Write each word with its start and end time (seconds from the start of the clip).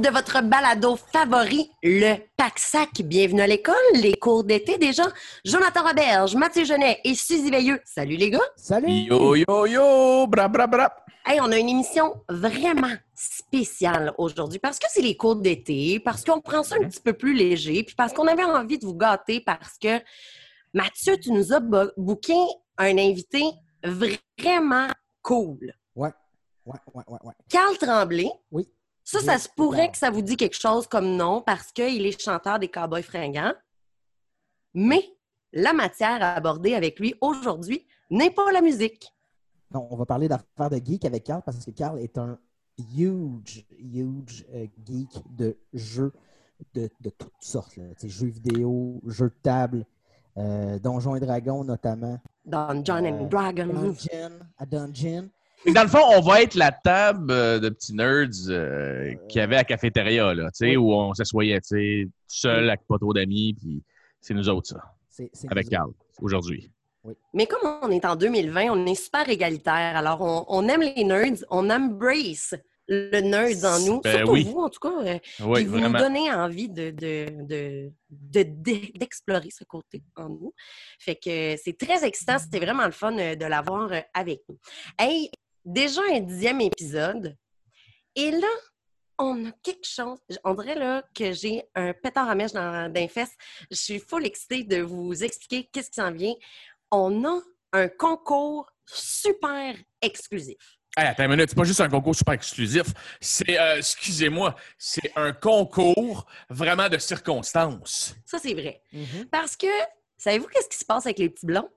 numéro 0.00 0.02
10 0.02 0.08
de 0.08 0.10
votre 0.10 0.42
balado 0.42 0.96
favori, 0.96 1.70
le 1.82 2.16
Pack-Sac. 2.36 3.02
Bienvenue 3.02 3.42
à 3.42 3.46
l'école, 3.46 3.74
les 3.94 4.14
cours 4.14 4.44
d'été 4.44 4.78
déjà. 4.78 5.04
Jonathan 5.44 5.82
Roberge, 5.86 6.34
Mathieu 6.36 6.64
Genet 6.64 7.00
et 7.04 7.14
Suzy 7.14 7.50
Veilleux. 7.50 7.80
Salut 7.84 8.16
les 8.16 8.30
gars. 8.30 8.38
Salut! 8.56 8.90
Yo, 8.90 9.34
yo, 9.36 9.66
yo! 9.66 10.26
Bra, 10.26 10.48
bra, 10.48 10.66
bra! 10.66 10.90
Hey, 11.26 11.38
on 11.40 11.52
a 11.52 11.58
une 11.58 11.68
émission 11.68 12.22
vraiment 12.28 12.92
spéciale 13.14 14.12
aujourd'hui 14.18 14.58
parce 14.58 14.78
que 14.78 14.86
c'est 14.88 15.02
les 15.02 15.16
cours 15.16 15.36
d'été, 15.36 16.00
parce 16.00 16.24
qu'on 16.24 16.40
prend 16.40 16.62
ça 16.62 16.76
un 16.76 16.88
petit 16.88 17.00
peu 17.00 17.12
plus 17.12 17.34
léger, 17.34 17.82
puis 17.84 17.94
parce 17.94 18.12
qu'on 18.12 18.26
avait 18.26 18.44
envie 18.44 18.78
de 18.78 18.86
vous 18.86 18.94
gâter 18.96 19.40
parce 19.44 19.76
que 19.78 20.00
Mathieu, 20.72 21.16
tu 21.18 21.30
nous 21.32 21.52
as 21.52 21.60
bo- 21.60 21.90
booké 21.96 22.36
un 22.78 22.96
invité 22.96 23.42
vraiment 23.84 24.86
cool. 25.22 25.72
Ouais, 25.94 26.10
ouais, 26.64 26.78
ouais, 26.94 27.04
ouais, 27.06 27.18
ouais. 27.22 27.34
Carl 27.50 27.76
Tremblay. 27.76 28.30
Oui. 28.50 28.66
Ça, 29.04 29.20
ça 29.20 29.38
se 29.38 29.48
pourrait 29.56 29.90
que 29.90 29.98
ça 29.98 30.10
vous 30.10 30.22
dit 30.22 30.36
quelque 30.36 30.56
chose 30.56 30.86
comme 30.86 31.16
nom 31.16 31.40
parce 31.42 31.72
qu'il 31.72 32.06
est 32.06 32.20
chanteur 32.20 32.58
des 32.58 32.68
Cowboys 32.68 33.02
fringants. 33.02 33.54
Mais 34.74 35.02
la 35.52 35.72
matière 35.72 36.22
à 36.22 36.34
aborder 36.34 36.74
avec 36.74 37.00
lui 37.00 37.14
aujourd'hui 37.20 37.86
n'est 38.10 38.30
pas 38.30 38.52
la 38.52 38.60
musique. 38.60 39.12
Non, 39.72 39.88
on 39.90 39.96
va 39.96 40.06
parler 40.06 40.28
d'affaires 40.28 40.70
de 40.70 40.76
geek 40.84 41.04
avec 41.04 41.24
Carl 41.24 41.42
parce 41.44 41.64
que 41.64 41.70
Carl 41.72 41.98
est 41.98 42.18
un 42.18 42.38
huge, 42.96 43.64
huge 43.78 44.44
euh, 44.54 44.66
geek 44.86 45.10
de 45.36 45.56
jeux 45.72 46.12
de, 46.74 46.88
de 47.00 47.10
toutes 47.10 47.32
sortes. 47.40 47.76
là. 47.76 47.84
Jeux 48.02 48.26
vidéo, 48.28 49.00
jeux 49.06 49.28
de 49.30 49.34
table, 49.42 49.86
euh, 50.36 50.78
Donjons 50.78 51.16
et 51.16 51.20
Dragons 51.20 51.64
notamment. 51.64 52.18
Dans 52.44 52.84
John 52.84 53.06
and 53.06 53.24
Euh, 53.24 53.28
Dragons. 53.28 53.66
Dungeon, 53.66 54.38
à 54.58 54.66
Dungeon. 54.66 55.28
Dans 55.66 55.82
le 55.82 55.88
fond, 55.88 56.00
on 56.16 56.20
va 56.20 56.42
être 56.42 56.54
la 56.54 56.72
table 56.72 57.30
euh, 57.30 57.58
de 57.58 57.68
petits 57.68 57.94
nerds 57.94 58.28
euh, 58.48 59.12
qu'il 59.28 59.40
y 59.40 59.42
avait 59.42 59.56
à 59.56 59.58
la 59.58 59.64
cafétéria, 59.64 60.32
là, 60.34 60.44
tu 60.50 60.50
sais, 60.66 60.66
Oui. 60.70 60.76
où 60.76 60.92
on 60.92 61.12
s'assoyait, 61.14 61.60
tu 61.60 61.68
sais, 61.68 62.04
tout 62.06 62.12
seul, 62.28 62.68
avec 62.68 62.80
pas 62.88 62.98
trop 62.98 63.12
d'amis, 63.12 63.54
puis 63.54 63.82
c'est 64.20 64.32
nous 64.34 64.48
autres, 64.48 64.68
ça, 64.70 64.82
C'est, 65.10 65.30
c'est 65.32 65.50
avec 65.50 65.68
Carl, 65.68 65.90
aujourd'hui. 66.20 66.70
Mais 67.34 67.46
comme 67.46 67.78
on 67.82 67.90
est 67.90 68.04
en 68.04 68.16
2020, 68.16 68.70
on 68.70 68.84
est 68.86 68.94
super 68.94 69.26
égalitaire. 69.28 69.96
Alors, 69.96 70.20
on, 70.20 70.44
on 70.48 70.68
aime 70.68 70.82
les 70.82 71.02
nerds, 71.04 71.44
on 71.50 71.70
embrace 71.70 72.54
le 72.88 73.20
nerd 73.20 73.64
en 73.64 73.78
nous. 73.86 74.00
Ben 74.02 74.16
Surtout 74.18 74.32
oui. 74.32 74.44
vous, 74.44 74.58
en 74.60 74.68
tout 74.68 74.80
cas. 74.80 74.92
euh, 75.04 75.18
Oui, 75.44 75.64
vous 75.64 75.78
nous 75.78 75.92
donnez 75.92 76.30
envie 76.32 76.68
de, 76.68 76.90
de, 76.90 77.26
de- 77.46 77.90
de- 78.10 78.42
de- 78.42 78.98
d'explorer 78.98 79.48
ce 79.50 79.64
côté 79.64 80.02
en 80.16 80.28
nous. 80.28 80.52
Fait 80.98 81.14
que 81.16 81.54
c'est 81.62 81.78
très 81.78 82.04
excitant. 82.04 82.38
C'était 82.38 82.58
vraiment 82.58 82.84
le 82.84 82.90
fun 82.92 83.12
de 83.12 83.44
l'avoir 83.46 83.90
avec 84.12 84.40
nous. 84.48 84.58
Hey, 84.98 85.30
déjà 85.64 86.00
un 86.10 86.20
dixième 86.20 86.60
épisode. 86.60 87.36
Et 88.14 88.30
là, 88.30 88.48
on 89.18 89.46
a 89.46 89.52
quelque 89.62 89.86
chose. 89.86 90.18
On 90.44 90.54
dirait 90.54 90.74
là 90.74 91.04
que 91.14 91.32
j'ai 91.32 91.64
un 91.74 91.92
pétard 91.92 92.28
à 92.28 92.34
mèche 92.34 92.52
dans, 92.52 92.90
dans 92.90 93.00
les 93.00 93.08
fesses. 93.08 93.36
Je 93.70 93.76
suis 93.76 93.98
full 93.98 94.26
excitée 94.26 94.64
de 94.64 94.80
vous 94.80 95.22
expliquer 95.22 95.68
qu'est-ce 95.72 95.90
qui 95.90 96.00
s'en 96.00 96.12
vient. 96.12 96.34
On 96.90 97.24
a 97.24 97.40
un 97.72 97.88
concours 97.88 98.70
super 98.86 99.76
exclusif. 100.02 100.80
Hey, 100.96 101.06
attends 101.06 101.22
une 101.22 101.30
minute, 101.30 101.50
c'est 101.50 101.56
pas 101.56 101.64
juste 101.64 101.80
un 101.80 101.88
concours 101.88 102.16
super 102.16 102.34
exclusif. 102.34 102.86
C'est, 103.20 103.60
euh, 103.60 103.76
excusez-moi, 103.76 104.56
c'est 104.76 105.12
un 105.14 105.32
concours 105.32 106.26
vraiment 106.48 106.88
de 106.88 106.98
circonstances. 106.98 108.16
Ça, 108.26 108.38
c'est 108.40 108.54
vrai. 108.54 108.82
Mhm. 108.92 109.26
Parce 109.30 109.56
que, 109.56 109.68
savez-vous 110.18 110.48
qu'est-ce 110.48 110.68
qui 110.68 110.78
se 110.78 110.84
passe 110.84 111.06
avec 111.06 111.20
les 111.20 111.28
petits 111.28 111.46
blonds? 111.46 111.70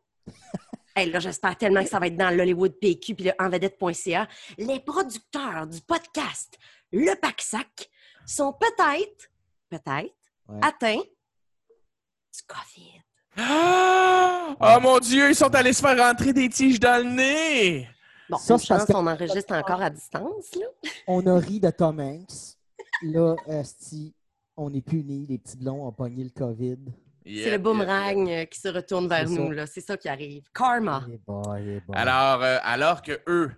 Hey, 0.95 1.09
là, 1.11 1.19
j'espère 1.19 1.57
tellement 1.57 1.83
que 1.83 1.89
ça 1.89 1.99
va 1.99 2.07
être 2.07 2.15
dans 2.17 2.29
l'Hollywood 2.35 2.73
PQ 2.79 3.15
puis 3.15 3.25
le 3.25 3.31
envedette.ca. 3.39 4.27
Les 4.57 4.79
producteurs 4.79 5.65
du 5.67 5.81
podcast 5.81 6.57
Le 6.91 7.15
Pack-Sac 7.19 7.89
sont 8.25 8.53
peut-être, 8.53 9.29
peut-être, 9.69 10.13
Ouais. 10.47 10.59
atteints 10.61 10.97
du 11.01 12.41
COVID. 12.47 13.01
Ah! 13.37 14.55
Oh 14.59 14.79
mon 14.81 14.99
Dieu, 14.99 15.29
ils 15.29 15.35
sont 15.35 15.53
allés 15.55 15.73
se 15.73 15.81
faire 15.81 15.97
rentrer 15.97 16.33
des 16.33 16.49
tiges 16.49 16.79
dans 16.79 17.03
le 17.03 17.09
nez! 17.11 17.87
Bon, 18.29 18.37
Ça, 18.37 18.53
une 18.53 18.59
c'est 18.59 18.67
parce 18.67 18.81
chance 18.81 18.87
que- 18.87 18.93
qu'on 18.93 19.07
enregistre 19.07 19.53
encore 19.55 19.81
à 19.81 19.89
distance, 19.89 20.53
là. 20.55 20.65
On 21.07 21.25
a 21.25 21.39
ri 21.39 21.59
de 21.59 21.69
Tom 21.71 21.99
Hanks. 21.99 22.57
Là, 23.01 23.35
esti, 23.47 24.13
on 24.55 24.71
est 24.73 24.81
punis. 24.81 25.25
Les 25.27 25.37
petits 25.39 25.57
blonds 25.57 25.87
ont 25.87 25.91
pogné 25.91 26.23
le 26.23 26.29
COVID. 26.29 26.77
C'est 27.25 27.51
le 27.51 27.57
boomerang 27.57 28.29
euh, 28.29 28.45
qui 28.45 28.59
se 28.59 28.67
retourne 28.67 29.07
vers 29.07 29.27
ça. 29.27 29.33
nous, 29.33 29.51
là. 29.51 29.65
C'est 29.65 29.81
ça 29.81 29.97
qui 29.97 30.09
arrive. 30.09 30.43
Karma. 30.53 31.05
Boy, 31.25 31.81
boy. 31.87 31.95
Alors, 31.95 32.43
euh, 32.43 32.57
alors 32.63 33.01
que 33.01 33.19
eux 33.27 33.51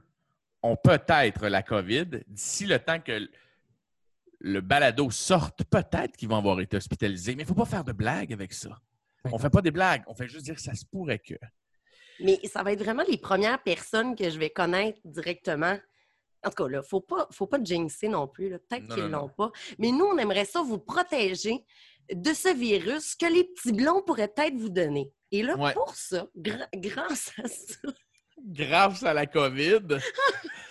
ont 0.62 0.76
peut-être 0.76 1.48
la 1.48 1.64
COVID, 1.64 2.06
d'ici 2.28 2.66
le 2.66 2.80
temps 2.80 3.00
que 3.00 3.28
le 4.40 4.62
balado 4.62 5.09
sorte, 5.09 5.64
peut-être 5.64 6.16
qu'ils 6.18 6.30
vont 6.30 6.38
avoir 6.38 6.59
été 6.59 6.78
hospitalisés. 6.78 7.36
Mais 7.36 7.44
il 7.44 7.46
ne 7.46 7.50
faut 7.50 7.56
pas 7.56 7.66
faire 7.66 7.84
de 7.84 7.92
blagues 7.94 8.34
avec 8.34 8.53
ça. 8.53 8.70
On 9.31 9.40
fait 9.40 9.50
pas 9.50 9.62
des 9.62 9.72
blagues, 9.72 10.03
on 10.08 10.14
fait 10.14 10.28
juste 10.28 10.46
dire 10.46 10.56
que 10.56 10.62
ça 10.62 10.76
se 10.76 10.86
pourrait 10.86 11.18
que. 11.20 11.34
Mais 12.20 12.40
ça 12.46 12.62
va 12.62 12.72
être 12.74 12.84
vraiment 12.84 13.03
les 13.09 13.18
premières 13.18 13.62
personnes 13.64 14.16
que 14.16 14.30
je 14.30 14.38
vais 14.38 14.52
connaître 14.52 15.00
directement. 15.03 15.78
En 16.46 16.50
tout 16.52 16.64
cas, 16.64 16.70
là, 16.70 16.84
faut 16.84 17.02
pas, 17.02 17.28
faut 17.32 17.47
pas 17.47 17.58
jinxer 17.62 18.08
non 18.08 18.28
plus. 18.28 18.50
là. 18.50 18.59
Peut-être 18.59 18.88
Non, 18.88 18.96
qu'ils 18.96 19.06
non, 19.06 19.22
l'ont 19.22 19.30
pas. 19.30 19.52
Mais 19.80 19.92
nous, 19.92 20.06
on 20.06 20.18
aimerait 20.20 20.46
ça 20.46 20.62
vous 20.62 20.78
protéger 20.78 21.66
de 22.13 22.33
ce 22.33 22.53
virus 22.53 23.16
que 23.16 23.25
les 23.25 23.43
petits 23.43 23.71
blonds 23.73 24.01
pourraient 24.01 24.27
peut-être 24.27 24.55
vous 24.55 24.69
donner. 24.69 25.11
Et 25.31 25.41
là, 25.43 25.57
Ouais. 25.57 25.73
pour 25.73 25.95
ça, 25.95 26.27
gra- 26.38 26.67
grâce 26.75 27.31
à 27.43 27.47
ça, 27.47 27.77
Grâce 28.47 29.01
à 29.03 29.13
la 29.13 29.25
COVID. 29.25 29.97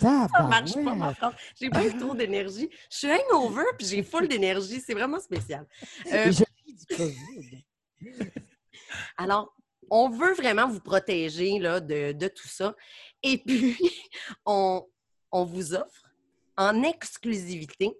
ça 0.00 0.28
marche 0.48 0.74
pas 0.74 0.94
ma. 0.94 1.14
J'ai 1.60 1.70
pas 1.70 1.84
eu 1.84 1.96
trop 1.98 2.14
d'énergie. 2.14 2.68
Je 2.90 2.96
suis 2.98 3.08
hangover 3.10 3.64
puis 3.78 3.86
j'ai 3.86 4.02
full 4.02 4.28
d'énergie. 4.28 4.80
C'est 4.80 4.94
vraiment 4.94 5.18
spécial. 5.18 5.66
Euh, 6.12 6.30
du 6.30 6.86
COVID. 6.96 7.64
Alors, 9.16 9.54
on 9.90 10.08
veut 10.08 10.34
vraiment 10.34 10.68
vous 10.68 10.80
protéger 10.80 11.58
là, 11.58 11.80
de, 11.80 12.12
de 12.12 12.28
tout 12.28 12.48
ça. 12.48 12.74
Et 13.22 13.38
puis, 13.38 13.76
on, 14.46 14.86
on 15.32 15.44
vous 15.44 15.74
offre 15.74 16.04
en 16.56 16.82
exclusivité 16.82 17.96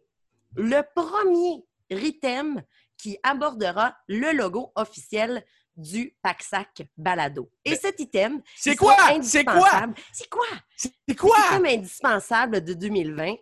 le 0.57 0.83
premier 0.95 1.65
RITEM 1.91 2.63
qui 2.97 3.19
abordera 3.23 3.97
le 4.09 4.33
logo 4.33 4.73
officiel 4.75 5.45
du 5.77 6.17
Pack-Sac 6.23 6.83
Balado. 6.97 7.51
Et 7.65 7.71
Mais- 7.71 7.77
cet 7.77 7.99
item, 8.01 8.41
C'est 8.57 8.77
quoi? 8.77 8.97
C'est 9.23 9.45
quoi? 9.45 9.87
C'est 10.13 10.29
quoi? 10.31 10.47
C'est 10.77 11.17
quoi? 11.17 11.37
L'item 11.51 11.67
indispensable 11.67 12.63
de 12.63 12.75
2020, 12.75 13.35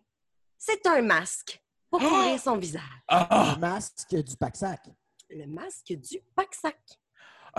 c'est 0.56 0.86
un 0.86 1.02
masque 1.02 1.62
pour 1.90 2.00
Oh! 2.02 2.08
couvrir 2.08 2.40
son 2.40 2.56
visage. 2.56 2.82
Ah! 3.08 3.52
Le 3.54 3.60
masque 3.60 4.14
du 4.14 4.36
pack-sac. 4.36 4.80
Le 5.28 5.46
masque 5.46 5.92
du 5.92 6.20
Pack-Sac. 6.34 6.76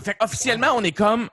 Fait 0.04 0.16
officiellement, 0.20 0.74
on 0.76 0.84
est 0.84 0.92
comme. 0.92 1.30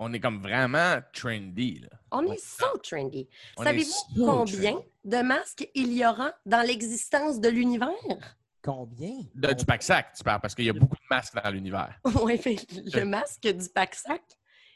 On 0.00 0.12
est 0.12 0.18
comme 0.20 0.40
vraiment 0.42 0.98
trendy. 1.12 1.78
Là. 1.80 1.88
On 2.10 2.24
est 2.32 2.38
so 2.44 2.66
trendy. 2.78 3.28
Savez-vous 3.56 3.90
so 3.90 4.04
combien 4.26 4.72
trendy. 4.72 4.86
de 5.04 5.22
masques 5.22 5.68
il 5.74 5.92
y 5.92 6.04
aura 6.04 6.32
dans 6.44 6.66
l'existence 6.66 7.38
de 7.40 7.48
l'univers? 7.48 7.88
Combien? 8.62 9.14
De- 9.34 9.52
du 9.52 9.64
pack-sac, 9.64 10.12
tu 10.16 10.22
parles, 10.22 10.40
parce 10.40 10.54
qu'il 10.54 10.64
y 10.64 10.70
a 10.70 10.72
beaucoup 10.72 10.96
de 10.96 11.02
masques 11.10 11.34
dans 11.34 11.50
l'univers. 11.50 11.98
Oui, 12.22 12.40
mais 12.46 12.56
le 12.92 13.04
masque 13.04 13.46
du 13.48 13.68
Pack-Sac, 13.68 14.22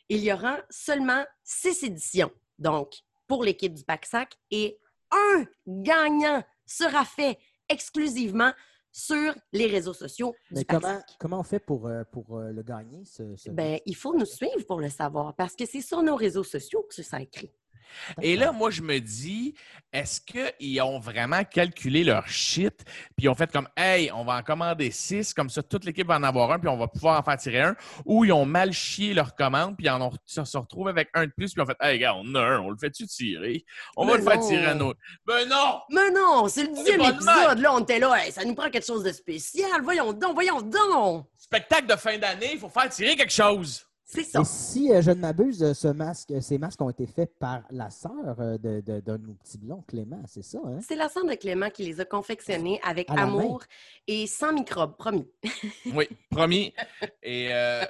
il 0.08 0.22
y 0.24 0.32
aura 0.32 0.58
seulement 0.70 1.24
six 1.44 1.82
éditions. 1.84 2.30
Donc, 2.58 2.94
pour 3.26 3.44
l'équipe 3.44 3.72
du 3.74 3.84
Pack-Sac, 3.84 4.34
et 4.50 4.78
un 5.10 5.44
gagnant 5.66 6.42
sera 6.64 7.04
fait 7.04 7.38
exclusivement 7.68 8.52
sur 8.90 9.34
les 9.52 9.66
réseaux 9.66 9.92
sociaux 9.92 10.34
du 10.50 10.56
Mais 10.58 10.64
comment, 10.64 11.00
comment 11.20 11.40
on 11.40 11.42
fait 11.42 11.58
pour, 11.58 11.86
euh, 11.86 12.02
pour 12.10 12.38
euh, 12.38 12.50
le 12.50 12.62
gagner, 12.62 13.04
ce, 13.04 13.36
ce 13.36 13.50
Ben, 13.50 13.78
il 13.84 13.94
faut 13.94 14.16
nous 14.16 14.24
suivre 14.24 14.64
pour 14.66 14.80
le 14.80 14.88
savoir, 14.88 15.34
parce 15.36 15.54
que 15.54 15.66
c'est 15.66 15.82
sur 15.82 16.02
nos 16.02 16.16
réseaux 16.16 16.44
sociaux 16.44 16.86
que 16.88 17.02
ça 17.02 17.20
écrit. 17.20 17.52
Et 18.22 18.36
là, 18.36 18.52
moi, 18.52 18.70
je 18.70 18.82
me 18.82 18.98
dis, 18.98 19.54
est-ce 19.92 20.20
qu'ils 20.20 20.80
ont 20.82 20.98
vraiment 20.98 21.42
calculé 21.44 22.04
leur 22.04 22.28
shit, 22.28 22.84
puis 23.16 23.24
ils 23.24 23.28
ont 23.28 23.34
fait 23.34 23.50
comme, 23.50 23.68
hey, 23.76 24.10
on 24.12 24.24
va 24.24 24.36
en 24.36 24.42
commander 24.42 24.90
six, 24.90 25.32
comme 25.32 25.48
ça, 25.48 25.62
toute 25.62 25.84
l'équipe 25.84 26.06
va 26.06 26.16
en 26.16 26.22
avoir 26.22 26.52
un, 26.52 26.58
puis 26.58 26.68
on 26.68 26.76
va 26.76 26.88
pouvoir 26.88 27.18
en 27.18 27.22
faire 27.22 27.36
tirer 27.36 27.62
un, 27.62 27.76
ou 28.04 28.24
ils 28.24 28.32
ont 28.32 28.44
mal 28.44 28.72
chié 28.72 29.14
leur 29.14 29.34
commande, 29.34 29.76
puis 29.76 29.86
ils 29.86 29.90
en 29.90 30.02
ont, 30.02 30.12
ça 30.26 30.44
se 30.44 30.58
retrouvent 30.58 30.88
avec 30.88 31.08
un 31.14 31.26
de 31.26 31.32
plus, 31.32 31.54
puis 31.54 31.62
ils 31.62 31.62
ont 31.62 31.66
fait, 31.66 31.76
hey, 31.80 31.98
gars, 31.98 32.14
on 32.14 32.34
a 32.34 32.40
un, 32.40 32.60
on 32.60 32.70
le 32.70 32.76
fait-tu 32.76 33.06
tirer? 33.06 33.64
On 33.96 34.06
va 34.06 34.16
le 34.16 34.22
faire 34.22 34.40
tirer 34.40 34.66
un 34.66 34.80
autre. 34.80 34.98
Ben 35.24 35.48
non! 35.48 35.80
Mais 35.90 36.10
non, 36.10 36.48
c'est 36.48 36.64
le 36.64 36.74
dixième 36.74 37.00
épisode. 37.00 37.58
Là, 37.58 37.74
on 37.74 37.80
était 37.80 37.98
là. 37.98 38.14
Hey, 38.18 38.32
ça 38.32 38.44
nous 38.44 38.54
prend 38.54 38.70
quelque 38.70 38.86
chose 38.86 39.02
de 39.02 39.12
spécial. 39.12 39.82
Voyons 39.82 40.12
donc, 40.12 40.34
voyons 40.34 40.60
donc. 40.60 41.26
Spectacle 41.38 41.86
de 41.86 41.96
fin 41.96 42.18
d'année, 42.18 42.50
il 42.54 42.58
faut 42.58 42.68
faire 42.68 42.88
tirer 42.88 43.16
quelque 43.16 43.32
chose! 43.32 43.86
C'est 44.08 44.22
ça. 44.22 44.40
Et 44.40 44.44
si 44.44 44.92
euh, 44.92 45.02
je 45.02 45.10
ne 45.10 45.16
m'abuse, 45.16 45.72
ce 45.72 45.88
masque, 45.88 46.32
ces 46.40 46.58
masques 46.58 46.80
ont 46.80 46.90
été 46.90 47.06
faits 47.06 47.36
par 47.40 47.62
la 47.70 47.90
sœur 47.90 48.38
euh, 48.38 48.56
de, 48.56 48.80
de, 48.80 49.00
d'un 49.00 49.18
de 49.18 49.26
nos 49.26 49.34
petits 49.34 49.58
blonds, 49.58 49.82
Clément, 49.88 50.22
c'est 50.28 50.44
ça, 50.44 50.58
hein? 50.64 50.78
C'est 50.86 50.94
la 50.94 51.08
sœur 51.08 51.24
de 51.26 51.34
Clément 51.34 51.68
qui 51.70 51.82
les 51.84 52.00
a 52.00 52.04
confectionnés 52.04 52.80
avec 52.84 53.10
amour 53.10 53.64
et 54.06 54.28
sans 54.28 54.52
microbes, 54.52 54.96
promis. 54.96 55.28
Oui, 55.92 56.08
promis. 56.30 56.72
Et 57.20 57.48
euh, 57.52 57.84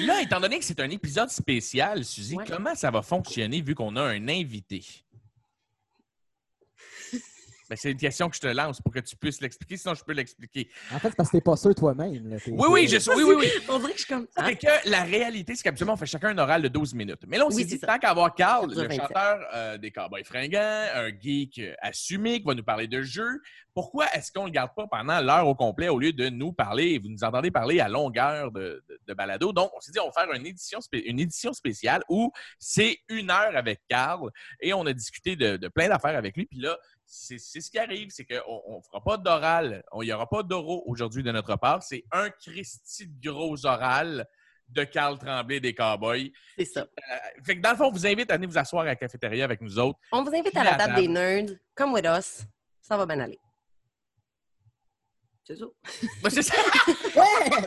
là, 0.00 0.20
étant 0.20 0.40
donné 0.40 0.58
que 0.58 0.64
c'est 0.64 0.78
un 0.80 0.90
épisode 0.90 1.30
spécial, 1.30 2.04
Suzy, 2.04 2.36
Ouais. 2.36 2.44
comment 2.46 2.74
ça 2.74 2.90
va 2.90 3.00
fonctionner 3.00 3.62
vu 3.62 3.74
qu'on 3.74 3.96
a 3.96 4.02
un 4.02 4.28
invité? 4.28 4.84
Ben, 7.70 7.76
c'est 7.76 7.92
une 7.92 7.98
question 7.98 8.28
que 8.28 8.34
je 8.34 8.40
te 8.40 8.48
lance 8.48 8.80
pour 8.82 8.92
que 8.92 8.98
tu 8.98 9.14
puisses 9.16 9.40
l'expliquer, 9.40 9.76
sinon 9.76 9.94
je 9.94 10.02
peux 10.02 10.12
l'expliquer. 10.12 10.68
En 10.92 10.98
fait, 10.98 11.10
c'est 11.10 11.16
parce 11.16 11.30
que 11.30 11.36
t'es 11.36 11.40
pas 11.40 11.56
sûr 11.56 11.72
toi-même. 11.72 12.28
là. 12.28 12.36
Oui, 12.48 12.66
oui, 12.68 12.88
je 12.88 12.98
sais. 12.98 13.14
Oui, 13.14 13.22
oui, 13.22 13.34
oui. 13.38 13.46
On 13.68 13.78
dirait 13.78 13.92
que 13.92 13.98
je 13.98 14.04
suis 14.04 14.12
comme. 14.12 14.26
C'est 14.36 14.56
que 14.56 14.88
la 14.90 15.02
réalité, 15.04 15.54
c'est 15.54 15.62
qu'habituellement, 15.62 15.94
on 15.94 15.96
fait 15.96 16.04
chacun 16.06 16.30
un 16.30 16.38
oral 16.38 16.62
de 16.62 16.68
12 16.68 16.94
minutes. 16.94 17.22
Mais 17.28 17.38
là, 17.38 17.46
on 17.46 17.50
s'est 17.50 17.64
dit, 17.64 17.78
ça. 17.78 17.86
tant 17.86 17.98
qu'à 18.00 18.10
avoir 18.10 18.34
Carl, 18.34 18.74
Ça 18.74 18.82
le 18.82 18.88
27. 18.88 19.00
chanteur 19.00 19.46
euh, 19.54 19.78
des 19.78 19.92
Cowboys 19.92 20.24
fringants, 20.24 20.58
un 20.94 21.10
geek 21.16 21.60
assumé 21.80 22.40
qui 22.40 22.44
va 22.46 22.54
nous 22.54 22.64
parler 22.64 22.88
de 22.88 23.02
jeux, 23.02 23.40
pourquoi 23.72 24.06
est-ce 24.14 24.32
qu'on 24.32 24.42
ne 24.42 24.46
le 24.46 24.52
garde 24.52 24.72
pas 24.74 24.88
pendant 24.90 25.20
l'heure 25.20 25.46
au 25.46 25.54
complet 25.54 25.88
au 25.88 26.00
lieu 26.00 26.12
de 26.12 26.28
nous 26.28 26.52
parler, 26.52 26.98
vous 26.98 27.08
nous 27.08 27.22
entendez 27.22 27.52
parler 27.52 27.78
à 27.78 27.88
longueur 27.88 28.50
de, 28.50 28.82
de- 28.88 29.00
de 29.06 29.14
balado? 29.14 29.52
Donc, 29.52 29.70
on 29.76 29.80
s'est 29.80 29.92
dit, 29.92 30.00
on 30.00 30.10
va 30.10 30.24
faire 30.24 30.32
une 30.34 30.44
édition, 30.44 30.80
spé- 30.80 31.04
une 31.06 31.20
édition 31.20 31.52
spéciale 31.52 32.02
où 32.08 32.32
c'est 32.58 32.98
une 33.08 33.30
heure 33.30 33.56
avec 33.56 33.80
Carl 33.88 34.28
et 34.60 34.72
on 34.74 34.84
a 34.86 34.92
discuté 34.92 35.36
de, 35.36 35.56
de 35.56 35.68
plein 35.68 35.88
d'affaires 35.88 36.16
avec 36.18 36.36
lui. 36.36 36.46
Puis 36.46 36.58
là, 36.58 36.76
c'est 37.12 37.60
ce 37.60 37.70
qui 37.70 37.78
arrive, 37.78 38.08
c'est 38.10 38.24
qu'on 38.24 38.76
ne 38.78 38.82
fera 38.82 39.02
pas 39.04 39.16
d'oral, 39.16 39.82
on- 39.92 40.02
il 40.02 40.06
n'y 40.06 40.12
aura 40.12 40.28
pas 40.28 40.42
d'oro 40.42 40.84
aujourd'hui 40.86 41.22
de 41.22 41.32
notre 41.32 41.56
part. 41.56 41.82
C'est 41.82 42.04
un 42.12 42.30
Christy 42.30 43.06
de 43.08 43.30
gros 43.30 43.66
oral 43.66 44.26
de 44.68 44.84
Carl 44.84 45.18
Tremblay 45.18 45.58
des 45.58 45.74
Cowboys. 45.74 46.30
C'est 46.56 46.64
ça. 46.66 46.82
Euh, 46.82 47.16
fait 47.44 47.56
que 47.56 47.60
dans 47.60 47.72
le 47.72 47.76
fond, 47.76 47.86
on 47.86 47.90
vous 47.90 48.06
invite 48.06 48.30
à 48.30 48.36
venir 48.36 48.48
vous 48.48 48.58
asseoir 48.58 48.82
à 48.82 48.86
la 48.86 48.94
cafétéria 48.96 49.44
avec 49.44 49.60
nous 49.60 49.76
autres. 49.80 49.98
On 50.12 50.22
vous 50.22 50.32
invite 50.32 50.56
à 50.56 50.62
la 50.62 50.70
la 50.72 50.76
table 50.76 50.94
table. 50.94 51.00
des 51.02 51.08
nerds. 51.08 51.56
Come 51.74 51.92
with 51.94 52.06
us. 52.06 52.42
Ça 52.80 52.96
va 52.96 53.04
bien 53.06 53.18
aller. 53.18 53.38
C'est 55.44 55.56
ça. 55.56 55.64
C'est 56.30 56.42
ça. 56.42 56.54
Yes! 57.16 57.66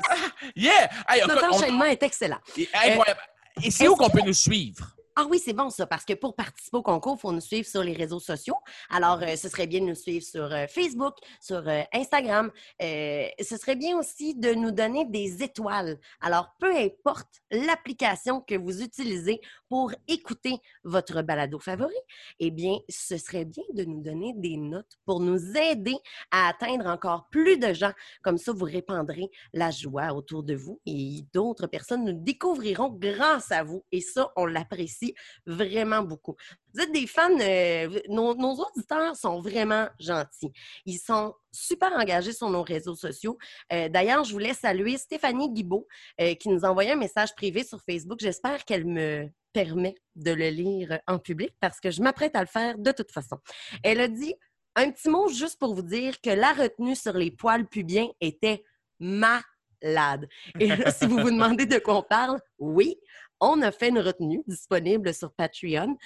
Yeah! 0.55 0.89
Hey, 1.09 1.27
Notre 1.27 1.45
on- 1.51 1.55
enchaînement 1.57 1.85
est 1.85 2.01
excellent. 2.01 2.39
Et- 2.57 2.69
incroyable. 2.73 3.19
Et 3.61 3.69
c'est 3.71 3.87
où 3.89 3.95
qu'on 3.95 4.09
peut 4.09 4.21
nous 4.25 4.33
suivre? 4.33 4.95
Ah 5.15 5.27
oui, 5.29 5.37
c'est 5.37 5.53
bon 5.53 5.69
ça, 5.69 5.85
parce 5.85 6.05
que 6.05 6.13
pour 6.13 6.35
participer 6.35 6.77
au 6.77 6.81
concours, 6.81 7.15
il 7.19 7.21
faut 7.21 7.31
nous 7.31 7.39
suivre 7.39 7.67
sur 7.67 7.83
les 7.83 7.93
réseaux 7.93 8.19
sociaux. 8.19 8.55
Alors, 8.89 9.21
euh, 9.21 9.35
ce 9.35 9.47
serait 9.47 9.67
bien 9.67 9.81
de 9.81 9.85
nous 9.85 9.95
suivre 9.95 10.25
sur 10.25 10.51
euh, 10.51 10.65
Facebook, 10.67 11.13
sur 11.39 11.67
euh, 11.67 11.81
Instagram. 11.93 12.51
Ce 12.79 13.57
serait 13.57 13.75
bien 13.75 13.95
aussi 13.97 14.33
de 14.33 14.55
nous 14.55 14.71
donner 14.71 15.05
des 15.05 15.43
étoiles. 15.43 15.99
Alors, 16.19 16.55
peu 16.59 16.75
importe 16.75 17.29
l'application 17.51 18.41
que 18.41 18.55
vous 18.55 18.81
utilisez 18.81 19.39
pour 19.69 19.91
écouter 20.07 20.57
votre 20.83 21.21
balado 21.21 21.59
favori, 21.59 21.93
eh 22.39 22.49
bien, 22.49 22.79
ce 22.89 23.17
serait 23.17 23.45
bien 23.45 23.63
de 23.73 23.83
nous 23.83 24.01
donner 24.01 24.33
des 24.35 24.57
notes 24.57 24.97
pour 25.05 25.19
nous 25.19 25.55
aider 25.55 25.95
à 26.31 26.47
atteindre 26.47 26.87
encore 26.87 27.27
plus 27.29 27.57
de 27.57 27.71
gens. 27.73 27.93
Comme 28.23 28.39
ça, 28.39 28.51
vous 28.51 28.65
répandrez 28.65 29.29
la 29.53 29.69
joie 29.69 30.13
autour 30.13 30.41
de 30.41 30.55
vous 30.55 30.81
et 30.87 31.23
d'autres 31.33 31.67
personnes 31.67 32.03
nous 32.03 32.13
découvriront 32.13 32.89
grâce 32.89 33.51
à 33.51 33.63
vous. 33.63 33.83
Et 33.91 34.01
ça, 34.01 34.31
on 34.35 34.45
l'apprécie 34.45 35.02
vraiment 35.45 36.01
beaucoup. 36.01 36.35
Vous 36.73 36.81
êtes 36.81 36.91
des 36.91 37.07
fans, 37.07 37.29
euh, 37.39 37.99
nos, 38.09 38.33
auditeurs 38.33 39.15
sont 39.15 39.39
vraiment 39.39 39.87
gentils. 39.99 40.51
Ils 40.85 40.97
sont 40.97 41.33
super 41.51 41.91
engagés 41.93 42.33
sur 42.33 42.49
nos 42.49 42.63
réseaux 42.63 42.95
sociaux. 42.95 43.37
Euh, 43.71 43.89
D'ailleurs, 43.89 44.23
je 44.23 44.33
voulais 44.33 44.53
saluer 44.53 44.97
Stéphanie 44.97 45.51
Guibault 45.51 45.87
euh, 46.19 46.33
qui 46.35 46.49
nous 46.49 46.65
a 46.65 46.69
envoyé 46.69 46.91
un 46.91 46.97
message 46.97 47.35
privé 47.35 47.63
sur 47.63 47.81
Facebook. 47.81 48.19
J'espère 48.21 48.65
qu'elle 48.65 48.85
me 48.85 49.29
permet 49.53 49.95
de 50.15 50.31
le 50.31 50.49
lire 50.49 50.99
en 51.07 51.19
public 51.19 51.53
parce 51.59 51.79
que 51.79 51.91
je 51.91 52.01
m'apprête 52.01 52.35
à 52.35 52.41
le 52.41 52.47
faire 52.47 52.77
de 52.77 52.91
toute 52.91 53.11
façon. 53.11 53.37
Elle 53.83 53.99
a 53.99 54.07
dit 54.07 54.33
un 54.75 54.91
petit 54.91 55.09
mot 55.09 55.27
juste 55.27 55.59
pour 55.59 55.75
vous 55.75 55.83
dire 55.83 56.19
que 56.21 56.31
la 56.31 56.53
retenue 56.53 56.95
sur 56.95 57.13
les 57.13 57.31
poils 57.31 57.67
pubiens 57.67 58.09
était 58.19 58.63
malade. 58.99 60.27
Et 60.59 60.67
là, 60.67 60.91
si 60.91 61.05
vous 61.05 61.19
vous 61.19 61.29
demandez 61.31 61.65
de 61.65 61.77
quoi 61.77 61.97
on 61.97 62.03
parle, 62.03 62.39
oui, 62.57 62.97
on 63.43 63.61
a 63.61 63.71
fait 63.71 63.89
une 63.89 63.99
retenue 63.99 64.41
disponible 64.47 65.13
sur 65.13 65.31
Patreon 65.33 65.97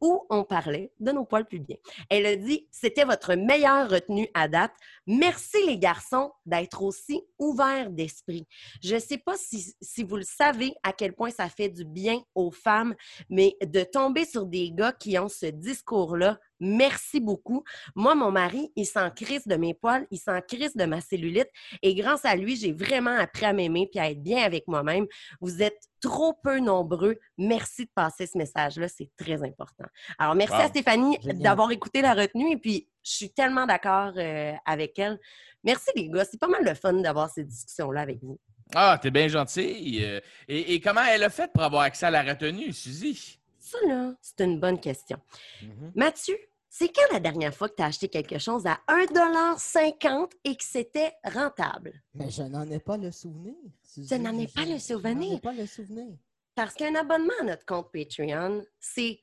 où 0.00 0.26
on 0.28 0.44
parlait 0.44 0.92
de 1.00 1.12
nos 1.12 1.24
poils 1.24 1.46
pubiens. 1.46 1.76
Elle 2.10 2.26
a 2.26 2.36
dit 2.36 2.66
c'était 2.70 3.04
votre 3.04 3.34
meilleure 3.34 3.88
retenue 3.88 4.28
à 4.34 4.48
date. 4.48 4.72
Merci 5.06 5.64
les 5.66 5.78
garçons 5.78 6.32
d'être 6.44 6.82
aussi 6.82 7.22
ouverts 7.38 7.90
d'esprit. 7.90 8.46
Je 8.82 8.96
ne 8.96 9.00
sais 9.00 9.18
pas 9.18 9.36
si, 9.36 9.74
si 9.80 10.02
vous 10.02 10.16
le 10.16 10.24
savez 10.24 10.74
à 10.82 10.92
quel 10.92 11.14
point 11.14 11.30
ça 11.30 11.48
fait 11.48 11.68
du 11.68 11.84
bien 11.84 12.20
aux 12.34 12.50
femmes, 12.50 12.94
mais 13.30 13.56
de 13.64 13.82
tomber 13.82 14.26
sur 14.26 14.44
des 14.44 14.72
gars 14.72 14.92
qui 14.92 15.16
ont 15.18 15.28
ce 15.28 15.46
discours-là, 15.46 16.38
merci 16.60 17.20
beaucoup. 17.20 17.64
Moi, 17.94 18.14
mon 18.14 18.30
mari, 18.30 18.72
il 18.76 18.86
s'en 18.86 19.10
crisse 19.10 19.46
de 19.46 19.56
mes 19.56 19.74
poils, 19.74 20.06
il 20.10 20.18
s'en 20.18 20.40
crisse 20.40 20.76
de 20.76 20.84
ma 20.84 21.00
cellulite, 21.00 21.48
et 21.82 21.94
grâce 21.94 22.24
à 22.24 22.34
lui, 22.36 22.56
j'ai 22.56 22.72
vraiment 22.72 23.16
appris 23.16 23.44
à 23.46 23.52
m'aimer 23.52 23.88
puis 23.90 24.00
à 24.00 24.10
être 24.10 24.22
bien 24.22 24.42
avec 24.44 24.66
moi-même. 24.68 25.06
Vous 25.40 25.62
êtes 25.62 25.80
trop 26.00 26.34
peu 26.34 26.58
nombreux. 26.58 27.18
Merci 27.38 27.84
de 27.86 27.90
passer 27.94 28.26
ce 28.26 28.36
message-là, 28.36 28.88
c'est 28.88 29.10
très 29.16 29.42
important. 29.42 29.86
Alors, 30.18 30.34
merci 30.34 30.54
Wow. 30.54 30.60
à 30.60 30.68
Stéphanie 30.68 31.18
d'avoir 31.22 31.70
écouté 31.72 32.02
la 32.02 32.14
retenue 32.14 32.52
et 32.52 32.56
puis 32.58 32.88
je 33.02 33.10
suis 33.12 33.30
tellement 33.30 33.66
d'accord 33.66 34.12
euh, 34.16 34.52
avec 34.66 34.98
elle. 34.98 35.18
Merci 35.62 35.90
les 35.96 36.08
gars, 36.10 36.24
c'est 36.24 36.38
pas 36.38 36.48
mal 36.48 36.64
le 36.64 36.74
fun 36.74 36.92
d'avoir 36.94 37.30
ces 37.30 37.44
discussions-là 37.44 38.02
avec 38.02 38.18
vous. 38.22 38.38
Ah, 38.74 38.98
t'es 39.00 39.10
bien 39.10 39.28
gentil. 39.28 39.98
Euh, 40.02 40.20
Et, 40.48 40.74
et 40.74 40.80
comment 40.80 41.02
elle 41.04 41.22
a 41.24 41.30
fait 41.30 41.50
pour 41.52 41.62
avoir 41.62 41.82
accès 41.82 42.06
à 42.06 42.10
la 42.10 42.22
retenue, 42.22 42.72
Suzy? 42.72 43.38
Ça, 43.64 43.78
là, 43.88 44.12
c'est 44.20 44.40
une 44.44 44.60
bonne 44.60 44.78
question. 44.78 45.18
Mhm. 45.62 45.92
Mathieu, 45.94 46.36
c'est 46.68 46.88
quand 46.88 47.10
la 47.12 47.18
dernière 47.20 47.54
fois 47.54 47.70
que 47.70 47.76
tu 47.76 47.82
as 47.82 47.86
acheté 47.86 48.08
quelque 48.08 48.38
chose 48.38 48.66
à 48.66 48.78
1,50 48.88 50.32
et 50.44 50.54
que 50.54 50.64
c'était 50.64 51.14
rentable? 51.24 51.94
Mais 52.14 52.28
je 52.28 52.42
n'en 52.42 52.70
ai 52.70 52.78
pas 52.78 52.98
le 52.98 53.10
souvenir. 53.10 53.54
Je 53.96 54.14
n'en 54.16 54.38
ai 54.38 54.48
pas 54.48 54.62
le 54.62 54.66
Je 54.66 54.72
n'en 54.72 54.78
souvenir. 54.80 55.36
ai 55.38 55.40
pas 55.40 55.52
le 55.54 55.66
souvenir. 55.66 56.14
Parce 56.54 56.74
qu'un 56.74 56.94
abonnement 56.94 57.32
à 57.40 57.44
notre 57.44 57.64
compte 57.64 57.90
Patreon, 57.90 58.66
c'est 58.78 59.18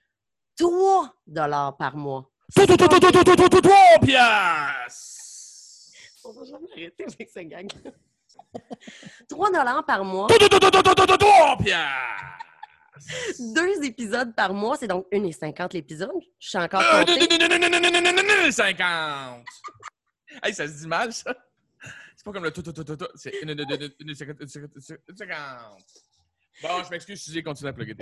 3 0.57 1.13
par 1.77 1.95
mois. 1.95 2.27
3 2.55 2.77
piastres! 4.01 5.91
On 6.23 6.31
va 6.33 6.45
jamais 6.45 6.67
arrêter 6.73 7.03
avec 7.05 7.29
ce 7.29 7.39
gag. 7.41 7.71
3 9.29 9.83
par 9.83 10.03
mois, 10.03 10.27
3 10.27 11.57
piastres! 11.57 12.47
Deux 13.39 13.83
épisodes 13.83 14.33
par 14.35 14.53
mois, 14.53 14.77
c'est 14.77 14.87
donc 14.87 15.07
1,50 15.11 15.73
l'épisode. 15.73 16.11
Je 16.39 16.49
suis 16.49 16.57
encore 16.57 16.81
Euh, 16.81 16.99
comptée. 17.05 18.51
50! 18.51 19.45
Hey, 20.43 20.53
ça 20.53 20.67
se 20.67 20.79
dit 20.81 20.87
mal, 20.87 21.11
ça? 21.13 21.35
C'est 22.15 22.23
pas 22.25 22.31
comme 22.31 22.43
le 22.43 22.51
tout, 22.51 22.61
tout, 22.61 22.71
tout, 22.73 22.83
tout, 22.83 22.95
tout. 22.95 23.07
C'est 23.15 23.33
une, 23.41 23.49
une, 23.49 23.59
une, 23.61 23.91
une, 23.99 24.15
cinquante, 24.15 24.37
une, 24.41 24.47
cinquante, 24.47 24.71
une 24.75 25.15
cinquante. 25.17 25.81
Bon, 26.61 26.83
je 26.83 26.89
m'excuse, 26.91 27.21
Suzy, 27.23 27.41
continue 27.41 27.69
à 27.69 27.73
plugger. 27.73 27.95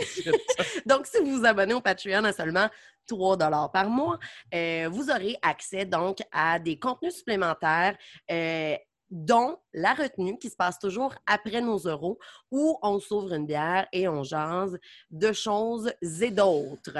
Donc, 0.86 1.06
si 1.08 1.20
vous 1.24 1.39
vous 1.39 1.46
abonnez 1.46 1.74
au 1.74 1.79
Patreon 1.82 2.25
à 2.25 2.34
seulement 2.34 2.70
3 3.08 3.38
par 3.72 3.89
mois, 3.89 4.20
euh, 4.53 4.89
vous 4.91 5.10
aurez 5.10 5.38
accès 5.41 5.86
donc 5.86 6.18
à 6.32 6.60
des 6.60 6.77
contenus 6.77 7.15
supplémentaires, 7.15 7.98
euh, 8.29 8.75
dont 9.10 9.58
la 9.74 9.94
retenue 9.94 10.38
qui 10.38 10.50
se 10.50 10.56
passe 10.56 10.80
toujours 10.80 11.16
après 11.25 11.62
nos 11.62 11.78
euros, 11.80 12.20
où 12.51 12.78
on 12.82 13.00
s'ouvre 13.00 13.34
une 13.34 13.46
bière 13.46 13.88
et 13.92 14.08
on 14.08 14.24
jase 14.24 14.78
de 15.12 15.32
choses 15.34 15.92
et 16.22 16.32
d'autres. 16.32 16.98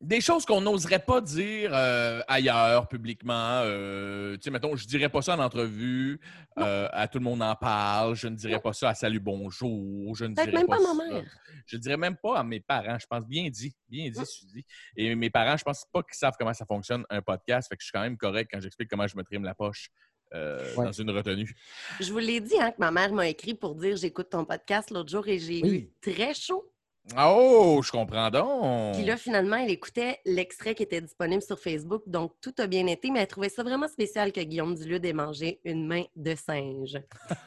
Des 0.00 0.20
choses 0.20 0.44
qu'on 0.44 0.60
n'oserait 0.60 0.98
pas 0.98 1.22
dire 1.22 1.70
euh, 1.72 2.20
ailleurs, 2.28 2.88
publiquement. 2.88 3.60
Euh, 3.64 4.34
tu 4.36 4.42
sais, 4.42 4.50
mettons, 4.50 4.76
je 4.76 4.86
dirais 4.86 5.08
pas 5.08 5.22
ça 5.22 5.34
en 5.34 5.38
entrevue. 5.38 6.20
euh, 6.58 6.88
à 6.92 7.08
tout 7.08 7.18
le 7.18 7.24
monde 7.24 7.40
en 7.42 7.54
parle. 7.54 8.14
Je 8.14 8.28
ne 8.28 8.36
dirais 8.36 8.54
Non. 8.54 8.60
pas 8.60 8.72
ça 8.74 8.90
à 8.90 8.94
Salut 8.94 9.20
Bonjour. 9.20 10.14
Je 10.14 10.26
ne 10.26 10.34
dirais 10.34 10.52
même 10.52 10.66
pas 10.66 10.76
pas 10.76 10.90
à 10.90 10.94
ma 10.94 11.04
mère. 11.08 11.24
Je 11.66 11.76
ne 11.76 11.80
dirais 11.80 11.96
même 11.96 12.16
pas 12.16 12.38
à 12.38 12.44
mes 12.44 12.60
parents. 12.60 12.98
Je 12.98 13.06
pense 13.06 13.24
bien 13.24 13.48
dit. 13.48 13.74
Bien 13.88 14.10
dit, 14.10 14.18
Ouais. 14.18 14.24
Suzy. 14.26 14.66
Et 14.96 15.14
mes 15.14 15.30
parents, 15.30 15.56
je 15.56 15.64
pense 15.64 15.86
pas 15.90 16.02
qu'ils 16.02 16.16
savent 16.18 16.34
comment 16.38 16.52
ça 16.52 16.66
fonctionne, 16.66 17.04
un 17.08 17.22
podcast. 17.22 17.68
Fait 17.68 17.76
que 17.76 17.80
je 17.80 17.86
suis 17.86 17.92
quand 17.92 18.02
même 18.02 18.18
correct 18.18 18.50
quand 18.52 18.60
j'explique 18.60 18.90
comment 18.90 19.06
je 19.06 19.16
me 19.16 19.22
trime 19.22 19.44
la 19.44 19.54
poche 19.54 19.88
euh, 20.34 20.74
Ouais. 20.76 20.84
dans 20.86 20.92
une 20.92 21.10
retenue. 21.10 21.54
Je 22.00 22.12
vous 22.12 22.18
l'ai 22.18 22.40
dit 22.40 22.58
hein, 22.60 22.70
que 22.72 22.76
ma 22.80 22.90
mère 22.90 23.12
m'a 23.12 23.28
écrit 23.28 23.54
pour 23.54 23.74
dire 23.74 23.96
j'écoute 23.96 24.30
ton 24.30 24.44
podcast 24.44 24.90
l'autre 24.90 25.10
jour 25.10 25.26
et 25.28 25.38
j'ai 25.38 25.60
Oui. 25.62 25.90
eu 26.04 26.12
très 26.12 26.34
chaud. 26.34 26.70
Oh, 27.18 27.82
je 27.84 27.90
comprends 27.90 28.30
donc. 28.30 28.94
Puis 28.94 29.04
là, 29.04 29.18
finalement, 29.18 29.56
elle 29.56 29.70
écoutait 29.70 30.20
l'extrait 30.24 30.74
qui 30.74 30.84
était 30.84 31.02
disponible 31.02 31.42
sur 31.42 31.58
Facebook, 31.60 32.02
donc 32.06 32.32
tout 32.40 32.54
a 32.56 32.66
bien 32.66 32.86
été, 32.86 33.10
mais 33.10 33.20
elle 33.20 33.26
trouvait 33.26 33.50
ça 33.50 33.62
vraiment 33.62 33.88
spécial 33.88 34.32
que 34.32 34.40
Guillaume 34.40 34.74
Dulude 34.74 35.04
ait 35.04 35.12
mangé 35.12 35.60
une 35.64 35.86
main 35.86 36.04
de 36.16 36.34
singe. 36.34 36.96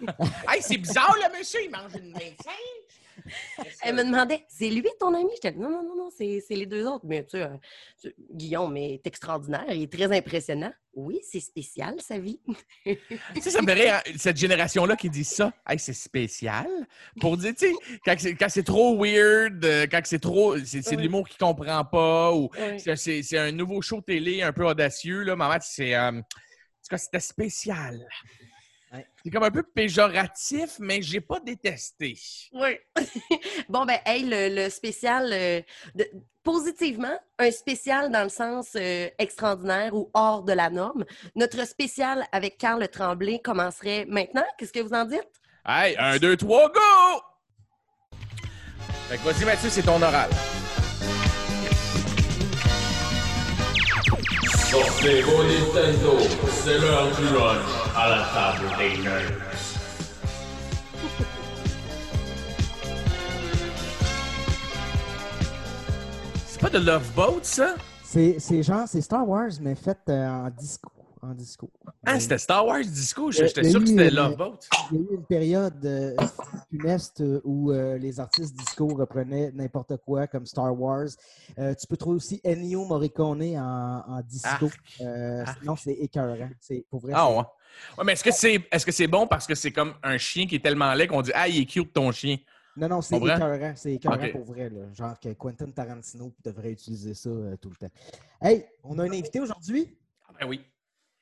Hey, 0.47 0.61
c'est 0.61 0.77
bizarre, 0.77 1.15
le 1.15 1.39
monsieur, 1.39 1.59
il 1.63 1.71
mange 1.71 1.91
une 1.95 2.11
main 2.11 2.19
de 2.19 2.43
singe? 2.43 2.96
Elle 3.81 3.95
me 3.95 4.03
demandait, 4.03 4.45
c'est 4.49 4.69
lui 4.69 4.87
ton 4.99 5.13
ami? 5.13 5.29
J'étais 5.35 5.57
non, 5.57 5.69
non, 5.69 5.83
non, 5.83 5.95
non, 5.95 6.09
c'est 6.09 6.43
les 6.49 6.65
deux 6.65 6.85
autres. 6.85 7.05
Mais 7.05 7.23
tu 7.25 7.37
sais, 7.37 7.43
euh, 7.43 8.09
Guillaume 8.31 8.75
est 8.77 9.05
extraordinaire, 9.05 9.65
il 9.69 9.83
est 9.83 9.91
très 9.91 10.15
impressionnant. 10.15 10.73
Oui, 10.93 11.19
c'est 11.29 11.39
spécial, 11.39 11.95
sa 12.01 12.17
vie. 12.17 12.39
Tu 12.83 12.97
sais, 13.41 13.51
ça 13.51 13.61
me 13.61 13.71
rire, 13.71 13.95
hein, 13.95 14.11
cette 14.17 14.37
génération-là 14.37 14.95
qui 14.95 15.09
dit 15.11 15.23
ça. 15.23 15.53
Hey, 15.67 15.77
c'est 15.77 15.93
spécial. 15.93 16.67
Pour 17.19 17.37
dire, 17.37 17.53
tu 17.55 17.67
sais, 17.67 18.35
quand 18.37 18.49
c'est- 18.49 18.63
trop 18.63 18.97
weird, 18.97 19.63
euh, 19.63 19.85
quand 19.89 20.01
c'est 20.05 20.19
trop. 20.19 20.57
C'est 20.57 20.95
de 20.95 21.01
l'humour 21.01 21.27
qu'il 21.27 21.37
comprend 21.37 21.85
pas, 21.85 22.33
ou 22.33 22.49
c'est 22.95 23.37
un 23.37 23.51
nouveau 23.51 23.81
show 23.81 24.01
télé 24.01 24.41
un 24.41 24.51
peu 24.53 24.65
audacieux, 24.65 25.23
là. 25.23 25.35
Maman, 25.35 25.57
c'est. 25.61 25.93
euh, 25.95 26.11
en 26.11 26.21
tout 26.21 26.89
cas, 26.89 26.97
c'était 26.97 27.19
spécial. 27.19 28.07
C'est 29.23 29.29
comme 29.31 29.43
un 29.43 29.51
peu 29.51 29.63
péjoratif, 29.63 30.77
mais 30.79 31.01
j'ai 31.01 31.19
pas 31.19 31.39
détesté. 31.39 32.17
Oui. 32.53 32.77
bon, 33.69 33.85
ben, 33.85 33.99
hey, 34.05 34.23
le, 34.23 34.63
le 34.63 34.69
spécial, 34.69 35.29
euh, 35.33 35.61
de- 35.95 36.09
positivement, 36.43 37.19
un 37.37 37.51
spécial 37.51 38.09
dans 38.11 38.23
le 38.23 38.29
sens 38.29 38.69
euh, 38.75 39.09
extraordinaire 39.19 39.93
ou 39.93 40.09
hors 40.13 40.43
de 40.43 40.53
la 40.53 40.69
norme. 40.69 41.03
Notre 41.35 41.67
spécial 41.67 42.25
avec 42.31 42.57
Carl 42.57 42.87
Tremblay 42.87 43.39
commencerait 43.39 44.05
maintenant. 44.07 44.45
Qu'est-ce 44.57 44.71
que 44.71 44.79
vous 44.79 44.93
en 44.93 45.03
dites? 45.03 45.27
Hey, 45.65 45.95
un, 45.99 46.17
deux, 46.17 46.37
trois, 46.37 46.71
go! 46.71 46.79
Fait 49.09 49.17
que 49.17 49.23
vas-y, 49.23 49.45
Mathieu, 49.45 49.69
c'est 49.69 49.83
ton 49.83 50.01
oral. 50.01 50.29
Sortez 54.77 55.21
vos 55.23 55.43
Nintendo, 55.43 56.19
c'est 56.51 56.77
l'heure 56.77 57.07
du 57.15 57.23
lunch 57.33 57.65
à 57.95 58.09
la 58.09 58.23
table 58.31 58.77
des 58.77 59.01
nerds. 59.01 59.31
C'est 66.45 66.61
pas 66.61 66.69
de 66.69 66.77
Love 66.77 67.11
Boat, 67.15 67.39
ça? 67.41 67.73
C'est 68.03 68.35
c'est 68.37 68.61
genre, 68.61 68.87
c'est 68.87 69.01
Star 69.01 69.27
Wars, 69.27 69.49
mais 69.61 69.73
fait 69.73 69.97
euh, 70.09 70.29
en 70.29 70.49
disco. 70.51 70.91
En 71.21 71.33
disco. 71.33 71.69
Ah, 72.05 72.15
Euh, 72.15 72.19
c'était 72.19 72.37
Star 72.37 72.65
Wars 72.65 72.79
Disco. 72.83 73.31
J'étais 73.31 73.63
sûr 73.69 73.79
que 73.79 73.87
c'était 73.87 74.11
Love 74.11 74.35
Boat. 74.37 74.59
Il 74.91 74.97
y 74.97 74.99
a 74.99 75.01
eu 75.01 75.15
une 75.15 75.25
période 75.25 75.83
euh, 75.85 76.15
funeste 76.69 77.21
euh, 77.21 77.41
où 77.43 77.71
euh, 77.71 77.97
les 77.97 78.19
artistes 78.19 78.55
disco 78.55 78.87
reprenaient 78.87 79.51
n'importe 79.51 79.97
quoi 79.97 80.27
comme 80.27 80.45
Star 80.45 80.79
Wars. 80.79 81.07
Euh, 81.57 81.73
tu 81.73 81.87
peux 81.87 81.97
trouver 81.97 82.17
aussi 82.17 82.39
Ennio 82.45 82.85
Morricone 82.85 83.41
en, 83.57 84.03
en 84.07 84.21
disco. 84.21 84.69
Arc. 85.01 85.63
Non, 85.63 85.75
c'est 85.75 85.93
écœurant. 85.93 86.49
C'est 86.59 86.85
pour 86.89 86.99
vrai. 87.01 87.13
Ah 87.15 87.29
ouais. 87.31 87.43
Ouais, 87.97 88.03
mais 88.05 88.13
est-ce 88.13 88.23
que 88.23 88.31
c'est 88.31 88.63
est-ce 88.71 88.85
que 88.85 88.91
c'est 88.91 89.07
bon 89.07 89.27
parce 89.27 89.45
que 89.47 89.55
c'est 89.55 89.71
comme 89.71 89.93
un 90.03 90.17
chien 90.17 90.45
qui 90.47 90.55
est 90.55 90.63
tellement 90.63 90.93
laid 90.93 91.07
qu'on 91.07 91.21
dit 91.21 91.31
Ah, 91.33 91.47
il 91.47 91.61
est 91.61 91.65
cute 91.65 91.91
ton 91.93 92.11
chien? 92.11 92.37
Non, 92.75 92.87
non, 92.87 93.01
c'est 93.01 93.17
écœurant. 93.17 93.73
C'est 93.75 93.93
écœurant 93.93 94.29
pour 94.31 94.45
vrai. 94.45 94.69
Là. 94.69 94.81
Genre 94.93 95.19
que 95.19 95.29
Quentin 95.33 95.69
Tarantino 95.71 96.31
devrait 96.45 96.71
utiliser 96.71 97.15
ça 97.15 97.29
euh, 97.29 97.57
tout 97.57 97.69
le 97.69 97.75
temps. 97.75 97.91
Hey, 98.39 98.65
on 98.83 98.99
a 98.99 99.03
un 99.03 99.11
invité 99.11 99.39
aujourd'hui? 99.39 99.97
Ah, 100.29 100.33
ben 100.39 100.47
oui. 100.47 100.61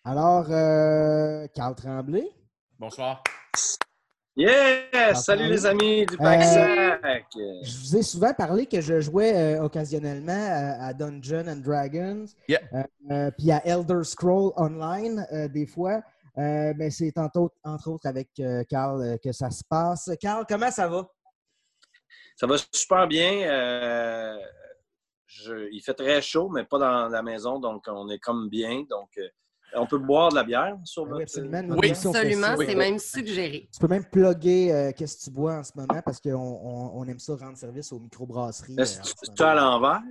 Alors, 0.08 0.46
euh, 0.52 1.48
Carl 1.56 1.74
Tremblay. 1.76 2.30
Bonsoir. 2.78 3.24
Yeah! 4.36 5.16
Salut 5.16 5.48
les 5.48 5.66
amis 5.66 6.06
du 6.06 6.18
Pack-Sac! 6.18 7.26
Je 7.64 7.78
vous 7.80 7.98
ai 7.98 8.04
souvent 8.04 8.34
parlé 8.34 8.66
que 8.68 8.82
je 8.82 9.00
jouais 9.00 9.34
euh, 9.58 9.64
occasionnellement 9.64 10.32
à, 10.32 10.88
à 10.88 10.94
Dungeons 10.94 11.48
and 11.48 11.62
Dragons, 11.64 12.26
Yeah. 12.48 12.60
euh, 12.74 12.84
euh, 13.12 13.32
puis 13.38 13.52
à 13.52 13.66
Elder 13.66 14.04
Scroll 14.04 14.52
Online 14.58 15.26
euh, 15.32 15.48
des 15.48 15.66
fois. 15.66 16.02
Euh, 16.38 16.74
mais 16.76 16.90
c'est 16.92 17.14
tantôt, 17.14 17.50
entre 17.64 17.90
autres 17.90 18.08
avec 18.08 18.28
euh, 18.42 18.64
Carl 18.70 19.02
euh, 19.02 19.18
que 19.18 19.32
ça 19.32 19.50
se 19.50 19.64
passe. 19.68 20.12
Carl, 20.20 20.46
comment 20.48 20.70
ça 20.70 20.88
va? 20.90 21.10
Ça 22.36 22.46
va 22.46 22.58
super 22.74 23.08
bien. 23.08 23.48
euh, 23.48 24.38
je- 25.26 25.70
il 25.72 25.80
fait 25.82 25.94
très 25.94 26.22
chaud, 26.22 26.50
mais 26.50 26.66
pas 26.66 26.78
dans 26.78 27.08
la 27.08 27.24
maison, 27.24 27.58
donc 27.60 27.86
on 27.88 28.10
est 28.10 28.20
comme 28.20 28.50
bien. 28.50 28.84
Donc, 28.90 29.12
euh, 29.18 29.30
on 29.74 29.86
peut 29.86 29.98
boire 29.98 30.30
de 30.30 30.36
la 30.36 30.44
bière 30.44 30.78
sur 30.84 31.04
Oui, 31.04 31.10
votre... 31.10 31.22
absolument. 31.24 31.62
Nous 31.64 31.76
Oui, 31.76 31.92
on 31.92 31.96
fait 31.96 32.08
Absolument, 32.20 32.56
c'est 32.58 32.76
même 32.76 33.00
suggéré. 33.00 33.70
Tu 33.74 33.80
peux 33.80 33.88
même 33.88 34.06
plugger 34.06 34.72
euh, 34.74 34.92
qu'est-ce 34.96 35.18
que 35.18 35.24
tu 35.26 35.32
bois 35.32 35.56
en 35.56 35.64
ce 35.64 35.72
moment 35.76 36.02
parce 36.04 36.20
qu'on 36.20 36.32
on, 36.34 36.92
on 37.00 37.06
aime 37.08 37.20
ça 37.20 37.36
rendre 37.36 37.58
service 37.58 37.92
aux 37.92 38.00
microbrasseries. 38.00 38.76
euh, 38.78 38.84
Est-ce 38.84 39.00
en 39.00 39.04
que 39.04 39.36
tu 39.36 39.42
es 39.44 39.46
à 39.46 39.54
l'envers? 39.56 40.02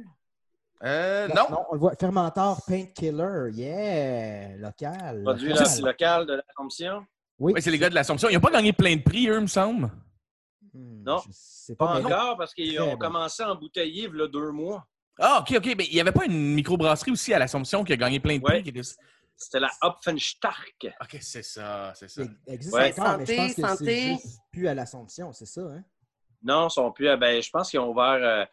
Euh, 0.82 1.28
Non, 1.28 1.46
non. 1.50 1.58
on 1.70 1.74
le 1.74 1.80
voit. 1.80 1.94
Fermentor 1.98 2.60
Painkiller. 2.66 3.50
Yeah! 3.52 4.56
Local. 4.58 5.22
Produit 5.22 5.48
local. 5.48 5.64
là, 5.64 5.86
local 5.86 6.26
de 6.26 6.32
l'Assomption? 6.34 7.06
Oui, 7.38 7.52
Oui, 7.54 7.62
c'est 7.62 7.70
les 7.70 7.78
gars 7.78 7.88
de 7.88 7.94
l'Assomption. 7.94 8.28
Ils 8.28 8.34
n'ont 8.34 8.40
pas 8.40 8.50
gagné 8.50 8.72
plein 8.72 8.94
de 8.96 9.02
prix, 9.02 9.28
eux, 9.28 9.40
me 9.40 9.46
semble. 9.46 9.90
Hmm, 10.74 11.02
Non. 11.04 11.20
Pas 11.78 12.00
non. 12.00 12.06
encore, 12.06 12.36
parce 12.36 12.52
qu'ils 12.52 12.78
ont 12.80 12.92
bon. 12.92 12.98
commencé 12.98 13.42
à 13.42 13.50
embouteiller 13.52 14.08
il 14.12 14.18
y 14.18 14.22
a 14.22 14.26
deux 14.28 14.50
mois. 14.50 14.84
Ah, 15.18 15.38
OK, 15.40 15.54
OK. 15.56 15.74
Mais 15.78 15.86
il 15.86 15.94
n'y 15.94 16.00
avait 16.00 16.12
pas 16.12 16.26
une 16.26 16.54
microbrasserie 16.54 17.12
aussi 17.12 17.32
à 17.32 17.38
l'Assomption 17.38 17.82
qui 17.84 17.92
a 17.92 17.96
gagné 17.96 18.20
plein 18.20 18.36
de 18.36 18.42
prix. 18.42 18.56
Ouais. 18.56 18.62
qui 18.62 18.68
était- 18.70 18.80
C'était 19.36 19.60
la 19.60 19.70
Hopfenstark. 19.82 20.86
OK, 21.02 21.18
c'est 21.20 21.42
ça, 21.42 21.92
c'est 21.94 22.08
ça. 22.08 22.22
Il 22.22 22.52
existe 22.54 22.74
Ouais. 22.74 22.98
encore, 22.98 23.18
mais 23.18 23.26
je 23.26 23.34
pense 23.34 23.48
Santé, 23.50 23.62
que 23.62 23.68
santé. 23.68 23.84
c'est 23.84 24.12
juste 24.28 24.40
plus 24.52 24.68
à 24.68 24.74
l'Assomption, 24.74 25.32
c'est 25.32 25.46
ça, 25.46 25.60
hein? 25.62 25.84
Non, 26.42 26.68
ils 26.68 26.70
sont 26.72 26.92
plus. 26.92 27.08
à- 27.08 27.16
Ben, 27.16 27.42
je 27.42 27.50
pense 27.50 27.70
qu'ils 27.70 27.80
ont 27.80 27.90
ouvert. 27.90 28.04
euh, 28.22 28.44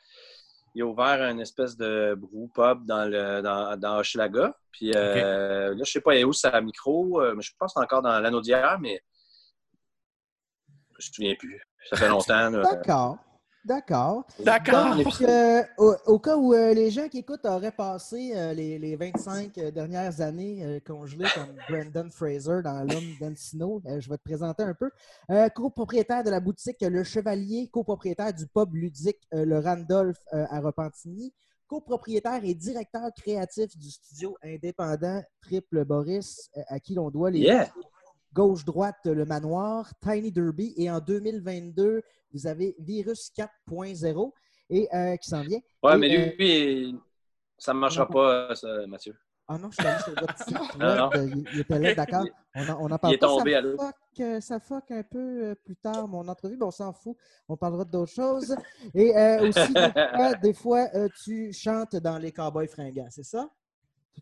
ils 0.74 0.84
ont 0.84 0.92
ouvert 0.92 1.22
une 1.30 1.40
espèce 1.42 1.76
de 1.76 2.16
brew 2.18 2.48
pub 2.54 2.86
dans 2.86 3.06
le 3.06 3.42
dans, 3.42 3.78
dans 3.78 3.98
Hochelaga. 4.00 4.58
Puis 4.72 4.92
euh, 4.96 5.76
là, 5.76 5.84
je 5.84 5.92
sais 5.92 6.00
pas 6.02 6.16
où 6.24 6.32
c'est 6.34 6.48
à 6.48 6.62
micro, 6.62 7.22
euh, 7.22 7.36
mais 7.36 7.42
je 7.42 7.52
pense 7.60 7.74
que 7.74 7.80
c'est 7.80 7.84
encore 7.84 8.02
dans 8.02 8.18
l'anneau 8.20 8.40
d'hier, 8.42 8.80
mais 8.80 9.04
je 11.00 11.10
me 11.10 11.14
souviens 11.14 11.36
plus. 11.36 11.62
Ça 11.90 11.98
fait 11.98 12.08
longtemps. 12.10 12.50
là. 12.50 12.64
D'accord. 12.64 13.18
D'accord. 13.64 14.26
D'accord. 14.40 14.96
Donc, 14.96 15.22
euh, 15.22 15.62
au, 15.78 15.94
au 16.08 16.20
cas 16.20 16.36
où 16.36 16.54
euh, 16.54 16.74
les 16.74 16.90
gens 16.90 17.08
qui 17.08 17.20
écoutent 17.20 17.46
auraient 17.46 17.72
passé 17.72 18.32
euh, 18.36 18.54
les, 18.54 18.80
les 18.80 18.96
25 18.96 19.58
euh, 19.58 19.72
dernières 19.72 20.20
années 20.22 20.82
congelés 20.86 21.28
comme 21.36 21.56
Brandon 21.70 22.10
Fraser 22.10 22.62
dans 22.64 22.84
L'homme 22.84 23.16
d'Encino, 23.20 23.82
euh, 23.86 24.00
je 24.00 24.10
vais 24.10 24.18
te 24.18 24.24
présenter 24.24 24.64
un 24.64 24.74
peu. 24.74 24.90
Copropriétaire 25.54 26.24
de 26.24 26.30
la 26.30 26.40
boutique 26.40 26.82
Le 26.82 27.04
Chevalier, 27.04 27.70
copropriétaire 27.72 28.34
du 28.34 28.48
pub 28.48 28.74
ludique 28.74 29.20
Le 29.32 29.60
Randolph 29.60 30.18
à 30.32 30.60
Repentigny, 30.60 31.34
copropriétaire 31.68 32.42
et 32.44 32.54
directeur 32.54 33.10
créatif 33.16 33.78
du 33.78 33.90
studio 33.90 34.36
indépendant 34.44 35.22
Triple 35.42 35.86
Boris, 35.86 36.50
à 36.68 36.80
qui 36.80 36.96
l'on 36.96 37.10
doit 37.10 37.32
les 37.32 37.40
Yeah! 37.40 37.70
Gauche-droite, 38.34 38.98
le 39.06 39.26
manoir, 39.26 39.92
Tiny 40.02 40.32
Derby, 40.32 40.74
et 40.78 40.90
en 40.90 41.00
2022, 41.00 42.02
vous 42.34 42.48
avez 42.48 42.76
Virus 42.80 43.32
4.0 43.38 44.32
et 44.70 44.88
euh, 44.96 45.18
qui 45.18 45.30
s'en 45.30 45.42
vient. 45.42 45.60
Ouais, 45.84 45.96
Et, 45.96 45.98
mais 45.98 46.18
euh, 46.18 46.36
lui, 46.38 47.00
ça 47.58 47.74
ne 47.74 47.80
marchera 47.80 48.08
pas, 48.08 48.56
ça, 48.56 48.88
Mathieu. 48.88 49.16
Ah 49.48 49.58
non, 49.58 49.70
je 49.72 49.76
suis 49.82 49.86
allé 49.88 50.00
sur 50.04 50.14
votre 50.16 50.38
site 50.38 50.58
Non, 50.80 51.10
web, 51.10 51.30
il, 51.36 51.46
il 51.56 51.60
était 51.60 51.80
là, 51.80 51.94
d'accord. 51.96 52.26
On 52.56 52.68
en, 52.70 52.78
on 52.84 52.92
en 52.92 52.98
parle 52.98 53.14
Il 53.14 53.16
est 53.16 53.18
pas, 53.18 53.28
tombé 53.28 53.52
ça 53.54 53.58
à 53.58 53.62
l'eau. 53.62 53.78
fuck, 53.78 53.96
euh, 54.20 54.42
ça 54.42 54.60
fuck 54.60 54.92
un 54.92 55.04
peu 55.04 55.20
euh, 55.44 55.56
plus 55.56 55.78
tard 55.78 56.06
mon 56.08 56.28
entrevue, 56.28 56.58
mais 56.58 56.66
on 56.66 56.72
s'en 56.72 56.92
fout. 56.92 57.16
On 57.48 57.56
parlera 57.56 57.86
d'autres 57.86 58.12
choses. 58.12 58.54
Et 58.94 59.16
euh, 59.18 59.48
aussi, 59.48 59.74
des 59.74 59.74
fois, 59.94 60.34
des 60.36 60.54
fois, 60.54 60.88
euh, 60.96 61.08
tu 61.24 61.54
chantes 61.54 61.96
dans 61.96 62.18
les 62.18 62.34
Cowboys 62.34 62.68
fringants, 62.68 63.08
c'est 63.10 63.24
ça? 63.24 63.50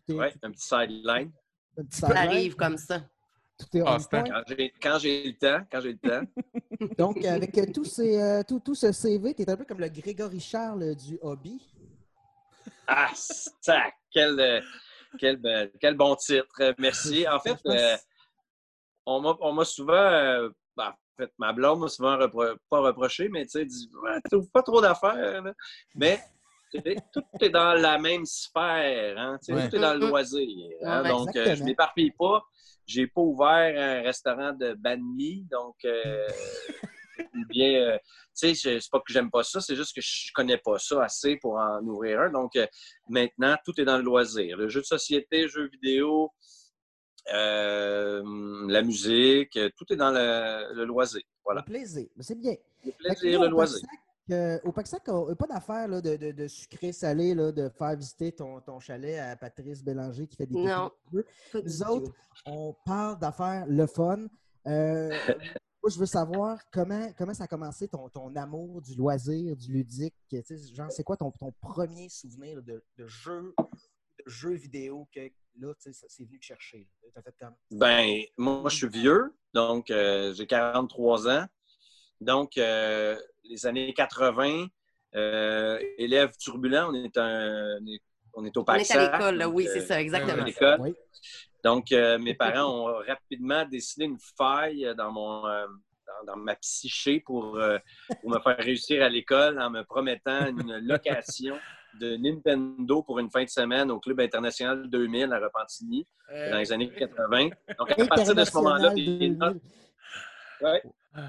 Tout- 0.06 0.20
un 0.20 0.30
petit 0.52 0.64
sideline. 0.64 1.32
un 1.76 1.84
petit 1.84 1.98
Ça 1.98 2.06
sideline, 2.06 2.28
arrive 2.28 2.54
comme 2.54 2.76
ça. 2.76 3.00
Tout 3.60 3.76
est 3.76 3.82
Ah, 3.84 3.98
point? 4.10 4.24
Quand 4.82 4.98
j'ai- 4.98 5.24
le 5.24 5.32
temps, 5.38 5.64
quand 5.70 5.80
j'ai 5.80 5.92
le 5.92 5.98
temps. 5.98 6.26
Donc, 6.98 7.24
avec 7.24 7.56
euh, 7.58 7.66
tous 7.72 7.84
ces, 7.84 8.18
euh, 8.20 8.42
tout, 8.46 8.60
tout 8.60 8.74
ce 8.74 8.90
CV, 8.92 9.34
tu 9.34 9.42
es 9.42 9.50
un 9.50 9.56
peu 9.56 9.64
comme 9.64 9.80
le 9.80 9.88
Grégory 9.88 10.40
Charles 10.40 10.94
du 10.96 11.18
hobby. 11.20 11.60
Ah, 12.86 13.10
sac! 13.14 13.94
Quel, 14.12 14.38
euh, 14.40 14.60
quel, 15.18 15.70
quel 15.80 15.94
bon 15.94 16.16
titre. 16.16 16.74
Merci. 16.78 17.26
En 17.30 17.38
fait, 17.38 17.58
euh, 17.66 17.96
on 19.06 19.20
m'a 19.20 19.36
on 19.40 19.52
m'a 19.52 19.64
souvent, 19.64 19.92
euh, 19.94 20.48
ben, 20.76 20.88
en 20.88 21.16
fait, 21.16 21.30
ma 21.38 21.52
blonde 21.52 21.80
m'a 21.80 21.88
souvent 21.88 22.16
repro- 22.16 22.56
pas 22.68 22.80
reproché, 22.80 23.28
mais 23.28 23.44
tu 23.44 23.50
sais, 23.50 23.64
dit 23.64 23.90
ouais, 24.02 24.18
pas 24.52 24.62
trop 24.62 24.80
d'affaires. 24.80 25.42
Mais 25.94 26.20
tu 26.72 26.80
sais, 26.80 26.96
tout 27.12 27.22
est 27.40 27.50
dans 27.50 27.74
la 27.74 27.98
même 27.98 28.24
sphère. 28.24 29.18
Hein, 29.18 29.38
tu 29.38 29.46
sais, 29.46 29.52
Ouais. 29.54 29.68
Tout 29.68 29.76
est 29.76 29.80
dans 29.80 29.94
le 29.94 30.08
loisir. 30.08 30.70
hein. 30.84 31.02
Ouais, 31.02 31.08
donc, 31.08 31.36
euh, 31.36 31.54
je 31.54 31.64
m'éparpille 31.64 32.12
pas. 32.12 32.42
J'ai 32.86 33.06
pas 33.06 33.20
ouvert 33.20 33.74
un 33.80 34.02
restaurant 34.02 34.52
de 34.52 34.74
banh 34.74 35.00
mi, 35.00 35.46
donc. 35.50 35.76
euh, 35.84 36.28
ou 37.34 37.44
bien, 37.48 37.82
euh, 37.82 37.98
tu 38.38 38.54
sais, 38.54 38.78
c'est 38.80 38.90
pas 38.90 38.98
que 39.00 39.12
j'aime 39.12 39.30
pas 39.30 39.42
ça, 39.42 39.60
c'est 39.60 39.76
juste 39.76 39.94
que 39.94 40.00
je 40.00 40.32
connais 40.34 40.58
pas 40.58 40.78
ça 40.78 41.04
assez 41.04 41.36
pour 41.36 41.56
en 41.56 41.80
ouvrir 41.82 42.20
un. 42.20 42.30
Donc, 42.30 42.56
euh, 42.56 42.66
maintenant, 43.08 43.56
tout 43.64 43.78
est 43.80 43.84
dans 43.84 43.98
le 43.98 44.02
loisir. 44.02 44.56
Le 44.56 44.68
jeu 44.68 44.80
de 44.80 44.86
société, 44.86 45.48
jeux 45.48 45.68
vidéo, 45.68 46.32
euh, 47.32 48.22
la 48.68 48.82
musique, 48.82 49.58
tout 49.76 49.92
est 49.92 49.96
dans 49.96 50.10
le, 50.10 50.74
le 50.74 50.84
loisir. 50.84 51.22
Voilà. 51.44 51.60
Le 51.66 51.72
plaisir. 51.72 52.06
Mais 52.16 52.22
C'est 52.22 52.38
bien. 52.38 52.54
Le 52.84 52.92
plaisir, 52.92 53.40
le 53.42 53.48
loisir. 53.48 53.86
Euh, 54.30 54.58
au 54.64 54.72
Paxac, 54.72 55.02
on 55.08 55.28
n'a 55.28 55.34
pas 55.34 55.46
d'affaire 55.46 55.88
là, 55.88 56.00
de, 56.00 56.16
de, 56.16 56.30
de 56.32 56.46
sucré-salé, 56.48 57.34
là, 57.34 57.52
de 57.52 57.68
faire 57.68 57.96
visiter 57.96 58.32
ton, 58.32 58.60
ton 58.60 58.78
chalet 58.80 59.18
à 59.18 59.36
Patrice 59.36 59.82
Bélanger 59.82 60.26
qui 60.26 60.36
fait 60.36 60.46
des 60.46 60.54
Non. 60.54 60.90
Nous 61.54 61.82
autres, 61.82 62.12
on 62.46 62.74
parle 62.84 63.18
d'affaires 63.18 63.64
le 63.66 63.86
fun. 63.86 64.26
Euh, 64.66 65.10
moi, 65.82 65.90
je 65.90 65.98
veux 65.98 66.06
savoir 66.06 66.58
comment, 66.70 67.10
comment 67.16 67.34
ça 67.34 67.44
a 67.44 67.46
commencé 67.48 67.88
ton, 67.88 68.08
ton 68.08 68.34
amour 68.36 68.82
du 68.82 68.94
loisir, 68.94 69.56
du 69.56 69.72
ludique. 69.72 70.14
Tu 70.28 70.42
sais, 70.44 70.56
Genre, 70.74 70.92
c'est 70.92 71.02
quoi 71.04 71.16
ton, 71.16 71.30
ton 71.32 71.52
premier 71.52 72.08
souvenir 72.08 72.62
de, 72.62 72.84
de 72.98 73.06
jeu, 73.06 73.54
de 73.58 74.30
jeu 74.30 74.52
vidéo 74.52 75.08
que 75.14 75.20
là, 75.58 75.74
tu 75.74 75.80
sais, 75.80 75.92
ça- 75.92 76.06
c'est 76.08 76.24
venu 76.24 76.38
te 76.38 76.44
chercher? 76.44 76.86
Tu 77.02 77.18
as 77.18 77.22
fait 77.22 77.34
comme. 77.40 77.54
Ben, 77.70 78.22
moi, 78.36 78.68
je 78.68 78.76
suis 78.76 78.88
vieux, 78.88 79.34
donc 79.54 79.90
euh, 79.90 80.32
j'ai 80.34 80.46
43 80.46 81.28
ans. 81.28 81.46
Donc, 82.20 82.58
euh, 82.58 83.16
les 83.44 83.66
années 83.66 83.92
80, 83.92 84.66
euh, 85.16 85.78
élève 85.98 86.36
turbulent, 86.36 86.90
on 86.90 86.94
est 86.94 87.16
un, 87.16 87.78
on 87.80 87.86
est 87.86 88.00
on 88.34 88.44
est 88.44 88.56
au 88.56 88.60
On 88.60 88.64
Pac 88.64 88.80
est 88.80 88.96
à 88.96 89.12
l'école, 89.12 89.36
là, 89.36 89.48
oui, 89.48 89.66
c'est 89.72 89.82
euh, 89.82 89.86
ça, 89.86 90.00
exactement. 90.00 90.42
à 90.42 90.44
l'école. 90.44 90.80
Oui. 90.80 90.94
Donc, 91.64 91.92
euh, 91.92 92.18
mes 92.18 92.34
parents 92.34 92.88
ont 92.88 92.94
rapidement 93.06 93.64
décidé 93.64 94.06
une 94.06 94.18
faille 94.36 94.92
dans 94.96 95.10
mon 95.10 95.46
euh, 95.46 95.66
dans, 96.26 96.36
ma 96.36 96.54
psyché 96.56 97.20
pour, 97.20 97.56
euh, 97.56 97.78
pour 98.20 98.30
me 98.30 98.38
faire 98.40 98.56
réussir 98.58 99.02
à 99.02 99.08
l'école 99.08 99.60
en 99.60 99.70
me 99.70 99.82
promettant 99.82 100.46
une 100.46 100.78
location 100.86 101.58
de 101.98 102.16
Nintendo 102.16 103.02
pour 103.02 103.18
une 103.18 103.30
fin 103.30 103.42
de 103.44 103.48
semaine 103.48 103.90
au 103.90 103.98
Club 103.98 104.20
international 104.20 104.88
2000 104.88 105.32
à 105.32 105.38
Repentigny 105.38 106.06
dans 106.28 106.58
les 106.58 106.72
années 106.72 106.90
80. 106.90 107.48
Donc, 107.78 107.90
à 107.90 108.06
partir 108.06 108.34
de 108.34 108.44
ce 108.44 108.54
moment-là, 108.54 108.90
notes, 108.90 108.94
2000. 108.94 109.38
ouais, 110.62 110.82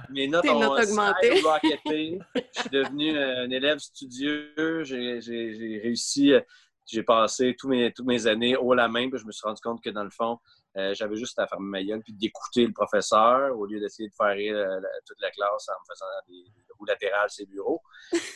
mes 0.10 0.28
notes 0.28 0.44
Tes 0.44 0.50
ont 0.50 0.60
notes 0.60 0.80
augmenté. 0.84 1.30
Je 2.36 2.62
suis 2.62 2.70
devenu 2.70 3.18
un 3.18 3.50
élève 3.50 3.80
studieux. 3.80 4.84
J'ai 4.84 5.80
réussi. 5.84 6.34
euh, 6.34 6.42
J'ai 6.86 7.04
passé 7.04 7.56
tous 7.58 7.68
mes, 7.70 7.92
toutes 7.94 8.06
mes 8.06 8.28
années 8.28 8.56
haut 8.56 8.74
la 8.74 8.88
main. 8.88 9.10
Puis 9.10 9.20
je 9.20 9.26
me 9.26 9.32
suis 9.32 9.46
rendu 9.46 9.62
compte 9.62 9.82
que 9.84 9.90
dans 9.90 10.04
le 10.04 10.10
fond, 10.10 10.38
euh, 10.78 10.94
j'avais 10.94 11.16
juste 11.16 11.38
à 11.40 11.48
fermer 11.48 11.68
ma 11.68 11.84
gueule 11.84 12.02
puis 12.02 12.14
d'écouter 12.14 12.66
le 12.66 12.74
professeur 12.74 13.58
au 13.58 13.66
lieu 13.66 13.80
d'essayer 13.80 14.08
de 14.10 14.14
faire 14.14 14.36
rire 14.36 14.56
euh, 14.56 14.80
la- 14.80 15.02
toute 15.06 15.20
la 15.22 15.30
classe 15.32 15.68
en 15.70 15.74
me 15.74 15.94
faisant 15.94 16.06
des, 16.30 16.44
des 16.44 16.74
roues 16.78 16.86
latérales 16.86 17.30
sur 17.30 17.44
les 17.46 17.52
bureaux. 17.52 17.82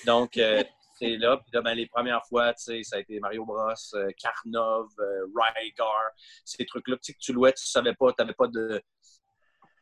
Donc, 0.05 0.37
euh, 0.37 0.63
c'est 0.99 1.15
là. 1.17 1.37
Puis 1.37 1.51
là, 1.53 1.61
ben, 1.61 1.73
les 1.75 1.87
premières 1.87 2.25
fois, 2.25 2.53
tu 2.53 2.63
sais, 2.63 2.83
ça 2.83 2.95
a 2.97 2.99
été 2.99 3.19
Mario 3.19 3.45
Bros, 3.45 3.69
euh, 3.93 4.09
Karnov, 4.17 4.87
euh, 4.99 5.25
Rygar, 5.55 5.93
ces 6.43 6.65
trucs-là. 6.65 6.95
Tu 6.97 7.03
sais, 7.03 7.13
que 7.13 7.19
tu 7.19 7.33
louais, 7.33 7.53
tu 7.53 7.65
savais 7.65 7.93
pas, 7.93 8.11
tu 8.11 8.21
n'avais 8.21 8.33
pas 8.33 8.47
de. 8.47 8.81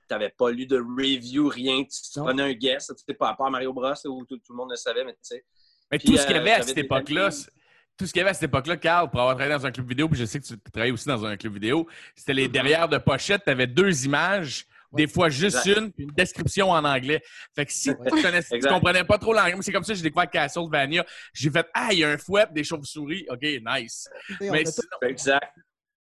Tu 0.08 0.14
n'avais 0.14 0.30
pas 0.30 0.52
lu 0.52 0.66
de 0.66 0.78
review, 0.80 1.48
rien. 1.48 1.84
Tu, 1.84 2.20
prenais 2.20 2.44
un 2.44 2.54
guess, 2.54 2.88
tu 2.88 2.94
sais, 3.08 3.14
pas 3.14 3.30
à 3.30 3.36
part 3.36 3.50
Mario 3.50 3.74
Bros, 3.74 3.84
là, 3.84 3.96
où 4.08 4.26
tout, 4.26 4.38
tout 4.38 4.52
le 4.54 4.58
monde 4.58 4.70
le 4.72 4.76
savait, 4.76 5.04
mais 5.06 5.14
tu 5.14 5.20
sais. 5.22 5.46
Mais 5.92 5.98
Puis, 6.00 6.08
tout 6.10 6.18
ce 6.18 6.26
qu'il 6.26 6.36
y 6.36 6.40
euh, 6.40 6.42
avait 6.42 6.52
à 6.52 6.54
j'avais 6.56 6.68
cette 6.68 6.76
des 6.76 6.82
époque-là, 6.82 7.26
amis. 7.26 7.34
c'est- 7.36 7.50
tout 7.98 8.08
ce 8.08 8.12
qu'il 8.12 8.20
y 8.20 8.22
avait 8.22 8.32
à 8.32 8.34
cette 8.34 8.44
époque-là, 8.50 8.78
Carl, 8.78 9.10
pour 9.12 9.20
avoir 9.22 9.36
travaillé 9.36 9.56
dans 9.58 9.66
un 9.68 9.72
club 9.72 9.88
vidéo, 9.88 10.10
puis 10.10 10.20
je 10.20 10.26
sais 10.26 10.40
que 10.40 10.46
tu 10.46 10.58
travaillais 10.72 10.92
aussi 10.94 11.08
dans 11.08 11.24
un 11.26 11.38
club 11.38 11.54
vidéo, 11.54 11.88
c'était 12.16 12.34
les 12.34 12.48
Mhm. 12.48 12.52
derrière 12.52 12.90
de 12.90 12.98
pochette, 12.98 13.44
tu 13.46 13.52
avais 13.52 13.68
deux 13.68 14.06
images, 14.06 14.66
des 14.92 15.08
fois 15.08 15.30
juste 15.30 15.58
Exact. 15.66 15.80
une, 15.80 15.92
puis 15.92 16.04
une 16.06 16.12
description 16.12 16.72
en 16.72 16.84
anglais. 16.84 17.22
Fait 17.56 17.66
que 17.66 17.72
si 17.72 17.92
Ouais. 17.92 17.96
tu, 18.12 18.18
Exact. 18.56 18.68
comprenais 18.68 19.04
pas 19.04 19.18
trop 19.20 19.34
l'anglais, 19.34 19.56
c'est 19.62 19.72
comme 19.72 19.84
ça 19.84 19.94
que 19.94 19.98
j'ai 19.98 20.04
découvert 20.04 20.30
Castlevania. 20.30 21.06
J'ai 21.34 21.52
fait 21.52 21.68
Ah, 21.74 21.90
il 21.92 22.00
y 22.00 22.04
a 22.04 22.10
un 22.10 22.18
fouet, 22.18 22.46
des 22.52 22.64
chauves-souris. 22.64 23.26
OK, 23.30 23.42
nice. 23.42 24.08
Mais 24.42 24.66
sinon, 24.66 24.88
Exact. 25.04 25.54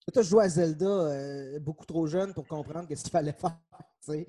A 0.09 0.13
tous 0.13 0.29
joué 0.29 0.45
à 0.45 0.49
Zelda 0.49 0.87
euh, 0.87 1.59
beaucoup 1.61 1.87
trop 1.87 2.07
jeune 2.07 2.35
pour 2.35 2.47
comprendre 2.47 2.89
ce 2.89 3.03
qu'il 3.03 3.11
fallait 3.11 3.33
faire. 3.41 3.59
Euh, 4.11 4.25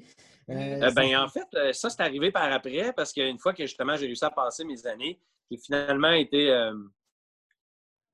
Euh, 0.50 0.92
ben, 0.92 1.18
en 1.18 1.28
fait, 1.28 1.48
euh, 1.56 1.74
ça, 1.74 1.90
c'est 1.90 2.02
arrivé 2.02 2.32
par 2.32 2.52
après 2.52 2.94
parce 2.94 3.14
qu'une 3.14 3.40
fois 3.40 3.54
que 3.54 3.66
justement 3.66 3.96
j'ai 3.96 4.08
réussi 4.08 4.26
à 4.26 4.30
passer 4.30 4.66
mes 4.66 4.86
années, 4.86 5.20
j'ai 5.50 5.58
finalement 5.58 6.12
été. 6.12 6.72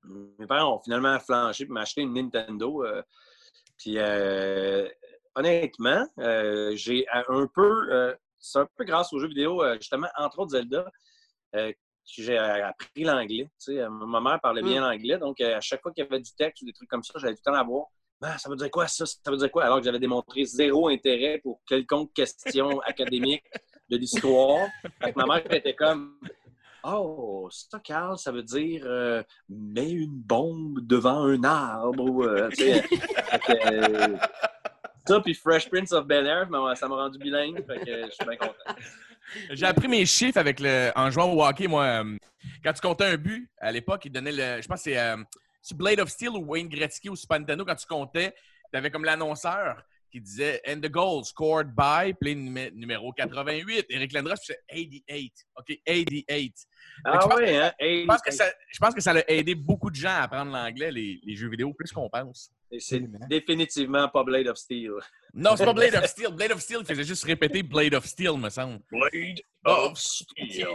mes 0.04 0.46
parents 0.46 0.76
ont 0.76 0.80
finalement 0.80 1.18
flanché 1.18 1.64
et 1.64 1.66
m'acheté 1.66 2.02
une 2.02 2.14
Nintendo. 2.14 2.84
puis 3.78 3.98
honnêtement, 5.34 6.06
j'ai 6.74 7.06
un 7.10 7.46
peu. 7.46 8.14
c'est 8.38 8.58
un 8.60 8.68
peu 8.76 8.84
grâce 8.84 9.12
aux 9.12 9.18
jeux 9.18 9.28
vidéo, 9.28 9.62
justement, 9.76 10.08
entre 10.16 10.40
autres 10.40 10.52
Zelda, 10.52 10.90
j'ai 12.16 12.38
appris 12.38 13.04
l'anglais. 13.04 13.44
Tu 13.58 13.74
sais, 13.74 13.80
euh, 13.80 13.90
ma 13.90 14.20
mère 14.20 14.40
parlait 14.40 14.62
bien 14.62 14.80
l'anglais, 14.80 15.18
donc 15.18 15.40
euh, 15.40 15.56
à 15.56 15.60
chaque 15.60 15.82
fois 15.82 15.92
qu'il 15.92 16.04
y 16.04 16.06
avait 16.06 16.20
du 16.20 16.32
texte 16.32 16.62
ou 16.62 16.66
des 16.66 16.72
trucs 16.72 16.88
comme 16.88 17.02
ça, 17.02 17.14
j'avais 17.16 17.32
le 17.32 17.38
temps 17.38 17.54
à 17.54 17.62
voir. 17.62 17.86
Ah, 18.22 18.36
ça 18.36 18.50
veut 18.50 18.56
dire 18.56 18.70
quoi 18.70 18.86
ça? 18.86 19.06
Ça 19.06 19.30
veut 19.30 19.38
dire 19.38 19.50
quoi? 19.50 19.64
Alors 19.64 19.78
que 19.78 19.84
j'avais 19.84 19.98
démontré 19.98 20.44
zéro 20.44 20.88
intérêt 20.88 21.38
pour 21.38 21.60
quelconque 21.66 22.12
question 22.12 22.80
académique 22.86 23.44
de 23.88 23.96
l'histoire. 23.96 24.68
Ma 25.16 25.26
mère 25.26 25.52
était 25.52 25.74
comme 25.74 26.18
Oh, 26.82 27.48
ça, 27.50 27.78
Carl, 27.80 28.16
ça 28.18 28.32
veut 28.32 28.42
dire 28.42 28.82
euh, 28.86 29.22
mets 29.48 29.90
une 29.90 30.16
bombe 30.16 30.80
devant 30.86 31.24
un 31.24 31.44
arbre. 31.44 32.04
ou, 32.04 32.24
euh, 32.24 32.50
ça, 35.06 35.20
puis 35.20 35.34
Fresh 35.34 35.68
Prince 35.68 35.92
of 35.92 36.06
Bel 36.06 36.26
Air, 36.26 36.48
ça 36.76 36.88
m'a 36.88 36.96
rendu 36.96 37.18
bilingue. 37.18 37.62
Fait 37.66 37.84
que 37.84 38.06
je 38.06 38.10
suis 38.10 38.24
bien 38.24 38.36
content. 38.36 38.74
J'ai 39.50 39.66
appris 39.66 39.88
mes 39.88 40.04
chiffres 40.06 40.38
avec 40.38 40.60
le, 40.60 40.90
en 40.96 41.10
jouant 41.10 41.32
au 41.32 41.44
hockey, 41.44 41.66
moi. 41.68 41.84
euh, 42.04 42.16
Quand 42.64 42.72
tu 42.72 42.80
comptais 42.80 43.04
un 43.04 43.16
but, 43.16 43.48
à 43.58 43.70
l'époque, 43.72 44.02
il 44.04 44.12
donnait 44.12 44.32
le. 44.32 44.62
Je 44.62 44.66
pense 44.68 44.78
que 44.80 44.90
c'est 44.90 44.98
euh, 44.98 45.16
c'est 45.62 45.76
Blade 45.76 46.00
of 46.00 46.08
Steel 46.08 46.30
ou 46.30 46.44
Wayne 46.46 46.68
Gretzky 46.68 47.08
ou 47.08 47.16
Super 47.16 47.38
Nintendo. 47.40 47.64
Quand 47.64 47.74
tu 47.76 47.86
comptais, 47.86 48.34
tu 48.72 48.78
avais 48.78 48.90
comme 48.90 49.04
l'annonceur 49.04 49.82
qui 50.10 50.20
disait 50.20 50.60
And 50.66 50.80
the 50.80 50.90
goal 50.90 51.24
scored 51.24 51.68
by, 51.76 52.12
play 52.14 52.34
numé- 52.34 52.72
numéro 52.74 53.12
88. 53.12 53.86
Eric 53.90 54.12
Lindros, 54.12 54.34
puis 54.34 54.46
c'est 54.46 54.60
88. 54.68 55.32
OK, 55.56 55.78
88. 55.86 56.54
Ah 57.04 57.18
je 57.22 57.26
pense- 57.28 57.38
ouais, 57.38 57.56
hein? 57.56 57.72
Je 57.80 58.06
pense, 58.06 58.20
que 58.22 58.32
ça, 58.32 58.44
je 58.72 58.78
pense 58.80 58.94
que 58.94 59.00
ça 59.00 59.12
a 59.12 59.22
aidé 59.28 59.54
beaucoup 59.54 59.88
de 59.90 59.94
gens 59.94 60.08
à 60.10 60.22
apprendre 60.22 60.50
l'anglais, 60.50 60.90
les, 60.90 61.20
les 61.22 61.36
jeux 61.36 61.48
vidéo, 61.48 61.72
plus 61.74 61.92
qu'on 61.92 62.08
pense. 62.10 62.50
C'est 62.78 63.02
définitivement 63.28 64.08
pas 64.08 64.22
Blade 64.24 64.48
of 64.48 64.56
Steel. 64.56 64.92
Non, 65.34 65.56
c'est 65.56 65.64
pas 65.64 65.72
Blade 65.72 65.94
of 65.94 66.06
Steel. 66.06 66.28
Blade 66.34 66.52
of 66.52 66.60
Steel 66.60 66.84
faisait 66.84 67.04
juste 67.04 67.24
répéter 67.24 67.62
Blade 67.62 67.94
of 67.94 68.04
Steel, 68.04 68.36
me 68.36 68.50
semble. 68.50 68.80
Blade 68.90 69.40
of 69.64 69.98
Steel. 69.98 70.68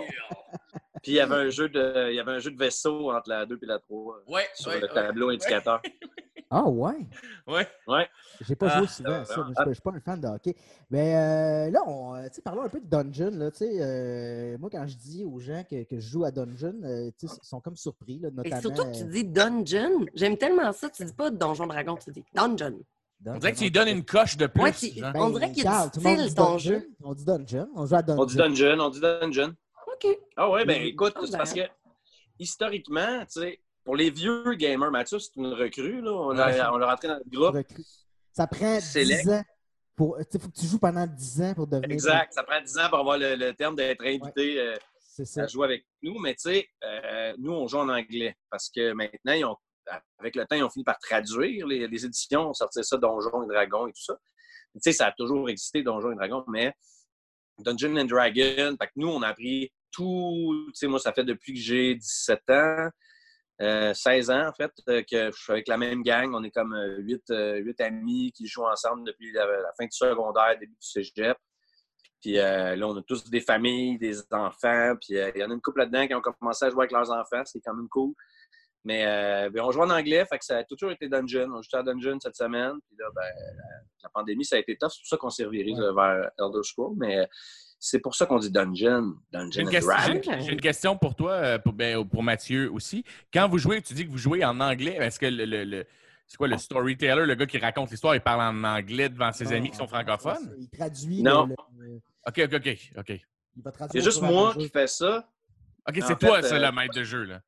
Puis 1.06 1.12
il 1.14 1.16
y 1.18 1.20
avait 1.20 1.36
un 1.36 1.50
jeu 1.52 1.70
de, 1.70 2.10
il 2.10 2.16
y 2.16 2.20
avait 2.20 2.32
un 2.32 2.40
jeu 2.40 2.50
de 2.50 2.58
vaisseau 2.58 3.12
entre 3.12 3.30
la 3.30 3.46
2 3.46 3.60
et 3.62 3.66
la 3.68 3.78
3 3.80 4.24
Ouais, 4.28 4.48
sur 4.56 4.72
ouais, 4.72 4.80
le 4.82 4.88
tableau 4.88 5.30
indicateur. 5.30 5.82
Ah 6.52 6.64
ouais? 6.70 6.94
ouais. 7.48 7.68
Ouais. 7.88 8.08
J'ai 8.48 8.56
pas 8.56 8.68
Ah, 8.70 8.78
joué 8.78 8.88
souvent 8.88 9.14
à 9.22 9.26
ça. 9.26 9.34
ah, 9.38 9.44
mais 9.48 9.54
Je 9.58 9.62
suis- 9.64 9.70
je 9.70 9.74
suis 9.74 9.82
pas 9.82 9.92
un 9.92 10.00
fan 10.00 10.22
de 10.22 10.28
hockey. 10.28 10.56
Mais 10.92 11.16
euh, 11.16 11.72
là, 11.72 11.82
on, 11.88 12.14
euh, 12.16 12.28
tu 12.28 12.36
sais, 12.36 12.42
parlons 12.44 12.62
un 12.62 12.70
peu 12.70 12.80
de 12.80 12.86
Dungeon. 12.86 13.32
Là, 13.34 13.50
tu 13.50 13.58
sais, 13.58 13.70
euh, 13.82 14.56
moi, 14.60 14.70
quand 14.72 14.86
je 14.86 14.96
dis 14.96 15.26
aux 15.26 15.40
gens 15.40 15.64
que, 15.70 15.84
que 15.84 16.00
je 16.00 16.08
joue 16.08 16.24
à 16.24 16.30
Dungeon, 16.32 16.76
euh, 16.84 17.10
tu 17.20 17.28
sais, 17.28 17.36
ils 17.42 17.48
sont 17.48 17.60
comme 17.60 17.76
surpris. 17.76 18.20
Là, 18.20 18.30
Et 18.30 18.32
notamment, 18.32 18.62
surtout 18.62 18.84
que 18.84 18.96
tu 18.96 19.04
euh, 19.04 19.08
dis 19.08 19.24
Dungeon. 19.26 20.06
J'aime 20.14 20.38
tellement 20.38 20.72
ça. 20.72 20.90
Tu 20.92 21.04
dis 21.04 21.14
pas 21.14 21.32
Donjon 21.32 21.66
Dragon, 21.66 21.98
tu 21.98 22.12
dis 22.12 22.24
Dungeon. 22.34 22.80
On 23.26 23.38
dirait 23.40 23.52
que 23.54 23.58
tu 23.58 23.64
lui 23.64 23.72
donnes 23.72 23.88
une 23.90 24.06
coche 24.06 24.38
de 24.38 24.46
plus. 24.46 24.62
Ouais, 24.62 24.72
tu- 24.72 25.04
hein. 25.04 25.12
Ben, 25.14 25.22
on 25.22 25.30
dirait 25.32 25.52
qu'il 25.52 25.64
y 25.64 25.68
a 25.68 25.88
du 25.88 26.00
style, 26.00 26.36
ton 26.36 26.44
Dungeon. 26.52 26.58
jeu. 26.60 26.90
On 27.04 27.14
dit 27.16 27.26
Dungeon. 27.26 27.68
On 27.76 27.86
joue 27.88 27.96
à 27.96 28.02
Dungeon. 28.04 28.22
On 28.22 28.26
dit 28.26 28.36
Dungeon, 28.38 28.80
on 28.80 28.90
dit 28.90 29.00
Dungeon. 29.02 29.54
OK. 30.04 30.18
Ah 30.36 30.50
ouais, 30.50 30.66
ben 30.66 30.82
écoute, 30.84 31.16
c'est 31.26 31.38
parce 31.38 31.54
que 31.54 31.62
historiquement, 32.40 33.26
tu 33.26 33.42
sais, 33.42 33.62
pour 33.84 33.96
les 33.96 34.10
vieux 34.10 34.54
gamers, 34.56 34.92
Mathieu, 34.92 35.20
c'est 35.20 35.36
une 35.36 35.54
recrue, 35.54 36.02
là. 36.02 36.12
On 36.12 36.30
Ouais. 36.30 36.58
l'a 36.58 36.74
on 36.74 36.78
l'a 36.78 36.90
rentré 36.90 37.08
dans 37.08 37.18
le 37.18 37.30
groupe. 37.30 37.56
Recrue. 37.56 37.84
Ça 38.32 38.48
prend 38.48 38.80
Select. 38.80 39.24
10 39.24 39.30
ans. 39.32 39.44
Pour, 39.96 40.18
il 40.20 40.40
faut 40.42 40.50
que 40.50 40.60
tu 40.60 40.66
joues 40.66 40.80
pendant 40.80 41.08
10 41.08 41.42
ans 41.42 41.54
pour 41.54 41.68
devenir. 41.68 41.92
Exact. 41.92 42.34
Ça 42.34 42.44
prend 42.44 42.60
10 42.62 42.78
ans 42.80 42.90
pour 42.90 43.00
avoir 43.00 43.18
le, 43.18 43.36
le 43.36 43.54
terme 43.54 43.76
d'être 43.78 44.04
invité 44.06 44.60
euh, 44.60 44.76
ça. 45.24 45.44
à 45.44 45.48
jouer 45.48 45.66
avec 45.66 45.86
nous. 46.02 46.20
Mais 46.20 46.34
tu 46.36 46.50
sais, 46.50 46.68
euh, 46.84 47.34
nous, 47.38 47.54
on 47.54 47.66
joue 47.68 47.78
en 47.78 47.88
anglais 47.88 48.36
parce 48.50 48.70
que 48.70 48.92
maintenant, 48.92 49.32
ils 49.34 49.46
ont, 49.46 49.56
avec 50.20 50.36
le 50.36 50.46
temps, 50.46 50.58
ils 50.58 50.64
ont 50.64 50.70
fini 50.70 50.84
par 50.84 50.98
traduire 51.00 51.66
les, 51.68 51.88
les 51.88 52.06
éditions, 52.06 52.54
sortir 52.54 52.84
ça 52.84 52.98
Donjons 52.98 53.44
et 53.44 53.48
Dragons 53.48 53.88
et 53.88 53.94
tout 53.94 54.04
ça. 54.04 54.18
Tu 54.74 54.80
sais, 54.82 54.92
ça 54.92 55.08
a 55.08 55.12
toujours 55.14 55.48
existé, 55.50 55.82
Donjons 55.84 56.12
et 56.12 56.16
Dragons, 56.16 56.44
mais 56.50 56.74
Dungeon 57.60 57.96
and 57.96 58.06
Dragon, 58.06 58.76
fait 58.78 58.88
que 58.88 58.92
nous, 58.98 59.08
on 59.08 59.22
a 59.22 59.30
appris 59.30 59.72
tout. 59.96 60.66
Tu 60.68 60.72
sais, 60.76 60.88
moi, 60.88 61.00
ça 61.00 61.14
fait 61.14 61.24
depuis 61.24 61.54
que 61.54 61.60
j'ai 61.60 61.96
17 61.96 62.40
ans, 62.50 62.90
euh, 63.62 63.94
16 63.94 64.30
ans, 64.32 64.48
en 64.48 64.54
fait, 64.54 64.72
euh, 64.90 65.02
que 65.10 65.32
je 65.32 65.38
suis 65.42 65.52
avec 65.52 65.68
la 65.68 65.78
même 65.78 66.04
gang. 66.04 66.34
On 66.34 66.44
est 66.44 66.52
comme 66.52 66.74
euh, 66.74 66.98
huit, 67.00 67.24
euh, 67.32 67.58
huit 67.58 67.80
amis 67.82 68.32
qui 68.34 68.48
jouent 68.48 68.68
ensemble 68.68 69.06
depuis 69.06 69.32
la, 69.32 69.46
la 69.46 69.72
fin 69.78 69.86
du 69.86 69.96
secondaire, 69.96 70.58
début 70.60 70.74
du 70.74 70.88
cégep. 70.88 71.38
Puis 72.26 72.40
euh, 72.40 72.76
là, 72.76 72.88
on 72.88 72.98
a 72.98 73.04
tous 73.04 73.30
des 73.30 73.40
familles, 73.40 74.00
des 74.00 74.20
enfants. 74.32 74.96
Puis 75.00 75.16
euh, 75.16 75.30
il 75.36 75.42
y 75.42 75.44
en 75.44 75.52
a 75.52 75.54
une 75.54 75.62
couple 75.62 75.82
là-dedans 75.82 76.08
qui 76.08 76.16
ont 76.16 76.22
commencé 76.22 76.66
à 76.66 76.72
jouer 76.72 76.82
avec 76.82 76.92
leurs 76.92 77.12
enfants. 77.12 77.44
C'est 77.46 77.62
quand 77.62 77.76
même 77.76 77.88
cool. 77.88 78.16
Mais 78.84 79.06
euh, 79.06 79.50
ben, 79.52 79.64
on 79.64 79.72
joue 79.72 79.82
en 79.82 79.90
anglais, 79.92 80.26
fait 80.26 80.40
que 80.40 80.46
ça 80.46 80.58
a 80.58 80.64
toujours 80.64 80.90
été 80.90 81.08
Dungeon. 81.08 81.52
On 81.54 81.62
joue 81.62 81.78
à 81.78 81.84
Dungeon 81.84 82.20
cette 82.20 82.36
semaine. 82.36 82.74
Puis 82.88 82.98
là, 82.98 83.06
ben, 83.16 83.24
la, 84.02 84.10
pandémie, 84.10 84.44
ça 84.44 84.56
a 84.56 84.60
été 84.60 84.76
tough. 84.76 84.90
C'est 84.92 85.02
pour 85.02 85.08
ça 85.08 85.18
qu'on 85.18 85.30
s'est 85.30 85.46
reviré 85.46 85.72
Ouais. 85.72 85.94
vers 85.94 86.32
Elder 86.40 86.64
Scrolls. 86.64 86.96
Mais 86.98 87.20
euh, 87.20 87.26
c'est 87.80 88.00
pour 88.00 88.16
ça 88.16 88.26
qu'on 88.26 88.40
dit 88.40 88.52
Dungeon. 88.52 89.16
J'ai 89.32 89.38
Dungeon 89.40 89.62
une, 89.62 89.70
question, 89.70 89.94
Dragon. 89.94 90.22
j'ai- 90.24 90.42
j'ai 90.42 90.52
une 90.54 90.62
question 90.62 90.98
pour 90.98 91.16
toi, 91.16 91.32
euh, 91.34 91.58
pour, 91.60 91.74
ben, 91.74 92.08
pour 92.08 92.24
Mathieu 92.24 92.72
aussi. 92.72 93.04
Quand 93.34 93.48
vous 93.48 93.58
jouez, 93.58 93.82
tu 93.82 93.94
dis 93.94 94.06
que 94.06 94.12
vous 94.12 94.18
jouez 94.18 94.44
en 94.44 94.60
anglais. 94.60 94.96
Est-ce 95.00 95.20
que 95.20 95.26
le, 95.28 95.46
le- 95.46 95.64
le- 95.64 95.86
c'est 96.28 96.38
quoi 96.38 96.48
le 96.48 96.58
storyteller, 96.58 97.26
le 97.26 97.36
gars 97.36 97.46
qui 97.46 97.58
raconte 97.60 97.92
l'histoire, 97.92 98.16
il 98.16 98.22
parle 98.22 98.42
en 98.42 98.64
anglais 98.64 99.10
devant 99.10 99.32
ses 99.32 99.52
amis 99.54 99.70
qui 99.70 99.78
sont 99.78 99.88
francophones? 99.88 100.56
Il 100.58 100.70
traduit. 100.70 101.22
Non. 101.22 101.46
le- 101.46 101.56
le- 101.86 102.02
OK, 102.28 102.40
OK, 102.46 102.54
OK. 102.56 102.92
OK, 102.98 103.22
il 103.58 103.62
va 103.64 103.72
traduire 103.72 104.04
C'est 104.04 104.10
juste 104.10 104.22
moi 104.24 104.54
qui 104.56 104.68
fais 104.70 104.88
ça. 104.88 105.30
OK, 105.88 105.96
c'est 105.98 106.02
fait, 106.08 106.16
toi, 106.16 106.42
c'est 106.42 106.56
euh, 106.56 106.60
le 106.66 106.72
maître 106.72 106.96
de 106.96 107.04
jeu. 107.04 107.24
Là. 107.26 107.42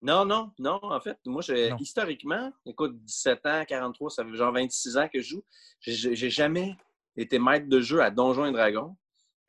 Non, 0.00 0.24
non, 0.24 0.50
non. 0.58 0.78
En 0.82 1.00
fait, 1.00 1.18
moi, 1.26 1.42
historiquement, 1.78 2.50
écoute, 2.64 2.96
17 3.04 3.44
ans, 3.46 3.64
43, 3.68 4.10
ça 4.10 4.24
fait 4.24 4.34
genre 4.34 4.52
26 4.52 4.96
ans 4.96 5.08
que 5.12 5.20
je 5.20 5.28
joue. 5.28 5.44
J'ai 5.80 6.14
j'ai 6.16 6.30
jamais 6.30 6.74
été 7.16 7.38
maître 7.38 7.68
de 7.68 7.80
jeu 7.80 8.00
à 8.02 8.10
Donjons 8.10 8.46
et 8.46 8.52
Dragons, 8.52 8.96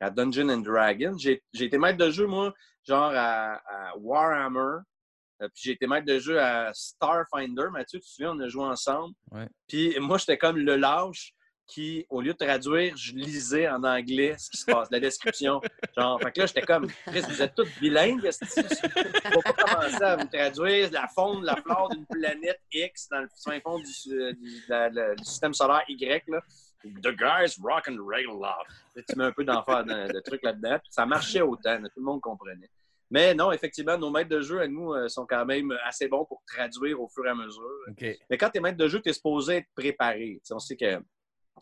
à 0.00 0.10
Dungeon 0.10 0.48
and 0.50 0.58
Dragons. 0.58 1.16
J'ai 1.18 1.40
été 1.54 1.78
maître 1.78 1.98
de 1.98 2.10
jeu, 2.10 2.26
moi, 2.26 2.52
genre 2.86 3.12
à, 3.14 3.54
à 3.66 3.96
Warhammer. 3.96 4.80
Euh, 5.40 5.48
Puis 5.54 5.62
j'ai 5.64 5.72
été 5.72 5.86
maître 5.86 6.06
de 6.06 6.18
jeu 6.18 6.40
à 6.40 6.70
Starfinder. 6.74 7.66
Mathieu, 7.72 8.00
tu 8.00 8.06
te 8.06 8.10
souviens, 8.10 8.32
on 8.32 8.40
a 8.40 8.48
joué 8.48 8.64
ensemble. 8.64 9.14
Ouais. 9.30 9.46
Puis 9.68 9.96
moi, 10.00 10.18
j'étais 10.18 10.36
comme 10.38 10.56
le 10.58 10.76
lâche 10.76 11.32
qui, 11.66 12.06
au 12.08 12.22
lieu 12.22 12.32
de 12.32 12.38
traduire, 12.38 12.96
je 12.96 13.12
lisais 13.12 13.68
en 13.68 13.84
anglais 13.84 14.34
ce 14.38 14.48
qui 14.50 14.56
se 14.56 14.64
passe, 14.64 14.88
la 14.90 14.98
description. 15.00 15.60
Genre, 15.98 16.18
fait 16.20 16.32
que 16.32 16.40
là, 16.40 16.46
j'étais 16.46 16.62
comme, 16.62 16.88
Chris, 17.06 17.20
vous 17.28 17.42
êtes 17.42 17.54
tous 17.54 17.68
bilingues, 17.78 18.22
ne 18.24 18.30
faut 18.32 19.42
pas 19.42 19.52
commencer 19.52 20.02
à 20.02 20.16
vous 20.16 20.26
traduire 20.28 20.90
la 20.90 21.06
faune, 21.08 21.44
la 21.44 21.56
flore 21.56 21.90
d'une 21.90 22.06
planète 22.06 22.60
X 22.72 23.08
dans 23.10 23.20
le 23.20 23.28
fin 23.44 23.60
fond 23.60 23.78
du, 23.78 23.84
du- 23.84 24.62
la- 24.66 24.88
la- 24.88 25.14
du 25.14 25.24
système 25.24 25.52
solaire 25.52 25.84
Y, 25.88 26.24
là? 26.28 26.40
The 26.84 27.10
guys 27.16 27.58
rock 27.62 27.88
and 27.88 27.96
roll 27.98 28.40
love. 28.40 28.66
Tu 29.08 29.16
mets 29.16 29.24
un 29.24 29.32
peu 29.32 29.44
d'enfer 29.44 29.84
de, 29.84 30.12
de 30.12 30.20
trucs 30.20 30.42
là-dedans. 30.44 30.78
Ça 30.90 31.04
marchait 31.06 31.40
autant, 31.40 31.76
tout 31.82 31.90
le 31.96 32.02
monde 32.02 32.20
comprenait. 32.20 32.70
Mais 33.10 33.34
non, 33.34 33.50
effectivement, 33.52 33.96
nos 33.96 34.10
maîtres 34.10 34.28
de 34.28 34.40
jeu 34.40 34.60
à 34.60 34.68
nous 34.68 34.92
euh, 34.92 35.08
sont 35.08 35.26
quand 35.26 35.44
même 35.46 35.72
assez 35.84 36.08
bons 36.08 36.24
pour 36.26 36.42
traduire 36.46 37.00
au 37.00 37.08
fur 37.08 37.24
et 37.26 37.30
à 37.30 37.34
mesure. 37.34 37.64
Mais 38.30 38.36
quand 38.38 38.50
tu 38.50 38.58
es 38.58 38.60
maître 38.60 38.76
de 38.76 38.86
jeu, 38.86 39.00
tu 39.00 39.08
es 39.08 39.12
supposé 39.14 39.56
être 39.56 39.68
préparé. 39.74 40.34
Tu 40.34 40.40
sais, 40.44 40.54
on 40.54 40.58
sait 40.58 40.76
que 40.76 40.98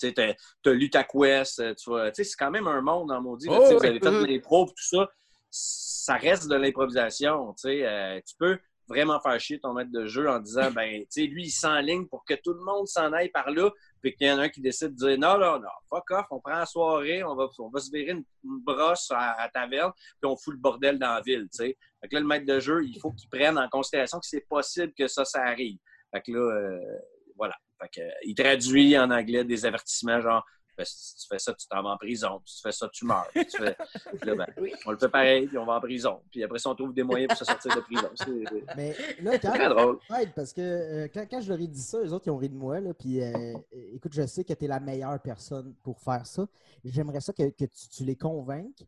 tu 0.01 0.13
as 0.21 0.71
lu 0.73 0.91
ta 0.91 1.05
quest, 1.05 1.61
euh, 1.61 1.73
tu 1.75 1.89
vois, 1.89 2.13
c'est 2.13 2.25
quand 2.39 2.51
même 2.51 2.67
un 2.67 2.81
monde 2.83 3.11
en 3.13 3.23
maudit. 3.23 3.47
là, 3.49 3.59
Oh, 3.59 3.61
tu 3.63 3.69
sais, 3.69 3.75
vous 3.75 3.81
oui. 3.81 3.87
avez 3.89 4.01
fait 4.01 4.11
Mhm. 4.11 4.23
de 4.23 4.27
l'impro, 4.27 4.67
tout 4.67 4.75
ça. 4.77 5.09
Ça 5.51 6.17
reste 6.17 6.49
de 6.49 6.57
l'improvisation. 6.57 7.55
euh, 7.65 8.21
tu 8.27 8.35
peux 8.39 8.59
vraiment 8.89 9.19
faire 9.21 9.39
chier 9.41 9.59
ton 9.61 9.73
maître 9.73 9.91
de 9.93 10.05
jeu 10.07 10.29
en 10.29 10.39
disant, 10.41 10.71
ben, 10.73 11.01
tu 11.03 11.07
sais, 11.11 11.23
lui, 11.27 11.45
il 11.45 11.51
s'enligne 11.51 12.07
pour 12.09 12.25
que 12.25 12.35
tout 12.35 12.53
le 12.53 12.61
monde 12.65 12.87
s'en 12.89 13.13
aille 13.13 13.31
par 13.31 13.51
là, 13.51 13.71
puis 14.01 14.15
qu'il 14.15 14.27
y 14.27 14.31
en 14.31 14.39
a 14.39 14.43
un 14.43 14.49
qui 14.49 14.61
décide 14.61 14.95
de 14.95 15.09
dire, 15.09 15.19
non, 15.19 15.39
non, 15.39 15.59
non, 15.59 15.69
fuck 15.89 16.11
off, 16.11 16.27
on 16.31 16.41
prend 16.41 16.59
la 16.59 16.67
soirée, 16.67 17.25
on 17.25 17.35
va, 17.35 17.49
on 17.59 17.69
va 17.69 17.81
se 17.81 17.91
virer 17.91 18.13
une, 18.13 18.25
brosse 18.43 19.11
à, 19.15 19.49
taverne, 19.53 19.93
puis 20.21 20.31
on 20.31 20.37
fout 20.37 20.55
le 20.55 20.61
bordel 20.61 20.99
dans 20.99 21.15
la 21.15 21.21
ville, 21.21 21.49
tu 21.53 21.59
sais. 21.59 21.77
Fait 22.01 22.09
que 22.09 22.15
là, 22.15 22.21
le 22.21 22.27
maître 22.27 22.47
de 22.47 22.61
jeu, 22.61 22.85
il 22.85 22.99
faut 23.01 23.13
qu'il 23.13 23.29
prenne 23.29 23.59
en 23.59 23.69
considération 23.69 24.19
que 24.19 24.27
c'est 24.27 24.47
possible 24.49 24.93
que 24.97 25.09
ça, 25.09 25.25
ça 25.25 25.43
arrive. 25.43 25.79
Fait 26.13 26.23
que 26.23 26.33
là, 26.33 26.39
euh, 26.39 26.99
voilà. 27.37 27.55
Fait 27.81 27.89
que, 27.89 28.01
euh, 28.01 28.11
il 28.25 28.35
traduit 28.35 28.97
en 28.99 29.11
anglais 29.11 29.45
des 29.45 29.67
avertissements 29.67 30.21
genre 30.21 30.45
Ben, 30.77 30.85
si 30.85 31.17
tu 31.17 31.27
fais 31.29 31.39
ça, 31.39 31.55
tu 31.55 31.67
t'en 31.69 31.83
vas 31.83 31.91
en 31.91 31.97
prison. 31.97 32.41
Si 32.45 32.57
tu 32.57 32.63
fais 32.63 32.73
ça, 32.73 32.89
tu 32.93 33.05
meurs. 33.07 33.27
Si 33.35 33.47
tu 33.47 33.57
fais- 33.57 33.77
Puis 34.21 34.29
là, 34.29 34.35
ben, 34.35 34.47
Oui. 34.59 34.73
On 34.85 34.91
le 34.93 34.99
fait 34.99 35.09
pareil, 35.09 35.47
puis 35.47 35.57
on 35.59 35.65
va 35.65 35.75
en 35.75 35.81
prison. 35.81 36.21
Puis 36.31 36.45
après 36.45 36.59
ça, 36.59 36.71
on 36.71 36.75
trouve 36.75 36.93
des 36.93 37.03
moyens 37.03 37.29
pour 37.29 37.39
se 37.39 37.45
sortir 37.45 37.75
de 37.75 37.81
prison. 37.81 38.11
C'est 38.15 38.77
Mais 38.77 38.95
là, 39.23 39.39
très 39.39 39.59
quand, 39.59 39.71
drôle. 39.75 39.99
Ouais, 40.11 40.27
parce 40.35 40.53
que 40.53 40.61
euh, 40.61 41.09
quand, 41.13 41.27
quand 41.31 41.41
je 41.41 41.49
leur 41.49 41.61
ai 41.61 41.67
dit 41.67 41.81
ça, 41.83 42.03
les 42.03 42.13
autres, 42.13 42.27
ils 42.27 42.31
ont 42.31 42.37
ri 42.37 42.49
de 42.51 42.55
moi. 42.57 42.79
Là, 42.81 42.93
puis, 42.95 43.23
euh, 43.23 43.55
écoute, 43.95 44.13
je 44.13 44.27
sais 44.27 44.45
que 44.45 44.53
tu 44.53 44.65
es 44.67 44.69
la 44.69 44.81
meilleure 44.81 45.21
personne 45.21 45.75
pour 45.83 45.99
faire 46.01 46.27
ça. 46.27 46.47
J'aimerais 46.85 47.21
ça 47.21 47.33
que, 47.33 47.49
que 47.51 47.65
tu, 47.65 47.89
tu 47.89 48.05
les 48.05 48.17
convainques 48.17 48.87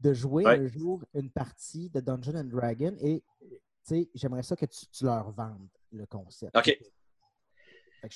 de 0.00 0.12
jouer 0.12 0.44
Ouais. 0.44 0.58
un 0.58 0.66
jour 0.66 1.02
une 1.14 1.30
partie 1.30 1.88
de 1.90 2.00
Dungeon 2.00 2.34
and 2.36 2.44
Dragon 2.44 2.94
et 3.00 3.22
tu 3.40 3.56
sais, 3.84 4.10
j'aimerais 4.14 4.42
ça 4.42 4.56
que 4.56 4.66
tu, 4.66 4.84
tu 4.92 5.04
leur 5.04 5.30
vendes 5.30 5.68
le 5.92 6.04
concept. 6.06 6.54
OK. 6.56 6.76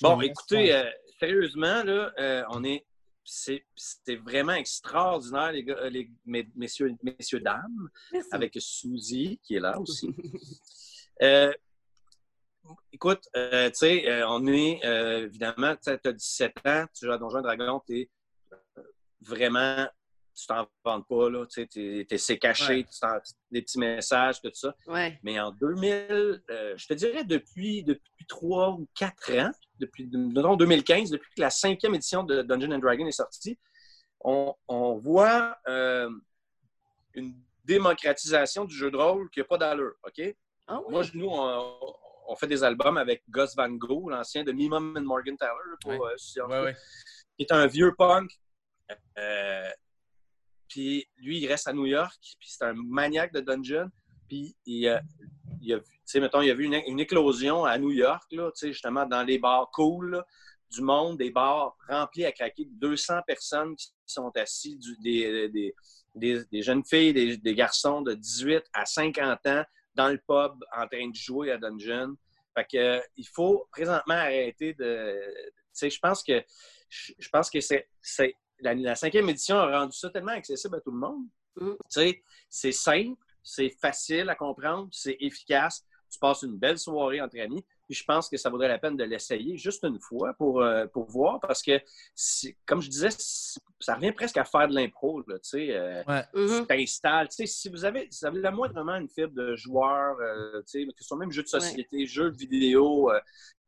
Bon, 0.01 0.21
écoutez, 0.21 0.73
euh, 0.73 0.89
sérieusement, 1.19 1.83
là, 1.83 2.11
euh, 2.19 2.43
on 2.49 2.63
est. 2.63 2.85
c'est- 3.23 3.65
C'était 3.75 4.15
vraiment 4.15 4.53
extraordinaire, 4.53 5.51
les 5.51 5.63
gars, 5.63 5.77
euh, 5.77 5.89
les, 5.89 6.11
mes- 6.25 6.49
messieurs, 6.55 6.91
messieurs, 7.03 7.39
dames, 7.39 7.89
Merci. 8.11 8.29
avec 8.31 8.53
Suzy, 8.59 9.39
qui 9.43 9.55
est 9.55 9.59
là 9.59 9.79
aussi. 9.79 10.07
Euh, 11.21 11.53
écoute, 12.91 13.23
euh, 13.35 13.69
tu 13.69 13.75
sais, 13.75 14.09
euh, 14.09 14.27
on 14.27 14.47
est, 14.47 14.83
euh, 14.83 15.25
évidemment, 15.25 15.75
tu 15.75 15.91
as 15.91 16.11
17 16.13 16.53
ans, 16.65 16.85
tu 16.97 17.05
joues 17.05 17.11
à 17.11 17.19
Donjon 17.19 17.41
Dragon, 17.41 17.79
tu 17.85 17.99
es 17.99 18.09
vraiment, 19.21 19.87
tu 20.35 20.47
t'en 20.47 20.67
vends 20.83 21.01
pas, 21.03 21.29
là, 21.29 21.45
tu 21.45 21.61
sais, 21.69 22.05
t'es- 22.07 22.17
c'est 22.17 22.39
caché, 22.39 22.77
Ouais. 22.77 22.83
tu 22.91 22.99
t'en- 22.99 23.19
des 23.51 23.61
petits 23.61 23.77
messages, 23.77 24.41
tout 24.41 24.49
ça. 24.53 24.75
Ouais. 24.87 25.19
Mais 25.21 25.39
en 25.39 25.51
2000, 25.51 26.41
euh, 26.49 26.73
je 26.75 26.87
te 26.87 26.93
dirais 26.95 27.23
depuis, 27.23 27.83
depuis 27.83 28.25
3 28.27 28.71
ou 28.71 28.87
4 28.95 29.31
ans, 29.37 29.51
depuis 29.81 30.05
disons 30.07 30.55
2015, 30.55 31.09
depuis 31.09 31.29
que 31.35 31.41
la 31.41 31.49
cinquième 31.49 31.95
édition 31.95 32.23
de 32.23 32.41
Dungeon 32.43 32.71
and 32.71 32.79
Dragon 32.79 33.05
est 33.07 33.11
sortie, 33.11 33.57
on, 34.21 34.53
on 34.67 34.95
voit 34.97 35.57
euh, 35.67 36.09
une 37.15 37.35
démocratisation 37.65 38.65
du 38.65 38.75
jeu 38.75 38.91
de 38.91 38.97
rôle 38.97 39.29
qui 39.31 39.39
n'a 39.39 39.45
pas 39.45 39.57
d'allure. 39.57 39.93
OK? 40.03 40.21
Ah 40.67 40.79
oui. 40.85 40.91
Moi, 40.91 41.03
nous, 41.13 41.27
on, 41.27 41.75
on 42.27 42.35
fait 42.35 42.47
des 42.47 42.63
albums 42.63 42.97
avec 42.97 43.23
Gus 43.29 43.55
Van 43.55 43.69
Gogh, 43.69 44.09
l'ancien 44.09 44.43
de 44.43 44.51
Mimum 44.51 44.95
and 44.97 45.01
Morgan 45.01 45.35
Taylor, 45.37 45.57
pour, 45.81 45.91
Ouais. 45.91 46.11
euh, 46.53 46.73
qui 47.37 47.43
est 47.43 47.51
un 47.51 47.67
vieux 47.67 47.93
punk. 47.97 48.31
Euh, 49.17 49.69
puis 50.67 51.05
lui, 51.17 51.39
il 51.39 51.47
reste 51.47 51.67
à 51.67 51.73
New 51.73 51.85
York, 51.85 52.17
puis 52.39 52.49
c'est 52.49 52.63
un 52.65 52.73
maniaque 52.73 53.33
de 53.33 53.41
dungeon. 53.41 53.89
Puis 54.31 54.55
il, 54.65 54.87
a- 54.87 55.01
il 55.61 55.73
a 55.73 55.77
vu, 55.77 55.83
tu 55.83 55.99
sais, 56.05 56.21
mettons, 56.21 56.39
il 56.41 56.49
a 56.49 56.53
vu 56.53 56.63
une, 56.63 56.81
une 56.87 57.01
éclosion 57.01 57.65
à 57.65 57.77
New 57.77 57.91
York, 57.91 58.23
là, 58.31 58.49
tu 58.51 58.59
sais, 58.59 58.71
justement, 58.71 59.05
dans 59.05 59.23
les 59.23 59.37
bars 59.39 59.69
cool 59.73 60.11
là, 60.11 60.25
du 60.71 60.79
monde, 60.81 61.17
des 61.17 61.31
bars 61.31 61.75
remplis 61.89 62.23
à 62.23 62.31
craquer, 62.31 62.63
200 62.65 63.19
personnes 63.27 63.75
qui 63.75 63.89
sont 64.05 64.31
assis, 64.37 64.77
du- 64.77 64.95
des, 65.03 65.49
des, 65.49 65.75
des- 66.15 66.45
des 66.49 66.61
jeunes 66.61 66.85
filles, 66.85 67.11
des, 67.11 67.35
des 67.35 67.55
garçons 67.55 68.01
de 68.01 68.13
18 68.13 68.63
à 68.71 68.85
50 68.85 69.45
ans 69.47 69.63
dans 69.95 70.07
le 70.07 70.17
pub 70.17 70.63
en 70.77 70.87
train 70.87 71.09
de 71.09 71.15
jouer 71.15 71.51
à 71.51 71.57
Dungeon. 71.57 72.15
Fait 72.55 72.65
que, 72.71 72.77
euh, 72.77 73.01
il 73.17 73.27
faut 73.27 73.67
présentement 73.69 74.13
arrêter 74.13 74.73
de. 74.75 75.19
Tu 75.45 75.51
sais, 75.73 75.89
je 75.89 75.99
pense 75.99 76.23
que 76.23 76.41
je 76.89 77.29
pense 77.29 77.49
que 77.49 77.59
c'est 77.59 77.89
c'est- 78.01 78.35
la, 78.61 78.73
la 78.75 78.95
cinquième 78.95 79.27
édition 79.29 79.57
a 79.57 79.79
rendu 79.79 79.97
ça 79.97 80.09
tellement 80.09 80.31
accessible 80.33 80.77
à 80.77 80.79
tout 80.79 80.91
le 80.91 80.99
monde. 80.99 81.23
Mm. 81.57 81.71
Tu 81.71 81.77
sais, 81.89 82.23
c'est 82.49 82.71
simple, 82.71 83.17
c'est 83.43 83.69
facile 83.81 84.29
à 84.29 84.35
comprendre, 84.35 84.89
c'est 84.91 85.17
efficace. 85.19 85.85
Tu 86.11 86.19
passes 86.19 86.41
une 86.41 86.57
belle 86.57 86.77
soirée 86.77 87.21
entre 87.21 87.39
amis. 87.39 87.63
Puis 87.87 87.95
je 87.95 88.03
pense 88.05 88.29
que 88.29 88.35
ça 88.37 88.49
vaudrait 88.49 88.67
la 88.67 88.77
peine 88.77 88.95
de 88.97 89.03
l'essayer 89.03 89.57
juste 89.57 89.83
une 89.85 89.99
fois 89.99 90.33
pour, 90.33 90.61
euh, 90.61 90.85
pour 90.87 91.05
voir 91.09 91.39
parce 91.39 91.61
que, 91.61 91.79
comme 92.65 92.81
je 92.81 92.89
disais, 92.89 93.09
ça 93.79 93.95
revient 93.95 94.11
presque 94.11 94.37
à 94.37 94.43
faire 94.45 94.67
de 94.67 94.73
l'impro. 94.75 95.21
là, 95.27 95.39
Tu 95.39 95.49
sais, 95.49 95.67
euh, 95.71 96.03
Mhm. 96.33 96.61
tu 96.61 96.67
t'installes. 96.67 97.29
Tu 97.29 97.35
sais, 97.35 97.45
si 97.45 97.69
vous 97.69 97.83
avez, 97.85 98.07
si 98.11 98.19
vous 98.21 98.27
avez 98.27 98.41
la 98.41 98.51
moindrement 98.51 98.95
une 98.95 99.09
fibre 99.09 99.33
de 99.33 99.55
joueur, 99.55 100.17
euh, 100.19 100.61
tu 100.63 100.81
sais, 100.81 100.85
que 100.85 100.91
ce 101.01 101.05
soit 101.07 101.17
même 101.17 101.31
jeux 101.31 101.43
de 101.43 101.47
société, 101.47 102.05
jeux 102.05 102.29
vidéo, 102.31 103.11
euh, 103.11 103.19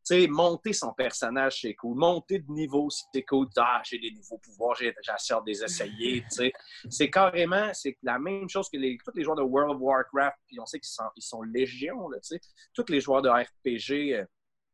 sais, 0.03 0.27
monter 0.27 0.73
son 0.73 0.93
personnage, 0.93 1.61
c'est 1.61 1.75
cool. 1.75 1.97
Monter 1.97 2.39
de 2.39 2.51
niveau, 2.51 2.89
c'est 2.89 3.23
cool. 3.23 3.47
Ah, 3.57 3.81
j'ai 3.85 3.99
des 3.99 4.11
nouveaux 4.11 4.37
pouvoirs, 4.37 4.75
j'ai 4.75 4.93
j'ai 5.01 5.33
hâte 5.33 5.45
de 5.45 5.51
les 5.51 5.63
essayer, 5.63 6.21
tu 6.21 6.29
sais. 6.29 6.53
C'est 6.89 7.09
carrément, 7.09 7.71
la 8.01 8.19
même 8.19 8.49
chose 8.49 8.69
que 8.69 8.77
les, 8.77 8.97
tous 9.03 9.11
les 9.15 9.23
joueurs 9.23 9.37
de 9.37 9.43
World 9.43 9.75
of 9.75 9.81
Warcraft, 9.81 10.37
puis 10.47 10.59
on 10.59 10.65
sait 10.65 10.79
qu'ils 10.79 11.23
sont, 11.23 11.43
ils. 11.43 12.39
Tous 12.73 12.85
les 12.89 12.99
joueurs 12.99 13.21
de 13.21 13.29
RPG 13.29 14.13
euh, 14.13 14.25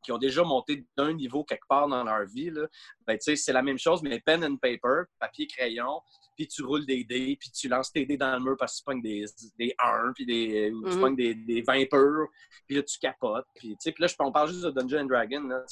qui 0.04 0.12
ont 0.12 0.18
déjà 0.18 0.44
monté 0.44 0.86
d'un 0.98 1.14
niveau 1.14 1.44
quelque 1.44 1.68
part 1.68 1.88
dans 1.88 2.04
leur 2.04 2.26
vie, 2.26 2.52
ben, 3.06 3.18
c'est 3.20 3.54
la 3.54 3.62
même 3.62 3.78
chose, 3.78 4.02
mais 4.02 4.20
pen 4.20 4.44
and 4.44 4.58
paper, 4.58 5.04
papier, 5.20 5.48
crayon, 5.48 6.02
puis 6.40 6.48
tu 6.48 6.64
roules 6.64 6.86
des 6.86 7.04
dés, 7.04 7.36
puis 7.38 7.52
tu 7.52 7.68
lances 7.68 7.92
tes 7.92 8.06
dés 8.06 8.16
dans 8.16 8.32
le 8.38 8.40
mur 8.42 8.56
parce 8.58 8.76
que 8.76 8.78
tu 8.80 8.84
pognes 8.86 9.02
des, 9.02 9.26
des 9.58 9.76
1, 9.78 10.14
puis 10.14 10.26
des, 10.26 10.72
ou 10.72 10.88
tu 10.88 10.96
Mhm. 10.96 11.02
pognes 11.02 11.16
des, 11.18 11.36
des 11.36 11.62
20 11.62 11.84
purs, 11.90 12.28
puis 12.66 12.78
là, 12.78 12.84
tu 12.84 12.98
capotes. 12.98 13.46
Puis, 13.56 13.76
là, 14.00 14.08
je- 14.08 14.16
on 14.20 14.32
parle 14.32 14.50
juste 14.50 14.64
de 14.64 14.72
Dungeon 14.72 15.02
and 15.02 15.06
Dragon. 15.08 15.42
Là, 15.50 15.66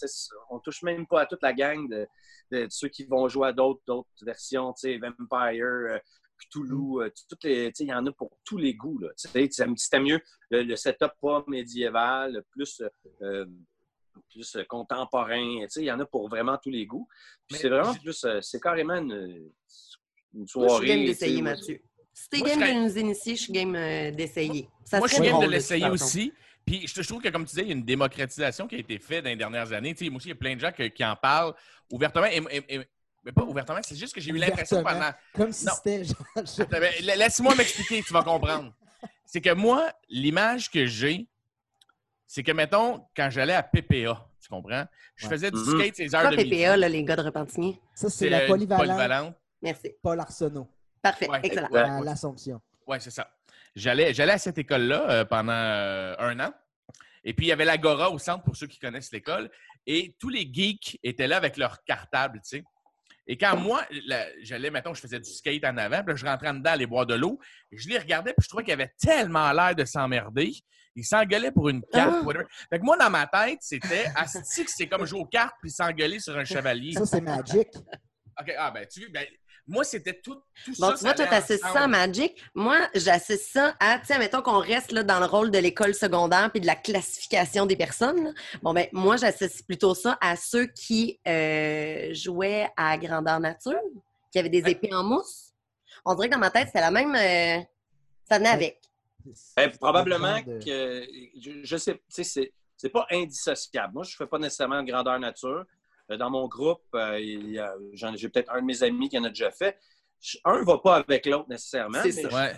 on 0.49 0.59
touche 0.59 0.83
même 0.83 1.07
pas 1.07 1.21
à 1.21 1.25
toute 1.25 1.41
la 1.41 1.53
gang 1.53 1.87
de, 1.87 2.05
de- 2.51 2.65
de 2.65 2.67
ceux 2.69 2.89
qui 2.89 3.05
vont 3.05 3.29
jouer 3.29 3.47
à 3.47 3.53
d'autres 3.53 3.81
versions, 4.23 4.73
tu 4.73 4.81
sais, 4.81 4.97
Vampire, 4.97 5.63
euh, 5.65 5.99
Cthulhu, 6.37 7.01
euh, 7.01 7.09
toutes 7.29 7.45
les- 7.45 7.71
tu 7.71 7.77
sais, 7.77 7.83
il 7.85 7.89
y 7.89 7.93
en 7.93 8.05
a 8.05 8.11
pour 8.11 8.29
tous 8.43 8.57
les 8.57 8.73
goûts. 8.73 8.99
Là, 8.99 9.07
tu 9.17 9.29
sais, 9.29 9.49
c'était 9.77 9.99
mieux 10.01 10.19
le, 10.49 10.63
le 10.63 10.75
setup 10.75 11.11
pas 11.21 11.45
médiéval, 11.47 12.43
plus, 12.51 12.81
euh, 13.21 13.45
plus 14.31 14.55
euh, 14.57 14.63
contemporain. 14.65 15.61
Tu 15.61 15.69
sais, 15.69 15.81
il 15.81 15.85
y 15.85 15.91
en 15.93 15.99
a 16.01 16.05
pour 16.05 16.27
vraiment 16.27 16.57
tous 16.61 16.71
les 16.71 16.85
goûts. 16.85 17.07
Puis 17.47 17.57
c'est 17.57 17.69
vraiment 17.69 17.93
plus, 17.93 18.23
euh, 18.25 18.41
c'est 18.41 18.59
carrément 18.59 18.95
une, 18.95 19.49
une 20.33 20.39
Moi, 20.39 20.45
je 20.47 20.51
soirée. 20.51 20.77
suis 20.87 20.87
game 20.95 21.05
d'essayer, 21.05 21.41
Mathieu. 21.41 21.81
Si 22.13 22.29
t'es 22.29 22.41
game 22.41 22.59
de 22.59 22.83
nous 22.89 22.97
initier, 22.97 23.35
je 23.35 23.41
suis 23.43 23.53
game 23.53 23.75
euh, 23.75 24.11
d'essayer. 24.11 24.67
Ça 24.83 24.97
Moi, 24.99 25.07
je 25.07 25.13
suis 25.15 25.23
game 25.23 25.39
de 25.39 25.47
l'essayer 25.47 25.87
aussi. 25.89 26.33
Puis 26.65 26.85
je, 26.87 27.01
trouve 27.03 27.21
que, 27.21 27.29
comme 27.29 27.43
tu 27.45 27.49
disais, 27.51 27.61
il 27.61 27.67
y 27.67 27.71
a 27.71 27.75
une 27.75 27.85
démocratisation 27.85 28.67
qui 28.67 28.75
a 28.75 28.79
été 28.79 28.99
faite 28.99 29.23
dans 29.23 29.29
les 29.29 29.35
dernières 29.37 29.71
années. 29.71 29.93
Tu 29.95 30.03
sais, 30.05 30.09
moi 30.09 30.17
aussi, 30.17 30.27
il 30.27 30.31
y 30.31 30.33
a 30.33 30.35
plein 30.35 30.53
de 30.55 30.59
gens 30.59 30.71
que- 30.71 30.87
qui 30.87 31.05
en 31.05 31.15
parlent 31.15 31.53
ouvertement. 31.91 32.25
Et, 32.25 32.41
et- 32.51 32.75
et- 32.75 32.87
mais 33.23 33.31
pas 33.31 33.43
ouvertement, 33.43 33.79
c'est 33.81 33.95
juste 33.95 34.13
que 34.13 34.19
j'ai 34.19 34.31
eu 34.31 34.37
l'impression 34.37 34.83
pendant. 34.83 35.11
Comme 35.33 35.51
si 35.53 35.65
c'était 35.75 36.03
Laisse-moi 37.15 37.55
m'expliquer, 37.55 38.01
tu 38.03 38.11
vas 38.13 38.23
comprendre. 38.23 38.73
C'est 39.25 39.41
que 39.41 39.53
moi, 39.53 39.91
l'image 40.09 40.69
que 40.69 40.85
j'ai, 40.85 41.27
c'est 42.25 42.43
que, 42.43 42.51
mettons, 42.51 43.05
quand 43.15 43.29
j'allais 43.29 43.53
à 43.53 43.63
PPA, 43.63 44.27
tu 44.41 44.49
comprends? 44.49 44.85
Je 45.15 45.25
Ouais. 45.25 45.31
faisais 45.33 45.51
du 45.51 45.57
Mhm. 45.57 45.79
skate 45.79 45.95
ces 45.95 46.15
heures 46.15 46.31
de 46.31 46.35
midi. 46.35 46.49
PPA, 46.49 46.75
là, 46.77 46.89
les 46.89 47.03
gars 47.03 47.15
de 47.15 47.21
Repentigny. 47.21 47.79
Ça, 47.95 48.09
c'est 48.09 48.29
la 48.29 48.41
polyvalente 48.47 48.85
polyvalente. 48.87 49.35
Merci. 49.61 49.91
Paul 50.01 50.19
Arsenault 50.19 50.69
Parfait. 51.01 51.29
Ouais. 51.29 51.39
Excellent. 51.43 51.69
Ouais. 51.69 51.79
à 51.81 51.99
l'Assomption. 52.01 52.61
Oui, 52.85 52.97
c'est 52.99 53.11
ça. 53.11 53.29
J'allais, 53.75 54.13
j'allais 54.13 54.33
à 54.33 54.37
cette 54.37 54.57
école-là 54.57 55.09
euh, 55.09 55.25
pendant 55.25 55.51
euh, 55.53 56.15
un 56.19 56.39
an. 56.39 56.53
Et 57.23 57.33
puis, 57.33 57.47
il 57.47 57.49
y 57.49 57.51
avait 57.51 57.65
l'Agora 57.65 58.09
au 58.09 58.17
centre, 58.17 58.43
pour 58.43 58.55
ceux 58.55 58.67
qui 58.67 58.79
connaissent 58.79 59.11
l'école. 59.11 59.49
Et 59.85 60.15
tous 60.19 60.29
les 60.29 60.49
geeks 60.51 60.99
étaient 61.03 61.27
là 61.27 61.37
avec 61.37 61.57
leur 61.57 61.83
cartable, 61.83 62.39
tu 62.41 62.49
sais. 62.57 62.63
Et 63.29 63.37
quand 63.37 63.57
moi, 63.57 63.83
la- 64.05 64.27
j'allais, 64.41 64.69
mettons, 64.71 64.93
je 64.93 65.01
faisais 65.01 65.19
du 65.19 65.29
skate 65.29 65.65
en 65.65 65.75
avant, 65.77 66.01
puis 66.01 66.13
là, 66.13 66.15
je 66.15 66.25
rentrais 66.25 66.47
en 66.47 66.53
dedans, 66.53 66.71
aller 66.71 66.85
boire 66.85 67.05
de 67.05 67.15
l'eau, 67.15 67.37
je 67.73 67.89
les 67.89 67.97
regardais, 67.99 68.31
puis 68.31 68.43
je 68.43 68.47
trouvais 68.47 68.63
qu'il 68.63 68.71
avait 68.73 68.93
tellement 68.99 69.51
l'air 69.51 69.75
de 69.75 69.83
s'emmerder. 69.83 70.53
Il 70.95 71.03
s'engueulait 71.03 71.51
pour 71.51 71.67
une 71.67 71.83
carte. 71.83 72.15
Ah. 72.21 72.21
whatever. 72.23 72.45
Fait 72.69 72.79
que 72.79 72.83
moi, 72.85 72.95
dans 72.97 73.09
ma 73.09 73.27
tête, 73.27 73.59
c'était 73.61 74.05
Asti 74.15 74.63
que 74.63 74.71
c'est 74.71 74.87
comme 74.87 75.05
jouer 75.05 75.19
aux 75.19 75.25
cartes 75.25 75.55
puis 75.61 75.69
s'engueuler 75.69 76.19
sur 76.19 76.37
un 76.37 76.45
chevalier. 76.45 76.93
Ça, 76.93 77.05
c'est 77.05 77.21
Magic. 77.21 77.67
OK, 78.39 78.53
ah 78.57 78.71
ben, 78.71 78.87
tu 78.87 79.01
vois, 79.01 79.09
ben, 79.13 79.25
moi, 79.67 79.83
c'était 79.83 80.13
tout, 80.19 80.35
tout 80.65 80.71
Bon, 80.79 80.87
ça. 80.91 80.93
tu 80.97 81.03
vois, 81.03 81.13
toi, 81.13 81.25
t'associes 81.27 81.59
ça 81.73 81.81
à. 81.83 81.87
Magic. 81.87 82.41
Moi, 82.55 82.77
j'associe 82.95 83.39
ça 83.51 83.75
à, 83.79 83.99
tu 83.99 84.05
sais, 84.07 84.17
mettons 84.17 84.41
qu'on 84.41 84.59
reste 84.59 84.91
là, 84.91 85.03
dans 85.03 85.19
le 85.19 85.25
rôle 85.25 85.51
de 85.51 85.57
l'école 85.59 85.93
secondaire 85.93 86.49
puis 86.51 86.61
de 86.61 86.65
la 86.65 86.75
classification 86.75 87.65
des 87.65 87.75
personnes. 87.75 88.23
là. 88.25 88.31
Bon, 88.61 88.73
ben, 88.73 88.87
moi, 88.93 89.17
j'associe 89.17 89.61
plutôt 89.63 89.93
ça 89.93 90.17
à 90.21 90.35
ceux 90.35 90.67
qui 90.67 91.19
euh, 91.27 92.13
jouaient 92.13 92.69
à 92.77 92.97
grandeur 92.97 93.39
nature, 93.39 93.79
qui 94.31 94.39
avaient 94.39 94.49
des 94.49 94.63
Ouais. 94.63 94.71
épées 94.71 94.93
en 94.93 95.03
mousse. 95.03 95.51
On 96.05 96.15
dirait 96.15 96.29
que 96.29 96.33
dans 96.33 96.39
ma 96.39 96.51
tête, 96.51 96.69
c'est 96.73 96.79
la 96.81 96.91
même. 96.91 97.13
euh, 97.15 97.61
ça 98.29 98.37
venait 98.37 98.49
Ouais. 98.49 98.55
avec. 98.55 98.81
Ben, 99.57 99.69
probablement 99.77 100.39
de- 100.39 100.63
que 100.63 101.05
je, 101.41 101.51
je 101.63 101.77
sais, 101.77 101.95
tu 101.95 101.99
sais, 102.09 102.23
c'est, 102.23 102.53
c'est 102.77 102.89
pas 102.89 103.05
indissociable. 103.11 103.93
Moi, 103.93 104.03
je 104.03 104.15
fais 104.15 104.25
pas 104.27 104.37
nécessairement 104.39 104.81
de 104.81 104.89
grandeur 104.89 105.19
nature. 105.19 105.65
Euh, 106.11 106.17
Dans 106.17 106.29
mon 106.29 106.47
groupe, 106.47 106.83
euh, 106.95 107.17
j'ai 108.15 108.29
peut-être 108.29 108.51
un 108.53 108.61
de 108.61 108.65
mes 108.65 108.81
amis 108.83 109.09
qui 109.09 109.17
en 109.17 109.23
a 109.25 109.29
déjà 109.29 109.51
fait. 109.51 109.77
Je- 110.21 110.37
Un 110.45 110.63
va 110.63 110.77
pas 110.79 110.95
avec 110.97 111.25
l'autre 111.25 111.49
nécessairement. 111.49 111.99
C'est 112.01 112.15
mais 112.23 112.29
ça. 112.29 112.29
Ouais. 112.29 112.55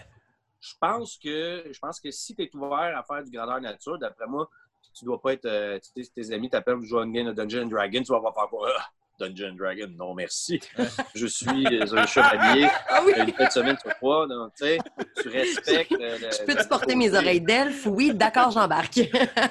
Je 0.62 0.74
pense 0.80 1.18
que 1.18 1.64
je 1.72 1.80
pense 1.80 2.00
que 2.00 2.12
si 2.12 2.36
tu 2.36 2.44
es 2.44 2.56
ouvert 2.56 2.98
à 2.98 3.04
faire 3.04 3.24
du 3.24 3.32
grandeur 3.32 3.60
nature, 3.62 3.98
d'après 3.98 4.28
moi, 4.28 4.50
tu 4.94 5.06
dois 5.06 5.22
pas 5.22 5.34
être. 5.34 5.46
euh, 5.46 5.80
tu 5.80 5.90
sais, 5.96 6.04
si 6.04 6.12
tes 6.12 6.34
amis 6.34 6.50
t'appellent 6.50 6.76
pour 6.78 6.86
jouer 6.86 7.04
une 7.04 7.12
game 7.14 7.28
de 7.28 7.32
Dungeon 7.34 7.64
and 7.64 7.68
Dragon, 7.68 8.02
tu 8.04 8.12
vas 8.12 8.22
pas 8.22 8.34
faire 8.34 8.50
quoi? 8.50 8.70
Ah, 8.78 8.86
Dungeon 9.20 9.52
and 9.52 9.56
Dragon, 9.56 9.88
non 9.98 10.14
merci. 10.14 10.60
Je 11.16 11.26
suis 11.28 11.66
euh, 11.68 11.86
un 11.98 12.06
chevalier. 12.06 12.68
Ah 12.88 13.02
oui! 13.06 13.14
Une 13.18 13.26
de 13.46 13.52
semaine 13.52 13.78
sur 13.80 13.94
trois, 13.96 14.28
donc, 14.28 14.54
tu 14.56 14.66
sais, 14.66 14.78
tu 15.22 15.30
respectes. 15.30 15.92
euh, 15.94 16.18
Je 16.20 16.46
peux-tu 16.46 16.68
porter 16.68 16.96
mes 16.96 17.14
oreilles 17.14 17.42
d'elfe? 17.42 17.86
Oui, 17.88 18.14
d'accord, 18.14 18.52
j'embarque. 18.52 19.00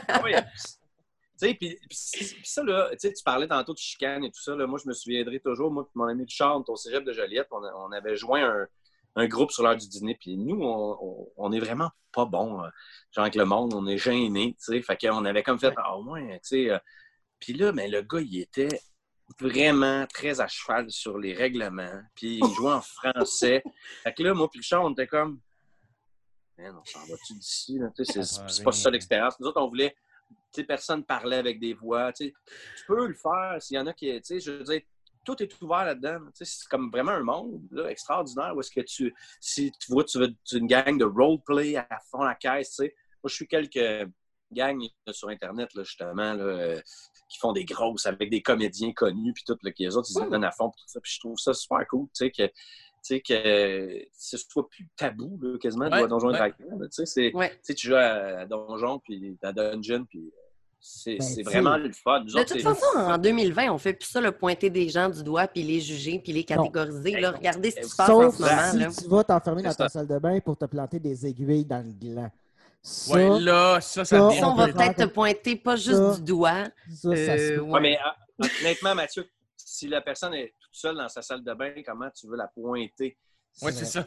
Ah 0.08 0.20
oui. 0.24 0.32
Tu 1.40 1.46
sais, 1.48 1.54
puis 1.54 1.78
ça, 2.42 2.62
là, 2.64 2.90
tu 3.00 3.08
parlais 3.24 3.46
tantôt 3.46 3.72
de 3.72 3.78
chicane 3.78 4.24
et 4.24 4.30
tout 4.30 4.40
ça. 4.42 4.56
Là, 4.56 4.66
moi, 4.66 4.78
je 4.82 4.88
me 4.88 4.92
souviendrai 4.94 5.38
toujours, 5.40 5.70
moi, 5.70 5.84
puis 5.84 5.92
mon 5.94 6.06
ami 6.06 6.24
Richard, 6.24 6.62
au 6.68 6.76
cégep 6.76 7.04
de 7.04 7.12
Joliette, 7.12 7.46
on, 7.52 7.62
a- 7.62 7.72
on 7.74 7.92
avait 7.92 8.16
joint 8.16 8.44
un, 8.44 8.66
un 9.16 9.26
groupe 9.28 9.52
sur 9.52 9.62
l'heure 9.62 9.76
du 9.76 9.86
dîner. 9.88 10.16
Puis 10.18 10.36
nous, 10.36 10.60
on, 10.62 10.98
on, 11.00 11.28
on 11.36 11.52
est 11.52 11.60
vraiment 11.60 11.90
pas 12.12 12.24
bons. 12.24 12.62
euh, 12.64 12.68
genre, 13.12 13.22
avec 13.24 13.36
le 13.36 13.44
monde, 13.44 13.72
on 13.74 13.86
est 13.86 13.98
gênés, 13.98 14.56
tu 14.58 14.64
sais. 14.72 14.82
Fait 14.82 14.96
qu'on 14.96 15.24
avait 15.24 15.42
comme 15.44 15.58
fait, 15.60 15.72
ah, 15.76 15.96
au 15.96 16.02
moins, 16.02 16.26
tu 16.28 16.38
sais. 16.42 16.70
euh, 16.70 16.78
puis 17.38 17.52
là, 17.52 17.70
mais 17.72 17.86
le 17.88 18.02
gars, 18.02 18.20
il 18.20 18.40
était 18.40 18.80
vraiment 19.38 20.06
très 20.06 20.40
à 20.40 20.48
cheval 20.48 20.90
sur 20.90 21.18
les 21.18 21.34
règlements. 21.34 22.00
Puis 22.16 22.38
il 22.38 22.52
jouait 22.54 22.72
en 22.72 22.80
français. 22.80 23.62
Fait 24.02 24.12
que 24.14 24.22
là, 24.24 24.34
moi, 24.34 24.48
puis 24.50 24.58
Richard, 24.60 24.84
on 24.84 24.90
était 24.92 25.06
comme, 25.06 25.38
Man, 26.56 26.74
on 26.76 26.84
s'en 26.84 27.06
va-tu 27.06 27.34
d'ici? 27.34 27.78
là? 27.78 27.88
C'est 28.02 28.64
pas 28.64 28.72
ça 28.72 28.90
l'expérience. 28.90 29.38
Nous 29.38 29.46
autres, 29.46 29.60
on 29.62 29.68
voulait 29.68 29.94
personne 30.66 31.04
parlait 31.04 31.36
avec 31.36 31.60
des 31.60 31.74
voix. 31.74 32.12
Tu 32.12 32.34
peux 32.86 33.06
le 33.06 33.14
faire 33.14 33.56
s'il 33.60 33.76
y 33.76 33.78
en 33.78 33.86
a 33.86 33.92
qui. 33.92 34.10
Tu 34.16 34.20
sais, 34.24 34.40
je 34.40 34.52
veux 34.52 34.64
dire, 34.64 34.80
tout 35.24 35.42
est 35.42 35.62
ouvert 35.62 35.84
là-dedans. 35.84 36.18
C'est 36.34 36.68
comme 36.68 36.90
vraiment 36.90 37.12
un 37.12 37.22
monde 37.22 37.62
là, 37.70 37.90
extraordinaire 37.90 38.54
où 38.56 38.60
est-ce 38.60 38.70
que 38.70 38.80
tu. 38.80 39.14
Si 39.40 39.70
tu 39.72 39.92
vois, 39.92 40.04
tu 40.04 40.18
veux 40.18 40.34
une 40.52 40.66
gang 40.66 40.98
de 40.98 41.04
roleplay 41.04 41.76
à 41.76 41.86
fond 42.10 42.22
la 42.22 42.34
caisse, 42.34 42.70
tu 42.70 42.84
sais. 42.84 42.94
Moi, 43.22 43.28
je 43.28 43.34
suis 43.34 43.48
quelques 43.48 44.08
gangs 44.52 44.80
là, 45.06 45.12
sur 45.12 45.28
Internet, 45.28 45.74
là, 45.74 45.82
justement, 45.82 46.34
euh, 46.38 46.80
qui 47.28 47.38
font 47.38 47.52
des 47.52 47.64
grosses 47.64 48.06
avec 48.06 48.30
des 48.30 48.40
comédiens 48.40 48.92
connus, 48.92 49.32
puis 49.34 49.44
tout, 49.46 49.58
là, 49.62 49.72
qui 49.72 49.84
les 49.84 49.96
autres, 49.96 50.08
ils 50.10 50.14
se 50.14 50.30
donnent 50.30 50.44
à 50.44 50.52
fond, 50.52 50.70
tout 50.70 50.84
ça. 50.86 51.00
Puis 51.00 51.12
je 51.14 51.20
trouve 51.20 51.36
ça 51.36 51.52
super 51.52 51.86
cool, 51.88 52.06
tu 52.06 52.24
sais, 52.24 52.30
que. 52.30 52.50
Tu 53.04 53.14
sais, 53.16 53.20
que 53.20 54.06
ce 54.18 54.36
soit 54.36 54.68
plus 54.68 54.88
tabou, 54.96 55.38
là, 55.40 55.56
quasiment, 55.58 55.86
de 55.88 55.92
Ouais, 55.92 55.98
jouer 55.98 56.04
à 56.04 56.08
Donjon 56.08 56.28
ouais. 56.30 56.88
Tu 56.94 57.06
sais, 57.06 57.30
Ouais. 57.34 57.52
tu 57.64 57.88
joues 57.88 57.94
à, 57.94 58.40
à 58.40 58.46
Donjon, 58.46 58.98
puis 58.98 59.38
à 59.42 59.52
Dungeon, 59.52 60.04
puis 60.08 60.32
c'est 60.80 61.18
Ben, 61.18 61.42
vraiment 61.44 61.76
le 61.76 61.90
fun. 61.92 62.20
Nous 62.20 62.32
De 62.34 62.38
autres, 62.40 62.52
toute 62.54 62.62
façon, 62.62 62.86
en 62.96 63.18
2020, 63.18 63.72
on 63.72 63.78
fait 63.78 63.94
plus 63.94 64.08
ça, 64.08 64.20
le 64.20 64.32
pointer 64.32 64.70
des 64.70 64.88
gens 64.88 65.08
du 65.08 65.22
doigt, 65.22 65.46
puis 65.48 65.62
les 65.62 65.80
juger, 65.80 66.20
puis 66.22 66.32
les 66.32 66.44
catégoriser. 66.44 67.12
Là, 67.20 67.32
regardez 67.32 67.70
ce 67.70 67.80
qui 67.80 67.88
se 67.88 67.96
passe 67.96 68.10
en 68.10 68.30
ce 68.30 68.42
moment. 68.42 68.70
si 68.70 68.78
Là. 68.78 68.88
tu 69.02 69.08
vas 69.08 69.24
t'enfermer 69.24 69.62
dans 69.62 69.74
ta 69.74 69.88
salle 69.88 70.06
de 70.06 70.18
bain 70.18 70.38
pour 70.40 70.56
te 70.56 70.64
planter 70.66 71.00
des 71.00 71.26
aiguilles 71.26 71.64
dans 71.64 71.84
le 71.84 71.92
gland. 71.92 72.30
Ça, 72.80 73.12
Ouais, 73.14 73.40
là, 73.40 73.80
ça, 73.80 74.04
ça 74.04 74.16
ça, 74.16 74.22
on 74.46 74.52
on 74.52 74.54
va 74.54 74.66
peut 74.66 74.72
peut-être 74.74 74.96
te 74.98 75.12
pointer 75.12 75.56
pas 75.56 75.74
juste 75.74 75.96
Ça. 75.96 76.14
du 76.16 76.22
doigt. 76.22 76.64
ça, 76.94 77.16
ça 77.16 77.38
se 77.38 77.52
Euh, 77.54 77.60
ouais. 77.60 77.70
Ouais, 77.72 77.80
mais 77.80 77.98
ah, 78.02 78.16
honnêtement, 78.60 78.94
Mathieu, 78.94 79.28
si 79.56 79.88
la 79.88 80.00
personne 80.00 80.32
est 80.34 80.54
seule 80.78 80.96
dans 80.96 81.08
sa 81.08 81.22
salle 81.22 81.42
de 81.42 81.54
bain, 81.54 81.72
comment 81.84 82.10
tu 82.10 82.26
veux 82.26 82.36
la 82.36 82.48
pointer? 82.48 83.16
Oui, 83.62 83.72
C'est 83.74 83.86
ça. 83.86 84.06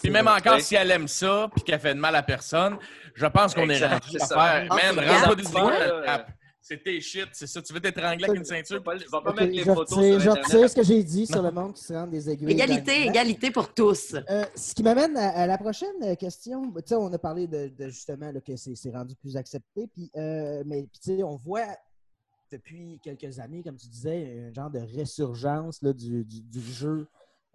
Puis 0.00 0.10
même 0.10 0.26
vrai. 0.26 0.38
encore, 0.38 0.60
si 0.60 0.74
elle 0.76 0.90
aime 0.90 1.08
ça, 1.08 1.48
puis 1.54 1.64
qu'elle 1.64 1.80
fait 1.80 1.94
de 1.94 2.00
mal 2.00 2.14
à 2.14 2.22
personne, 2.22 2.78
je 3.14 3.26
pense 3.26 3.54
qu'on 3.54 3.68
est 3.68 3.84
rendu 3.84 4.16
à 4.20 4.26
faire. 4.26 4.66
Ah, 4.70 4.76
Man, 4.76 4.94
c'est 4.94 5.10
rentre-toi 5.10 5.70
grave. 5.70 6.26
des. 6.26 6.34
C'est 6.66 6.82
tes 6.82 6.98
shit, 6.98 7.28
c'est 7.32 7.46
ça. 7.46 7.60
Tu 7.60 7.74
veux 7.74 7.80
t'étrangler 7.80 8.24
avec 8.24 8.38
une 8.38 8.44
ceinture? 8.44 8.78
vais 8.78 8.82
pas, 8.82 8.96
je 8.96 9.04
vais 9.04 9.10
pas 9.10 9.18
Ok, 9.18 9.38
mettre 9.38 9.52
les 9.52 9.64
photos 9.64 9.86
sur 9.86 10.20
je 10.20 10.30
retire 10.30 10.70
ce 10.70 10.74
que 10.74 10.82
j'ai 10.82 11.02
dit 11.02 11.26
sur 11.26 11.42
le 11.42 11.50
monde 11.50 11.74
qui 11.74 11.84
se 11.84 11.92
rend 11.92 12.06
des 12.06 12.30
aiguilles. 12.30 12.52
Égalité, 12.52 13.02
égalité 13.06 13.50
pour 13.50 13.74
tous. 13.74 14.14
Euh, 14.14 14.46
ce 14.54 14.74
qui 14.74 14.82
m'amène 14.82 15.14
à, 15.18 15.46
la 15.46 15.58
prochaine 15.58 16.16
question. 16.16 16.72
Tu 16.72 16.80
sais, 16.86 16.94
on 16.94 17.12
a 17.12 17.18
parlé 17.18 17.46
de, 17.46 17.70
justement 17.90 18.32
que 18.32 18.56
c'est 18.56 18.90
rendu 18.90 19.14
plus 19.14 19.36
accepté. 19.36 19.88
Puis, 19.88 20.10
euh, 20.16 20.62
mais 20.64 20.84
tu 20.84 21.16
sais, 21.16 21.22
on 21.22 21.36
voit 21.36 21.66
depuis 22.56 22.98
quelques 23.02 23.38
années, 23.38 23.62
comme 23.62 23.76
tu 23.76 23.88
disais, 23.88 24.48
un 24.48 24.52
genre 24.52 24.70
de 24.70 24.78
résurgence 24.78 25.82
là, 25.82 25.92
du, 25.92 26.24
du- 26.24 26.42
du 26.42 26.60
jeu 26.60 27.06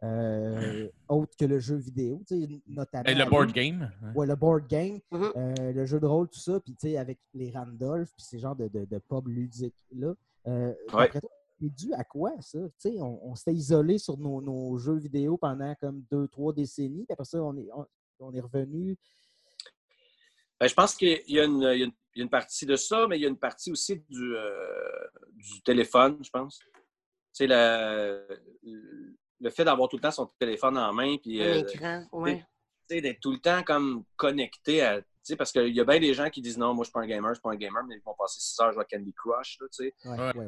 euh, 0.04 0.88
autre 1.10 1.36
que 1.38 1.46
le 1.46 1.60
jeu 1.60 1.76
vidéo, 1.76 2.22
tu 2.28 2.40
sais, 2.42 2.62
notamment. 2.68 3.04
Et 3.10 3.16
le 3.16 3.26
board 3.30 3.52
game. 3.52 3.92
hein? 4.04 4.14
Ouais, 4.16 4.26
le 4.26 4.36
board 4.36 4.68
game, 4.68 5.00
euh, 5.36 5.74
le 5.74 5.86
jeu 5.86 6.00
de 6.00 6.06
rôle, 6.06 6.30
tout 6.30 6.40
ça, 6.40 6.60
puis 6.60 6.74
tu 6.74 6.88
sais, 6.90 6.98
avec 6.98 7.20
les 7.34 7.52
Randolph, 7.52 8.10
puis 8.16 8.26
ces 8.26 8.40
genres 8.40 8.56
de, 8.56 8.68
de, 8.70 8.86
de 8.86 8.98
pub 9.00 9.28
ludiques-là. 9.28 10.14
Euh, 10.48 10.74
Ouais. 10.94 11.10
C'est 11.62 11.76
dû 11.76 11.94
à 11.94 12.06
quoi, 12.06 12.32
ça? 12.40 12.60
Tu 12.60 12.70
sais, 12.78 13.02
on, 13.02 13.20
on 13.32 13.36
s'était 13.36 13.54
isolé 13.54 13.98
sur 13.98 14.18
nos, 14.18 14.42
nos 14.42 14.78
jeux 14.78 14.96
vidéo 14.96 15.36
pendant 15.36 15.76
comme 15.76 16.04
deux, 16.10 16.26
trois 16.30 16.54
décennies, 16.54 17.04
puis 17.04 17.12
après 17.12 17.26
ça, 17.26 17.44
on 17.44 17.58
est, 17.58 17.68
on, 17.76 17.86
on 18.22 18.34
est 18.34 18.40
revenu. 18.40 18.96
Ben, 20.60 20.68
je 20.68 20.74
pense 20.74 20.96
qu'il 20.96 21.22
y, 21.28 21.40
a 21.40 21.46
une- 21.46 21.62
y 21.62 21.94
y 22.20 22.24
a 22.24 22.28
partie 22.28 22.66
de 22.66 22.76
ça, 22.76 23.08
mais 23.08 23.18
il 23.18 23.22
y 23.22 23.26
a 23.26 23.30
une 23.30 23.38
partie 23.40 23.72
aussi 23.72 23.98
du, 24.10 24.36
euh, 24.36 25.08
du 25.36 25.62
téléphone, 25.62 26.18
je 26.24 26.30
pense. 26.30 26.60
Tu 26.60 26.68
sais, 27.32 27.48
la- 27.48 28.20
le 29.42 29.50
fait 29.52 29.64
d'avoir 29.64 29.88
tout 29.88 29.96
le 29.96 30.02
temps 30.02 30.12
son 30.12 30.26
téléphone 30.38 30.78
en 30.78 30.92
main, 30.92 31.16
puis 31.18 31.42
Un 31.42 31.46
euh, 31.46 31.60
écran, 31.60 32.06
ouais. 32.12 32.46
tu 32.90 32.96
sais, 32.96 33.02
d'être 33.02 33.22
tout 33.22 33.32
le 33.32 33.40
temps 33.40 33.64
comme 33.64 34.04
connecté 34.18 34.82
à. 34.82 35.02
tu 35.02 35.08
sais, 35.24 35.36
Parce 35.38 35.52
qu'il 35.54 35.70
y 35.74 35.80
a 35.80 35.86
bien 35.86 36.00
des 36.00 36.14
gens 36.14 36.30
qui 36.30 36.42
disent 36.42 36.58
non, 36.58 36.74
moi 36.74 36.84
je 36.84 36.88
suis 36.90 36.94
pas 36.94 37.02
un 37.02 37.08
gamer, 37.08 37.30
je 37.30 37.36
suis 37.36 37.42
pas 37.42 37.52
un 37.52 37.56
gamer, 37.56 37.84
mais 37.86 37.96
ils 37.96 38.02
vont 38.04 38.16
passer 38.18 38.42
6 38.42 38.60
heures 38.60 38.68
à 38.68 38.72
jouer 38.74 38.82
à 38.82 38.86
Candy 38.98 39.14
Crush. 39.14 39.60
Ouais, 39.80 39.94
Ouais. 40.36 40.48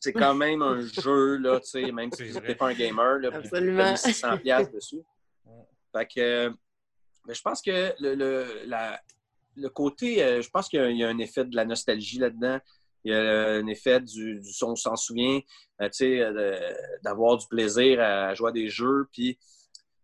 c'est 0.00 0.12
quand 0.14 0.34
même 0.34 0.62
un 0.62 0.80
jeu, 0.80 1.36
là, 1.36 1.60
tu 1.60 1.66
sais, 1.66 1.92
même 1.92 2.10
si 2.12 2.28
vrai. 2.30 2.48
n'es 2.48 2.54
pas 2.54 2.68
un 2.68 2.74
gamer, 2.74 3.18
là, 3.18 3.30
puis 3.30 3.40
Absolument. 3.40 3.82
tu 3.82 3.88
as 3.88 3.92
mis 3.92 3.98
600 3.98 4.38
piastres 4.38 4.72
dessus. 4.72 5.02
Fait 5.94 6.06
que, 6.06 6.48
mais 7.26 7.34
je 7.34 7.42
pense 7.42 7.60
que 7.60 7.92
le, 8.00 8.14
le, 8.14 8.62
la- 8.66 9.00
le 9.56 9.68
côté, 9.68 10.22
euh, 10.22 10.42
je 10.42 10.50
pense 10.50 10.68
qu'il 10.68 10.80
y, 10.96 11.04
a 11.04 11.08
un- 11.08 11.18
effet 11.18 11.44
de 11.44 11.56
la 11.56 11.64
nostalgie 11.64 12.18
là-dedans. 12.18 12.58
Il 13.04 13.12
y 13.12 13.14
a 13.14 13.20
un 13.20 13.66
effet 13.66 14.00
du, 14.00 14.40
du 14.40 14.50
on 14.62 14.76
s'en 14.76 14.96
souvient, 14.96 15.40
euh, 15.80 15.86
tu 15.88 15.90
sais, 15.92 16.20
euh, 16.20 16.72
d'avoir 17.02 17.38
du 17.38 17.46
plaisir 17.46 18.00
à 18.00 18.34
jouer 18.34 18.50
à 18.50 18.52
des 18.52 18.68
jeux. 18.68 19.08
Puis 19.12 19.38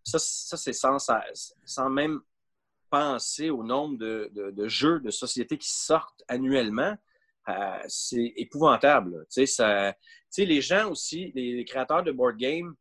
ça, 0.02 0.18
ça 0.18 0.56
c'est 0.56 0.72
sans, 0.72 0.96
sans 1.64 1.90
même 1.90 2.20
penser 2.88 3.50
au 3.50 3.62
nombre 3.62 3.98
de, 3.98 4.68
jeux 4.68 5.00
de 5.00 5.10
société 5.10 5.58
qui 5.58 5.68
sortent 5.68 6.22
annuellement. 6.28 6.96
Euh, 7.48 7.78
c'est 7.86 8.32
épouvantable. 8.36 9.26
tu 9.30 9.46
sais, 9.46 10.04
les 10.38 10.60
gens 10.60 10.90
aussi, 10.90 11.32
les, 11.34 11.54
les 11.54 11.64
créateurs 11.64 12.02
de 12.02 12.12
board 12.12 12.36
game, 12.36 12.74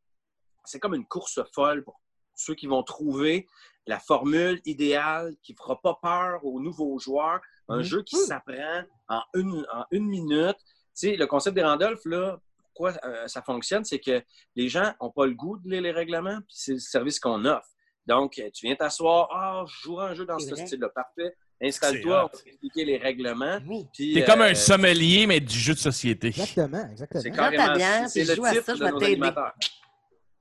c'est 0.63 0.79
comme 0.79 0.95
une 0.95 1.05
course 1.05 1.39
folle 1.53 1.83
pour 1.83 1.99
ceux 2.35 2.55
qui 2.55 2.67
vont 2.67 2.83
trouver 2.83 3.47
la 3.87 3.99
formule 3.99 4.61
idéale 4.65 5.35
qui 5.43 5.53
ne 5.53 5.57
fera 5.57 5.79
pas 5.81 5.97
peur 6.01 6.43
aux 6.43 6.59
nouveaux 6.59 6.97
joueurs. 6.99 7.39
Un 7.69 7.77
Mhm. 7.77 7.83
jeu 7.83 8.03
qui 8.03 8.15
s'apprend 8.15 8.83
en 9.09 9.21
une, 9.35 9.65
en 9.73 9.85
une 9.91 10.07
minute. 10.07 10.57
Tu 10.57 10.63
sais, 10.93 11.15
le 11.15 11.27
concept 11.27 11.55
des 11.55 11.63
Randolph, 11.63 12.01
là, 12.05 12.39
pourquoi 12.63 12.93
euh, 13.05 13.27
ça 13.27 13.41
fonctionne, 13.41 13.83
c'est 13.85 13.99
que 13.99 14.21
les 14.55 14.69
gens 14.69 14.93
n'ont 15.01 15.11
pas 15.11 15.25
le 15.25 15.33
goût 15.33 15.57
de 15.57 15.69
lire 15.69 15.81
les 15.81 15.91
règlements, 15.91 16.37
puis 16.37 16.55
c'est 16.57 16.73
le 16.73 16.79
service 16.79 17.19
qu'on 17.19 17.45
offre. 17.45 17.67
Donc, 18.05 18.37
euh, 18.37 18.49
tu 18.53 18.67
viens 18.67 18.75
t'asseoir, 18.75 19.29
ah, 19.31 19.63
je 19.67 19.81
jouerai 19.83 20.07
un 20.11 20.13
jeu 20.13 20.25
dans 20.25 20.37
ce 20.39 20.55
style-là, 20.55 20.89
parfait. 20.89 21.35
C'est 21.59 21.67
Installe-toi, 21.67 22.19
on 22.19 22.23
va 22.23 22.43
t'expliquer 22.43 22.85
les 22.85 22.97
règlements. 22.97 23.59
Oui. 23.65 23.87
T'es 23.95 24.23
comme 24.25 24.41
euh, 24.41 24.49
un 24.51 24.55
sommelier, 24.55 25.25
mais 25.25 25.39
du 25.39 25.57
jeu 25.57 25.73
de 25.73 25.79
société. 25.79 26.27
Exactement, 26.27 26.87
exactement. 26.91 27.21
C'est 27.21 27.31
carrément 27.31 27.73
bière, 27.75 28.09
c'est 28.09 28.25
le 28.25 28.35
joue 28.35 28.45
à 28.45 28.51
titre 28.51 28.65
ça, 28.65 28.75
je 28.75 28.83
de 28.83 28.89
nos 28.89 29.03
animateurs. 29.03 29.53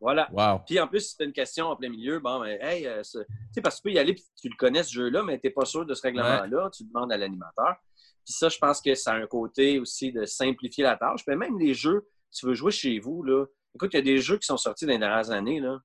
Voilà. 0.04 0.28
Wow. 0.32 0.60
Puis 0.66 0.78
en 0.78 0.86
plus, 0.86 1.00
si 1.00 1.16
tu 1.16 1.22
as 1.22 1.26
une 1.26 1.32
question 1.32 1.66
en 1.66 1.76
plein 1.76 1.88
milieu, 1.88 2.20
bon, 2.20 2.40
ben, 2.40 2.58
hey, 2.60 2.86
euh, 2.86 3.02
tu 3.02 3.24
sais, 3.52 3.62
parce 3.62 3.76
que 3.76 3.80
tu 3.80 3.88
peux 3.88 3.94
y 3.94 3.98
aller, 3.98 4.12
puis 4.12 4.24
tu 4.38 4.48
le 4.50 4.56
connais 4.56 4.82
ce 4.82 4.92
jeu-là, 4.92 5.22
mais 5.22 5.40
tu 5.40 5.46
n'es 5.46 5.50
pas 5.50 5.64
sûr 5.64 5.86
de 5.86 5.94
ce 5.94 6.02
règlement-là, 6.02 6.70
tu 6.70 6.84
demandes 6.84 7.10
à 7.10 7.16
l'animateur. 7.16 7.76
Puis 8.24 8.34
ça, 8.34 8.50
je 8.50 8.58
pense 8.58 8.82
que 8.82 8.94
ça 8.94 9.12
a 9.12 9.16
un 9.16 9.26
côté 9.26 9.78
aussi 9.78 10.12
de 10.12 10.26
simplifier 10.26 10.84
la 10.84 10.96
tâche. 10.96 11.24
Puis 11.26 11.34
même 11.36 11.58
les 11.58 11.72
jeux, 11.72 12.06
tu 12.30 12.46
veux 12.46 12.54
jouer 12.54 12.70
chez 12.70 12.98
vous, 12.98 13.22
là, 13.22 13.46
Écoute, 13.74 13.92
il 13.92 13.96
y 13.96 13.98
a 13.98 14.02
des 14.02 14.18
jeux 14.18 14.38
qui 14.38 14.46
sont 14.46 14.56
sortis 14.56 14.86
dans 14.86 14.92
les 14.92 14.98
dernières 14.98 15.30
années, 15.30 15.58
là, 15.58 15.80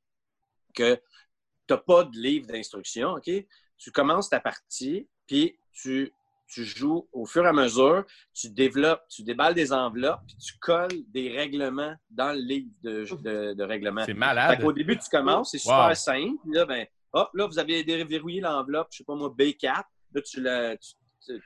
que 0.75 0.95
tu 0.95 1.01
n'as 1.73 1.77
pas 1.77 2.03
de 2.03 2.15
livre 2.15 2.45
d'instruction, 2.45 3.13
OK? 3.13 3.29
Tu 3.77 3.91
commences 3.91 4.29
ta 4.29 4.39
partie, 4.39 5.09
puis 5.25 5.57
tu, 5.71 6.13
tu 6.49 6.63
joues 6.65 7.07
au 7.13 7.25
fur 7.25 7.45
et 7.45 7.47
à 7.47 7.53
mesure, 7.53 8.03
tu 8.33 8.49
développes, 8.49 9.03
tu 9.09 9.23
déballes 9.23 9.53
des 9.53 9.71
enveloppes, 9.71 10.21
puis 10.27 10.35
tu 10.37 10.57
colles 10.59 11.03
des 11.09 11.29
règlements 11.31 11.93
dans 12.09 12.31
le 12.33 12.39
livre 12.39 12.69
de, 12.81 13.05
de, 13.21 13.53
de 13.53 13.63
règlements. 13.63 14.03
C'est 14.05 14.13
malade. 14.13 14.59
qu'au 14.61 14.73
début, 14.73 14.97
tu 14.97 15.09
commences, 15.09 15.51
c'est 15.51 15.59
super 15.59 15.89
Wow. 15.89 15.93
simple. 15.95 16.37
Puis 16.43 16.51
Là, 16.53 16.65
ben, 16.65 16.85
hop, 17.13 17.29
là, 17.33 17.45
vous 17.47 17.59
avez 17.59 17.83
déverrouillé 17.83 18.41
l'enveloppe, 18.41 18.87
je 18.91 18.97
sais 18.97 19.03
pas 19.03 19.15
moi, 19.15 19.29
B4. 19.37 19.83
Là, 20.13 20.21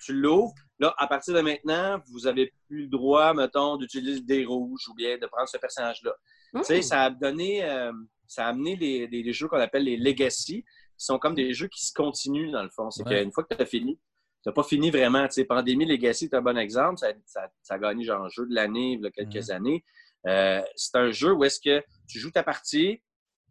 tu 0.05 0.13
l'ouvres. 0.13 0.53
Là, 0.79 0.93
à 0.97 1.07
partir 1.07 1.33
de 1.33 1.41
maintenant, 1.41 1.99
vous 2.11 2.21
n'avez 2.21 2.53
plus 2.67 2.83
le 2.83 2.87
droit, 2.87 3.33
mettons, 3.33 3.77
d'utiliser 3.77 4.21
des 4.21 4.45
rouges 4.45 4.87
ou 4.89 4.93
bien 4.93 5.17
de 5.17 5.25
prendre 5.27 5.47
ce 5.49 5.57
personnage-là. 5.57 6.13
Hmm. 6.53 6.59
Tu 6.59 6.65
sais, 6.65 6.81
ça 6.81 7.03
a 7.03 7.09
donné, 7.09 7.63
euh, 7.65 7.91
ça 8.27 8.45
a 8.45 8.49
amené 8.49 8.75
les, 8.75 9.07
les- 9.07 9.23
les 9.23 9.33
jeux 9.33 9.47
qu'on 9.47 9.59
appelle 9.59 9.83
les 9.83 9.97
legacy, 9.97 10.63
qui 10.97 11.05
sont 11.05 11.19
comme 11.19 11.35
des 11.35 11.53
jeux 11.53 11.67
qui 11.67 11.85
se 11.85 11.91
continuent, 11.93 12.51
dans 12.51 12.63
le 12.63 12.69
fond. 12.69 12.89
C'est 12.91 13.05
Ouais. 13.07 13.21
qu'une 13.23 13.31
fois 13.31 13.43
que 13.43 13.53
tu 13.55 13.61
as 13.61 13.65
fini, 13.65 13.99
tu 14.43 14.49
n'as 14.49 14.53
pas 14.53 14.63
fini 14.63 14.91
vraiment. 14.91 15.25
Tu 15.27 15.35
sais, 15.35 15.45
Pandémie 15.45 15.85
Legacy 15.85 16.25
est 16.25 16.33
un 16.33 16.41
bon 16.41 16.57
exemple. 16.57 16.97
Ça, 16.99 17.07
ça- 17.25 17.49
ça 17.61 17.73
a 17.75 17.79
gagné 17.79 18.03
genre 18.03 18.29
jeu 18.29 18.45
de 18.45 18.53
l'année 18.53 18.93
il 18.93 19.01
y 19.01 19.07
a 19.07 19.11
quelques 19.11 19.49
années. 19.49 19.83
Euh, 20.27 20.61
c'est 20.75 20.95
un 20.97 21.11
jeu 21.11 21.31
où 21.33 21.43
est-ce 21.43 21.59
que 21.59 21.83
tu 22.07 22.19
joues 22.19 22.31
ta 22.31 22.43
partie, 22.43 23.01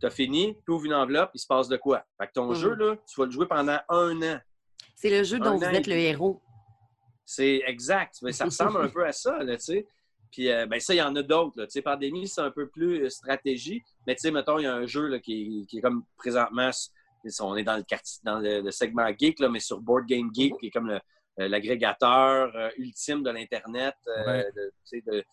tu 0.00 0.06
as 0.06 0.10
fini, 0.10 0.56
tu 0.64 0.70
ouvres 0.72 0.84
une 0.86 0.94
enveloppe, 0.94 1.30
il 1.34 1.38
se 1.38 1.46
passe 1.46 1.68
de 1.68 1.76
quoi? 1.76 2.04
Fait 2.20 2.26
que 2.28 2.32
ton 2.32 2.48
Mhm. 2.48 2.54
jeu, 2.54 2.74
là, 2.74 2.96
tu 3.08 3.18
vas 3.20 3.24
le 3.26 3.30
jouer 3.32 3.46
pendant 3.46 3.78
un 3.88 4.22
an. 4.22 4.38
C'est 4.96 5.10
le 5.10 5.22
jeu 5.24 5.38
dont 5.38 5.46
Un 5.52 5.56
vous 5.56 5.64
êtes 5.64 5.88
et 5.88 5.90
le 5.90 5.96
héros. 5.96 6.42
C'est 7.24 7.62
exact. 7.66 8.16
Mais 8.22 8.32
ça 8.32 8.44
ressemble 8.46 8.78
un 8.82 8.88
peu 8.94 9.06
à 9.06 9.12
ça, 9.12 9.42
là, 9.42 9.56
tu 9.56 9.64
sais. 9.64 9.86
Puis, 10.30 10.50
euh, 10.50 10.64
ben 10.66 10.80
ça, 10.80 10.94
il 10.94 10.98
y 10.98 11.02
en 11.02 11.14
a 11.16 11.22
d'autres. 11.22 11.58
là. 11.60 11.66
Tu 11.66 11.72
sais, 11.72 11.82
Pandémie, 11.82 12.26
c'est 12.26 12.40
un 12.40 12.50
peu 12.50 12.66
plus 12.68 13.04
euh, 13.04 13.10
stratégie. 13.10 13.82
Mais 14.06 14.14
tu 14.14 14.22
sais, 14.22 14.30
mettons, 14.30 14.58
il 14.58 14.62
y 14.62 14.66
a 14.66 14.74
un 14.74 14.86
jeu 14.86 15.06
là, 15.08 15.18
qui, 15.20 15.66
qui 15.68 15.78
est 15.78 15.80
comme 15.82 16.04
présentement, 16.16 16.70
on 17.40 17.56
est 17.56 17.64
dans 17.64 17.76
le 17.76 17.82
quartier, 17.82 18.20
dans 18.24 18.38
le, 18.38 18.60
le 18.60 18.70
segment 18.70 19.08
geek, 19.16 19.38
là, 19.40 19.48
mais 19.48 19.60
sur 19.60 19.80
Board 19.80 20.06
Game 20.06 20.30
Geek, 20.32 20.54
qui 20.58 20.66
est 20.66 20.70
comme 20.70 20.88
le- 20.88 21.00
euh, 21.40 21.48
l'agrégateur 21.48 22.54
euh, 22.54 22.68
ultime 22.76 23.22
de 23.22 23.30
l'Internet, 23.30 23.94
euh, 24.06 24.26
Ouais. 24.26 24.46
de, 25.06 25.24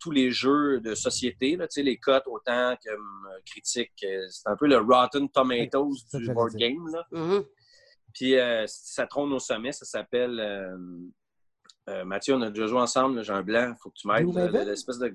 tous 0.00 0.10
les 0.10 0.30
jeux 0.30 0.80
de 0.80 0.94
société, 0.94 1.56
là, 1.56 1.68
tu 1.68 1.74
sais, 1.74 1.82
les 1.82 1.98
cotes 1.98 2.26
autant 2.26 2.74
que 2.82 2.90
euh, 2.90 2.98
critiques. 3.44 3.92
C'est 4.30 4.48
un 4.48 4.56
peu 4.56 4.66
le 4.66 4.78
Rotten 4.78 5.28
Tomatoes 5.28 5.92
du 6.14 6.32
board 6.32 6.54
dire. 6.56 6.70
game. 6.70 6.88
Là. 6.90 7.06
Mhm. 7.12 7.44
Puis 8.14 8.36
euh, 8.38 8.64
ça 8.66 9.06
trône 9.06 9.32
au 9.32 9.38
sommet, 9.38 9.72
ça 9.72 9.84
s'appelle. 9.84 10.40
euh, 10.40 10.76
euh, 11.90 12.04
Mathieu, 12.04 12.34
on 12.34 12.40
a 12.40 12.48
déjà 12.50 12.66
joué 12.66 12.80
ensemble, 12.80 13.22
j'ai 13.22 13.32
un 13.32 13.42
blanc, 13.42 13.74
il 13.76 13.78
faut 13.78 13.90
que 13.90 13.96
tu 13.96 14.08
m'aides. 14.08 14.26
L'espèce 14.66 14.98
de. 14.98 15.14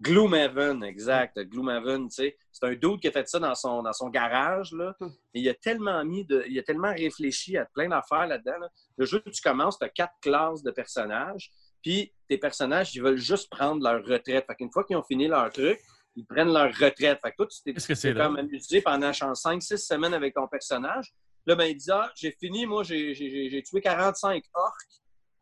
Gloomhaven, 0.00 0.84
exact. 0.84 1.38
Gloomhaven, 1.40 2.08
tu 2.08 2.14
sais. 2.14 2.38
C'est 2.52 2.66
un 2.66 2.72
dude 2.74 3.00
qui 3.00 3.08
a 3.08 3.12
fait 3.12 3.28
ça 3.28 3.38
dans 3.38 3.54
son, 3.54 3.82
dans 3.82 3.92
son 3.92 4.08
garage, 4.08 4.72
là. 4.72 4.94
Hmm. 5.00 5.08
Et 5.34 5.40
il 5.40 5.48
a 5.48 5.54
tellement 5.54 6.04
mis 6.04 6.24
de. 6.24 6.44
Il 6.48 6.58
a 6.58 6.62
tellement 6.62 6.92
réfléchi 6.92 7.56
à 7.56 7.64
plein 7.66 7.88
d'affaires 7.88 8.26
là-dedans. 8.26 8.58
là. 8.60 8.68
Le 8.96 9.06
jeu 9.06 9.20
tu 9.22 9.42
commences, 9.42 9.78
tu 9.78 9.84
as 9.84 9.88
quatre 9.88 10.14
classes 10.22 10.62
de 10.62 10.70
personnages. 10.70 11.50
Puis 11.82 12.12
tes 12.28 12.38
personnages, 12.38 12.94
ils 12.94 13.02
veulent 13.02 13.16
juste 13.18 13.50
prendre 13.50 13.82
leur 13.82 14.04
retraite. 14.04 14.44
Fait 14.46 14.54
qu'une 14.56 14.70
fois 14.72 14.84
qu'ils 14.84 14.96
ont 14.96 15.02
fini 15.02 15.26
leur 15.28 15.50
truc, 15.52 15.78
ils 16.16 16.24
prennent 16.26 16.52
leur 16.52 16.68
retraite. 16.74 17.18
Fait 17.22 17.30
que 17.30 17.36
toi, 17.36 17.46
tu 17.46 17.62
t'es 17.62 17.72
comme 18.14 18.36
amusé 18.36 18.80
pendant 18.82 19.10
5-6 19.10 19.76
semaines 19.78 20.14
avec 20.14 20.34
ton 20.34 20.46
personnage. 20.48 21.12
Là, 21.46 21.54
ben, 21.54 21.64
il 21.64 21.76
dit 21.76 21.90
Ah, 21.90 22.10
j'ai 22.16 22.32
fini, 22.32 22.66
moi, 22.66 22.82
j'ai- 22.82 23.62
tué 23.64 23.80
45 23.80 24.44
orques 24.54 24.74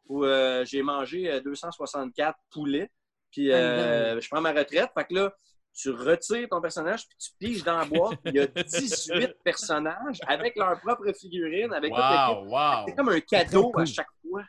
ou 0.09 0.25
euh, 0.25 0.64
j'ai 0.64 0.83
mangé 0.83 1.31
euh, 1.31 1.40
264 1.40 2.38
poulets. 2.51 2.90
Puis 3.37 3.53
euh, 3.53 4.18
je 4.18 4.29
prends 4.31 4.40
ma 4.40 4.51
retraite. 4.51 4.88
Fait 4.96 5.05
que 5.05 5.14
là, 5.14 5.35
tu 5.75 5.90
retires 5.90 6.49
ton 6.49 6.59
personnage, 6.59 7.07
puis 7.07 7.18
tu 7.18 7.31
piges 7.38 7.62
dans 7.62 7.77
la 7.77 7.85
boîte. 7.85 8.18
Il 8.25 8.35
y 8.35 8.40
a 8.40 8.46
18 8.46 9.37
personnages 9.44 10.18
avec 10.27 10.57
leur 10.57 10.81
propre 10.81 11.12
figurine, 11.12 11.70
avec. 11.75 11.92
Wow, 11.92 12.46
wow. 12.46 12.87
C'est 12.87 12.94
comme 12.94 13.11
un 13.11 13.20
cadeau 13.20 13.70
cool. 13.72 13.83
à 13.83 13.85
chaque 13.85 14.07
fois. 14.22 14.42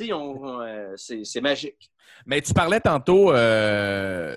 Euh, 0.00 0.92
c'est 0.96 1.22
c'est 1.22 1.40
magique. 1.40 1.92
Mais 2.26 2.40
tu 2.40 2.52
parlais 2.52 2.80
tantôt 2.80 3.32
euh, 3.32 4.36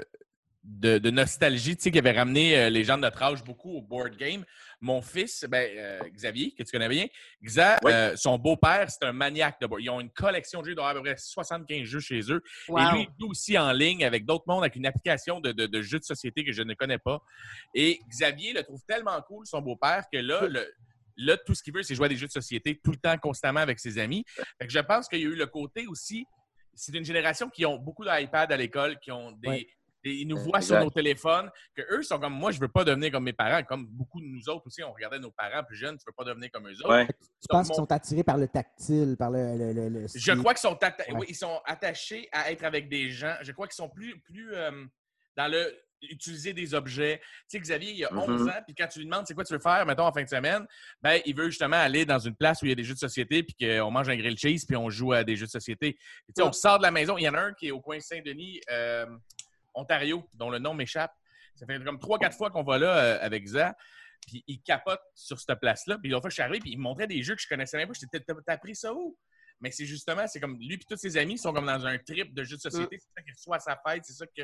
de, 0.64 1.00
de 1.00 1.10
nostalgie, 1.10 1.76
tu 1.76 1.84
sais, 1.84 1.92
qui 1.92 1.98
avait 1.98 2.12
ramené 2.12 2.60
euh, 2.60 2.70
les 2.70 2.84
gens 2.84 2.98
de 2.98 3.02
notre 3.02 3.24
âge 3.24 3.44
beaucoup 3.44 3.72
au 3.72 3.82
board 3.82 4.16
game. 4.16 4.44
Mon 4.82 5.02
fils, 5.02 5.46
ben, 5.50 5.70
euh, 5.78 6.00
Xavier, 6.10 6.52
que 6.52 6.64
tu 6.64 6.72
connais 6.72 6.90
bien, 6.90 7.08
Xa, 7.44 7.78
Oui. 7.84 7.92
euh, 7.92 8.16
son 8.16 8.38
beau-père, 8.38 8.90
c'est 8.90 9.04
un 9.06 9.14
maniaque 9.14 9.60
de 9.62 9.68
board. 9.68 9.82
Ils 9.82 9.90
ont 9.90 10.00
une 10.02 10.12
collection 10.12 10.60
de 10.62 10.66
jeux, 10.66 10.72
ils 10.72 10.76
doivent 10.76 10.88
avoir 10.90 11.02
à 11.02 11.04
peu 11.06 11.14
près 11.16 11.18
75 11.22 11.84
jeux 11.84 12.00
chez 12.00 12.20
eux. 12.32 12.42
Wow. 12.68 12.78
Et 12.80 12.92
lui, 12.94 13.02
il 13.04 13.10
joue 13.20 13.30
aussi 13.32 13.58
en 13.58 13.72
ligne 13.72 14.04
avec 14.06 14.26
d'autres 14.26 14.46
mondes, 14.48 14.64
avec 14.64 14.76
une 14.76 14.86
application 14.86 15.40
de, 15.40 15.52
de- 15.52 15.66
de 15.68 15.82
jeux 15.82 16.00
de 16.00 16.04
société 16.04 16.44
que 16.44 16.52
je 16.52 16.62
ne 16.64 16.74
connais 16.74 16.98
pas. 17.00 17.22
Et 17.74 18.00
Xavier 18.10 18.54
le 18.54 18.64
trouve 18.64 18.82
tellement 18.88 19.22
cool, 19.24 19.46
son 19.46 19.62
beau-père, 19.62 20.06
que 20.12 20.18
là, 20.18 20.48
le- 20.48 20.72
là, 21.18 21.38
tout 21.38 21.56
ce 21.56 21.64
qu'il 21.64 21.74
veut, 21.74 21.84
c'est 21.84 21.96
jouer 21.96 22.08
à 22.08 22.10
des 22.10 22.18
jeux 22.18 22.28
de 22.28 22.32
société 22.32 22.80
tout 22.84 22.92
le 22.92 22.98
temps, 22.98 23.18
constamment 23.18 23.62
avec 23.62 23.80
ses 23.80 23.98
amis. 23.98 24.26
Fait 24.60 24.68
que 24.68 24.74
je 24.74 24.80
pense 24.80 25.08
qu'il 25.08 25.20
y 25.20 25.24
a 25.24 25.28
eu 25.28 25.36
le 25.36 25.46
côté 25.48 25.88
aussi. 25.88 26.26
C'est 26.74 26.94
une 26.94 27.06
génération 27.06 27.50
qui 27.50 27.66
ont 27.66 27.78
beaucoup 27.78 28.04
d'iPad 28.04 28.52
à 28.52 28.58
l'école, 28.58 29.00
qui 29.00 29.12
ont 29.12 29.32
des. 29.32 29.48
Ouais. 29.48 29.68
Des- 30.06 30.16
ils 30.18 30.28
nous 30.28 30.38
voient 30.38 30.62
sur 30.62 30.80
nos 30.80 30.90
téléphones, 30.92 31.50
que 31.76 31.82
eux 31.92 32.04
sont 32.04 32.20
comme 32.20 32.34
moi, 32.34 32.52
je 32.52 32.60
veux 32.60 32.68
pas 32.68 32.84
devenir 32.84 33.12
comme 33.12 33.24
mes 33.24 33.34
parents, 33.34 33.64
comme 33.64 33.88
beaucoup 33.88 34.22
de 34.22 34.26
nous 34.26 34.48
autres 34.50 34.68
aussi, 34.68 34.84
on 34.84 34.94
regardait 34.94 35.20
nos 35.20 35.32
parents 35.32 35.64
plus 35.64 35.76
jeunes, 35.76 35.98
tu 35.98 36.04
veux 36.08 36.14
pas 36.16 36.24
devenir 36.24 36.50
comme 36.52 36.68
eux 36.70 36.76
autres. 36.84 36.90
Ouais. 36.90 37.08
Tu 37.08 37.48
penses 37.50 37.68
mon- 37.70 37.74
qu'ils 37.74 37.82
sont 37.84 37.92
attirés 37.92 38.24
par 38.24 38.38
le 38.38 38.48
tactile, 38.48 39.16
par 39.18 39.32
le. 39.32 39.58
le, 39.58 39.74
le- 39.74 39.90
le- 39.90 40.08
Je 40.14 40.32
crois 40.34 40.54
qu'ils 40.54 40.62
sont, 40.62 40.76
atta- 40.76 41.12
Ouais. 41.12 41.20
oui, 41.20 41.26
ils 41.30 41.36
sont 41.36 41.60
attachés 41.66 42.30
à 42.32 42.52
être 42.52 42.64
avec 42.64 42.88
des 42.88 43.10
gens. 43.10 43.36
Je 43.42 43.52
crois 43.52 43.68
qu'ils 43.68 43.76
sont 43.76 43.90
plus, 43.90 44.20
plus 44.22 44.54
euh, 44.56 44.86
dans 45.36 45.48
le 45.52 45.76
utiliser 46.12 46.54
des 46.54 46.76
objets. 46.76 47.20
Tu 47.50 47.58
sais, 47.58 47.60
Xavier, 47.60 47.92
il 47.94 48.06
a 48.06 48.12
Mhm. 48.12 48.20
11 48.20 48.48
ans, 48.50 48.62
puis 48.64 48.76
quand 48.76 48.86
tu 48.88 49.00
lui 49.00 49.06
demandes 49.06 49.26
c'est 49.26 49.34
quoi 49.34 49.44
tu 49.44 49.54
veux 49.54 49.60
faire, 49.60 49.84
mettons, 49.88 50.06
en 50.06 50.12
fin 50.14 50.22
de 50.24 50.30
semaine, 50.30 50.68
ben, 51.02 51.20
il 51.26 51.36
veut 51.36 51.50
justement 51.50 51.78
aller 51.78 52.06
dans 52.06 52.20
une 52.20 52.36
place 52.36 52.62
où 52.62 52.66
il 52.66 52.70
y 52.70 52.72
a 52.74 52.76
des 52.76 52.84
jeux 52.84 52.94
de 52.94 53.00
société, 53.00 53.42
puis 53.42 53.56
qu'on 53.60 53.90
mange 53.90 54.08
un 54.10 54.16
grill 54.16 54.38
cheese, 54.38 54.66
puis 54.68 54.76
on 54.76 54.90
joue 54.92 55.14
à 55.14 55.24
des 55.24 55.36
jeux 55.36 55.48
de 55.48 55.52
société. 55.52 55.94
Tu 55.96 56.34
sais, 56.38 56.44
on 56.44 56.52
sort 56.52 56.78
de 56.78 56.84
la 56.84 56.92
maison. 56.92 57.18
Il 57.18 57.24
y 57.24 57.30
en 57.30 57.34
a 57.34 57.40
un 57.40 57.54
qui 57.54 57.68
est 57.68 57.72
au 57.72 57.82
coin 57.82 58.00
Saint-Denis, 58.00 58.62
euh, 58.70 59.08
Ontario, 59.76 60.28
dont 60.34 60.50
le 60.50 60.60
nom 60.60 60.74
m'échappe. 60.74 61.14
Ça 61.56 61.66
fait 61.66 61.82
comme 61.84 61.98
3-4 61.98 62.34
fois 62.34 62.52
qu'on 62.52 62.64
va 62.64 62.78
là 62.78 62.98
euh, 62.98 63.18
avec 63.22 63.46
Za. 63.48 63.76
Puis 64.28 64.44
il 64.48 64.62
capote 64.62 65.02
sur 65.14 65.40
cette 65.40 65.60
place-là. 65.60 65.98
Puis 66.00 66.10
l'autre 66.10 66.24
fois, 66.24 66.30
je 66.30 66.36
suis 66.36 66.44
arrivé, 66.44 66.60
puis 66.60 66.72
il 66.72 66.78
me 66.78 66.84
montrait 66.84 67.08
des 67.08 67.22
jeux 67.22 67.36
que 67.36 67.42
je 67.42 67.48
connaissais 67.48 67.78
même 67.78 67.88
pas. 67.88 67.94
J'étais, 68.00 68.20
T'as- 68.20 68.34
t'as 68.46 68.54
appris 68.54 68.76
ça 68.76 68.94
où? 68.94 69.18
Mais 69.62 69.72
c'est 69.72 69.86
justement, 69.86 70.28
c'est 70.28 70.40
comme 70.40 70.58
lui 70.60 70.74
et 70.74 70.80
tous 70.80 70.98
ses 70.98 71.16
amis 71.16 71.38
sont 71.38 71.54
comme 71.54 71.66
dans 71.68 71.86
un 71.86 71.98
trip 71.98 72.34
de 72.34 72.44
jeux 72.44 72.58
de 72.58 72.62
société. 72.62 72.98
C'est 73.00 73.14
ça 73.16 73.22
qu'il 73.22 73.34
reçoit 73.34 73.56
à 73.58 73.60
sa 73.60 73.80
fête. 73.88 74.04
C'est 74.06 74.14
ça 74.14 74.26
que. 74.28 74.42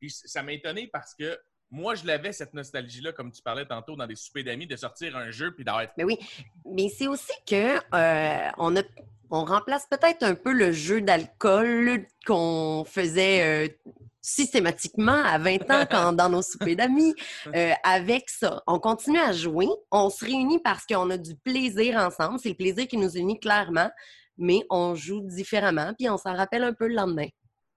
Puis 0.00 0.10
ça 0.10 0.42
m'a 0.42 0.52
étonné 0.52 0.88
parce 0.88 1.14
que 1.14 1.38
moi, 1.70 1.94
je 1.94 2.06
l'avais, 2.06 2.32
cette 2.32 2.54
nostalgie-là, 2.54 3.12
comme 3.12 3.30
tu 3.30 3.42
parlais 3.42 3.66
tantôt, 3.66 3.94
dans 3.94 4.06
des 4.06 4.16
soupers 4.16 4.42
d'amis, 4.42 4.66
de 4.66 4.74
sortir 4.76 5.16
un 5.16 5.30
jeu 5.30 5.54
puis 5.54 5.64
d'avoir. 5.64 5.86
Mais 5.98 6.04
oui, 6.04 6.18
mais 6.64 6.88
c'est 6.88 7.06
aussi 7.06 7.32
que 7.46 7.76
euh, 7.94 8.50
on, 8.56 8.74
a, 8.76 8.82
on 9.30 9.44
remplace 9.44 9.86
peut-être 9.86 10.22
un 10.22 10.34
peu 10.34 10.52
le 10.52 10.72
jeu 10.72 11.02
d'alcool 11.02 12.06
qu'on 12.26 12.84
faisait 12.86 13.66
euh, 13.66 13.92
systématiquement 14.28 15.22
à 15.24 15.38
20 15.38 15.70
ans 15.70 15.84
quand, 15.90 16.12
dans 16.12 16.28
nos 16.28 16.42
soupers 16.42 16.76
d'amis 16.76 17.14
euh, 17.54 17.72
avec 17.84 18.28
ça. 18.28 18.62
On 18.66 18.78
continue 18.78 19.18
à 19.18 19.32
jouer, 19.32 19.66
on 19.90 20.10
se 20.10 20.24
réunit 20.24 20.60
parce 20.62 20.84
qu'on 20.86 21.08
a 21.10 21.16
du 21.16 21.34
plaisir 21.36 21.96
ensemble, 21.96 22.38
c'est 22.42 22.50
le 22.50 22.54
plaisir 22.54 22.86
qui 22.86 22.96
nous 22.96 23.10
unit 23.16 23.38
clairement, 23.40 23.90
mais 24.36 24.60
on 24.70 24.94
joue 24.94 25.20
différemment, 25.22 25.92
puis 25.98 26.08
on 26.08 26.16
s'en 26.18 26.34
rappelle 26.34 26.62
un 26.64 26.72
peu 26.72 26.86
le 26.88 26.94
lendemain. 26.94 27.26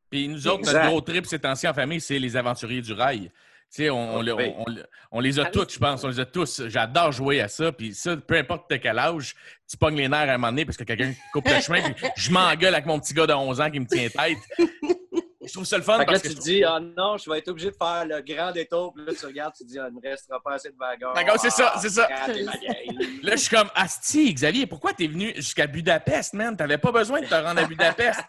Puis 0.09 0.27
nous 0.27 0.47
autres, 0.47 0.65
notre 0.71 0.87
gros 0.89 1.01
trip 1.01 1.25
ces 1.25 1.39
temps-ci 1.39 1.67
en 1.67 1.73
famille, 1.73 2.01
c'est 2.01 2.19
les 2.19 2.35
aventuriers 2.35 2.81
du 2.81 2.93
rail. 2.93 3.31
Tu 3.73 3.83
sais, 3.83 3.89
on, 3.89 4.17
on- 4.17 4.21
Oui. 4.35 4.53
on- 4.57 4.63
on- 4.69 4.75
on 5.13 5.19
les 5.21 5.39
a 5.39 5.43
Ah 5.45 5.49
tous, 5.49 5.65
je 5.73 5.79
pense. 5.79 6.03
On 6.03 6.09
les 6.09 6.19
a 6.19 6.25
tous. 6.25 6.67
J'adore 6.67 7.13
jouer 7.13 7.39
à 7.39 7.47
ça. 7.47 7.71
Puis 7.71 7.93
ça, 7.93 8.17
peu 8.17 8.35
importe 8.35 8.69
de 8.69 8.75
quel 8.75 8.99
âge, 8.99 9.33
tu 9.69 9.77
pognes 9.77 9.95
les 9.95 10.09
nerfs 10.09 10.29
à 10.29 10.33
un 10.33 10.37
moment 10.37 10.47
donné 10.51 10.65
parce 10.65 10.75
que 10.75 10.83
quelqu'un 10.83 11.13
coupe 11.31 11.47
le 11.47 11.61
chemin. 11.61 11.81
Puis 11.93 12.05
je 12.17 12.31
m'engueule 12.31 12.73
avec 12.73 12.85
mon 12.85 12.99
petit 12.99 13.13
gars 13.13 13.25
de 13.27 13.31
11 13.33 13.61
ans 13.61 13.71
qui 13.71 13.79
me 13.79 13.85
tient 13.85 14.09
tête. 14.09 14.37
Je 15.43 15.51
trouve 15.53 15.65
ça 15.65 15.77
le 15.77 15.83
fun 15.83 15.97
Fait 15.97 16.05
que 16.05 16.11
là, 16.11 16.19
parce 16.19 16.21
que 16.21 16.27
tu 16.27 16.35
te 16.35 16.41
dis, 16.41 16.63
ah 16.63 16.79
non, 16.79 17.17
je 17.17 17.29
vais 17.29 17.39
être 17.39 17.47
obligé 17.47 17.71
de 17.71 17.75
faire 17.75 18.05
le 18.05 18.21
grand 18.21 18.51
détour. 18.51 18.93
Puis 18.93 19.03
là, 19.05 19.13
tu 19.13 19.25
regardes, 19.25 19.53
tu 19.55 19.63
te 19.63 19.69
dis, 19.69 19.79
ah, 19.79 19.87
il 19.89 19.95
ne 19.95 19.99
me 19.99 20.07
restera 20.07 20.39
pas 20.41 20.53
assez 20.53 20.69
de 20.69 20.77
wagons. 20.77 21.13
Wagons, 21.13 21.37
c'est 21.41 21.49
ça, 21.49 21.73
c'est 21.81 21.89
ça. 21.89 22.07
Ah. 22.11 22.27
Là, 22.27 23.35
je 23.35 23.41
suis 23.41 23.55
comme, 23.55 23.69
Asti, 23.73 24.33
Xavier, 24.33 24.67
pourquoi 24.67 24.93
t'es 24.93 25.07
venu 25.07 25.33
jusqu'à 25.35 25.65
Budapest, 25.65 26.33
man? 26.33 26.55
T'avais 26.55 26.77
pas 26.77 26.91
besoin 26.91 27.21
de 27.21 27.25
te 27.25 27.33
rendre 27.33 27.59
à 27.59 27.65
Budapest. 27.65 28.19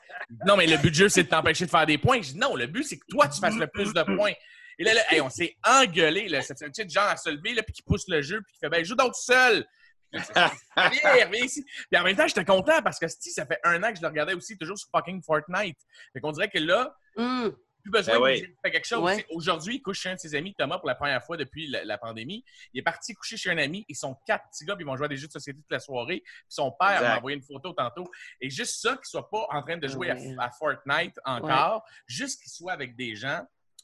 non, 0.46 0.56
mais 0.56 0.66
le 0.66 0.78
but 0.78 0.90
du 0.90 0.98
jeu, 0.98 1.08
c'est 1.08 1.24
de 1.24 1.28
t'empêcher 1.28 1.66
de 1.66 1.70
faire 1.70 1.86
des 1.86 1.98
points. 1.98 2.22
Je 2.22 2.32
dis, 2.32 2.38
non, 2.38 2.56
le 2.56 2.66
but, 2.66 2.84
c'est 2.84 2.96
que 2.96 3.06
toi, 3.08 3.28
tu 3.28 3.40
fasses 3.40 3.56
le 3.56 3.66
plus 3.66 3.92
de 3.92 4.02
points. 4.02 4.32
Et 4.78 4.84
là, 4.84 4.94
là, 4.94 5.02
hey, 5.10 5.20
on 5.20 5.28
s'est 5.28 5.54
engueulé, 5.64 6.28
là. 6.28 6.40
C'est 6.40 6.62
un 6.62 6.70
petit 6.70 6.88
genre 6.88 7.08
à 7.08 7.16
se 7.16 7.28
lever, 7.28 7.54
là, 7.54 7.62
puis 7.62 7.74
qui 7.74 7.82
pousse 7.82 8.08
le 8.08 8.22
jeu, 8.22 8.40
puis 8.40 8.54
qui 8.54 8.58
fait, 8.58 8.70
ben, 8.70 8.82
joue 8.82 8.94
donc 8.94 9.12
tout 9.12 9.22
seul. 9.22 9.66
Viens, 10.12 11.32
ici. 11.44 11.64
Puis 11.90 12.00
en 12.00 12.04
même 12.04 12.16
temps, 12.16 12.26
j'étais 12.26 12.44
content 12.44 12.82
parce 12.82 12.98
que, 12.98 13.06
Asti, 13.06 13.30
ça 13.30 13.46
fait 13.46 13.58
un 13.64 13.82
an 13.82 13.90
que 13.90 13.96
je 13.96 14.02
le 14.02 14.08
regardais 14.08 14.34
aussi, 14.34 14.56
toujours 14.56 14.78
sur 14.78 14.88
fucking 14.90 15.22
Fortnite. 15.22 15.78
Fait 16.12 16.20
qu'on 16.20 16.32
dirait 16.32 16.48
que 16.48 16.58
là, 16.58 16.94
Hum, 17.16 17.54
plus 17.82 17.90
besoin 17.90 18.14
Ben 18.14 18.20
de 18.20 18.24
oui. 18.24 18.54
faire 18.62 18.72
quelque 18.72 18.86
chose. 18.86 19.02
Ouais. 19.02 19.26
Aujourd'hui, 19.30 19.74
il 19.76 19.82
couche 19.82 20.00
chez 20.02 20.10
un 20.10 20.14
de 20.14 20.20
ses 20.20 20.34
amis, 20.36 20.54
Thomas, 20.56 20.78
pour 20.78 20.86
la 20.86 20.94
première 20.94 21.22
fois 21.24 21.36
depuis 21.36 21.66
la, 21.66 21.84
la 21.84 21.98
pandémie. 21.98 22.44
Il 22.72 22.78
est 22.78 22.82
parti 22.82 23.12
coucher 23.12 23.36
chez 23.36 23.50
un 23.50 23.58
ami. 23.58 23.84
Ils 23.88 23.96
sont 23.96 24.16
quatre 24.24 24.44
petits 24.50 24.64
gars, 24.64 24.76
puis 24.76 24.84
ils 24.84 24.86
vont 24.86 24.96
jouer 24.96 25.06
à 25.06 25.08
des 25.08 25.16
jeux 25.16 25.26
de 25.26 25.32
société 25.32 25.58
toute 25.58 25.70
la 25.72 25.80
soirée. 25.80 26.20
Puis 26.20 26.44
son 26.48 26.70
père 26.70 26.90
Exact. 26.92 27.08
m'a 27.08 27.16
envoyé 27.18 27.36
une 27.36 27.42
photo 27.42 27.72
tantôt. 27.72 28.08
Et 28.40 28.50
juste 28.50 28.80
ça, 28.80 28.96
qu'il 28.96 29.06
soit 29.06 29.28
pas 29.28 29.46
en 29.50 29.62
train 29.62 29.76
de 29.78 29.88
jouer 29.88 30.10
à- 30.10 30.14
Ouais. 30.14 30.36
à, 30.38 30.50
Fortnite 30.52 31.18
encore, 31.24 31.84
juste 32.06 32.40
qu'il 32.42 32.52
soit 32.52 32.72
avec 32.72 32.94
des 32.94 33.16
gens. 33.16 33.40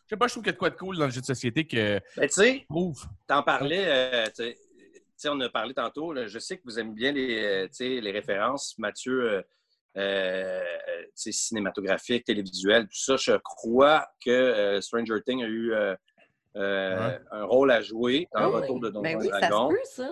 Je 0.07 0.15
sais 0.15 0.17
pas, 0.17 0.29
je 0.29 0.33
trouve 0.35 0.45
qu'il 0.45 0.51
y 0.51 0.51
a 0.51 0.55
de 0.55 0.59
quoi 0.59 0.71
de 0.71 0.77
cool 0.77 0.97
dans 0.97 1.05
le 1.07 1.11
jeu 1.11 1.21
de 1.21 1.27
société 1.27 1.67
que 1.67 2.01
Ben, 2.17 2.29
tu 2.29 2.35
sais. 2.35 2.67
T'en 3.27 3.43
parlais, 3.43 3.85
euh, 3.89 4.27
tu 4.27 4.33
sais, 4.37 4.59
tu 4.95 5.01
sais, 5.17 5.29
on 5.29 5.41
a 5.41 5.49
parlé 5.51 5.75
tantôt. 5.75 6.13
là, 6.13 6.29
je 6.29 6.39
sais 6.39 6.57
que 6.57 6.63
vous 6.65 6.79
aimez 6.79 6.95
bien 6.95 7.11
les, 7.13 7.69
euh, 7.69 8.01
les 8.01 8.11
références, 8.13 8.79
Mathieu, 8.79 9.29
euh, 9.33 9.43
euh, 9.99 10.63
tu 11.09 11.11
sais, 11.15 11.33
cinématographiques, 11.33 12.25
télévisuelles, 12.25 12.85
tout 12.87 12.99
ça. 12.99 13.17
Je 13.17 13.33
crois 13.39 14.09
que 14.25 14.31
euh, 14.31 14.81
Stranger 14.81 15.21
Things 15.27 15.43
a 15.43 15.47
eu 15.47 15.73
euh, 15.73 15.95
euh, 16.57 17.09
Ouais. 17.09 17.21
un 17.33 17.45
rôle 17.45 17.71
à 17.71 17.83
jouer 17.83 18.29
dans 18.33 18.41
Ah 18.41 18.43
le 18.45 18.49
retour 18.49 18.81
de 18.81 18.89
Donjons 18.89 19.03
Ben 19.03 19.13
et 19.13 19.23
oui, 19.23 19.29
ça 19.29 19.41
se 19.43 19.49
Dragons. 19.49 19.69
peut, 19.71 19.79
ça. 19.85 20.09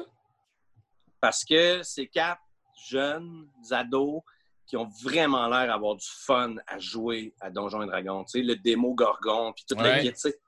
parce 1.21 1.45
que 1.45 1.83
c'est 1.83 2.07
quatre 2.07 2.41
jeunes 2.89 3.49
ados 3.71 4.21
qui 4.67 4.77
ont 4.77 4.89
vraiment 5.03 5.49
l'air 5.49 5.69
d'avoir 5.69 5.95
du 5.97 6.07
fun 6.07 6.57
à 6.67 6.79
jouer 6.79 7.35
à 7.41 7.51
Donjons 7.51 7.83
et 7.83 7.87
Dragons. 7.87 8.25
Tu 8.25 8.41
sais, 8.41 8.43
le 8.45 8.57
démo 8.57 8.95
Gorgon, 8.95 9.53
puis 9.55 9.65
toute 9.67 9.81
la 9.81 9.93
Ouais. 9.95 10.01
kit, 10.03 10.13
tu 10.13 10.19
sais. 10.19 10.39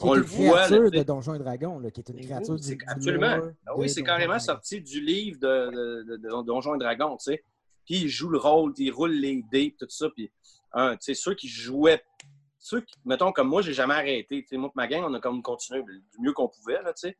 On 0.00 0.14
est 0.14 0.18
le 0.18 0.22
une 0.24 0.28
voit, 0.28 0.44
là, 0.60 0.66
créature 0.66 0.90
tu 0.90 0.98
de. 0.98 1.02
Donjons 1.04 1.34
et 1.34 1.38
Dragons, 1.38 1.78
là, 1.80 1.90
qui 1.90 2.00
est 2.00 2.08
une 2.10 2.20
créature 2.20 2.54
oui, 2.54 2.60
du, 2.60 2.66
c'est- 2.68 2.76
du 2.76 2.84
absolument. 2.86 3.38
Ah 3.66 3.76
oui, 3.76 3.88
c'est 3.88 4.02
carrément 4.02 4.34
Dragons. 4.34 4.44
sorti 4.44 4.80
du 4.82 5.00
livre 5.00 5.38
de, 5.40 5.70
de- 5.70 6.02
de- 6.04 6.16
de 6.16 6.42
Donjons 6.44 6.74
et 6.74 6.78
Dragons, 6.78 7.16
tu 7.16 7.32
sais. 7.32 7.44
Puis 7.86 8.02
il 8.02 8.08
joue 8.08 8.28
le 8.28 8.38
rôle, 8.38 8.74
il 8.76 8.90
roule 8.90 9.12
les 9.12 9.42
dés, 9.50 9.74
tout 9.78 9.86
ça. 9.88 10.10
Puis, 10.10 10.30
hein, 10.72 10.96
tu 10.96 11.04
sais, 11.04 11.14
ceux 11.14 11.34
qui 11.34 11.48
jouaient, 11.48 12.02
ceux 12.58 12.80
qui, 12.80 12.94
mettons, 13.04 13.32
comme 13.32 13.48
moi, 13.48 13.62
j'ai 13.62 13.72
jamais 13.72 13.94
arrêté. 13.94 14.42
Tu 14.42 14.48
sais, 14.48 14.56
moi 14.56 14.70
ma 14.74 14.86
gang, 14.86 15.04
on 15.04 15.14
a 15.14 15.20
comme 15.20 15.42
continué 15.42 15.82
du 15.82 16.20
mieux 16.20 16.32
qu'on 16.32 16.48
pouvait, 16.48 16.82
là, 16.82 16.92
tu 16.92 17.08
sais. 17.08 17.16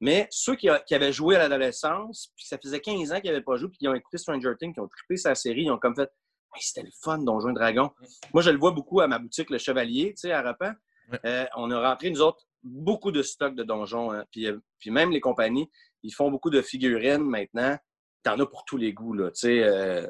Mais 0.00 0.26
ceux 0.30 0.54
qui, 0.56 0.68
avaient 0.68 1.12
joué 1.12 1.36
à 1.36 1.38
l'adolescence, 1.38 2.30
puis 2.36 2.46
ça 2.46 2.58
faisait 2.58 2.80
15 2.80 3.12
ans 3.12 3.20
qu'ils 3.20 3.30
n'avaient 3.30 3.42
pas 3.42 3.56
joué, 3.56 3.68
puis 3.68 3.78
qui 3.78 3.88
ont 3.88 3.94
écouté 3.94 4.18
Stranger 4.18 4.52
Things, 4.58 4.74
qui 4.74 4.80
ont 4.80 4.88
trippé 4.88 5.16
sa 5.16 5.34
série, 5.34 5.62
ils 5.62 5.70
ont 5.70 5.78
comme 5.78 5.94
fait 5.96 6.10
Hey, 6.54 6.62
c'était 6.62 6.82
le 6.82 6.90
fun, 7.02 7.18
Donjons 7.18 7.50
et 7.50 7.54
Dragons. 7.54 7.90
Moi, 8.32 8.42
je 8.42 8.50
le 8.50 8.58
vois 8.58 8.70
beaucoup 8.70 9.00
à 9.00 9.08
ma 9.08 9.18
boutique 9.18 9.50
Le 9.50 9.58
Chevalier, 9.58 10.10
tu 10.10 10.28
sais, 10.28 10.32
à 10.32 10.40
Rapin. 10.40 10.74
Ouais. 11.10 11.18
Euh, 11.24 11.46
on 11.56 11.70
a 11.70 11.88
rentré, 11.90 12.10
nous 12.10 12.20
autres, 12.20 12.46
beaucoup 12.62 13.10
de 13.10 13.22
stocks 13.22 13.56
de 13.56 13.64
donjons. 13.64 14.12
hein. 14.12 14.24
Puis, 14.30 14.46
euh, 14.46 14.58
puis 14.78 14.90
même 14.90 15.10
les 15.10 15.20
compagnies, 15.20 15.68
ils 16.02 16.12
font 16.12 16.30
beaucoup 16.30 16.50
de 16.50 16.62
figurines 16.62 17.24
maintenant. 17.24 17.76
T'en 18.24 18.40
as 18.40 18.46
pour 18.46 18.64
tous 18.64 18.76
les 18.76 18.92
goûts, 18.92 19.12
là. 19.12 19.30
Tu 19.30 19.40
sais, 19.40 19.62
euh, 19.62 20.06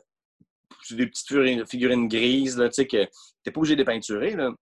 c'est 0.82 0.94
des 0.94 1.06
petites 1.06 1.26
figurines, 1.26 1.66
figurines 1.66 2.08
grises, 2.08 2.56
là, 2.56 2.68
tu 2.68 2.74
sais, 2.76 2.86
que 2.86 3.06
t'es 3.42 3.50
pas 3.50 3.58
obligé 3.58 3.76
de 3.76 3.82
peinturer, 3.82 4.36
là. 4.36 4.52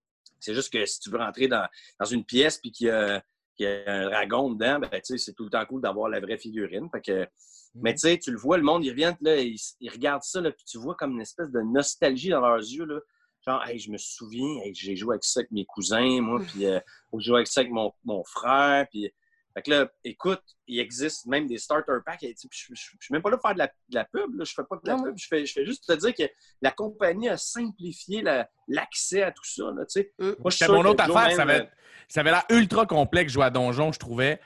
C'est 0.41 0.55
juste 0.55 0.73
que 0.73 0.85
si 0.87 0.99
tu 0.99 1.11
veux 1.11 1.19
rentrer 1.19 1.47
dans, 1.47 1.69
dans 2.01 2.07
une 2.07 2.25
pièce 2.25 2.59
puis 2.59 2.73
qu'il 2.73 2.89
y, 2.89 2.91
a 2.91 3.23
qu'il 3.57 3.67
y 3.67 3.69
a 3.69 3.93
un 3.93 4.07
dragon 4.07 4.51
dedans, 4.51 4.81
ben, 4.81 4.89
tu 4.91 5.01
sais, 5.05 5.19
c'est 5.19 5.35
tout 5.35 5.45
le 5.45 5.51
temps 5.51 5.65
cool 5.67 5.83
d'avoir 5.83 6.09
la 6.09 6.19
vraie 6.19 6.39
figurine. 6.39 6.89
Fait 6.91 7.03
que, 7.03 7.29
mais 7.75 7.93
tu 7.93 8.01
sais, 8.01 8.19
tu 8.19 8.33
le 8.33 8.39
vois, 8.39 8.57
le 8.57 8.63
monde, 8.63 8.85
ils 8.85 8.91
reviennent, 8.91 9.17
là, 9.21 9.37
ils, 9.37 9.59
ils 9.81 9.91
regardent 9.91 10.23
ça, 10.23 10.41
là, 10.41 10.51
puis 10.51 10.65
tu 10.65 10.79
vois 10.79 10.95
comme 10.95 11.13
une 11.13 11.21
espèce 11.21 11.51
de 11.51 11.61
nostalgie 11.61 12.31
dans 12.31 12.41
leurs 12.41 12.59
yeux, 12.59 12.87
là. 12.87 12.99
Genre, 13.47 13.65
hey, 13.67 13.79
je 13.79 13.91
me 13.91 13.99
souviens, 13.99 14.63
hey, 14.63 14.75
j'ai 14.75 14.97
joué 14.97 15.15
avec 15.15 15.25
ça 15.25 15.41
avec 15.41 15.51
mes 15.51 15.67
cousins, 15.67 16.21
moi, 16.23 16.41
puis 16.47 16.65
euh, 16.65 16.81
j'ai 17.19 17.27
joué 17.27 17.37
avec 17.37 17.49
ça 17.49 17.61
avec 17.61 17.73
mon, 17.73 17.93
mon 18.05 18.25
frère, 18.25 18.87
puis... 18.91 19.13
Fait 19.55 19.63
que 19.63 19.71
là, 19.71 19.89
écoute, 20.05 20.43
il 20.67 20.81
existe 20.81 21.27
même 21.27 21.47
des 21.47 21.59
starter 21.59 21.93
packs. 22.05 22.23
et, 22.23 22.35
Je 22.51 22.67
ne 22.71 22.75
suis 22.77 22.97
même 23.13 23.23
pas 23.23 23.31
là 23.31 23.37
pour 23.37 23.49
faire 23.49 23.55
de 23.55 23.59
la, 23.59 23.67
de 23.67 23.95
la 23.95 24.05
pub. 24.05 24.35
Là. 24.35 24.45
Je 24.45 24.53
fais 24.55 24.63
pas 24.69 24.77
de 24.77 24.89
la 24.89 24.97
Non, 24.97 25.03
pub. 25.05 25.15
Je 25.19 25.27
fais, 25.29 25.45
je 25.47 25.53
fais 25.53 25.67
juste 25.67 25.87
te 25.87 25.93
dire 25.93 26.15
que 26.15 26.33
la 26.63 26.71
compagnie 26.71 27.29
a 27.29 27.37
simplifié 27.37 28.23
la- 28.23 28.49
l'accès 28.69 29.23
à 29.23 29.33
tout 29.33 29.45
ça. 29.45 29.65
Là, 29.77 29.85
tu 29.87 30.01
sais. 30.01 30.13
Mm. 30.19 30.25
Moi, 30.39 30.51
je 30.51 30.57
suis 30.57 30.67
mon 30.69 30.85
autre 30.85 31.05
affaire. 31.05 31.27
même, 31.29 31.37
Ça 31.37 31.43
avait, 31.43 31.61
euh, 31.61 31.67
ça 32.09 32.21
avait 32.21 32.31
l'air 32.31 32.45
ultra 32.51 32.87
complexe 32.87 33.33
jouer 33.33 33.45
à 33.45 33.51
Donjon, 33.51 33.93
je 33.93 33.99
trouvais. 33.99 34.41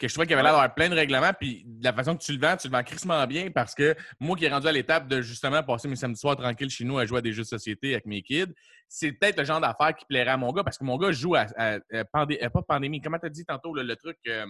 Que 0.00 0.08
je 0.08 0.14
trouvais 0.14 0.26
qu'il 0.26 0.30
y 0.32 0.34
avait 0.34 0.42
l'air 0.42 0.52
d'avoir 0.52 0.74
plein 0.74 0.88
de 0.88 0.94
règlements. 0.94 1.32
Puis 1.38 1.62
de 1.66 1.84
la 1.84 1.92
façon 1.92 2.16
que 2.16 2.22
tu 2.24 2.32
le 2.32 2.38
vends, 2.40 2.56
tu 2.56 2.68
le 2.68 2.72
vends 2.72 2.82
crissement 2.82 3.26
bien 3.26 3.50
parce 3.50 3.74
que 3.74 3.94
moi 4.18 4.34
qui 4.34 4.46
est 4.46 4.48
rendu 4.48 4.66
à 4.66 4.72
l'étape 4.72 5.06
de 5.08 5.20
justement 5.20 5.62
passer 5.62 5.88
mes 5.88 5.96
samedis 5.96 6.18
soirs 6.18 6.36
tranquilles 6.36 6.70
chez 6.70 6.84
nous 6.84 6.96
à 6.98 7.04
jouer 7.04 7.18
à 7.18 7.20
des 7.20 7.32
jeux 7.34 7.42
de 7.42 7.46
société 7.48 7.92
avec 7.92 8.06
mes 8.06 8.22
kids, 8.22 8.46
c'est 8.88 9.12
peut-être 9.12 9.36
le 9.38 9.44
genre 9.44 9.60
d'affaire 9.60 9.94
qui 9.94 10.06
plairait 10.06 10.30
à 10.30 10.36
mon 10.38 10.52
gars 10.52 10.64
parce 10.64 10.78
que 10.78 10.84
mon 10.84 10.96
gars 10.96 11.12
joue 11.12 11.34
à, 11.34 11.46
à- 11.56 11.74
à 11.92 12.04
pandé- 12.04 12.38
euh, 12.42 12.48
pas 12.48 12.62
pandémie. 12.62 13.02
Comment 13.02 13.18
t'as 13.18 13.28
dit 13.28 13.44
tantôt 13.44 13.74
le, 13.74 13.82
le 13.82 13.94
truc 13.96 14.16
euh, 14.26 14.46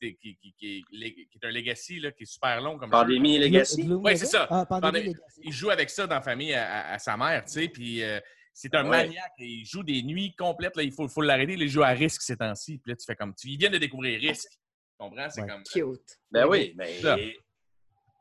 qui, 0.00 0.16
qui- 0.16 0.38
qui 0.58 0.84
est, 0.92 1.12
qui 1.14 1.28
est 1.42 1.46
un 1.46 1.50
legacy 1.50 1.98
là, 2.00 2.10
qui 2.12 2.22
est 2.24 2.26
super 2.26 2.60
long 2.60 2.78
comme. 2.78 2.90
Pandémie 2.90 3.36
et 3.36 3.48
Legacy? 3.48 3.82
Legacy? 3.84 4.18
c'est 4.18 4.26
ça. 4.26 4.46
Ah, 4.50 4.64
Pandémie 4.66 4.80
Pandémie. 4.92 5.06
Legacy. 5.14 5.40
il 5.44 5.52
joue 5.52 5.70
avec 5.70 5.90
ça 5.90 6.06
dans 6.06 6.14
la 6.16 6.20
famille 6.22 6.52
à, 6.54 6.68
à- 6.90 6.94
à 6.94 6.98
sa 6.98 7.16
mère, 7.16 7.44
tu 7.44 7.52
sais, 7.52 7.68
puis 7.68 8.02
euh, 8.02 8.20
c'est 8.58 8.74
un 8.74 8.86
Ah 8.86 8.88
ouais. 8.88 9.06
maniaque. 9.06 9.32
et 9.38 9.44
Il 9.46 9.64
joue 9.66 9.82
des 9.82 10.02
nuits 10.02 10.34
complètes, 10.34 10.76
là, 10.76 10.82
il 10.82 10.92
faut, 10.92 11.06
faut 11.08 11.20
l'arrêter. 11.20 11.52
Il 11.54 11.68
joue 11.68 11.82
à 11.82 11.88
risque 11.88 12.22
ces 12.22 12.36
temps-ci. 12.38 12.78
Puis 12.78 12.90
là, 12.92 12.96
tu 12.96 13.04
fais 13.04 13.14
comme... 13.14 13.34
Tu, 13.34 13.48
ils 13.48 13.58
viennent 13.58 13.72
de 13.72 13.78
découvrir 13.78 14.18
risque. 14.18 14.48
Tu 14.50 14.58
comprends? 14.98 15.28
C'est 15.28 15.42
Ouais. 15.42 15.48
comme... 15.48 15.62
Cute. 15.64 16.18
Ben 16.30 16.46
oui, 16.46 16.72
mais. 16.76 17.00
Ça. 17.00 17.16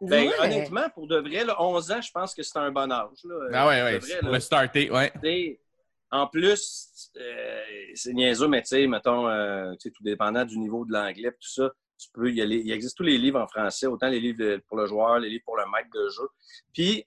Ben, 0.02 0.24
Dis-moi, 0.28 0.34
honnêtement, 0.46 0.90
pour 0.90 1.08
de 1.08 1.18
vrai, 1.18 1.46
là, 1.46 1.56
11 1.62 1.92
ans, 1.92 2.02
je 2.02 2.12
pense 2.12 2.36
que 2.36 2.44
c'est 2.44 2.60
un 2.60 2.70
bon 2.70 2.92
âge. 2.92 3.10
Là, 3.24 3.36
Ah 3.54 3.68
ouais, 3.68 3.82
ouais, 3.82 3.98
vrai, 4.00 4.20
pour 4.20 4.28
là. 4.28 4.34
le 4.36 4.40
starter, 4.42 4.92
ouais. 4.92 5.58
En 6.12 6.28
plus, 6.28 7.12
euh, 7.18 7.62
c'est 7.94 8.14
niaiseux, 8.14 8.48
mais 8.48 8.62
tu 8.62 8.68
sais, 8.68 8.88
mettons, 8.88 9.28
euh, 9.28 9.72
tu 9.74 9.90
sais, 9.90 9.92
tout 9.92 10.04
dépendant 10.04 10.46
du 10.46 10.58
niveau 10.60 10.86
de 10.86 10.92
l'anglais, 10.94 11.32
tout 11.32 11.48
ça, 11.50 11.72
tu 11.98 12.10
peux, 12.14 12.30
il, 12.30 12.36
y 12.36 12.42
a 12.42 12.46
les- 12.46 12.60
il 12.60 12.72
existe 12.72 12.96
tous 12.98 13.04
les 13.04 13.18
livres 13.18 13.40
en 13.42 13.48
français, 13.48 13.88
autant 13.88 14.08
les 14.10 14.20
livres 14.20 14.38
de- 14.40 14.62
pour 14.68 14.78
le 14.78 14.86
joueur, 14.86 15.18
les 15.20 15.30
livres 15.30 15.44
pour 15.46 15.58
le 15.58 15.64
maître 15.74 15.90
de 15.94 16.10
jeu. 16.10 16.28
Puis, 16.74 17.06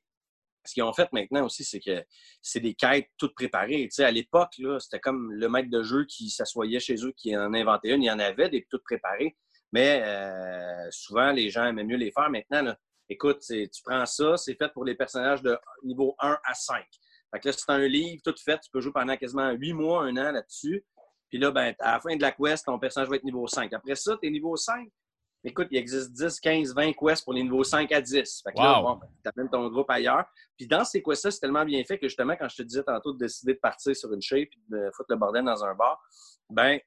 ce 0.68 0.74
qu'ils 0.74 0.82
ont 0.82 0.92
fait 0.92 1.12
maintenant 1.12 1.44
aussi, 1.44 1.64
c'est 1.64 1.80
que 1.80 2.04
c'est 2.42 2.60
des 2.60 2.74
quêtes 2.74 3.08
toutes 3.16 3.34
préparées. 3.34 3.88
À 3.98 4.10
l'époque, 4.10 4.54
c'était 4.80 5.00
comme 5.00 5.32
le 5.32 5.48
maître 5.48 5.70
de 5.70 5.82
jeu 5.82 6.04
qui 6.04 6.30
s'assoyait 6.30 6.80
chez 6.80 6.96
eux, 7.04 7.12
qui 7.16 7.36
en 7.36 7.52
inventait 7.54 7.90
une. 7.90 8.02
Il 8.02 8.06
y 8.06 8.10
en 8.10 8.18
avait 8.18 8.48
des 8.48 8.66
toutes 8.70 8.84
préparées, 8.84 9.36
mais 9.72 10.02
euh, 10.04 10.88
souvent, 10.90 11.32
les 11.32 11.50
gens 11.50 11.64
aimaient 11.64 11.84
mieux 11.84 11.96
les 11.96 12.12
faire. 12.12 12.30
Maintenant, 12.30 12.74
écoute, 13.08 13.42
tu 13.48 13.82
prends 13.84 14.06
ça, 14.06 14.36
c'est 14.36 14.54
fait 14.56 14.72
pour 14.72 14.84
les 14.84 14.94
personnages 14.94 15.42
de 15.42 15.58
niveau 15.82 16.14
1 16.20 16.38
à 16.44 16.54
5. 16.54 16.84
Fait 17.32 17.40
que 17.40 17.48
là, 17.48 17.52
c'est 17.52 17.70
un 17.70 17.86
livre 17.86 18.22
tout 18.24 18.34
fait. 18.42 18.58
Tu 18.60 18.70
peux 18.70 18.80
jouer 18.80 18.92
pendant 18.92 19.16
quasiment 19.16 19.50
8 19.50 19.72
mois, 19.72 20.04
un 20.04 20.16
an 20.16 20.32
là-dessus. 20.32 20.84
Puis 21.28 21.38
là, 21.38 21.50
ben, 21.50 21.74
à 21.80 21.92
la 21.92 22.00
fin 22.00 22.16
de 22.16 22.22
la 22.22 22.32
quest, 22.32 22.64
ton 22.64 22.78
personnage 22.78 23.08
va 23.08 23.16
être 23.16 23.24
niveau 23.24 23.46
5. 23.46 23.72
Après 23.72 23.94
ça, 23.96 24.16
tu 24.20 24.28
es 24.28 24.30
niveau 24.30 24.56
5. 24.56 24.88
Écoute, 25.44 25.68
il 25.70 25.78
existe 25.78 26.12
10, 26.12 26.40
15, 26.40 26.74
20 26.74 26.92
quests 26.94 27.24
pour 27.24 27.32
les 27.32 27.42
niveaux 27.42 27.62
5 27.62 27.90
à 27.92 28.00
10. 28.00 28.42
Fait 28.42 28.52
que 28.52 28.58
là, 28.58 28.80
bon, 28.82 28.98
tu 29.24 29.30
amènes 29.34 29.50
ton 29.50 29.68
groupe 29.68 29.88
ailleurs. 29.88 30.24
Puis 30.56 30.66
dans 30.66 30.84
ces 30.84 31.02
quests-là, 31.02 31.30
c'est 31.30 31.40
tellement 31.40 31.64
bien 31.64 31.82
fait 31.84 31.98
que 31.98 32.08
justement, 32.08 32.34
quand 32.36 32.48
je 32.48 32.56
te 32.56 32.62
disais 32.62 32.82
tantôt 32.82 33.12
de 33.12 33.18
décider 33.18 33.54
de 33.54 33.58
partir 33.58 33.94
sur 33.94 34.12
une 34.12 34.20
shape 34.22 34.48
et 34.48 34.60
de 34.68 34.90
foutre 34.94 35.10
le 35.10 35.16
bordel 35.16 35.44
dans 35.44 35.64
un 35.64 35.74
bar, 35.74 36.00
ben, 36.50 36.78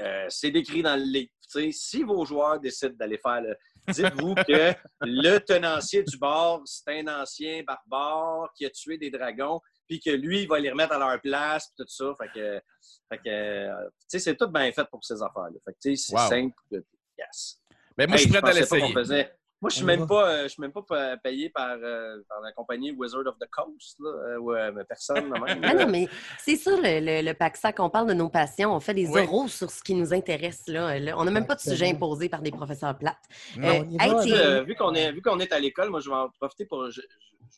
euh, 0.00 0.26
c'est 0.28 0.50
décrit 0.50 0.82
dans 0.82 0.96
le 1.00 1.26
sais, 1.48 1.72
si 1.72 2.02
vos 2.02 2.24
joueurs 2.24 2.60
décident 2.60 2.94
d'aller 2.96 3.18
faire 3.18 3.40
le. 3.40 3.56
Dites-vous 3.88 4.34
que 4.48 4.74
le 5.02 5.38
tenancier 5.38 6.02
du 6.02 6.18
bar, 6.18 6.60
c'est 6.64 7.00
un 7.00 7.22
ancien 7.22 7.62
barbare 7.62 8.52
qui 8.56 8.66
a 8.66 8.70
tué 8.70 8.98
des 8.98 9.10
dragons, 9.10 9.60
puis 9.86 10.00
que 10.00 10.10
lui, 10.10 10.42
il 10.42 10.48
va 10.48 10.58
les 10.58 10.70
remettre 10.70 10.92
à 10.94 10.98
leur 10.98 11.20
place, 11.20 11.68
puis 11.68 11.84
tout 11.84 11.88
ça. 11.88 12.12
Fait 12.20 12.28
que, 12.34 12.60
fait 13.08 13.18
que 13.18 13.28
euh, 13.28 13.88
tu 14.00 14.06
sais, 14.08 14.18
c'est 14.18 14.36
tout 14.36 14.48
bien 14.48 14.70
fait 14.72 14.86
pour 14.90 15.04
ces 15.04 15.22
affaires-là. 15.22 15.58
Fait 15.64 15.72
que, 15.72 15.78
tu 15.80 15.96
sais, 15.96 16.08
c'est 16.08 16.16
Wow. 16.16 16.28
simple. 16.28 16.82
Yes. 17.18 17.60
Ben, 17.96 18.08
moi, 18.08 18.16
Hey, 18.16 18.24
je 18.24 18.28
suis 18.30 18.40
prêt 18.40 18.50
à 18.50 18.54
l'essayer. 18.54 19.26
Moi, 19.62 19.70
je 19.70 19.76
suis 19.76 19.86
même 19.86 20.06
pas, 20.06 20.42
je 20.42 20.48
suis 20.48 20.60
même 20.60 20.70
pas 20.72 20.82
pa- 20.82 21.16
payé 21.16 21.48
par, 21.48 21.78
euh, 21.82 22.20
par 22.28 22.42
la 22.42 22.52
compagnie 22.52 22.92
Wizard 22.92 23.26
of 23.26 23.38
the 23.38 23.48
Coast, 23.50 23.96
là, 24.00 24.10
euh, 24.10 24.38
ou 24.38 24.52
euh, 24.52 24.84
personne 24.86 25.30
même. 25.30 25.60
Ah 25.64 25.72
non, 25.72 25.86
mais 25.88 26.06
c'est 26.38 26.56
ça 26.56 26.72
le, 26.72 27.00
le, 27.00 27.26
le 27.26 27.32
PACSAC. 27.32 27.80
On 27.80 27.88
parle 27.88 28.06
de 28.08 28.12
nos 28.12 28.28
passions. 28.28 28.74
On 28.74 28.80
fait 28.80 28.92
des 28.92 29.08
Oui. 29.08 29.22
euros 29.22 29.48
sur 29.48 29.70
ce 29.70 29.82
qui 29.82 29.94
nous 29.94 30.12
intéresse. 30.12 30.62
Là. 30.66 30.98
Là, 30.98 31.14
on 31.18 31.24
n'a 31.24 31.30
même 31.30 31.46
pas 31.46 31.54
de 31.54 31.60
sujet 31.60 31.88
imposé 31.88 32.28
par 32.28 32.42
des 32.42 32.50
professeurs 32.50 32.98
plates. 32.98 33.16
Euh, 33.56 33.82
hey. 33.98 34.32
Euh, 34.34 34.62
vu 34.62 34.74
qu'on 34.74 34.94
est, 34.94 35.10
vu 35.12 35.22
qu'on 35.22 35.40
est 35.40 35.50
à 35.50 35.58
l'école, 35.58 35.88
moi, 35.88 36.00
je 36.00 36.10
vais 36.10 36.16
en 36.16 36.28
profiter 36.28 36.66
pour. 36.66 36.90
Je, 36.90 37.00
je- 37.00 37.06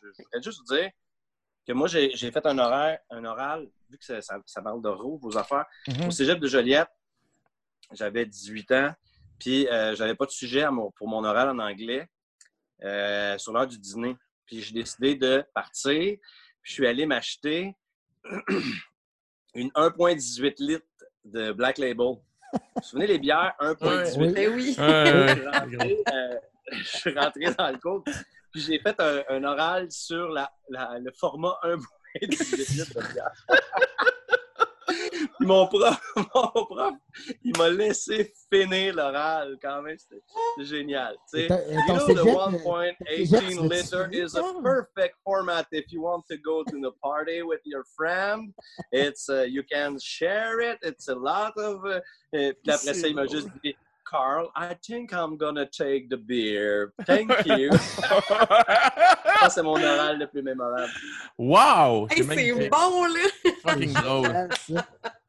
je 0.01 0.22
voudrais 0.22 0.43
juste 0.43 0.61
vous 0.61 0.76
dire 0.76 0.91
que 1.66 1.72
moi, 1.72 1.89
j'ai 1.89 2.12
j'ai 2.14 2.30
fait 2.30 2.47
un 2.47 2.57
horaire, 2.59 3.01
un 3.11 3.24
oral, 3.24 3.66
vu 3.91 3.99
que 3.99 4.05
ça, 4.05 4.22
ça, 4.22 4.39
ça 4.47 4.62
parle 4.62 4.80
de 4.82 4.89
roue, 4.89 5.18
vos 5.20 5.36
affaires, 5.36 5.66
Mhm. 5.89 6.07
au 6.07 6.11
cégep 6.12 6.39
de 6.39 6.47
Joliette. 6.47 6.89
J'avais 7.93 8.24
18 8.24 8.70
ans, 8.72 8.93
puis 9.39 9.68
euh, 9.68 9.95
j'avais 9.95 10.14
pas 10.14 10.26
de 10.26 10.30
sujet 10.30 10.62
à 10.62 10.70
mon- 10.70 10.91
pour 10.93 11.09
mon 11.09 11.24
oral 11.24 11.49
en 11.51 11.59
anglais 11.59 12.09
euh, 12.84 13.36
sur 13.39 13.53
l'heure 13.53 13.66
du 13.66 13.78
dîner. 13.78 14.16
Puis 14.47 14.62
j'ai 14.62 14.72
décidé 14.74 15.14
de 15.14 15.45
partir. 15.55 15.93
Puis 15.93 16.20
je 16.62 16.72
suis 16.72 16.86
allé 16.86 17.07
m'acheter 17.07 17.74
une 19.55 19.68
1,18 19.70 20.55
litres 20.59 20.84
de 21.24 21.53
Black 21.53 21.78
Label. 21.78 21.97
Vous 22.07 22.20
vous 22.76 22.82
souvenez 22.82 23.07
les 23.07 23.18
bières? 23.18 23.55
1,18 23.61 24.18
Oui. 24.18 24.32
Ben 24.32 24.55
oui. 24.55 24.74
Ouais, 24.78 25.28
je 25.28 25.34
suis 25.34 25.47
rentré, 25.49 26.05
euh, 26.12 26.39
je 26.72 26.82
suis 26.84 27.14
rentré 27.18 27.55
dans 27.55 27.70
le 27.70 27.78
cours, 27.78 28.05
puis 28.53 28.61
j'ai 28.62 28.78
fait 28.78 28.99
un, 29.01 29.22
un 29.28 29.45
oral 29.45 29.91
sur 29.91 30.28
la, 30.30 30.51
la- 30.70 30.99
le 30.99 31.12
format 31.12 31.57
1,18 31.64 32.74
litres 32.74 32.95
de 33.01 33.12
bière. 33.12 33.32
Puis 35.39 35.47
mon 35.47 35.66
prof, 35.68 36.01
mon 36.34 36.66
prof, 36.66 36.95
il 37.45 37.57
m'a 37.57 37.68
laissé 37.70 38.32
finir 38.53 38.95
l'oral 38.95 39.57
quand 39.62 39.82
même. 39.82 39.97
C'était 39.97 40.20
génial. 40.64 41.16
tu 41.32 41.47
sais. 41.47 41.49
You 41.49 41.80
know, 41.86 42.07
the 42.07 42.18
euh, 42.18 42.24
cégep, 42.24 42.34
1.18 42.34 43.28
tu 43.28 43.68
l'as 43.68 43.76
liter 43.76 44.09
is 44.12 44.36
a 44.36 44.43
perfect 44.62 45.16
format 45.24 45.66
if 45.70 45.93
you 45.93 46.03
want 46.03 46.24
to 46.28 46.36
go 46.39 46.64
to 46.64 46.76
a 46.86 46.93
party 47.01 47.43
with 47.43 47.61
your 47.64 47.84
friend. 47.97 48.53
It's 48.93 49.28
uh, 49.28 49.43
you 49.43 49.62
can 49.62 49.99
share 50.01 50.61
it. 50.61 50.78
It's 50.82 51.09
a 51.09 51.14
lot 51.14 51.57
of. 51.57 51.84
Uh, 51.84 52.01
euh, 52.34 52.53
puis 52.62 52.72
après 52.72 52.95
ça, 52.95 53.07
il 53.07 53.14
m'a 53.14 53.26
juste 53.26 53.49
dit, 53.62 53.74
Carl, 54.09 54.49
I 54.57 54.75
think 54.75 55.13
I'm 55.13 55.37
gonna 55.37 55.67
take 55.67 56.09
the 56.09 56.17
beer. 56.17 56.93
Thank 57.07 57.31
you. 57.47 57.71
Ça, 59.41 59.51
c'est 59.51 59.63
mon 59.63 59.75
oral 59.75 60.19
le 60.19 60.27
plus 60.27 60.43
mémorable. 60.43 60.91
Wow! 61.37 62.07
Hey, 62.11 62.25
c'est 62.25 62.69
bon, 62.71 63.05
là! 63.05 63.53
Fucking 63.63 63.93
drôle. 63.93 64.49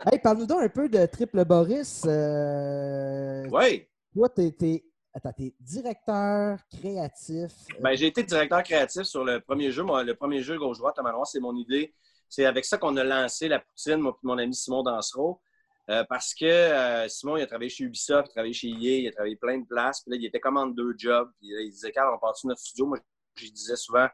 Hey, 0.09 0.17
parle-nous 0.19 0.45
donc 0.45 0.61
un 0.61 0.69
peu 0.69 0.87
de 0.87 1.05
Triple 1.07 1.43
Boris. 1.43 2.03
Euh, 2.07 3.43
Oui. 3.51 3.85
Toi, 4.13 4.29
t'es, 4.29 4.51
t'es- 4.57 4.85
attends, 5.13 5.33
t'es 5.33 5.53
directeur 5.59 6.57
créatif. 6.73 7.51
Ben, 7.81 7.95
j'ai 7.97 8.07
été 8.07 8.23
directeur 8.23 8.63
créatif 8.63 9.03
sur 9.03 9.25
le 9.25 9.41
premier 9.41 9.71
jeu. 9.73 9.83
Moi, 9.83 10.03
le 10.05 10.15
premier 10.15 10.41
jeu 10.41 10.57
gauche-droite 10.57 10.97
à 10.97 11.01
Manoir, 11.01 11.27
c'est 11.27 11.41
mon 11.41 11.53
idée. 11.53 11.93
C'est 12.29 12.45
avec 12.45 12.63
ça 12.63 12.77
qu'on 12.77 12.95
a 12.95 13.03
lancé 13.03 13.49
la 13.49 13.59
poutine, 13.59 13.97
moi 13.97 14.13
et 14.15 14.25
mon 14.25 14.37
ami 14.37 14.55
Simon 14.55 14.83
Dansereau. 14.83 15.41
Euh, 15.89 16.03
parce 16.07 16.35
que 16.35 16.45
euh, 16.45 17.07
Simon, 17.07 17.37
il 17.37 17.41
a 17.41 17.47
travaillé 17.47 17.69
chez 17.69 17.83
Ubisoft, 17.83 18.27
il 18.27 18.29
a 18.29 18.33
travaillé 18.33 18.53
chez 18.53 18.67
EA, 18.67 18.99
il 18.99 19.07
a 19.07 19.11
travaillé 19.11 19.35
plein 19.35 19.57
de 19.57 19.65
places. 19.65 20.01
Puis 20.01 20.11
là, 20.11 20.17
il 20.17 20.25
était 20.25 20.39
comme 20.39 20.57
en 20.57 20.67
deux 20.67 20.93
jobs. 20.97 21.29
Puis 21.39 21.49
là, 21.49 21.61
il 21.61 21.71
disait, 21.71 21.91
Carl, 21.91 22.13
on 22.13 22.19
part 22.19 22.35
sur 22.37 22.47
notre 22.47 22.61
studio? 22.61 22.85
Moi, 22.85 22.99
je 23.35 23.47
disais 23.47 23.75
souvent, 23.75 24.07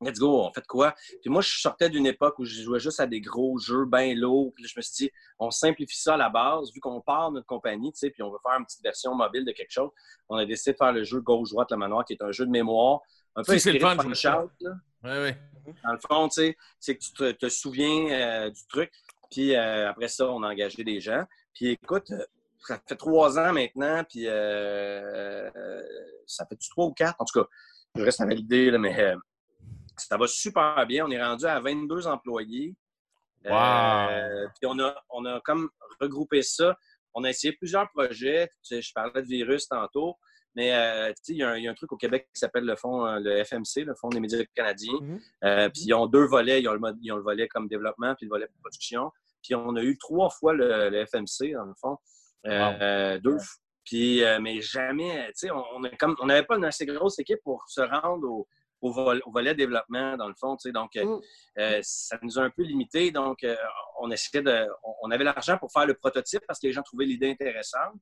let's 0.00 0.18
go, 0.18 0.42
on 0.42 0.52
fait 0.52 0.62
de 0.62 0.66
quoi? 0.66 0.94
Puis 1.20 1.28
moi, 1.30 1.42
je 1.42 1.60
sortais 1.60 1.90
d'une 1.90 2.06
époque 2.06 2.38
où 2.38 2.44
je 2.46 2.62
jouais 2.62 2.80
juste 2.80 3.00
à 3.00 3.06
des 3.06 3.20
gros 3.20 3.58
jeux 3.58 3.84
bien 3.84 4.14
lourds. 4.14 4.52
Puis 4.54 4.64
là, 4.64 4.70
je 4.72 4.78
me 4.78 4.82
suis 4.82 5.06
dit, 5.06 5.12
on 5.38 5.50
simplifie 5.50 6.00
ça 6.00 6.14
à 6.14 6.16
la 6.16 6.30
base, 6.30 6.72
vu 6.72 6.80
qu'on 6.80 7.02
part 7.02 7.30
de 7.30 7.36
notre 7.36 7.46
compagnie, 7.46 7.92
tu 7.92 7.98
sais, 7.98 8.10
puis 8.10 8.22
on 8.22 8.30
veut 8.30 8.38
faire 8.42 8.58
une 8.58 8.64
petite 8.64 8.82
version 8.82 9.14
mobile 9.14 9.44
de 9.44 9.52
quelque 9.52 9.72
chose. 9.72 9.90
On 10.30 10.36
a 10.36 10.46
décidé 10.46 10.72
de 10.72 10.78
faire 10.78 10.92
le 10.92 11.04
jeu 11.04 11.20
Gauche-Droite, 11.20 11.70
la 11.70 11.76
manoir, 11.76 12.04
qui 12.06 12.14
est 12.14 12.22
un 12.22 12.32
jeu 12.32 12.46
de 12.46 12.50
mémoire. 12.50 13.00
Un 13.36 13.42
peu 13.42 13.52
le 13.52 13.56
inspiré 13.56 13.78
de 13.78 13.84
là. 14.24 14.74
Ouais, 15.02 15.18
ouais. 15.18 15.38
Dans 15.84 15.92
le 15.92 15.98
fond, 15.98 16.28
tu 16.28 16.34
sais, 16.34 16.56
c'est 16.78 16.96
que 16.96 17.02
tu 17.02 17.12
te, 17.12 17.32
te 17.32 17.48
souviens 17.48 18.10
euh, 18.10 18.50
du 18.50 18.66
truc. 18.68 18.90
Puis 19.30 19.54
euh, 19.54 19.90
après 19.90 20.08
ça, 20.08 20.30
on 20.30 20.42
a 20.42 20.48
engagé 20.48 20.84
des 20.84 21.00
gens. 21.00 21.24
Puis 21.54 21.68
écoute, 21.68 22.10
euh, 22.10 22.24
ça 22.66 22.80
fait 22.86 22.96
trois 22.96 23.38
ans 23.38 23.52
maintenant, 23.52 24.04
puis 24.04 24.26
euh, 24.26 25.50
ça 26.26 26.46
fait 26.46 26.58
trois 26.70 26.86
ou 26.86 26.92
quatre, 26.92 27.16
en 27.18 27.24
tout 27.24 27.40
cas, 27.40 27.48
je 27.96 28.02
reste 28.02 28.20
à 28.20 28.26
valider, 28.26 28.70
là, 28.70 28.78
mais 28.78 29.14
ça 29.96 30.16
va 30.16 30.26
super 30.26 30.86
bien. 30.86 31.06
On 31.06 31.10
est 31.10 31.22
rendu 31.22 31.46
à 31.46 31.60
22 31.60 32.06
employés. 32.06 32.74
Wow. 33.44 33.52
Euh, 33.52 34.46
puis 34.60 34.66
on 34.66 34.78
a, 34.78 34.94
on 35.10 35.24
a 35.24 35.40
comme 35.40 35.70
regroupé 36.00 36.42
ça. 36.42 36.76
On 37.14 37.24
a 37.24 37.30
essayé 37.30 37.54
plusieurs 37.54 37.90
projets. 37.90 38.48
Je 38.70 38.92
parlais 38.94 39.22
de 39.22 39.26
virus 39.26 39.66
tantôt. 39.68 40.16
Mais 40.56 40.72
euh, 40.74 41.12
il 41.28 41.36
y, 41.36 41.42
a 41.42 41.50
un- 41.50 41.56
il 41.56 41.64
y 41.64 41.68
a 41.68 41.70
un 41.70 41.74
truc 41.74 41.92
au 41.92 41.96
Québec 41.96 42.28
qui 42.34 42.38
s'appelle 42.40 42.64
le 42.64 42.74
fonds, 42.76 43.06
euh, 43.06 43.18
le 43.20 43.44
FMC, 43.44 43.84
le 43.84 43.94
Fonds 43.94 44.08
des 44.08 44.18
médias 44.20 44.42
canadiens. 44.54 44.98
Mhm. 45.00 45.20
Euh, 45.44 45.68
puis 45.68 45.82
ils 45.86 45.94
ont 45.94 46.06
deux 46.06 46.24
volets. 46.26 46.60
Ils 46.60 46.68
ont, 46.68 46.72
le, 46.72 46.78
mode- 46.80 46.98
ils 47.00 47.12
ont 47.12 47.16
le 47.16 47.22
volet 47.22 47.46
comme 47.48 47.68
développement 47.68 48.14
puis 48.16 48.26
le 48.26 48.30
volet 48.30 48.48
production. 48.60 49.10
Puis 49.42 49.54
on 49.54 49.76
a 49.76 49.82
eu 49.82 49.96
trois 49.96 50.28
fois 50.30 50.52
le, 50.52 50.88
le 50.90 51.06
FMC, 51.06 51.52
dans 51.54 51.64
le 51.64 51.74
fond. 51.80 51.96
Euh, 52.46 53.14
Wow. 53.14 53.20
deux. 53.20 53.36
Puis, 53.84 54.22
mais 54.40 54.60
jamais, 54.60 55.26
tu 55.28 55.46
sais, 55.48 55.50
on 55.50 56.26
n'avait 56.26 56.44
pas 56.44 56.56
une 56.56 56.64
assez 56.64 56.86
grosse 56.86 57.18
équipe 57.18 57.40
pour 57.42 57.64
se 57.68 57.80
rendre 57.80 58.28
au, 58.28 58.48
au, 58.82 58.92
vol- 58.92 59.20
au 59.26 59.30
volet 59.32 59.54
développement, 59.54 60.16
dans 60.16 60.28
le 60.28 60.34
fond, 60.38 60.56
tu 60.56 60.68
sais. 60.68 60.72
Donc, 60.72 60.94
Mm. 60.96 61.20
ça 61.82 62.18
nous 62.22 62.38
a 62.38 62.42
un 62.42 62.50
peu 62.50 62.62
limité. 62.62 63.10
Donc, 63.10 63.44
on 64.00 64.10
essayait 64.10 64.42
de. 64.42 64.66
On, 64.84 64.94
on 65.02 65.10
avait 65.10 65.24
l'argent 65.24 65.58
pour 65.58 65.72
faire 65.72 65.86
le 65.86 65.94
prototype 65.94 66.42
parce 66.46 66.58
que 66.60 66.66
les 66.66 66.72
gens 66.72 66.82
trouvaient 66.82 67.04
l'idée 67.06 67.30
intéressante. 67.30 67.94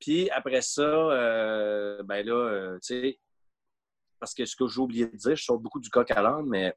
Puis 0.00 0.30
après 0.30 0.62
ça, 0.62 0.82
euh, 0.82 2.02
ben 2.02 2.24
là, 2.26 2.32
euh, 2.34 2.78
tu 2.82 3.00
sais, 3.02 3.20
parce 4.20 4.34
que 4.34 4.44
ce 4.44 4.56
que 4.56 4.66
j'ai 4.66 4.80
oublié 4.80 5.06
de 5.06 5.16
dire, 5.16 5.36
je 5.36 5.44
sors 5.44 5.58
beaucoup 5.58 5.80
du 5.80 5.90
coq 5.90 6.10
à 6.10 6.22
l'âne, 6.22 6.46
mais 6.46 6.74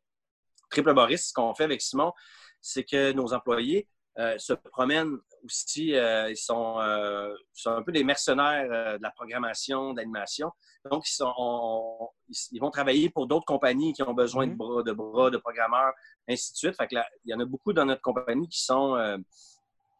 Triple 0.69 0.93
Boris, 0.93 1.29
ce 1.29 1.33
qu'on 1.33 1.53
fait 1.53 1.63
avec 1.63 1.81
Simon, 1.81 2.13
c'est 2.61 2.83
que 2.83 3.11
nos 3.11 3.33
employés 3.33 3.87
euh, 4.17 4.37
se 4.37 4.53
promènent 4.53 5.17
aussi, 5.45 5.95
euh, 5.95 6.29
ils, 6.29 6.35
sont, 6.35 6.79
euh, 6.81 7.33
un 7.65 7.81
peu 7.81 7.91
des 7.93 8.03
mercenaires 8.03 8.97
de 8.97 9.01
la 9.01 9.11
programmation, 9.11 9.93
d'animation. 9.93 10.51
Donc, 10.91 11.07
ils, 11.07 11.13
sont, 11.13 11.33
on- 11.37 12.09
ils, 12.51 12.59
vont 12.59 12.71
travailler 12.71 13.09
pour 13.09 13.27
d'autres 13.27 13.45
compagnies 13.45 13.93
qui 13.93 14.03
ont 14.03 14.13
besoin 14.13 14.47
de 14.47 14.51
Mhm. 14.51 14.57
bras, 14.57 14.83
de 14.83 14.91
bras, 14.91 15.29
de 15.29 15.37
programmeurs, 15.37 15.93
ainsi 16.27 16.51
de 16.51 16.57
suite. 16.57 16.75
Fait 16.75 16.87
que 16.87 16.95
là, 16.95 17.07
il 17.23 17.31
y 17.31 17.33
en 17.33 17.39
a 17.39 17.45
beaucoup 17.45 17.71
dans 17.71 17.85
notre 17.85 18.01
compagnie 18.01 18.49
qui 18.49 18.61
sont, 18.61 18.97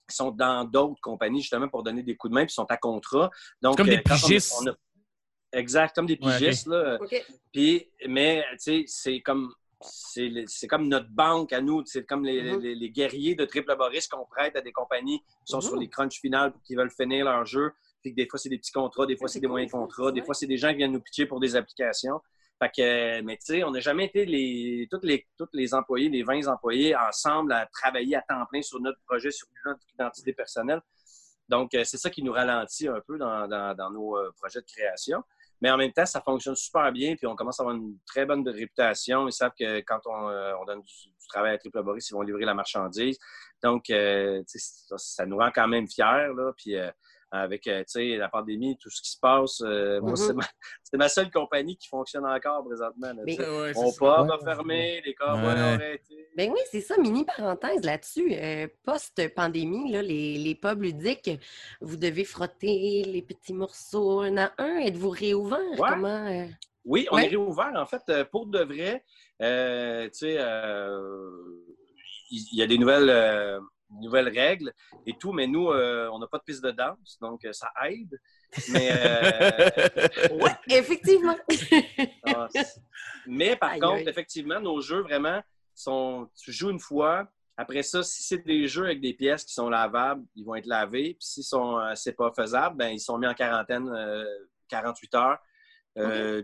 qui 0.09 0.15
sont 0.15 0.31
dans 0.31 0.63
d'autres 0.65 0.99
compagnies, 1.01 1.41
justement, 1.41 1.69
pour 1.69 1.83
donner 1.83 2.03
des 2.03 2.15
coups 2.17 2.31
de 2.31 2.35
main, 2.35 2.45
puis 2.45 2.53
sont 2.53 2.65
à 2.65 2.77
contrat. 2.77 3.29
Donc, 3.61 3.77
Comme 3.77 3.87
des 3.87 3.97
euh, 3.97 4.01
quand 4.05 4.13
on 4.13 4.17
a- 4.17 4.19
pigistes. 4.27 4.55
on 4.61 4.67
a- 4.69 4.75
Exact, 5.51 5.95
comme 5.95 6.05
des 6.05 6.19
Ouais, 6.21 6.37
pigistes. 6.37 6.67
là. 6.67 6.99
Puis, 7.51 7.89
mais, 8.07 8.43
tu 8.51 8.57
sais, 8.59 8.83
c'est 8.87 9.21
comme, 9.21 9.51
c'est 9.81 10.67
comme 10.67 10.87
notre 10.87 11.09
banque 11.09 11.53
à 11.53 11.61
nous. 11.61 11.83
C'est 11.85 12.05
comme 12.05 12.23
les, 12.25 12.41
Mhm. 12.53 12.59
les- 12.59 12.75
les 12.75 12.89
guerriers 12.91 13.33
de 13.35 13.45
Triple 13.45 13.75
Boris 13.77 14.07
qu'on 14.07 14.25
prête 14.25 14.55
à 14.55 14.61
des 14.61 14.71
compagnies 14.71 15.19
qui 15.19 15.25
sont 15.51 15.61
sur 15.61 15.75
les 15.77 15.87
crunchs 15.89 16.19
finales 16.19 16.51
pour 16.51 16.61
qu'ils 16.63 16.77
veulent 16.77 16.91
finir 16.91 17.25
leur 17.25 17.45
jeu. 17.45 17.71
Puis 18.01 18.11
que 18.11 18.15
des 18.15 18.27
fois, 18.27 18.37
c'est 18.39 18.49
des 18.49 18.57
petits 18.59 18.71
contrats, 18.71 19.05
des 19.05 19.17
fois, 19.17 19.27
c'est 19.27 19.39
des 19.39 19.47
cool, 19.47 19.51
moyens 19.53 19.71
contrats, 19.71 20.11
des 20.11 20.21
fois, 20.21 20.33
c'est 20.35 20.47
des 20.47 20.57
gens 20.57 20.69
qui 20.69 20.75
viennent 20.77 20.91
nous 20.91 21.01
pitcher 21.01 21.25
pour 21.25 21.39
des 21.39 21.55
applications. 21.55 22.21
Fait 22.61 22.69
que, 22.75 23.21
mais 23.21 23.37
tu 23.37 23.45
sais, 23.45 23.63
on 23.63 23.71
n'a 23.71 23.79
jamais 23.79 24.05
été 24.05 24.25
les, 24.25 24.87
tous 24.91 24.99
les, 25.03 25.25
tous 25.37 25.47
les 25.53 25.73
employés, 25.73 26.09
les 26.09 26.23
20 26.23 26.47
employés 26.47 26.93
ensemble 26.95 27.53
à 27.53 27.65
travailler 27.67 28.17
à 28.17 28.21
temps 28.21 28.45
plein 28.49 28.61
sur 28.61 28.81
notre 28.81 28.99
projet, 29.05 29.31
sur 29.31 29.47
notre 29.65 29.79
identité 29.93 30.33
personnelle. 30.33 30.81
Donc, 31.47 31.73
euh, 31.73 31.83
c'est 31.85 31.97
ça 31.97 32.09
qui 32.09 32.21
nous 32.21 32.33
ralentit 32.33 32.87
un 32.87 32.99
peu 33.07 33.17
dans, 33.17 33.47
dans- 33.47 33.91
nos 33.91 34.17
euh, 34.17 34.31
projets 34.39 34.59
de 34.59 34.65
création. 34.65 35.23
Mais 35.61 35.71
en 35.71 35.77
même 35.77 35.91
temps, 35.91 36.05
ça 36.05 36.21
fonctionne 36.21 36.55
super 36.55 36.91
bien, 36.91 37.15
puis 37.15 37.27
on 37.27 37.35
commence 37.35 37.59
à 37.59 37.63
avoir 37.63 37.75
une 37.75 37.97
très 38.05 38.25
bonne 38.25 38.47
réputation. 38.47 39.27
Ils 39.27 39.33
savent 39.33 39.53
que 39.57 39.79
quand 39.81 39.99
on, 40.05 40.29
euh, 40.29 40.53
on 40.61 40.65
donne 40.65 40.81
du, 40.81 40.93
travail 41.29 41.53
à 41.53 41.57
Triple 41.57 41.83
Boris, 41.83 42.09
ils 42.09 42.13
vont 42.13 42.21
livrer 42.21 42.43
la 42.43 42.55
marchandise. 42.55 43.17
Donc, 43.61 43.85
ça, 43.87 44.97
ça 44.97 45.25
nous 45.27 45.37
rend 45.37 45.51
quand 45.53 45.67
même 45.67 45.87
fiers. 45.87 46.33
Là, 46.35 46.51
puis, 46.57 46.75
avec 47.31 47.67
euh, 47.67 47.79
tu 47.81 47.85
sais, 47.87 48.17
la 48.17 48.27
pandémie, 48.29 48.77
tout 48.77 48.89
ce 48.89 49.01
qui 49.01 49.11
se 49.11 49.19
passe, 49.19 49.61
euh, 49.61 50.01
moi, 50.01 50.11
Mhm. 50.11 50.17
c'est 50.83 50.97
ma, 50.97 51.09
seule 51.09 51.29
compagnie 51.31 51.77
qui 51.77 51.87
fonctionne 51.87 52.25
encore 52.25 52.63
présentement. 52.65 53.07
là, 53.07 53.21
Mais-. 53.25 53.37
Ouais, 53.39 53.73
a 53.73 54.39
fermé, 54.43 55.01
les 55.05 55.13
cowboys 55.13 55.41
Ouais. 55.41 55.53
ont 55.53 55.73
arrêté. 55.75 56.29
Ben 56.35 56.51
oui, 56.51 56.59
c'est 56.71 56.81
ça, 56.81 56.97
mini 56.97 57.25
parenthèse 57.25 57.83
là-dessus. 57.83 58.33
Euh, 58.33 58.67
Post-pandémie, 58.83 59.91
là, 59.91 60.01
les, 60.01 60.37
les 60.37 60.55
pubs 60.55 60.81
ludiques, 60.81 61.29
vous 61.81 61.97
devez 61.97 62.23
frotter 62.23 63.03
les 63.05 63.21
petits 63.21 63.53
morceaux 63.53 64.21
un 64.21 64.37
à 64.37 64.51
un. 64.57 64.79
Êtes-vous 64.79 65.09
réouvert? 65.09 65.59
Ouais. 65.77 65.89
Comment? 65.89 66.27
euh, 66.27 66.45
Oui, 66.85 67.07
on 67.11 67.15
Ouais. 67.17 67.25
est 67.25 67.29
réouvert. 67.29 67.71
En 67.75 67.85
fait, 67.85 68.23
pour 68.31 68.47
de 68.47 68.59
vrai, 68.63 69.03
euh, 69.41 70.05
tu 70.05 70.19
sais, 70.19 70.37
euh, 70.39 71.29
il 72.31 72.55
y 72.57 72.61
a 72.61 72.67
des 72.67 72.77
nouvelles, 72.77 73.09
euh, 73.09 73.59
nouvelles 73.89 74.29
règles 74.29 74.73
et 75.05 75.13
tout, 75.13 75.31
mais 75.31 75.47
nous, 75.47 75.69
euh, 75.69 76.09
on 76.11 76.19
n'a 76.19 76.27
pas 76.27 76.37
de 76.37 76.43
piste 76.43 76.63
de 76.63 76.71
danse, 76.71 77.17
donc 77.21 77.43
euh, 77.45 77.53
ça 77.53 77.71
aide. 77.87 78.19
Mais, 78.69 78.89
euh, 78.91 79.69
Ouais, 80.39 80.51
effectivement. 80.69 81.37
ah, 82.25 82.47
mais 83.27 83.55
par 83.55 83.71
Aïe, 83.71 83.79
contre, 83.79 83.95
aïe. 83.97 84.09
effectivement, 84.09 84.59
nos 84.59 84.81
jeux 84.81 85.01
vraiment 85.01 85.41
sont. 85.73 86.29
Tu 86.35 86.51
joues 86.51 86.69
une 86.71 86.79
fois. 86.79 87.27
Après 87.57 87.83
ça, 87.83 88.03
si 88.03 88.23
c'est 88.23 88.45
des 88.45 88.67
jeux 88.67 88.85
avec 88.85 89.01
des 89.01 89.13
pièces 89.13 89.43
qui 89.43 89.53
sont 89.53 89.69
lavables, 89.69 90.23
ils 90.35 90.45
vont 90.45 90.55
être 90.55 90.65
lavés. 90.65 91.15
Puis 91.15 91.27
si 91.27 91.43
sont, 91.43 91.77
c'est 91.93 92.13
pas 92.15 92.31
faisable, 92.31 92.77
ben, 92.77 92.87
ils 92.87 93.01
sont 93.01 93.17
mis 93.17 93.27
en 93.27 93.33
quarantaine 93.33 93.89
euh, 93.89 94.23
48 94.69 95.15
heures 95.15 95.39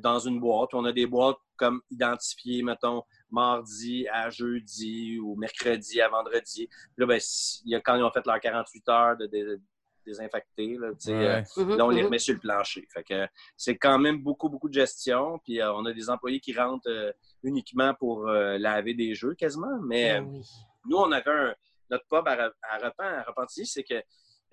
dans 0.01 0.19
une 0.19 0.41
boîte. 0.41 0.73
On 0.73 0.83
a 0.83 0.91
des 0.91 1.05
boîtes 1.05 1.37
comme 1.55 1.81
identifiées, 1.89 2.61
mettons, 2.63 3.03
mardi 3.31 4.07
à 4.09 4.29
jeudi 4.29 5.19
ou 5.19 5.35
mercredi 5.35 6.01
à 6.01 6.07
vendredi. 6.09 6.67
Puis 6.67 6.89
là, 6.97 7.05
ben, 7.05 7.19
si- 7.19 7.61
il 7.65 7.71
y 7.71 7.75
a, 7.75 7.81
quand 7.81 7.95
ils 7.95 8.03
ont 8.03 8.11
fait 8.11 8.25
leurs 8.25 8.39
48 8.39 8.89
heures 8.89 9.17
de, 9.17 9.25
dé- 9.27 9.57
désinfecter, 10.05 10.77
là, 10.77 10.87
euh, 11.07 11.41
Ouais. 11.41 11.43
Mhm, 11.57 11.77
Là, 11.77 11.85
on 11.85 11.89
les 11.89 12.01
mhm. 12.01 12.05
remet 12.07 12.19
sur 12.19 12.33
le 12.35 12.39
plancher. 12.39 12.87
Fait 12.93 13.03
que 13.03 13.27
c'est 13.57 13.75
quand 13.77 13.97
même 13.97 14.19
beaucoup, 14.21 14.49
beaucoup 14.49 14.69
de 14.69 14.73
gestion. 14.73 15.39
Puis 15.43 15.59
euh, 15.61 15.73
on 15.73 15.85
a 15.85 15.93
des 15.93 16.09
employés 16.09 16.39
qui 16.39 16.53
rentrent 16.57 16.87
euh, 16.89 17.11
uniquement 17.43 17.93
pour 17.95 18.27
euh, 18.27 18.57
laver 18.57 18.93
des 18.93 19.15
jeux 19.15 19.33
quasiment. 19.33 19.79
Mais 19.83 20.19
oui. 20.19 20.41
nous, 20.85 20.97
on 20.97 21.11
avait 21.11 21.31
un, 21.31 21.55
notre 21.89 22.05
pub 22.07 22.27
à, 22.27 22.51
à 22.61 22.77
Repent, 22.77 22.99
à 23.03 23.23
Repentigny, 23.23 23.65
c'est 23.65 23.83
que 23.83 24.01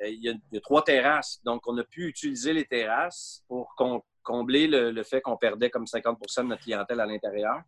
il 0.04 0.24
y, 0.24 0.28
a, 0.30 0.32
il 0.32 0.54
y 0.54 0.56
a 0.56 0.60
trois 0.60 0.82
terrasses. 0.82 1.40
Donc, 1.44 1.62
on 1.68 1.76
a 1.78 1.84
pu 1.84 2.06
utiliser 2.08 2.52
les 2.52 2.64
terrasses 2.64 3.44
pour 3.46 3.72
com- 3.76 4.00
combler 4.24 4.66
le, 4.66 4.90
le 4.90 5.02
fait 5.04 5.20
qu'on 5.20 5.36
perdait 5.36 5.70
comme 5.70 5.84
50% 5.84 6.42
de 6.42 6.48
notre 6.48 6.62
clientèle 6.62 6.98
à 6.98 7.06
l'intérieur. 7.06 7.60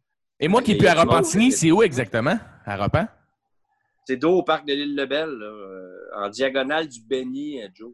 Et 0.44 0.48
moi 0.48 0.60
qui 0.60 0.72
est 0.72 0.76
plus 0.76 0.88
a 0.88 0.92
à 0.92 1.00
Repentigny, 1.02 1.50
c'est- 1.52 1.70
où 1.70 1.82
exactement? 1.82 2.38
À 2.66 2.76
Repent? 2.76 3.06
C'est 4.06 4.16
dos 4.18 4.40
au 4.40 4.42
parc 4.42 4.66
de 4.66 4.74
l'île 4.74 4.94
Lebel, 4.94 5.30
là, 5.30 5.46
euh, 5.46 5.96
en 6.16 6.28
diagonale 6.28 6.86
du 6.86 7.00
Benny, 7.00 7.62
euh, 7.62 7.68
Joe. 7.74 7.92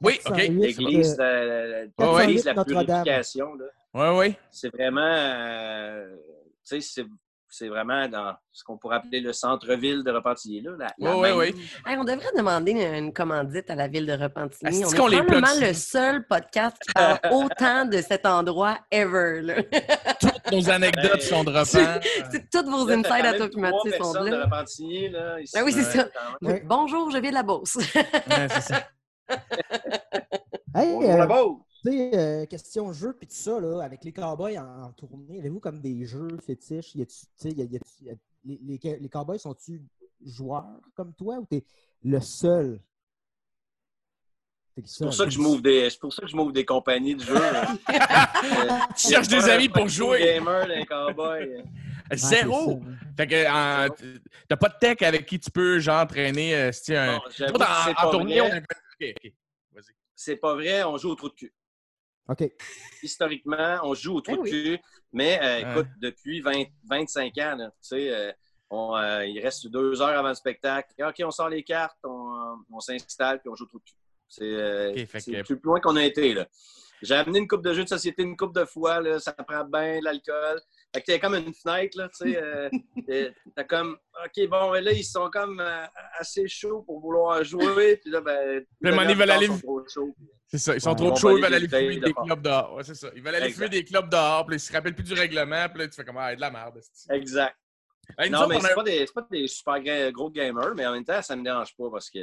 Oui, 0.00 0.14
OK. 0.26 0.34
408, 0.34 0.50
L'église, 0.60 1.16
euh, 1.20 1.22
la, 1.22 1.66
la 1.68 1.86
408 1.96 2.44
Notre-Dame. 2.56 2.64
purification. 3.04 3.54
Là. 3.54 3.64
Oui, 3.94 4.18
oui. 4.18 4.34
c'est 4.50 4.70
vraiment, 4.74 5.00
euh, 5.14 6.16
tu 6.68 6.80
sais, 6.80 7.04
c'est, 7.52 7.68
vraiment 7.68 8.08
dans 8.08 8.34
ce 8.50 8.64
qu'on 8.64 8.78
pourrait 8.78 8.96
appeler 8.96 9.20
le 9.20 9.32
centre-ville 9.32 10.02
de 10.02 10.10
Repentigny. 10.10 10.60
Là, 10.62 10.70
la- 10.78 10.86
la 10.98 11.16
Oui, 11.16 11.20
oui, 11.22 11.28
même- 11.28 11.38
oui. 11.38 11.68
Hey, 11.86 11.96
on 11.98 12.04
devrait 12.04 12.30
demander 12.36 12.72
une, 12.72 13.12
commandite 13.12 13.68
à 13.70 13.74
la 13.74 13.88
ville 13.88 14.06
de 14.06 14.12
Repentigny. 14.12 14.82
Est-ce 14.82 15.00
on 15.00 15.08
est 15.08 15.10
les 15.10 15.16
probablement 15.22 15.60
le 15.66 15.72
seul 15.74 16.26
podcast 16.26 16.76
qui 16.80 16.92
parle 16.94 17.18
autant 17.30 17.84
de 17.84 18.00
cet 18.00 18.26
endroit 18.26 18.78
ever. 18.90 19.40
là. 19.42 19.54
Toutes 20.20 20.52
nos 20.52 20.70
anecdotes 20.70 21.12
Ben, 21.12 21.20
sont 21.20 21.44
de 21.44 21.50
Repent. 21.50 22.00
C'est 22.30 22.50
toutes 22.50 22.66
vos 22.66 22.86
Là, 22.86 22.96
quand 22.96 23.12
à 23.12 23.32
toi 23.34 23.48
Mathieu 23.56 23.92
sont 24.02 24.12
de 24.24 24.28
là. 24.30 24.44
Repentigny, 24.44 25.08
là, 25.10 25.40
ici. 25.40 25.54
Ah 25.58 25.62
oui, 25.64 25.72
c'est 25.72 25.82
ça. 25.84 26.08
Bonjour, 26.64 27.10
je 27.10 27.18
viens 27.18 27.30
de 27.30 27.34
la 27.36 27.42
Beauce. 27.42 27.76
Ouais, 27.76 28.48
c'est 28.50 28.60
ça. 28.62 28.82
Hey, 30.74 30.94
Bonjour, 30.94 31.16
la 31.18 31.24
euh, 31.24 31.26
Beauce. 31.26 31.60
Tu 31.84 31.90
sais, 31.90 32.16
euh, 32.16 32.46
question 32.46 32.92
jeu, 32.92 33.12
puis 33.18 33.26
tout 33.26 33.34
ça, 33.34 33.58
là, 33.58 33.80
avec 33.82 34.04
les 34.04 34.12
cowboys 34.12 34.56
en, 34.58 34.82
en 34.84 34.92
tournée, 34.92 35.38
avez-vous 35.40 35.58
comme 35.60 35.80
des 35.80 36.04
jeux 36.06 36.28
fétiches? 36.44 36.94
Y 36.94 37.02
a-tu- 37.02 37.14
tu 37.14 37.26
sais, 37.36 37.50
y 37.50 37.62
a- 37.62 37.64
y 37.64 37.76
a-tu- 37.76 38.04
y 38.04 38.10
a- 38.10 38.14
les, 38.44 38.60
les, 38.62 38.98
les 39.00 39.08
cowboys 39.08 39.38
sont-tu 39.38 39.82
joueurs 40.24 40.80
comme 40.94 41.12
toi 41.14 41.38
ou 41.38 41.46
t'es 41.46 41.64
le 42.04 42.20
seul? 42.20 42.80
C'est 44.86 45.04
pour 45.04 45.12
ça 45.12 45.24
que 45.24 45.30
je 45.30 45.38
m'ouvre 45.38 45.60
des, 45.60 45.90
c'est 45.90 45.98
pour 46.00 46.12
ça 46.14 46.22
que 46.22 46.28
je 46.28 46.34
m'ouvre 46.36 46.52
des 46.52 46.64
compagnies 46.64 47.14
de 47.16 47.22
jeux. 47.22 47.34
Euh, 48.44 48.68
Tu 48.96 49.08
cherches 49.08 49.28
des 49.28 49.48
amis 49.48 49.68
pour 49.68 49.86
jouer. 49.88 50.18
gamer 50.24 50.66
d'un 50.66 50.84
cowboy. 50.84 51.46
Ouais, 51.48 51.64
c'est 52.10 52.16
Zéro! 52.16 52.80
Fait 53.16 53.26
que 53.26 53.88
t'as 54.48 54.56
pas 54.56 54.68
de 54.68 54.74
tech 54.80 54.96
avec 55.02 55.26
qui 55.26 55.38
tu 55.38 55.50
peux 55.50 55.78
genre 55.78 56.06
traîner 56.06 56.54
euh, 56.56 56.72
si 56.72 56.84
tu 56.84 56.96
un. 56.96 57.12
Non, 57.12 57.18
en, 57.18 57.30
c'est 57.30 57.48
en 57.50 57.52
pas 57.52 58.10
tournée, 58.10 58.40
vrai. 58.40 58.50
on 58.50 58.56
a. 58.56 58.60
Vas-y. 59.72 59.94
C'est 60.14 60.36
pas 60.36 60.54
vrai, 60.54 60.82
on 60.84 60.96
joue 60.96 61.10
au 61.10 61.14
trou 61.14 61.28
de 61.28 61.34
cul. 61.34 61.52
OK. 62.28 62.44
Historiquement, 63.02 63.80
on 63.82 63.94
joue 63.94 64.14
au 64.16 64.20
trou 64.20 64.34
Eh 64.34 64.36
de 64.36 64.42
oui. 64.42 64.50
cul, 64.50 64.78
mais 65.12 65.38
euh, 65.42 65.64
Ouais. 65.64 65.70
écoute, 65.72 65.88
depuis 66.00 66.40
20, 66.40 66.64
25 66.84 67.36
ans, 67.38 67.56
là, 67.56 67.66
tu 67.70 67.74
sais, 67.80 68.14
euh, 68.14 68.32
on, 68.70 68.96
euh, 68.96 69.26
il 69.26 69.40
reste 69.40 69.66
deux 69.68 70.00
heures 70.00 70.18
avant 70.18 70.28
le 70.28 70.34
spectacle. 70.34 70.88
OK, 71.06 71.16
on 71.24 71.30
sort 71.30 71.48
les 71.48 71.62
cartes, 71.62 71.98
on, 72.04 72.56
on 72.70 72.80
s'installe, 72.80 73.40
puis 73.40 73.48
on 73.50 73.54
joue 73.56 73.64
au 73.64 73.68
trou 73.68 73.78
de 73.78 73.84
cul. 73.84 73.94
C'est 74.28 74.44
euh, 74.44 74.94
que- 74.94 75.42
plus 75.42 75.60
loin 75.62 75.80
qu'on 75.80 75.96
a 75.96 76.04
été. 76.04 76.32
là. 76.32 76.46
J'ai 77.02 77.14
amené 77.16 77.40
une 77.40 77.48
coupe 77.48 77.62
de 77.64 77.72
jeux 77.74 77.82
de 77.84 77.88
société 77.88 78.22
une 78.22 78.36
coupe 78.36 78.54
de 78.54 78.64
fois, 78.64 79.00
là, 79.00 79.18
ça 79.18 79.32
prend 79.32 79.64
bien 79.64 79.98
de 79.98 80.04
l'alcool. 80.04 80.60
Fait 80.94 81.00
que 81.00 81.06
t'as 81.12 81.18
comme 81.18 81.34
une 81.34 81.54
fenêtre, 81.54 81.96
là, 81.96 82.08
tu 82.10 82.32
sais. 82.32 82.36
euh, 82.42 82.68
t'as 83.56 83.64
comme, 83.64 83.96
OK, 84.24 84.48
bon, 84.48 84.72
mais 84.72 84.82
là, 84.82 84.92
ils 84.92 85.04
sont 85.04 85.30
comme 85.30 85.58
euh, 85.60 85.86
assez 86.18 86.46
chauds 86.48 86.82
pour 86.82 87.00
vouloir 87.00 87.42
jouer. 87.44 87.96
Puis 87.96 88.10
là, 88.10 88.20
ben, 88.20 88.62
Le 88.80 88.90
ils 89.10 89.16
veulent 89.16 89.30
aller- 89.30 89.46
sont 89.46 89.58
trop 89.58 89.82
chauds. 89.88 90.14
C'est 90.48 90.58
ça, 90.58 90.74
ils 90.74 90.80
sont 90.82 90.90
Ouais. 90.90 90.96
trop 90.96 91.16
chauds, 91.16 91.38
ils 91.38 91.42
veulent 91.42 91.54
aller 91.54 91.66
fumer 91.68 91.96
des 91.98 92.12
clubs 92.12 92.42
dehors. 92.42 92.74
Ouais, 92.74 92.84
c'est 92.84 92.94
ça. 92.94 93.08
Ils 93.16 93.22
veulent 93.22 93.34
aller 93.34 93.46
Exact. 93.46 93.56
fumer 93.56 93.68
des 93.70 93.84
clubs 93.84 94.08
dehors, 94.10 94.44
puis 94.44 94.52
là, 94.52 94.56
ils 94.56 94.60
se 94.60 94.72
rappellent 94.72 94.94
plus 94.94 95.04
du 95.04 95.14
règlement, 95.14 95.66
puis 95.70 95.78
là, 95.78 95.88
tu 95.88 95.94
fais 95.94 96.04
comme, 96.04 96.18
ah, 96.18 96.34
de 96.36 96.40
la 96.40 96.50
merde. 96.50 96.78
Exact. 97.10 97.56
Non, 98.30 98.40
autres, 98.42 98.48
mais 98.48 98.60
c'est 98.60 98.74
pas, 98.74 98.82
des, 98.82 98.98
c'est 99.06 99.14
pas 99.14 99.26
des 99.30 99.48
super 99.48 99.80
gros 100.12 100.28
gamers, 100.30 100.74
mais 100.74 100.84
en 100.86 100.92
même 100.92 101.04
temps, 101.06 101.22
ça 101.22 101.34
me 101.36 101.42
dérange 101.42 101.74
pas 101.74 101.88
parce 101.90 102.10
que, 102.10 102.18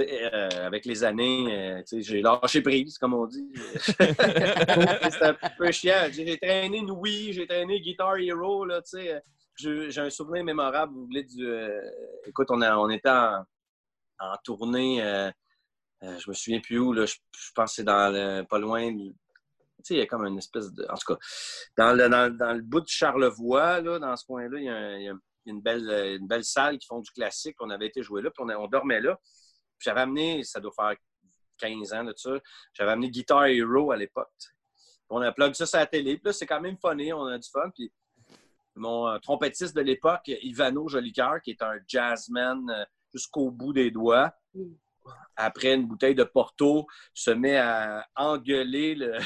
euh, 0.00 0.66
avec 0.66 0.84
les 0.84 1.04
années, 1.04 1.80
euh, 1.80 1.82
j'ai 2.00 2.20
lâché 2.20 2.60
prise, 2.62 2.98
comme 2.98 3.14
on 3.14 3.26
dit. 3.26 3.48
c'est 3.98 5.22
un 5.22 5.34
peu 5.56 5.70
chiant. 5.72 6.08
J'ai 6.10 6.38
traîné 6.38 6.78
une 6.78 6.90
Wii, 6.90 7.32
j'ai 7.32 7.46
traîné 7.46 7.80
Guitar 7.80 8.16
Hero, 8.18 8.64
là, 8.64 8.80
J'ai 9.56 10.00
un 10.00 10.10
souvenir 10.10 10.44
mémorable, 10.44 10.92
vous 10.92 11.06
voulez, 11.06 11.24
du... 11.24 11.46
euh, 11.46 11.80
écoute, 12.26 12.48
on, 12.50 12.60
a- 12.62 12.76
on 12.76 12.90
était 12.90 13.08
en, 13.10 13.44
en 14.20 14.36
tournée, 14.44 15.00
je 16.02 16.28
me 16.28 16.34
souviens 16.34 16.60
plus 16.60 16.78
où, 16.78 16.92
là, 16.92 17.06
je, 17.06 17.14
je 17.38 17.52
pense 17.54 17.70
que 17.72 17.76
c'est 17.76 17.84
dans 17.84 18.12
le, 18.12 18.42
pas 18.44 18.58
loin, 18.58 18.92
tu 18.94 19.12
sais, 19.82 19.94
il 19.94 19.98
y 19.98 20.02
a 20.02 20.06
comme 20.06 20.26
une 20.26 20.38
espèce 20.38 20.72
de... 20.72 20.84
En 20.90 20.94
tout 20.96 21.14
cas, 21.14 21.18
dans 21.76 21.92
le, 21.92 22.08
dans, 22.08 22.34
dans 22.36 22.52
le 22.54 22.62
bout 22.62 22.80
de 22.80 22.88
Charlevoix, 22.88 23.80
là, 23.80 23.98
dans 23.98 24.16
ce 24.16 24.24
coin-là, 24.24 24.58
il 24.58 24.64
y 24.64 24.68
a, 24.68 24.74
un- 24.74 24.96
il 24.98 25.04
y 25.04 25.08
a 25.08 25.14
une, 25.46 25.60
belle, 25.60 26.16
une 26.20 26.26
belle 26.26 26.44
salle 26.44 26.78
qui 26.78 26.86
font 26.86 27.00
du 27.00 27.10
classique. 27.12 27.56
On 27.60 27.70
avait 27.70 27.86
été 27.86 28.02
jouer 28.02 28.22
là, 28.22 28.30
puis 28.30 28.42
on 28.58 28.66
dormait 28.66 29.00
là. 29.00 29.18
J'avais 29.78 30.00
amené, 30.00 30.42
ça 30.42 30.60
doit 30.60 30.72
faire 30.72 30.94
15 31.58 31.92
ans 31.92 32.04
de 32.04 32.14
ça, 32.16 32.38
j'avais 32.72 32.92
amené 32.92 33.10
Guitar 33.10 33.46
Hero 33.46 33.90
à 33.92 33.96
l'époque. 33.96 34.28
On 35.08 35.20
a 35.20 35.32
plug 35.32 35.54
ça 35.54 35.66
sur 35.66 35.78
la 35.78 35.86
télé. 35.86 36.16
Puis 36.16 36.26
là, 36.26 36.32
c'est 36.32 36.46
quand 36.46 36.60
même 36.60 36.76
funny, 36.78 37.12
on 37.12 37.26
a 37.26 37.38
du 37.38 37.48
fun. 37.48 37.70
Puis 37.74 37.92
mon 38.74 39.08
euh, 39.08 39.18
trompettiste 39.18 39.74
de 39.74 39.80
l'époque, 39.80 40.26
Ivano 40.26 40.88
Jolicoeur, 40.88 41.40
qui 41.42 41.52
est 41.52 41.62
un 41.62 41.78
jazzman 41.86 42.68
euh, 42.68 42.84
jusqu'au 43.12 43.50
bout 43.50 43.72
des 43.72 43.90
doigts, 43.90 44.34
Mm. 44.56 44.74
après 45.36 45.74
une 45.74 45.86
bouteille 45.86 46.14
de 46.14 46.24
Porto, 46.24 46.86
se 47.14 47.30
met 47.30 47.56
à 47.56 48.06
engueuler 48.16 48.94
le, 48.94 49.18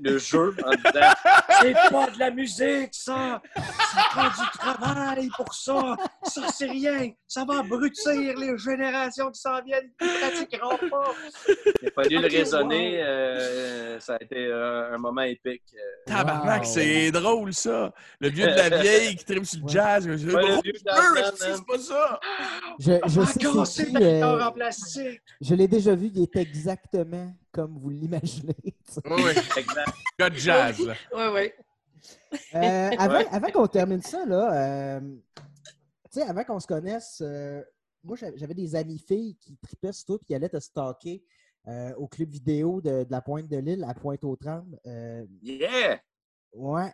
le 0.00 0.18
jeu 0.18 0.54
en 0.66 0.70
disant 0.70 1.12
C'est 1.60 1.72
pas 1.90 2.10
de 2.10 2.18
la 2.18 2.30
musique, 2.30 2.90
ça! 2.92 3.40
Ça 3.56 4.02
prend 4.10 4.28
du 4.28 4.50
travail 4.58 5.28
pour 5.36 5.54
ça! 5.54 5.96
Ça, 6.24 6.42
c'est 6.52 6.66
rien! 6.70 7.10
Ça 7.26 7.44
va 7.44 7.58
abrutir 7.60 8.36
les 8.38 8.56
générations 8.58 9.30
qui 9.30 9.40
s'en 9.40 9.62
viennent 9.62 9.90
qui 9.98 10.06
ne 10.06 10.18
pratiqueront 10.18 10.78
pas! 10.90 11.14
Il 11.82 11.88
a 11.88 11.90
fallu 11.92 12.18
le 12.18 12.28
raisonner. 12.28 13.02
euh, 13.02 13.98
ça 14.00 14.14
a 14.14 14.22
été 14.22 14.46
euh, 14.46 14.94
un 14.94 14.98
moment 14.98 15.22
épique. 15.22 15.62
euh. 15.74 15.78
Tabarnak, 16.06 16.62
Wow. 16.64 16.68
c'est 16.68 17.10
drôle, 17.12 17.54
ça. 17.54 17.92
Le 18.20 18.28
vieux 18.30 18.46
de 18.46 18.54
la 18.56 18.68
vieille 18.82 19.16
qui 19.16 19.24
tripe 19.24 19.44
sur 19.46 19.58
le 19.60 19.64
Ouais. 19.64 19.70
jazz. 19.72 20.06
Ouais, 20.06 20.14
le 20.16 20.30
Gros 20.30 21.14
man. 21.14 21.32
c'est 21.36 21.66
pas 21.66 21.78
ça. 21.78 22.20
Je, 22.78 22.92
je 22.92 22.98
Ah, 23.02 23.08
sais 23.08 23.32
c'est 23.32 23.38
casser 23.52 23.86
qui, 23.86 23.92
ta 23.92 24.00
guitare 24.00 24.34
euh, 24.34 24.46
en 24.48 24.52
plastique! 24.52 25.20
je 25.40 25.54
l'ai 25.54 25.68
déjà 25.68 25.94
vu, 25.94 26.10
il 26.14 26.22
est 26.22 26.36
exactement 26.36 27.32
comme 27.52 27.78
vous 27.78 27.90
l'imaginez. 27.90 28.56
Oui, 28.64 28.74
oui. 29.04 29.32
Exact. 29.58 29.92
Gars 30.18 30.30
de 30.30 30.34
jazz, 30.36 30.78
là. 30.80 30.94
Oui, 31.14 31.24
oui. 31.34 31.52
Euh, 32.54 32.90
avant 32.98 33.14
Ouais. 33.18 33.26
avant 33.30 33.50
qu'on 33.52 33.66
termine 33.68 34.02
ça, 34.02 34.24
là, 34.26 34.96
euh, 34.96 35.00
tu 36.10 36.20
sais, 36.20 36.22
avant 36.22 36.42
qu'on 36.44 36.58
se 36.58 36.66
connaisse, 36.66 37.20
euh, 37.24 37.62
moi, 38.02 38.16
j'avais 38.34 38.54
des 38.54 38.74
amies 38.74 38.98
filles 38.98 39.36
qui 39.36 39.56
tripaient 39.58 39.92
sur 39.92 40.06
toi 40.06 40.18
et 40.20 40.24
qui 40.24 40.34
allaient 40.34 40.48
te 40.48 40.58
stalker 40.58 41.22
euh, 41.68 41.94
au 41.94 42.08
club 42.08 42.28
vidéo 42.30 42.80
de, 42.80 43.04
de 43.04 43.10
la 43.10 43.20
Pointe 43.22 43.46
de 43.48 43.58
l'Île 43.58 43.84
à 43.84 43.94
Pointe-aux-Trembles. 43.94 44.80
Euh, 44.86 45.24
Yeah! 45.42 46.00
ouais. 46.54 46.92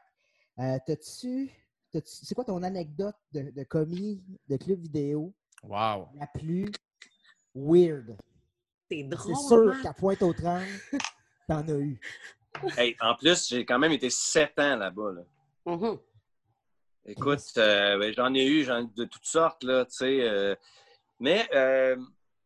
Euh, 0.58 0.76
T'as-tu. 0.86 1.50
t'as-tu- 1.90 2.26
C'est 2.26 2.34
quoi 2.34 2.44
ton 2.44 2.62
anecdote 2.62 3.16
de, 3.32 3.50
de 3.50 3.62
commis 3.64 4.22
de 4.48 4.56
club 4.58 4.80
vidéo? 4.80 5.32
Wow. 5.62 6.08
la 6.14 6.26
plus 6.34 6.70
weird? 7.54 8.16
C'est 8.90 9.02
drôle. 9.04 9.36
C'est 9.36 9.48
sûr 9.48 9.72
hein? 9.72 9.80
qu'à 9.82 9.92
Pointe-aux-Trembles, 9.92 10.66
t'en 11.46 11.60
as 11.68 11.72
eu. 11.78 12.00
Hey, 12.76 12.96
en 13.00 13.14
plus, 13.14 13.48
j'ai 13.48 13.64
quand 13.64 13.78
même 13.78 13.92
été 13.92 14.10
sept 14.10 14.58
ans 14.58 14.76
là-bas. 14.76 15.12
Là. 15.12 15.22
Mhm. 15.66 15.98
Écoute, 17.06 17.40
euh, 17.56 17.98
ben, 17.98 18.12
j'en 18.14 18.34
ai 18.34 18.46
eu 18.46 18.64
j'en- 18.64 18.84
de 18.84 19.04
toutes 19.04 19.24
sortes, 19.24 19.62
là, 19.64 19.84
tu 19.84 19.92
sais. 19.96 20.28
euh, 20.28 20.54
mais 21.20 21.48
euh, 21.54 21.96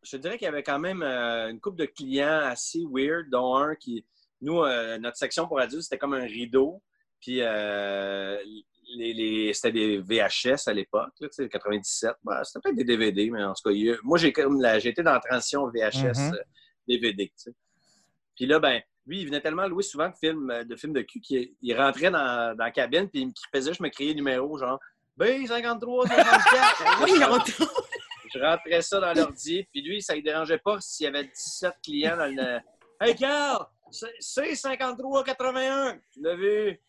je 0.02 0.12
te 0.12 0.16
dirais 0.16 0.38
qu'il 0.38 0.44
y 0.44 0.48
avait 0.48 0.62
quand 0.62 0.78
même 0.78 1.02
euh, 1.02 1.50
une 1.50 1.60
couple 1.60 1.78
de 1.78 1.86
clients 1.86 2.40
assez 2.44 2.82
weird, 2.90 3.28
dont 3.30 3.56
un 3.56 3.74
qui. 3.74 4.04
Nous, 4.40 4.60
euh, 4.62 4.98
notre 4.98 5.16
section 5.16 5.46
pour 5.46 5.60
adultes, 5.60 5.82
c'était 5.84 5.98
comme 5.98 6.14
un 6.14 6.24
rideau. 6.24 6.82
Puis 7.20 7.38
euh, 7.40 8.36
les, 8.96 9.12
les- 9.12 9.54
c'était 9.54 9.72
des 9.72 9.98
VHS 9.98 10.66
à 10.68 10.72
l'époque, 10.72 11.12
là, 11.20 11.28
tu 11.28 11.34
sais, 11.44 11.48
97. 11.48 12.12
Ben, 12.24 12.42
c'était 12.44 12.60
peut-être 12.60 12.76
des 12.76 12.84
DVD, 12.84 13.30
mais 13.30 13.42
en 13.42 13.54
tout 13.54 13.68
cas, 13.70 13.98
moi, 14.02 14.18
j'ai 14.18 14.32
comme 14.32 14.60
la- 14.60 14.78
été 14.78 15.02
dans 15.02 15.12
la 15.12 15.20
transition 15.20 15.66
VHS 15.68 16.30
Mhm. 16.30 16.34
euh. 16.34 17.52
Puis 18.36 18.46
là, 18.46 18.58
ben, 18.58 18.80
lui, 19.06 19.20
il 19.20 19.26
venait 19.26 19.40
tellement 19.40 19.66
louer 19.66 19.82
souvent 19.82 20.08
de 20.08 20.14
films 20.14 20.50
euh, 20.50 20.64
de, 20.64 20.76
films 20.76 20.92
de 20.92 21.02
cul 21.02 21.20
qu'il 21.20 21.54
il 21.60 21.76
rentrait 21.76 22.10
dans, 22.10 22.56
dans 22.56 22.64
la 22.64 22.70
cabine, 22.70 23.08
puis 23.08 23.22
il 23.22 23.26
me 23.28 23.32
faisait, 23.54 23.72
je 23.74 23.82
me 23.82 23.88
criais 23.88 24.14
numéro, 24.14 24.58
genre 24.58 24.78
B53, 25.18 26.08
54. 26.08 27.02
Oui, 27.04 27.12
on 27.28 27.38
Je 28.34 28.38
rentrais 28.40 28.82
ça 28.82 28.98
dans 29.00 29.12
l'ordi, 29.12 29.64
puis 29.70 29.82
lui, 29.82 30.00
ça 30.02 30.16
ne 30.16 30.20
dérangeait 30.22 30.58
pas 30.58 30.80
s'il 30.80 31.04
y 31.04 31.06
avait 31.08 31.24
17 31.24 31.74
clients 31.84 32.16
dans 32.16 32.34
le. 32.34 32.58
Hey, 33.00 33.14
Carl, 33.16 33.66
c'est- 33.90 34.14
c'est 34.20 34.52
53-81. 34.54 36.00
Tu 36.12 36.20
l'as 36.22 36.34
vu? 36.36 36.80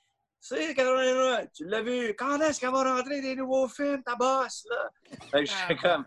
C'est 0.46 0.76
81. 0.76 1.46
Tu 1.56 1.64
l'as 1.66 1.82
vu? 1.82 2.14
Quand 2.20 2.38
est-ce 2.42 2.60
qu'elle 2.60 2.72
va 2.72 2.96
rentrer 2.98 3.22
des 3.22 3.34
nouveaux 3.34 3.70
films, 3.70 4.04
ta 4.04 4.14
bosse, 4.16 4.68
là? 4.70 4.90
Fait 5.32 5.46
que 5.46 5.50
je 5.50 5.56
fais 5.56 5.76
comme. 5.78 6.06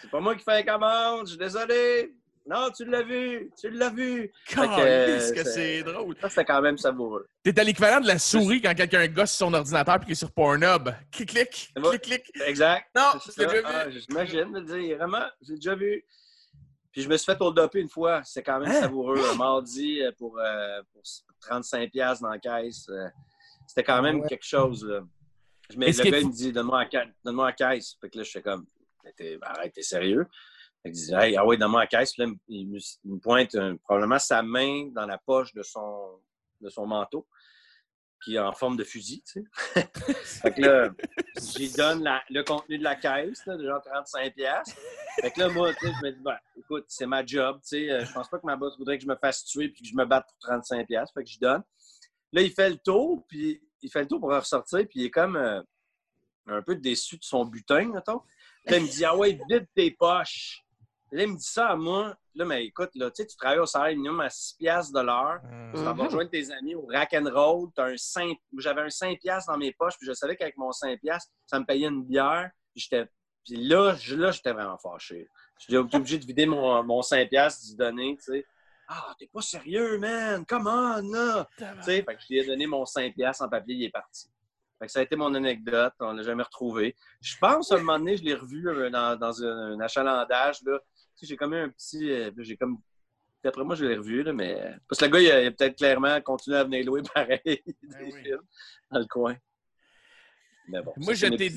C'est 0.00 0.10
pas 0.10 0.20
moi 0.20 0.34
qui 0.34 0.42
fais 0.44 0.62
la 0.64 0.72
commande, 0.72 1.26
je 1.26 1.30
suis 1.32 1.38
désolé. 1.38 2.14
Non, 2.46 2.70
tu 2.74 2.86
l'as 2.86 3.02
vu, 3.02 3.50
tu 3.60 3.68
l'as 3.68 3.90
vu. 3.90 4.32
Calisse 4.48 5.30
que 5.32 5.44
c'est- 5.44 5.82
drôle. 5.82 6.16
Ça, 6.22 6.30
c'était 6.30 6.44
quand 6.46 6.62
même 6.62 6.78
savoureux. 6.78 7.28
T'es 7.42 7.58
à 7.60 7.64
l'équivalent 7.64 8.00
de 8.00 8.06
la 8.06 8.18
souris 8.18 8.62
quand 8.62 8.74
quelqu'un 8.74 9.06
gosse 9.08 9.32
sur 9.32 9.46
son 9.48 9.52
ordinateur 9.52 9.96
puis 9.96 10.06
qu'il 10.06 10.12
est 10.12 10.14
sur 10.14 10.30
Pornhub. 10.32 10.88
Clic, 11.12 11.28
clic, 11.28 11.72
clic, 11.74 12.00
clic. 12.02 12.32
Exact. 12.46 12.86
Non, 12.96 13.20
C'est 13.22 13.36
déjà 13.36 13.52
vu. 13.52 13.62
Ah, 13.66 13.90
J'imagine 13.90 14.52
de 14.52 14.60
dire. 14.60 14.96
Vraiment, 14.96 15.24
j'ai 15.42 15.56
déjà 15.56 15.74
vu. 15.74 16.02
Puis 16.92 17.02
je 17.02 17.08
me 17.10 17.16
suis 17.18 17.26
fait 17.30 17.38
hold-upper 17.42 17.80
une 17.80 17.90
fois. 17.90 18.22
C'est 18.24 18.42
quand 18.42 18.58
même 18.58 18.70
Hein? 18.70 18.80
savoureux. 18.80 19.20
Un 19.32 19.34
mardi 19.34 20.00
euh, 20.00 20.12
pour, 20.16 20.38
euh, 20.38 20.80
pour 20.94 21.02
35$ 21.42 22.20
dans 22.22 22.30
la 22.30 22.38
caisse. 22.38 22.88
euh, 22.88 23.06
C'était 23.66 23.84
quand 23.84 24.02
même 24.02 24.20
ouais. 24.20 24.28
quelque 24.28 24.44
chose. 24.46 24.84
Là. 24.84 25.02
Je 25.70 25.76
me, 25.78 25.86
le 25.86 26.10
gars, 26.10 26.18
il 26.18 26.28
me 26.28 26.32
dit 26.32 26.52
Donne-moi 26.52 26.86
la, 27.46 27.52
caisse. 27.52 27.96
Fait 28.00 28.08
que 28.10 28.18
là, 28.18 28.24
je 28.24 28.30
fais 28.30 28.42
comme 28.42 28.66
Arrête, 29.42 29.72
t'es 29.74 29.82
sérieux? 29.82 30.26
Qu'il 30.84 30.92
dit 30.92 31.14
Hey, 31.14 31.36
ah 31.36 31.44
ouais, 31.44 31.56
donne-moi 31.56 31.80
la 31.80 31.86
caisse. 31.86 32.12
Puis 32.12 32.22
là, 32.24 32.32
il 32.48 32.68
me, 32.68 32.78
il 33.04 33.12
me 33.14 33.18
pointe 33.18 33.54
euh, 33.56 33.76
probablement 33.84 34.18
sa 34.18 34.42
main 34.42 34.86
dans 34.92 35.06
la 35.06 35.18
poche 35.18 35.52
de 35.54 35.62
son, 35.62 36.20
de 36.60 36.68
son 36.68 36.86
manteau, 36.86 37.26
qui 38.24 38.36
est 38.36 38.38
en 38.38 38.52
forme 38.52 38.76
de 38.76 38.84
fusil, 38.84 39.22
tu 39.22 39.44
sais. 39.74 39.88
fait 40.42 40.52
que 40.54 40.60
là, 40.60 40.90
j'y 41.36 41.72
donne 41.72 42.02
la- 42.02 42.22
le 42.30 42.42
contenu 42.42 42.78
de 42.78 42.84
la 42.84 42.94
caisse, 42.96 43.44
là, 43.46 43.56
de 43.56 43.64
genre 43.66 43.80
35$. 43.84 44.32
piastres. 44.34 44.76
Fait 45.20 45.30
que 45.30 45.40
là, 45.40 45.48
moi, 45.48 45.72
tu 45.74 45.86
sais, 45.86 45.92
je 46.00 46.06
me 46.06 46.12
dis, 46.12 46.22
ben, 46.22 46.36
écoute, 46.56 46.84
c'est 46.88 47.06
ma 47.06 47.24
job, 47.24 47.56
tu 47.62 47.68
sais. 47.68 47.90
euh, 47.90 48.04
Je 48.04 48.12
pense 48.12 48.28
pas 48.28 48.38
que 48.38 48.46
ma 48.46 48.56
boss 48.56 48.76
voudrait 48.78 48.98
que 48.98 49.04
je 49.04 49.08
me 49.08 49.16
fasse 49.16 49.44
tuer 49.44 49.68
puis 49.68 49.82
que 49.82 49.88
je 49.88 49.94
me 49.94 50.04
batte 50.04 50.26
pour 50.40 50.50
35$. 50.50 50.86
piastres. 50.86 51.14
Fait 51.14 51.24
que 51.24 51.30
je 51.30 51.38
donne. 51.38 51.62
Là, 52.32 52.42
il 52.42 52.50
fait 52.52 52.70
le 52.70 52.76
tour, 52.78 53.24
puis 53.28 53.62
il 53.82 53.90
fait 53.90 54.00
le 54.02 54.08
tour 54.08 54.20
pour 54.20 54.30
ressortir, 54.30 54.80
puis 54.88 55.00
il 55.00 55.04
est 55.06 55.10
comme 55.10 55.36
euh, 55.36 55.60
un 56.46 56.62
peu 56.62 56.74
déçu 56.76 57.16
de 57.18 57.24
son 57.24 57.44
butin, 57.44 57.88
mettons. 57.92 58.20
Puis 58.64 58.72
là, 58.72 58.78
il 58.78 58.84
me 58.84 58.88
dit, 58.90 59.04
ah 59.04 59.16
ouais, 59.16 59.38
vide 59.48 59.66
tes 59.74 59.90
poches. 59.92 60.62
Là, 61.12 61.22
il 61.22 61.32
me 61.32 61.36
dit 61.36 61.44
ça 61.44 61.68
à 61.68 61.76
moi. 61.76 62.16
Là, 62.34 62.44
mais 62.44 62.64
écoute, 62.66 62.90
là, 62.96 63.10
tu 63.10 63.22
sais, 63.22 63.26
tu 63.26 63.36
travailles 63.36 63.60
au 63.60 63.66
salaire 63.66 63.96
minimum 63.96 64.20
à 64.20 64.28
6 64.28 64.54
piastres 64.58 64.92
de 64.92 65.00
l'heure. 65.00 65.40
Tu 65.74 65.78
t'en 65.78 65.84
vas 65.84 65.92
Mhm. 65.94 66.00
rejoindre 66.02 66.30
tes 66.30 66.50
amis 66.50 66.74
au 66.74 66.84
rack 66.86 67.14
and 67.14 67.30
roll. 67.32 67.68
T'as 67.74 67.86
un 67.92 67.96
5... 67.96 68.36
J'avais 68.58 68.82
un 68.82 68.90
5 68.90 69.18
piastres 69.20 69.50
dans 69.52 69.58
mes 69.58 69.72
poches, 69.72 69.96
puis 69.98 70.06
je 70.06 70.12
savais 70.12 70.36
qu'avec 70.36 70.56
mon 70.56 70.72
5 70.72 71.00
piastres, 71.00 71.32
ça 71.46 71.60
me 71.60 71.64
payait 71.64 71.86
une 71.88 72.04
bière. 72.04 72.50
Puis, 72.72 72.80
j'étais... 72.82 73.06
puis 73.44 73.56
là, 73.56 73.94
je- 73.94 74.16
là, 74.16 74.32
j'étais 74.32 74.52
vraiment 74.52 74.76
fâché. 74.78 75.28
J'étais 75.58 75.76
obligé 75.76 76.18
de 76.18 76.26
vider 76.26 76.44
mon, 76.44 76.82
mon 76.82 77.00
5 77.02 77.28
piastres, 77.30 77.62
d'y 77.64 77.76
donner, 77.76 78.16
tu 78.16 78.24
sais. 78.24 78.46
Ah, 78.88 79.14
t'es 79.18 79.26
pas 79.26 79.40
sérieux, 79.40 79.98
man! 79.98 80.44
Come 80.46 80.66
on, 80.66 81.12
là! 81.12 81.48
Tu 81.58 81.64
sais, 81.82 82.02
fait 82.02 82.04
que 82.04 82.20
je 82.22 82.26
lui 82.28 82.38
ai 82.38 82.46
donné 82.46 82.66
mon 82.66 82.84
5 82.84 83.14
piastres 83.14 83.42
en 83.42 83.48
papier, 83.48 83.74
il 83.74 83.84
est 83.84 83.90
parti. 83.90 84.30
Fait 84.78 84.86
que 84.86 84.92
ça 84.92 85.00
a 85.00 85.02
été 85.02 85.16
mon 85.16 85.34
anecdote, 85.34 85.94
on 86.00 86.12
l'a 86.12 86.22
jamais 86.22 86.42
retrouvé. 86.42 86.94
Je 87.20 87.36
pense, 87.38 87.72
à 87.72 87.76
un 87.76 87.78
moment 87.78 87.98
donné, 87.98 88.16
je 88.16 88.22
l'ai 88.22 88.34
revu 88.34 88.68
euh, 88.68 88.90
dans, 88.90 89.16
dans 89.18 89.42
un, 89.42 89.80
achalandage, 89.80 90.62
là. 90.64 90.78
Tu 90.78 91.20
sais, 91.20 91.26
j'ai 91.26 91.36
comme 91.36 91.54
eu 91.54 91.60
un 91.60 91.68
petit... 91.70 92.10
euh, 92.10 92.30
j'ai 92.38 92.56
comme... 92.56 92.78
D'après 93.42 93.64
moi, 93.64 93.74
je 93.74 93.86
l'ai 93.86 93.96
revu, 93.96 94.22
là, 94.22 94.32
mais... 94.32 94.76
Parce 94.88 95.00
que 95.00 95.06
le 95.06 95.10
gars, 95.10 95.20
il 95.20 95.46
a, 95.46 95.50
peut-être 95.50 95.76
clairement 95.76 96.20
continué 96.20 96.58
à 96.58 96.64
venir 96.64 96.84
louer 96.84 97.02
pareil 97.14 97.40
des 97.44 97.64
oui. 97.82 98.12
films 98.22 98.42
dans 98.90 98.98
le 98.98 99.06
coin. 99.06 99.36
Mais 100.68 100.82
bon, 100.82 100.92
Moi, 100.96 101.14
t'ai 101.14 101.50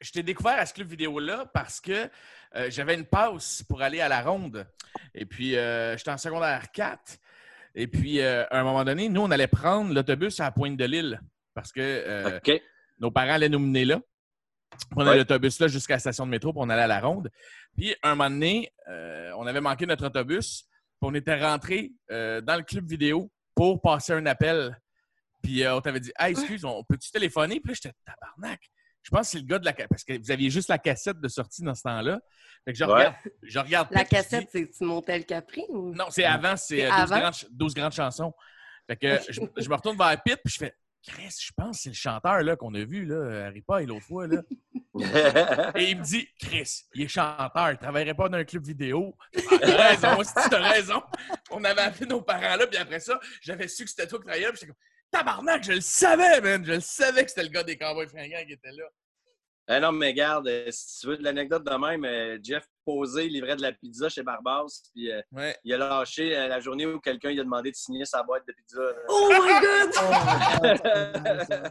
je 0.00 0.12
t'ai 0.12 0.22
découvert 0.22 0.58
à 0.58 0.66
ce 0.66 0.72
club 0.72 0.88
vidéo-là 0.88 1.46
parce 1.52 1.80
que 1.80 2.08
euh, 2.56 2.70
j'avais 2.70 2.94
une 2.94 3.04
passe 3.04 3.62
pour 3.68 3.82
aller 3.82 4.00
à 4.00 4.08
la 4.08 4.22
ronde. 4.22 4.66
Et 5.14 5.24
puis, 5.26 5.56
euh, 5.56 5.96
j'étais 5.96 6.10
en 6.10 6.18
secondaire 6.18 6.70
4. 6.72 7.18
Et 7.74 7.86
puis, 7.86 8.20
euh, 8.20 8.44
à 8.50 8.60
un 8.60 8.64
moment 8.64 8.84
donné, 8.84 9.08
nous, 9.08 9.20
on 9.22 9.30
allait 9.30 9.46
prendre 9.46 9.92
l'autobus 9.94 10.40
à 10.40 10.44
la 10.44 10.50
pointe 10.50 10.76
de 10.76 10.84
l'île 10.84 11.20
parce 11.54 11.72
que 11.72 12.40
nos 12.98 13.10
parents 13.10 13.32
allaient 13.34 13.48
nous 13.48 13.58
mener 13.60 13.84
là. 13.84 14.00
On 14.94 15.00
avait 15.00 15.10
Ouais. 15.10 15.16
l'autobus 15.18 15.58
là 15.60 15.68
jusqu'à 15.68 15.94
la 15.94 15.98
station 16.00 16.26
de 16.26 16.30
métro, 16.30 16.52
puis 16.52 16.60
on 16.62 16.68
allait 16.70 16.82
à 16.82 16.86
la 16.86 17.00
ronde. 17.00 17.30
Puis, 17.76 17.94
un 18.02 18.10
moment 18.14 18.30
donné, 18.30 18.72
on 19.36 19.46
avait 19.46 19.60
manqué 19.60 19.86
notre 19.86 20.06
autobus, 20.06 20.62
puis 20.64 20.70
on 21.02 21.14
était 21.14 21.40
rentré 21.40 21.92
dans 22.08 22.56
le 22.56 22.62
club 22.62 22.86
vidéo 22.88 23.30
pour 23.54 23.80
passer 23.80 24.12
un 24.12 24.26
appel. 24.26 24.78
Puis, 25.42 25.66
on 25.66 25.80
t'avait 25.80 26.00
dit 26.00 26.12
Ah, 26.16 26.30
excuse, 26.30 26.64
on 26.64 26.84
peut-tu 26.84 27.10
téléphoner? 27.10 27.60
Puis 27.60 27.72
là, 27.72 27.78
j'étais 27.82 27.96
tabarnak. 28.04 28.60
Je 29.02 29.10
pense 29.10 29.20
que 29.22 29.26
c'est 29.32 29.38
le 29.38 29.44
gars 29.46 29.58
de 29.58 29.64
la 29.64 29.72
cassette. 29.72 29.88
Parce 29.90 30.04
que 30.04 30.18
vous 30.18 30.30
aviez 30.30 30.50
juste 30.50 30.68
la 30.68 30.78
cassette 30.78 31.18
de 31.20 31.28
sortie 31.28 31.62
dans 31.62 31.74
ce 31.74 31.82
temps-là. 31.82 32.20
Fait 32.64 32.72
que 32.72 32.78
je 32.78 32.84
Ouais. 32.84 32.92
regarde, 32.92 33.14
je 33.42 33.58
regarde 33.58 33.88
La 33.92 34.04
cassette, 34.04 34.48
c'est-tu 34.52 34.84
Montel 34.84 35.24
Capri? 35.24 35.64
Ou... 35.70 35.94
non, 35.94 36.06
c'est 36.10 36.24
avant, 36.24 36.56
c'est 36.56 36.80
C'est 36.80 36.86
euh, 36.86 36.90
12, 36.90 37.00
avant? 37.12 37.20
grandes, 37.20 37.34
ch- 37.34 37.50
12 37.50 37.74
grandes 37.74 37.92
chansons. 37.92 38.34
Fait 38.86 38.96
que 38.96 39.18
je, 39.32 39.40
je 39.56 39.68
me 39.68 39.74
retourne 39.74 39.96
vers 39.96 40.22
Pete, 40.22 40.40
puis 40.44 40.52
je 40.52 40.58
fais 40.58 40.74
Chris, 41.02 41.34
je 41.40 41.50
pense 41.56 41.78
que 41.78 41.82
c'est 41.84 41.88
le 41.88 41.94
chanteur 41.94 42.42
là, 42.42 42.56
qu'on 42.56 42.74
a 42.74 42.84
vu 42.84 43.06
là, 43.06 43.46
à 43.46 43.48
Ripa 43.48 43.82
et 43.82 43.86
l'autre 43.86 44.04
fois. 44.04 44.26
Là. 44.26 44.42
Et 45.76 45.90
il 45.92 45.98
me 45.98 46.02
dit 46.04 46.28
Chris, 46.38 46.82
il 46.94 47.02
est 47.02 47.08
chanteur, 47.08 47.70
il 47.70 47.78
travaillerait 47.78 48.12
pas 48.14 48.28
dans 48.28 48.36
un 48.36 48.44
club 48.44 48.66
vidéo. 48.66 49.16
Ah, 49.34 49.40
T'as 49.60 49.88
raison, 49.88 50.22
si 50.24 50.50
t'as 50.50 50.68
raison. 50.68 51.02
On 51.50 51.64
avait 51.64 51.80
appelé 51.80 52.06
nos 52.06 52.20
parents 52.20 52.56
là, 52.56 52.66
puis 52.66 52.76
après 52.76 53.00
ça, 53.00 53.18
j'avais 53.40 53.66
su 53.68 53.84
que 53.84 53.90
c'était 53.90 54.06
toi 54.06 54.18
qui 54.18 54.24
travaillais, 54.26 54.44
là, 54.46 54.52
puis 54.52 54.60
j'étais 54.60 54.72
comme 54.72 54.80
Tabarnak, 55.10 55.64
je 55.64 55.72
le 55.72 55.80
savais, 55.80 56.40
man! 56.40 56.64
Je 56.64 56.72
le 56.72 56.80
savais 56.80 57.24
que 57.24 57.30
c'était 57.30 57.42
le 57.42 57.48
gars 57.48 57.62
des 57.64 57.76
Cowboys 57.76 58.08
fringants 58.08 58.44
qui 58.46 58.52
était 58.52 58.70
là. 58.72 58.84
Eh 59.72 59.78
non, 59.80 59.92
mais 59.92 60.08
regarde, 60.08 60.48
euh, 60.48 60.68
si 60.70 60.98
tu 61.00 61.06
veux 61.08 61.16
de 61.16 61.22
l'anecdote 61.22 61.64
de 61.64 61.74
même, 61.74 62.04
euh, 62.04 62.38
Jeff 62.42 62.64
Posé 62.84 63.28
livrait 63.28 63.54
de 63.56 63.62
la 63.62 63.72
pizza 63.72 64.08
chez 64.08 64.22
Barbas, 64.22 64.66
puis 64.92 65.12
euh, 65.12 65.20
Ouais. 65.32 65.56
il 65.64 65.72
a 65.74 65.78
lâché 65.78 66.36
euh, 66.36 66.48
la 66.48 66.58
journée 66.60 66.86
où 66.86 66.98
quelqu'un 66.98 67.30
lui 67.30 67.38
a 67.40 67.44
demandé 67.44 67.70
de 67.70 67.76
signer 67.76 68.04
sa 68.04 68.22
boîte 68.24 68.44
de 68.48 68.52
pizza. 68.52 68.80
là. 68.80 68.94
Oh 69.08 69.30
my 69.30 69.60
God! 69.60 69.90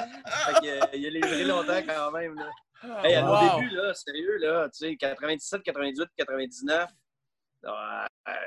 Oh. 0.00 0.04
Fait 0.46 0.60
que, 0.60 0.66
euh, 0.66 0.86
il 0.94 1.06
a 1.06 1.10
livré 1.10 1.44
longtemps 1.44 1.82
quand 1.86 2.12
même. 2.12 2.34
Là. 2.36 2.50
Ah, 2.82 3.02
Hey, 3.08 3.20
wow. 3.20 3.56
Au 3.56 3.60
début, 3.60 3.74
là, 3.74 3.92
sérieux, 3.94 4.36
là, 4.38 4.68
tu 4.68 4.86
sais, 4.90 4.96
97, 4.96 5.62
98, 5.64 6.06
99, 6.16 6.82
euh, 6.82 6.84
euh, 6.84 6.86
c'est- 6.86 7.07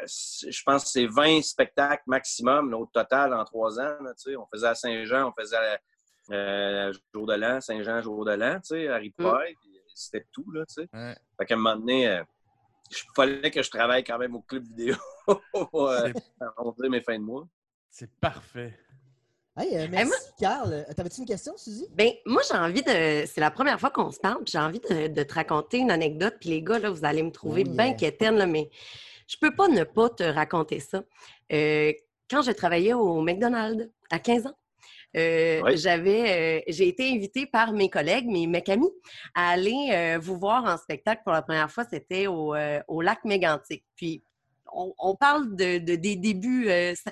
je 0.06 0.64
pense 0.66 0.84
que 0.86 0.90
c'est 0.90 1.06
20 1.08 1.42
spectacles 1.42 2.04
maximum 2.08 2.74
au 2.74 2.86
total 2.86 3.34
en 3.34 3.44
trois 3.46 3.80
ans. 3.80 3.98
là, 4.04 4.14
tu 4.14 4.32
sais. 4.32 4.36
on 4.38 4.48
faisait 4.54 4.68
à 4.68 4.76
Saint-Jean, 4.76 5.30
on 5.30 5.42
faisait 5.42 5.56
à 5.58 5.80
euh, 6.32 6.94
Jour 7.14 7.26
de 7.28 7.34
l'An, 7.34 7.62
Saint-Jean, 7.62 8.02
Jour 8.02 8.26
de 8.26 8.32
l'An, 8.34 8.56
tu 8.62 8.76
sais, 8.76 8.88
à 8.88 8.98
Ripaille, 8.98 9.56
puis 9.62 9.72
c'était 9.94 10.26
tout, 10.32 10.50
là, 10.52 10.66
tu 10.66 10.76
sais. 10.76 10.90
Ouais. 10.94 11.16
Fait 11.40 11.46
qu'à 11.46 11.56
un 11.56 11.58
moment 11.58 11.76
donné, 11.76 12.08
euh, 12.08 12.24
il 12.92 12.98
fallait 13.16 13.52
que 13.52 13.62
je 13.64 13.70
travaille 13.70 14.04
quand 14.04 14.18
même 14.18 14.36
au 14.36 14.42
club 14.42 14.64
vidéo 14.64 14.96
pour 15.72 15.90
euh, 15.90 16.10
C'est- 16.14 16.46
arrondir 16.58 16.90
mes 16.90 17.02
fins 17.02 17.18
de 17.20 17.24
mois. 17.24 17.48
C'est 17.90 18.12
parfait. 18.20 18.78
Hey, 19.58 19.78
euh, 19.78 19.88
merci, 19.92 20.08
moi- 20.08 20.18
Carl. 20.40 20.72
Euh, 20.72 20.94
T'avais-tu 20.96 21.20
une 21.20 21.26
question, 21.28 21.58
Suzy? 21.58 21.86
Ben, 21.92 22.12
moi, 22.26 22.42
j'ai 22.50 22.58
envie 22.58 22.84
de. 22.84 23.26
C'est 23.26 23.42
la 23.42 23.52
première 23.52 23.78
fois 23.82 23.90
qu'on 23.90 24.10
se 24.10 24.20
parle, 24.20 24.44
j'ai 24.46 24.58
envie 24.58 24.80
de, 24.80 25.08
de 25.08 25.24
te 25.24 25.34
raconter 25.34 25.80
une 25.80 25.92
anecdote. 25.92 26.36
Puis 26.40 26.50
les 26.52 26.62
gars, 26.64 26.80
là, 26.80 26.90
vous 26.90 27.04
allez 27.04 27.22
me 27.22 27.32
trouver 27.32 27.66
bien 27.66 27.88
yeah. 27.88 27.94
quétaine, 27.96 28.38
là, 28.38 28.46
mais 28.48 28.70
je 29.32 29.38
peux 29.40 29.56
pas 29.56 29.68
ne 29.70 29.84
pas 29.84 30.10
te 30.10 30.24
raconter 30.24 30.80
ça. 30.80 31.04
Euh, 31.54 31.94
quand 32.30 32.42
je 32.42 32.52
travaillais 32.52 32.94
au 32.94 33.22
McDonald's 33.22 33.90
à 34.10 34.20
15 34.20 34.48
ans, 34.48 34.58
euh, 35.18 35.62
Oui. 35.64 35.78
j'avais, 35.78 36.60
euh, 36.60 36.62
j'ai 36.68 36.88
été 36.88 37.10
invitée 37.12 37.46
par 37.46 37.72
mes 37.74 37.90
collègues, 37.90 38.26
mes 38.28 38.48
mecs 38.48 38.70
amis, 38.70 38.92
à 39.36 39.50
aller 39.52 39.90
euh, 39.94 40.20
vous 40.22 40.38
voir 40.38 40.64
en 40.66 40.78
spectacle 40.78 41.22
pour 41.24 41.34
la 41.34 41.42
première 41.42 41.70
fois. 41.72 41.86
C'était 41.90 42.28
au, 42.28 42.56
au 42.88 43.02
lac 43.02 43.24
Mégantic. 43.26 43.84
Puis, 43.96 44.24
on, 44.74 44.94
on 44.98 45.16
parle 45.16 45.56
de, 45.56 45.80
de- 45.80 45.96
des 45.96 46.16
débuts. 46.16 46.68
ça- 46.96 47.12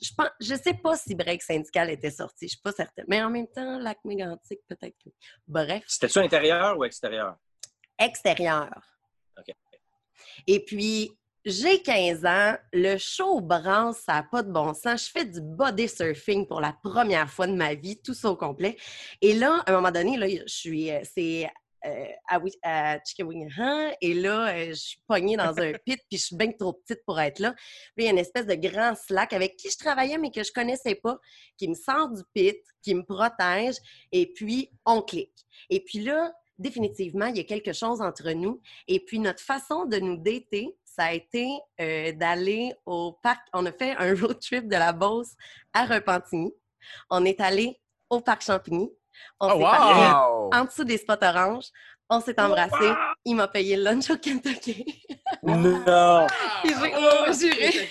je 0.00 0.10
pense, 0.16 0.28
je 0.40 0.54
sais 0.54 0.74
pas 0.74 0.96
si 0.96 1.14
Break 1.16 1.42
Syndical 1.42 1.90
était 1.90 2.10
sorti, 2.12 2.46
je 2.46 2.50
suis 2.52 2.60
pas 2.60 2.70
certaine. 2.72 3.04
Mais 3.08 3.20
en 3.22 3.30
même 3.30 3.48
temps, 3.48 3.78
lac 3.80 3.98
Mégantic, 4.04 4.60
peut-être. 4.68 4.96
que- 5.04 5.10
Bref 5.48 5.82
C'était-tu 5.88 6.18
intérieur 6.20 6.78
ou 6.78 6.84
extérieur? 6.84 7.36
extérieur. 7.98 8.70
OK. 9.38 9.54
Et 10.46 10.64
puis, 10.64 11.12
j'ai 11.48 11.82
15 11.82 12.24
ans, 12.24 12.56
le 12.72 12.96
show 12.98 13.40
branche, 13.40 13.96
ça 14.04 14.14
n'a 14.14 14.22
pas 14.22 14.42
de 14.42 14.52
bon 14.52 14.74
sens. 14.74 15.06
Je 15.06 15.10
fais 15.10 15.24
du 15.24 15.40
body 15.40 15.88
surfing 15.88 16.46
pour 16.46 16.60
la 16.60 16.72
première 16.72 17.30
fois 17.30 17.46
de 17.46 17.54
ma 17.54 17.74
vie, 17.74 18.00
tout 18.00 18.14
ça 18.14 18.30
au 18.30 18.36
complet. 18.36 18.76
Et 19.20 19.34
là, 19.34 19.62
à 19.66 19.72
un 19.72 19.74
moment 19.74 19.90
donné, 19.90 20.16
là, 20.16 20.28
je 20.28 20.42
suis, 20.46 20.90
euh, 20.90 21.00
c'est 21.02 21.48
euh, 21.86 22.06
à, 22.28 22.40
à 22.62 22.98
Chickawingahan, 23.04 23.92
et 24.00 24.14
là, 24.14 24.48
euh, 24.48 24.68
je 24.70 24.74
suis 24.74 25.00
pognée 25.06 25.36
dans 25.36 25.56
un 25.58 25.72
pit, 25.86 26.00
puis 26.08 26.18
je 26.18 26.24
suis 26.26 26.36
bien 26.36 26.50
trop 26.52 26.72
petite 26.72 27.04
pour 27.04 27.20
être 27.20 27.38
là. 27.38 27.54
Puis 27.94 28.04
il 28.04 28.04
y 28.04 28.08
a 28.08 28.10
une 28.10 28.18
espèce 28.18 28.46
de 28.46 28.54
grand 28.54 28.94
slack 28.94 29.32
avec 29.32 29.56
qui 29.56 29.70
je 29.70 29.78
travaillais, 29.78 30.18
mais 30.18 30.30
que 30.30 30.42
je 30.42 30.52
connaissais 30.52 30.96
pas, 30.96 31.18
qui 31.56 31.68
me 31.68 31.74
sort 31.74 32.10
du 32.10 32.22
pit, 32.34 32.58
qui 32.82 32.94
me 32.94 33.02
protège, 33.02 33.76
et 34.12 34.26
puis 34.26 34.70
on 34.84 35.02
clique. 35.02 35.46
Et 35.70 35.80
puis 35.80 36.00
là, 36.00 36.32
définitivement, 36.58 37.26
il 37.26 37.36
y 37.36 37.40
a 37.40 37.44
quelque 37.44 37.72
chose 37.72 38.00
entre 38.00 38.30
nous. 38.32 38.60
Et 38.88 39.00
puis, 39.00 39.18
notre 39.18 39.42
façon 39.42 39.84
de 39.86 39.98
nous 39.98 40.16
dater, 40.16 40.76
ça 40.98 41.06
a 41.06 41.12
été 41.12 41.48
euh, 41.80 42.12
d'aller 42.12 42.74
au 42.86 43.12
parc. 43.22 43.46
On 43.52 43.64
a 43.66 43.72
fait 43.72 43.94
un 43.98 44.14
road 44.20 44.38
trip 44.40 44.66
de 44.68 44.76
la 44.76 44.92
Beauce 44.92 45.32
à 45.72 45.84
Repentigny. 45.84 46.52
On 47.10 47.24
est 47.24 47.40
allé 47.40 47.78
au 48.10 48.20
parc 48.20 48.42
Champigny. 48.42 48.90
On 49.40 49.48
Oh, 49.48 49.58
s'est 49.58 49.64
wow! 49.64 50.50
en 50.54 50.64
dessous 50.64 50.84
des 50.84 50.96
spots 50.98 51.22
oranges. 51.22 51.66
On 52.10 52.20
s'est 52.20 52.40
embrassés. 52.40 52.92
Il 53.26 53.34
m'a 53.36 53.48
payé 53.48 53.76
le 53.76 53.82
lunch 53.84 54.08
au 54.10 54.16
Kentucky. 54.16 54.84
Non! 55.42 56.26
J'ai- 56.64 56.94
oh, 56.96 57.32
juré. 57.32 57.88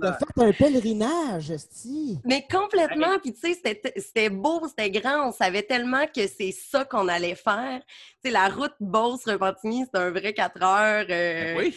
T'as 0.00 0.12
fait 0.12 0.24
un 0.42 0.52
pèlerinage, 0.52 1.50
Esti. 1.50 2.18
Mais 2.24 2.46
complètement. 2.50 3.18
Puis, 3.20 3.34
tu 3.34 3.40
sais, 3.40 3.54
c'était- 3.62 3.92
c'était 3.96 4.30
beau, 4.30 4.62
c'était 4.68 4.90
grand. 4.90 5.28
On 5.28 5.32
savait 5.32 5.62
tellement 5.64 6.06
que 6.06 6.26
c'est 6.28 6.52
ça 6.52 6.84
qu'on 6.84 7.08
allait 7.08 7.34
faire. 7.34 7.80
Tu 8.22 8.28
sais, 8.28 8.30
la 8.30 8.48
route 8.48 8.74
Beauce-Repentigny, 8.80 9.84
c'est 9.92 10.00
un 10.00 10.10
vrai 10.10 10.32
4 10.32 10.62
heures. 10.62 11.06
euh, 11.10 11.54
Ben 11.54 11.58
oui. 11.58 11.76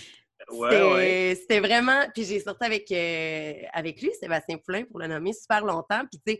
C'était 1.35 1.59
vraiment. 1.59 2.05
Puis 2.13 2.25
j'ai 2.25 2.39
sorti 2.39 2.65
avec, 2.65 2.91
euh, 2.91 3.53
avec 3.73 4.01
lui, 4.01 4.11
Sébastien 4.19 4.57
Poulain, 4.57 4.83
pour 4.85 4.99
le 4.99 5.07
nommer, 5.07 5.33
super 5.33 5.63
longtemps. 5.65 6.01
Puis 6.11 6.21
tu 6.25 6.33
sais, 6.33 6.39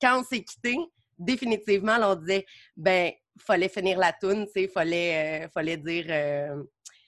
quand 0.00 0.20
on 0.20 0.24
s'est 0.24 0.42
quitté, 0.42 0.76
définitivement, 1.18 1.96
on 2.02 2.14
disait, 2.16 2.44
ben, 2.76 3.12
fallait 3.38 3.68
finir 3.68 3.98
la 3.98 4.12
toune, 4.12 4.46
tu 4.46 4.62
sais, 4.62 4.68
fallait, 4.68 5.44
euh, 5.44 5.48
fallait 5.48 5.76
dire. 5.76 6.06
euh, 6.08 6.62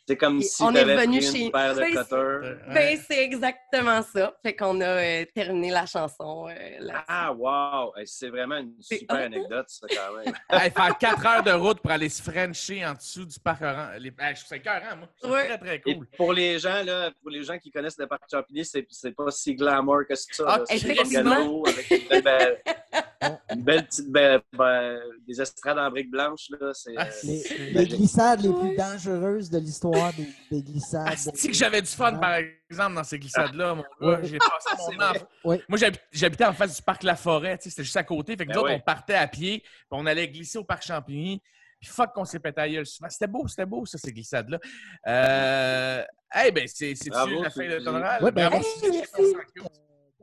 C'est 0.06 0.16
comme 0.18 0.38
Puis 0.38 0.48
si 0.48 0.62
on 0.62 0.70
est 0.74 0.82
revenu 0.82 1.18
pris 1.18 1.26
chez- 1.32 1.38
une 1.46 1.50
paire 1.50 1.74
de 1.74 1.80
Ben, 1.80 1.88
cutters. 1.96 2.56
Ben, 2.74 2.98
c'est 3.08 3.24
exactement 3.24 4.02
ça. 4.02 4.34
Fait 4.42 4.54
qu'on 4.54 4.78
a 4.82 4.84
euh, 4.84 5.24
terminé 5.34 5.70
la 5.70 5.86
chanson. 5.86 6.46
euh, 6.50 6.54
là. 6.80 7.04
Ah, 7.08 7.32
wow! 7.32 7.94
Hey, 7.96 8.06
C'est 8.06 8.28
vraiment 8.28 8.58
une 8.58 8.74
super 8.82 9.16
anecdote, 9.16 9.64
ça, 9.68 9.86
quand 9.88 10.16
même. 10.18 10.34
Hey, 10.50 10.70
faire 10.70 10.98
4 10.98 11.26
heures 11.26 11.42
de 11.42 11.52
route 11.52 11.80
pour 11.80 11.90
aller 11.90 12.10
se 12.10 12.20
frencher 12.22 12.84
en 12.84 12.92
dessous 12.92 13.24
du 13.24 13.40
parc 13.40 13.62
orange. 13.62 13.96
Les... 13.98 14.08
Hey, 14.18 14.34
je 14.34 14.40
trouve 14.40 14.48
ça 14.48 14.56
écœurant, 14.56 14.96
moi. 14.98 15.08
C'est 15.16 15.26
Ouais. 15.30 15.46
très, 15.46 15.58
très 15.58 15.82
Et 15.86 15.94
cool. 15.96 16.06
pour 16.18 16.32
les 16.34 16.58
gens, 16.58 16.82
là, 16.84 17.10
pour 17.22 17.30
les 17.30 17.42
gens 17.42 17.58
qui 17.58 17.70
connaissent 17.70 17.98
le 17.98 18.06
parc 18.06 18.22
Champigny, 18.30 18.62
c'est, 18.64 18.86
c'est 18.90 19.12
pas 19.16 19.30
si 19.30 19.54
glamour 19.54 20.02
que 20.06 20.14
ça. 20.14 20.44
Ah, 20.46 20.60
effectivement. 20.68 21.30
organo 21.30 21.66
avec 21.66 21.90
une 21.90 22.08
belle, 22.08 22.22
belle- 22.22 22.60
une 23.54 23.62
belle 23.62 23.86
petite 23.86 24.10
belle- 24.10 24.40
ben, 24.52 24.98
des 25.26 25.40
estrades 25.40 25.78
en 25.78 25.90
briques 25.90 26.10
blanches. 26.10 26.48
Là, 26.50 26.72
c'est, 26.74 26.94
Ah, 26.96 27.04
euh, 27.06 27.10
Les, 27.24 27.38
c'est- 27.38 27.58
les 27.70 27.86
glissades 27.86 28.40
les 28.42 28.52
plus 28.52 28.76
dangereuses 28.76 29.50
de 29.50 29.58
l'histoire 29.58 30.12
des, 30.14 30.28
des 30.50 30.62
glissades. 30.62 31.06
Ah, 31.10 31.16
c'est 31.16 31.48
que 31.48 31.54
j'avais 31.54 31.82
du 31.82 31.88
fun, 31.90 32.14
par 32.14 32.36
exemple, 32.70 32.94
dans 32.96 33.04
ces 33.04 33.18
glissades-là, 33.18 33.74
mon 33.74 33.84
gars? 34.10 34.20
J'ai 34.22 34.38
passé 34.38 34.76
mon. 34.78 34.94
Ouais. 35.50 35.60
Moi, 35.68 35.78
j'habit- 35.78 35.98
j'habitais 36.12 36.44
en 36.46 36.52
face 36.54 36.76
du 36.76 36.82
parc 36.82 37.02
La 37.02 37.16
Forêt, 37.16 37.58
tu 37.58 37.64
sais, 37.64 37.70
c'était 37.70 37.84
juste 37.84 37.96
à 37.96 38.04
côté. 38.04 38.36
Fait 38.36 38.44
que 38.46 38.50
Ben 38.52 38.54
nous 38.56 38.60
autres, 38.62 38.72
on 38.74 38.80
partait 38.80 39.14
à 39.14 39.26
pied, 39.26 39.60
puis 39.60 39.68
on 39.90 40.06
allait 40.06 40.28
glisser 40.28 40.58
au 40.58 40.64
parc 40.64 40.82
Champigny. 40.86 41.42
Puis 41.80 41.90
fuck 41.92 42.14
qu'on 42.14 42.24
s'est 42.24 42.38
pété 42.38 42.60
à 42.62 42.68
gueule. 42.68 42.86
C'était 42.86 43.26
beau, 43.26 43.46
c'était 43.46 43.66
beau, 43.66 43.84
ça, 43.84 43.98
ces 43.98 44.10
glissades-là. 44.10 44.58
Euh... 45.06 46.02
Hey, 46.32 46.50
ben, 46.50 46.66
c'est 46.66 46.94
c'est 46.94 47.10
Bravo, 47.10 47.42
la 47.42 47.50
fin 47.50 47.68
de 47.68 47.78
ton 47.78 47.94
oral. 47.94 48.22
Ben, 48.22 48.48
Bravo. 48.48 48.64
merci. 48.90 49.34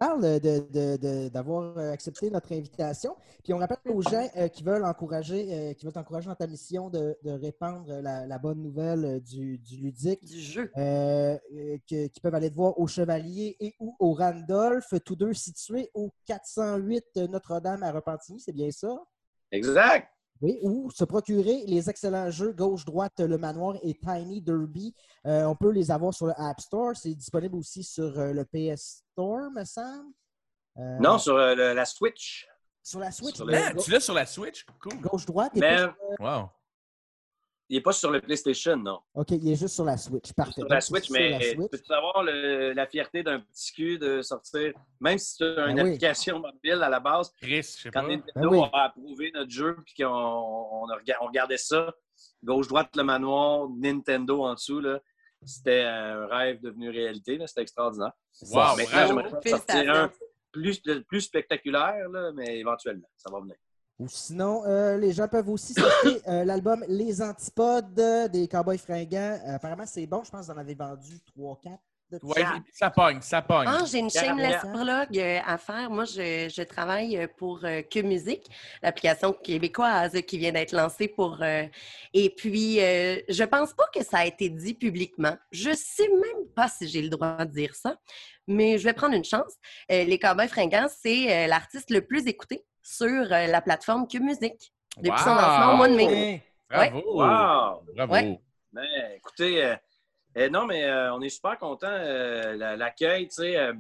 Carl, 0.02 0.20
de- 0.20 0.40
de- 0.40 0.98
de- 0.98 1.30
d'avoir 1.30 1.78
accepté 1.78 2.32
notre 2.32 2.52
invitation. 2.54 3.16
Puis 3.44 3.54
on 3.54 3.60
rappelle 3.60 3.78
aux 3.94 4.02
gens 4.02 4.28
euh, 4.36 4.48
qui 4.48 4.64
veulent 4.64 4.84
encourager, 4.84 5.54
euh, 5.54 5.74
qui 5.76 5.86
veulent 5.86 5.94
t'encourager 5.94 6.28
dans 6.28 6.34
ta 6.36 6.48
mission 6.48 6.90
de, 6.90 7.16
de 7.24 7.30
répandre 7.32 7.86
la, 8.02 8.26
la 8.26 8.40
bonne 8.40 8.64
nouvelle 8.64 9.06
euh, 9.06 9.20
du, 9.20 9.60
du 9.60 9.78
ludique, 9.78 10.26
Du 10.26 10.40
jeu. 10.40 10.72
euh, 10.76 11.38
que- 11.88 12.08
qui 12.08 12.20
peuvent 12.20 12.34
aller 12.34 12.50
te 12.50 12.56
voir 12.56 12.80
au 12.80 12.88
Chevalier 12.88 13.56
et 13.60 13.76
ou 13.80 13.96
au 14.00 14.14
Randolph, 14.14 14.92
tous 15.06 15.16
deux 15.16 15.34
situés 15.34 15.92
au 15.94 16.10
408 16.26 17.06
Notre-Dame 17.30 17.84
à 17.84 17.92
Repentigny, 17.92 18.40
c'est 18.40 18.54
bien 18.54 18.72
ça? 18.72 18.98
Exact. 19.52 20.08
Oui, 20.42 20.58
ou 20.64 20.90
se 20.90 21.04
procurer 21.04 21.64
les 21.68 21.88
excellents 21.92 22.32
jeux 22.32 22.52
Gauche-Droite, 22.54 23.20
Le 23.20 23.38
Manoir 23.38 23.78
et 23.84 23.94
Tiny 23.94 24.42
Derby. 24.42 24.96
Euh, 25.28 25.46
on 25.46 25.56
peut 25.56 25.70
les 25.70 25.92
avoir 25.92 26.12
sur 26.16 26.26
le 26.26 26.34
App 26.36 26.60
Store. 26.60 26.96
C'est 26.96 27.14
disponible 27.14 27.56
aussi 27.56 27.84
sur 27.84 28.10
le 28.16 28.44
PS 28.46 29.01
Store, 29.12 29.52
me 29.52 29.64
semble. 29.66 30.14
Euh, 30.78 30.98
Non, 31.00 31.18
sur 31.18 31.36
euh, 31.36 31.54
le- 31.56 31.74
la 31.74 31.86
Switch. 31.86 32.48
sur 32.82 33.00
la 33.00 33.12
Switch. 33.12 33.36
sur 33.36 33.46
le 33.46 33.54
Ah, 33.56 33.74
tu 33.74 33.92
l'as 33.92 34.00
sur 34.00 34.14
la 34.14 34.26
Switch? 34.26 34.66
Cool. 34.82 35.00
Gauche-droite. 35.02 35.52
et 35.56 35.60
Mais 35.60 35.76
pas- 35.78 35.96
Wow. 36.20 36.50
il 37.70 37.76
n'est 37.76 37.82
pas 37.82 37.92
sur 37.92 38.10
le 38.10 38.22
PlayStation, 38.22 38.78
non. 38.78 39.02
OK, 39.14 39.32
il 39.32 39.52
est 39.52 39.56
juste 39.56 39.76
sur 39.76 39.84
la 39.84 39.98
Switch. 39.98 40.32
Parfait. 40.34 40.54
Sur 40.62 40.68
la 40.70 40.80
Switch, 40.82 41.06
sur 41.08 41.14
mais 41.14 41.56
peux-tu 41.70 41.92
avoir 41.94 42.24
le- 42.24 42.72
la 42.72 42.88
fierté 42.88 43.22
d'un 43.22 43.42
petit 43.42 43.74
cul 43.74 44.00
de 44.00 44.22
sortir, 44.22 44.74
même 45.02 45.18
si 45.18 45.36
c'est 45.36 45.46
une 45.46 45.56
Ben 45.56 45.74
oui. 45.76 45.80
application 45.82 46.40
mobile 46.40 46.82
à 46.82 46.90
la 46.90 47.00
base, 47.02 47.32
Chris, 47.42 47.58
je 47.58 47.62
sais 47.64 47.92
pas. 47.92 48.02
quand 48.02 48.08
Nintendo 48.08 48.50
Ben 48.50 48.58
oui. 48.58 48.70
a 48.74 48.84
approuvé 48.86 49.32
notre 49.34 49.52
jeu 49.52 49.78
puis 49.86 49.94
qu'on 50.02 50.08
on 50.08 50.86
regardait 51.28 51.58
ça, 51.58 51.94
gauche-droite, 52.44 52.96
le 52.96 53.04
manoir, 53.04 53.68
Nintendo 53.70 54.44
en 54.46 54.54
dessous, 54.54 54.80
là, 54.80 55.00
c'était 55.46 55.84
un 55.84 56.28
rêve 56.28 56.62
devenu 56.62 56.90
réalité. 56.90 57.40
C'était 57.48 57.62
extraordinaire. 57.62 58.14
Wow, 58.44 58.76
Maintenant, 58.76 59.08
j'aimerais 59.08 59.50
sortir 59.50 59.94
un 59.94 60.12
plus, 60.52 60.82
plus 61.08 61.22
spectaculaire, 61.22 62.10
là, 62.10 62.32
mais 62.34 62.60
éventuellement, 62.60 63.08
ça 63.18 63.32
va 63.32 63.40
venir. 63.40 63.56
Ou 64.00 64.08
sinon, 64.08 64.64
euh, 64.66 64.98
les 64.98 65.12
gens 65.12 65.28
peuvent 65.28 65.50
aussi 65.50 65.74
s'acheter 65.74 66.28
euh, 66.28 66.44
l'album 66.44 66.84
Les 66.88 67.22
Antipodes 67.22 68.00
euh, 68.00 68.28
des 68.28 68.48
Cowboys 68.48 68.80
Fringants. 68.80 69.40
Apparemment, 69.46 69.86
c'est 69.86 70.08
bon. 70.08 70.24
Je 70.24 70.32
pense 70.32 70.48
que 70.48 70.52
vous 70.52 70.58
en 70.58 70.60
avez 70.60 70.74
vendu 70.74 71.20
3-4 71.38 71.78
de 72.12 72.20
Ouais, 72.24 72.44
ça. 72.74 72.90
pogne, 72.90 73.22
ça 73.22 73.42
pogne. 73.42 73.68
Ah, 73.68 73.84
j'ai 73.90 74.00
une 74.00 74.10
shameless 74.10 74.62
plug 74.62 75.18
euh, 75.20 75.40
à 75.46 75.58
faire. 75.58 75.90
Moi, 75.90 76.06
je, 76.06 76.52
je 76.54 76.62
travaille 76.64 77.18
euh, 77.18 77.28
pour 77.38 77.60
euh, 77.64 77.82
Que 77.82 78.02
Musique, 78.02 78.46
l'application 78.82 79.34
québécoise 79.34 80.14
qui 80.28 80.38
vient 80.38 80.52
d'être 80.52 80.72
lancée 80.74 81.08
pour. 81.08 81.38
euh, 81.42 81.64
et 82.14 82.30
puis, 82.30 82.80
euh, 82.82 83.18
je 83.30 83.44
pense 83.44 83.74
pas 83.74 83.86
que 83.94 84.04
ça 84.04 84.20
a 84.20 84.26
été 84.26 84.50
dit 84.50 84.74
publiquement. 84.74 85.38
Je 85.52 85.72
sais 85.72 86.08
même 86.10 86.48
pas 86.56 86.68
si 86.68 86.88
j'ai 86.88 87.02
le 87.02 87.10
droit 87.10 87.38
de 87.46 87.52
dire 87.52 87.74
ça, 87.76 87.96
mais 88.48 88.78
je 88.78 88.84
vais 88.84 88.94
prendre 88.94 89.16
une 89.16 89.24
chance. 89.24 89.54
Euh, 89.92 90.04
les 90.04 90.20
Cowboys 90.20 90.48
Fringants, 90.50 90.88
c'est 91.02 91.32
euh, 91.46 91.48
l'artiste 91.48 91.90
le 91.90 92.02
plus 92.02 92.28
écouté 92.28 92.64
sur 92.84 93.08
euh, 93.08 93.48
la 93.48 93.62
plateforme 93.62 94.08
Que 94.08 94.18
Musique 94.18 94.74
depuis 94.98 95.20
son 95.22 95.36
lancement 95.36 95.74
au 95.74 95.78
mois 95.78 95.88
de 95.88 95.96
mai. 95.96 96.06
Ouais. 96.74 96.90
Bravo. 96.90 97.02
Wow! 97.06 97.84
Bravo. 97.96 98.14
Ouais. 98.14 98.40
Ben, 98.74 98.84
écoutez, 99.18 99.76
euh, 100.38 100.42
euh, 100.46 100.50
non, 100.50 100.66
mais 100.66 100.86
euh, 100.86 101.14
on 101.14 101.22
est 101.22 101.30
super 101.30 101.58
contents. 101.58 101.88
euh, 101.90 102.56
la- 102.56 102.76
L'accueil, 102.76 103.28
tu 103.28 103.36
sais, 103.36 103.58
euh, 103.58 103.74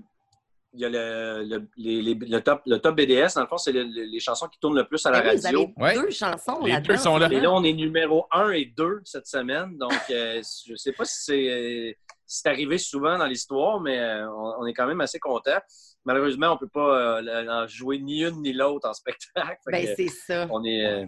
il 0.74 0.80
y 0.80 0.86
a 0.86 0.89
le, 0.89 1.43
le, 1.43 1.68
les- 1.78 2.02
les- 2.02 2.14
le 2.16 2.39
top, 2.41 2.62
le 2.66 2.78
top 2.78 2.95
BDS, 2.95 3.34
dans 3.36 3.41
le 3.41 3.47
fond, 3.47 3.58
c'est 3.58 3.74
le- 3.74 3.84
le- 3.84 4.04
les 4.04 4.20
chansons 4.22 4.47
qui 4.47 4.58
tournent 4.60 4.78
le 4.78 4.86
plus 4.88 5.06
à 5.06 5.12
la 5.12 5.22
Ben 5.22 5.32
oui, 5.32 5.36
vous 5.38 5.43
radio. 5.43 5.60
avez 5.78 5.84
Ouais. 5.84 5.93
deux 6.06 6.10
chansons 6.12 6.64
Les 6.64 6.80
deux 6.80 6.95
sont 6.97 7.18
là. 7.18 7.28
Et 7.32 7.39
là, 7.41 7.52
on 7.52 7.64
est 7.64 7.74
numéro 7.74 8.26
1 8.32 8.52
et 8.52 8.66
2 8.66 9.02
cette 9.04 9.28
semaine. 9.28 9.78
Donc, 9.78 9.91
euh, 10.12 10.41
je 10.66 10.72
ne 10.72 10.78
sais 10.78 10.93
pas 10.93 11.04
si 11.06 11.24
c'est 11.24 11.49
euh, 11.49 11.93
si 12.26 12.47
arrivé 12.47 12.78
souvent 12.78 13.18
dans 13.18 13.26
l'histoire, 13.26 13.82
mais 13.82 13.99
euh, 13.99 14.30
on, 14.32 14.62
on 14.62 14.66
est 14.66 14.74
quand 14.74 14.88
même 14.88 15.02
assez 15.02 15.20
contents. 15.20 15.60
Malheureusement, 16.06 16.52
on 16.52 16.54
ne 16.54 16.60
peut 16.60 16.70
pas 16.70 17.20
euh, 17.22 17.47
en 17.49 17.68
jouer 17.68 17.99
ni 17.99 18.24
une 18.24 18.41
ni 18.41 18.54
l'autre 18.54 18.88
en 18.89 18.93
spectacle. 18.93 19.60
Ben, 19.68 19.86
c'est 19.97 20.08
ça. 20.08 20.47
on 20.49 20.64
est, 20.64 20.86
euh, 20.86 21.06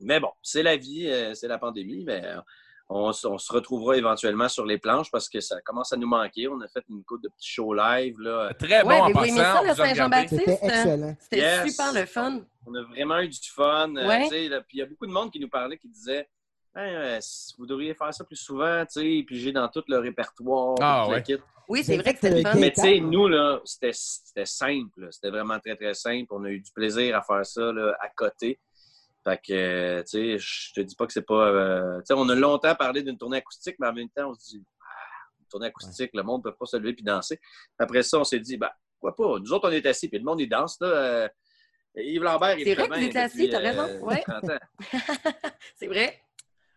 mais 0.00 0.20
bon, 0.20 0.30
c'est 0.42 0.62
la 0.62 0.76
vie, 0.76 1.08
euh, 1.08 1.34
c'est 1.34 1.48
la 1.48 1.58
pandémie. 1.58 2.04
Mais 2.04 2.22
euh, 2.24 2.36
on, 2.94 3.12
se 3.12 3.52
retrouvera 3.52 3.96
éventuellement 3.96 4.48
sur 4.48 4.66
les 4.66 4.78
planches 4.78 5.10
parce 5.10 5.28
que 5.28 5.40
ça 5.40 5.60
commence 5.62 5.92
à 5.92 5.96
nous 5.96 6.06
manquer. 6.08 6.48
On 6.48 6.60
a 6.60 6.68
fait 6.68 6.84
une 6.88 7.02
couple 7.04 7.22
de 7.24 7.28
petits 7.28 7.50
shows 7.50 7.74
live. 7.74 8.18
Là. 8.20 8.52
Très 8.58 8.82
bon 8.82 8.88
Ouais, 8.88 9.00
en 9.00 9.08
aimé 9.08 9.30
ça, 9.30 9.42
passant. 9.44 9.62
le 9.64 9.70
on 9.70 9.74
vous 9.74 9.80
a 9.80 9.84
regardé. 9.84 10.16
Saint-Jean-Baptiste? 10.28 10.40
C'était 10.44 10.66
excellent. 10.66 11.16
C'était 11.20 11.38
Yes. 11.38 11.70
super 11.70 11.92
le 11.92 12.06
fun. 12.06 12.40
On 12.66 12.74
a 12.74 12.82
vraiment 12.82 13.18
eu 13.20 13.28
du 13.28 13.38
fun. 13.54 13.94
euh, 13.96 14.06
Ouais. 14.08 14.22
tu 14.24 14.28
sais, 14.30 14.48
là, 14.48 14.60
Puis 14.60 14.78
il 14.78 14.80
y 14.80 14.82
a 14.82 14.86
beaucoup 14.86 15.06
de 15.06 15.12
monde 15.12 15.30
qui 15.30 15.40
nous 15.40 15.48
parlait, 15.48 15.78
qui 15.78 15.88
disait 15.88 16.28
Hey, 16.74 17.18
vous 17.58 17.66
devriez 17.66 17.94
faire 17.94 18.14
ça 18.14 18.24
plus 18.24 18.36
souvent, 18.36 18.82
tu 18.86 19.00
sais, 19.00 19.24
puis 19.26 19.38
j'ai 19.38 19.52
dans 19.52 19.68
tout 19.68 19.84
le 19.88 19.98
répertoire. 19.98 20.74
Ah, 20.80 21.06
le 21.08 21.14
ouais. 21.16 21.38
Oui, 21.68 21.84
c'est 21.84 21.96
vrai 21.98 22.14
que 22.14 22.20
c'était 22.20 22.34
le 22.34 22.42
fun. 22.42 22.54
Mais 22.58 22.70
tu 22.72 22.80
sais, 22.80 22.98
nous, 23.00 23.28
là, 23.28 23.60
c'était 23.64 23.92
c'était 23.92 24.46
simple. 24.46 25.08
C'était 25.10 25.30
vraiment 25.30 25.58
très, 25.60 25.76
très 25.76 25.94
simple. 25.94 26.26
On 26.30 26.44
a 26.44 26.48
eu 26.50 26.60
du 26.60 26.72
plaisir 26.72 27.16
à 27.16 27.22
faire 27.22 27.44
ça 27.46 27.72
là, 27.72 27.94
à 28.00 28.08
côté. 28.08 28.58
Fait 29.24 29.40
que, 29.46 29.52
euh, 29.52 30.02
tu 30.02 30.08
sais, 30.08 30.38
je 30.38 30.72
te 30.74 30.80
dis 30.80 30.96
pas 30.96 31.06
que 31.06 31.12
c'est 31.12 31.22
pas. 31.22 31.46
euh, 31.48 31.98
tu 32.00 32.06
sais, 32.06 32.14
on 32.14 32.28
a 32.28 32.34
longtemps 32.34 32.74
parlé 32.74 33.02
d'une 33.02 33.16
tournée 33.16 33.38
acoustique, 33.38 33.76
mais 33.78 33.86
en 33.86 33.92
même 33.92 34.08
temps, 34.08 34.30
on 34.30 34.34
se 34.34 34.50
dit, 34.56 34.64
ah, 34.80 34.84
une 35.40 35.46
tournée 35.46 35.66
acoustique, 35.68 36.10
le 36.14 36.22
monde 36.22 36.42
ne 36.44 36.50
peut 36.50 36.56
pas 36.58 36.66
se 36.66 36.76
lever 36.76 36.92
puis 36.94 37.04
danser. 37.04 37.38
Après 37.78 38.02
ça, 38.02 38.18
on 38.18 38.24
s'est 38.24 38.40
dit, 38.40 38.56
bah, 38.56 38.74
pourquoi 39.00 39.14
pas? 39.14 39.38
Nous 39.38 39.52
autres, 39.52 39.68
on 39.68 39.72
est 39.72 39.86
assis, 39.86 40.08
puis 40.08 40.18
le 40.18 40.24
monde, 40.24 40.40
il 40.40 40.48
danse, 40.48 40.76
là. 40.80 40.86
euh, 40.88 41.28
Yves 41.94 42.22
Lambert, 42.22 42.58
il 42.58 42.64
C'est 42.64 42.74
vrai 42.74 42.88
que 42.88 43.10
vous 43.12 43.18
assis, 43.18 43.50
t'as 43.50 43.58
raison, 43.58 43.82
euh, 43.82 44.00
ouais. 44.00 44.22
30 44.26 44.44
ans. 44.50 44.58
C'est 45.76 45.86
vrai. 45.86 46.18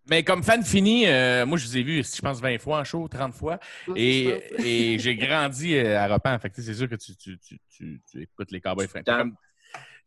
Mais 0.08 0.24
comme 0.24 0.44
fan 0.44 0.64
fini, 0.64 1.08
euh, 1.08 1.48
moi, 1.48 1.58
je 1.58 1.66
vous 1.66 1.78
ai 1.78 1.82
vu, 1.84 2.04
je 2.04 2.22
pense, 2.22 2.40
20 2.40 2.60
fois 2.60 2.80
en 2.80 2.84
show, 2.84 3.08
30 3.08 3.34
fois. 3.34 3.60
Moi, 3.88 3.98
Et, 3.98 4.44
et 4.60 5.00
j'ai 5.00 5.16
grandi 5.16 5.76
euh, 5.76 5.98
à 5.98 6.08
Repan. 6.08 6.38
Fait 6.38 6.50
que, 6.52 6.56
tu 6.56 6.62
sais, 6.62 6.74
c'est 6.74 6.78
sûr 6.78 6.88
que 6.90 6.96
tu, 6.96 7.16
tu, 7.16 7.40
tu, 7.40 7.60
tu, 7.72 8.02
tu 8.12 8.22
écoutes 8.22 8.52
les 8.52 8.62
Cowboys 8.62 8.88
Fringants. 8.88 9.18
Comme- 9.18 9.36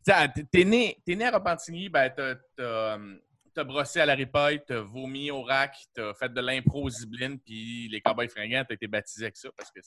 T'es 0.03 0.43
t'es 0.51 0.63
né, 0.65 0.97
né 1.07 1.25
à 1.25 1.31
Repentigny, 1.31 1.89
ben, 1.89 2.09
t'as 2.15 2.95
hum, 2.95 3.19
brossé 3.63 3.99
à 3.99 4.05
la 4.05 4.15
ripaille, 4.15 4.61
t'as 4.65 4.79
vomi 4.79 5.31
au 5.31 5.41
rack, 5.41 5.75
t'as 5.93 6.13
fait 6.13 6.33
de 6.33 6.41
l'impro 6.41 6.83
aux 6.83 6.89
Ziblines, 6.89 7.39
puis 7.39 7.87
les 7.89 8.01
Cowboys 8.01 8.29
Fringants, 8.29 8.63
t'as 8.67 8.75
été 8.75 8.87
baptisé 8.87 9.25
avec 9.25 9.37
ça 9.37 9.49
parce 9.55 9.71
que 9.71 9.79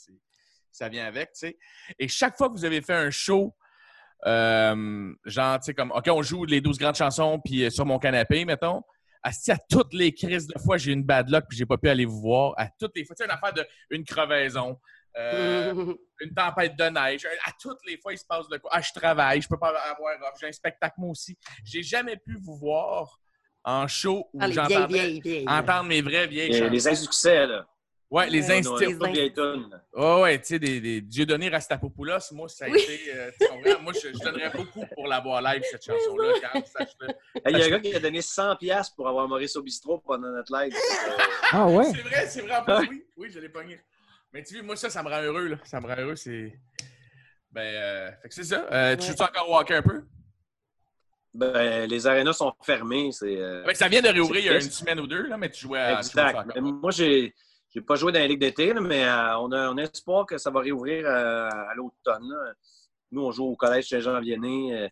ça 0.70 0.88
vient 0.88 1.06
avec, 1.06 1.32
tu 1.32 1.40
sais. 1.40 1.58
Et 1.98 2.08
chaque 2.08 2.36
fois 2.36 2.48
que 2.48 2.54
vous 2.54 2.64
avez 2.64 2.82
fait 2.82 2.94
un 2.94 3.10
show, 3.10 3.54
euh, 4.26 5.14
genre, 5.24 5.58
tu 5.58 5.66
sais, 5.66 5.74
comme, 5.74 5.92
OK, 5.92 6.08
on 6.08 6.22
joue 6.22 6.44
les 6.44 6.60
12 6.60 6.78
grandes 6.78 6.94
chansons, 6.94 7.40
puis 7.44 7.64
euh, 7.64 7.70
sur 7.70 7.86
mon 7.86 7.98
canapé, 7.98 8.44
mettons. 8.44 8.82
À 9.24 9.30
toutes 9.70 9.94
les 9.94 10.12
crises 10.12 10.48
de 10.48 10.58
fois, 10.58 10.78
j'ai 10.78 10.92
une 10.92 11.04
bad 11.04 11.30
luck, 11.30 11.44
puis 11.48 11.56
j'ai 11.56 11.66
pas 11.66 11.78
pu 11.78 11.88
aller 11.88 12.04
vous 12.04 12.20
voir. 12.20 12.54
À 12.56 12.68
toutes 12.68 12.96
les 12.96 13.04
fois, 13.04 13.14
tu 13.14 13.22
sais, 13.22 13.26
une 13.26 13.30
affaire 13.30 13.52
de 13.52 13.64
une 13.90 14.04
crevaison, 14.04 14.80
euh, 15.16 15.94
une 16.20 16.34
tempête 16.34 16.76
de 16.76 16.84
neige. 16.84 17.26
À 17.44 17.50
toutes 17.60 17.78
les 17.86 17.98
fois, 17.98 18.12
il 18.12 18.18
se 18.18 18.24
passe 18.24 18.48
de 18.48 18.56
quoi. 18.58 18.70
Ah, 18.72 18.80
je 18.80 18.92
travaille, 18.92 19.40
je 19.42 19.48
peux 19.48 19.58
pas 19.58 19.68
avoir 19.68 20.12
off, 20.22 20.38
j'ai 20.40 20.48
un 20.48 20.52
spectacle 20.52 20.94
moi 20.98 21.10
aussi. 21.10 21.36
J'ai 21.64 21.82
jamais 21.82 22.16
pu 22.16 22.36
vous 22.40 22.56
voir 22.56 23.18
en 23.64 23.86
show 23.86 24.28
où 24.32 24.38
Ah, 24.40 24.50
j'entendais 24.50 25.20
entendre 25.46 25.84
mes 25.88 26.02
vraies 26.02 26.26
vieilles 26.26 26.48
Les, 26.48 26.58
chansons. 26.58 26.70
les 26.72 26.88
insuccès, 26.88 27.46
là. 27.46 27.66
Ouais, 28.10 28.28
les 28.28 28.50
Ouais, 28.50 28.58
instits. 28.58 28.94
Oh, 29.94 30.20
ouais, 30.22 30.38
tu 30.38 30.46
sais, 30.48 30.58
des, 30.58 30.80
des 30.82 31.00
Dieudonné 31.00 31.48
Rastapopoulos, 31.48 32.18
moi, 32.32 32.46
ça 32.48 32.66
a 32.66 32.68
Oui. 32.68 32.82
été. 32.82 33.00
euh, 33.14 33.30
tu 33.40 33.46
comprends? 33.48 33.80
moi, 33.80 33.92
je, 33.94 34.08
je 34.12 34.18
donnerais 34.22 34.50
beaucoup 34.50 34.84
pour 34.94 35.06
l'avoir 35.08 35.40
live, 35.40 35.62
cette 35.70 35.84
chanson-là, 35.84 36.34
Il 37.48 37.56
y 37.58 37.62
a 37.62 37.64
un 37.66 37.70
gars 37.70 37.80
qui 37.80 37.94
a 37.94 38.00
donné 38.00 38.20
100$ 38.20 38.58
piastres 38.58 38.94
pour 38.96 39.08
avoir 39.08 39.26
Maurice 39.28 39.56
au 39.56 39.62
bistrot 39.62 39.98
pendant 39.98 40.28
notre 40.30 40.52
live. 40.54 40.74
Ah 41.52 41.66
ouais? 41.68 41.84
C'est 41.84 42.02
vrai, 42.02 42.26
c'est 42.26 42.40
vrai. 42.42 42.86
Oui, 42.88 43.04
oui, 43.16 43.30
je 43.30 43.38
l'ai 43.40 43.48
pogné. 43.48 43.80
Mais 44.33 44.43
tu 44.43 44.55
vois, 44.55 44.62
moi, 44.62 44.76
ça, 44.76 44.89
ça 44.91 45.03
me 45.03 45.09
rend 45.09 45.22
heureux, 45.22 45.49
là. 45.49 45.57
Ça 45.64 45.80
me 45.80 45.87
rend 45.87 45.97
heureux, 46.01 46.16
c'est. 46.16 46.59
Ben, 47.51 47.61
euh, 47.62 48.11
fait 48.22 48.28
que 48.28 48.35
c'est 48.35 48.45
ça. 48.45 48.66
Euh, 48.72 48.97
Tu 48.97 49.11
Ouais. 49.11 49.16
joues 49.16 49.22
encore 49.22 49.51
au 49.51 49.59
hockey 49.59 49.74
un 49.74 49.83
peu? 49.83 50.03
ben, 51.35 51.89
les 51.89 52.07
arénas 52.07 52.35
sont 52.35 52.53
fermées. 52.62 53.11
C'est, 53.12 53.37
euh, 53.41 53.62
Ben, 53.64 53.74
ça 53.74 53.89
vient 53.89 54.03
de 54.03 54.09
réouvrir 54.09 54.41
il 54.41 54.47
y 54.47 54.49
a 54.51 54.55
une 54.55 54.61
semaine 54.70 55.01
ou 55.01 55.07
deux, 55.07 55.26
là, 55.28 55.37
mais 55.39 55.51
tu 55.51 55.61
jouais 55.62 55.80
à. 55.80 55.95
tu 56.03 56.09
Exact. 56.09 56.57
moi, 56.61 56.91
j'ai 56.91 57.35
j'ai 57.74 57.80
pas 57.80 57.95
joué 57.95 58.12
dans 58.12 58.18
la 58.18 58.26
Ligue 58.26 58.41
d'été, 58.41 58.74
là, 58.74 58.83
mais 58.83 59.03
euh, 59.05 59.39
on, 59.39 59.51
a, 59.53 59.70
on 59.70 59.78
a 59.78 59.83
espoir 59.83 60.26
que 60.26 60.37
ça 60.37 60.51
va 60.51 60.61
réouvrir 60.61 61.07
euh, 61.07 61.49
à 61.49 61.72
l'automne. 61.74 62.28
là. 62.28 62.53
Nous, 63.11 63.22
on 63.22 63.30
joue 63.33 63.47
au 63.47 63.57
Collège 63.57 63.89
Saint-Jean-Vianney. 63.89 64.74
euh, 64.74 64.89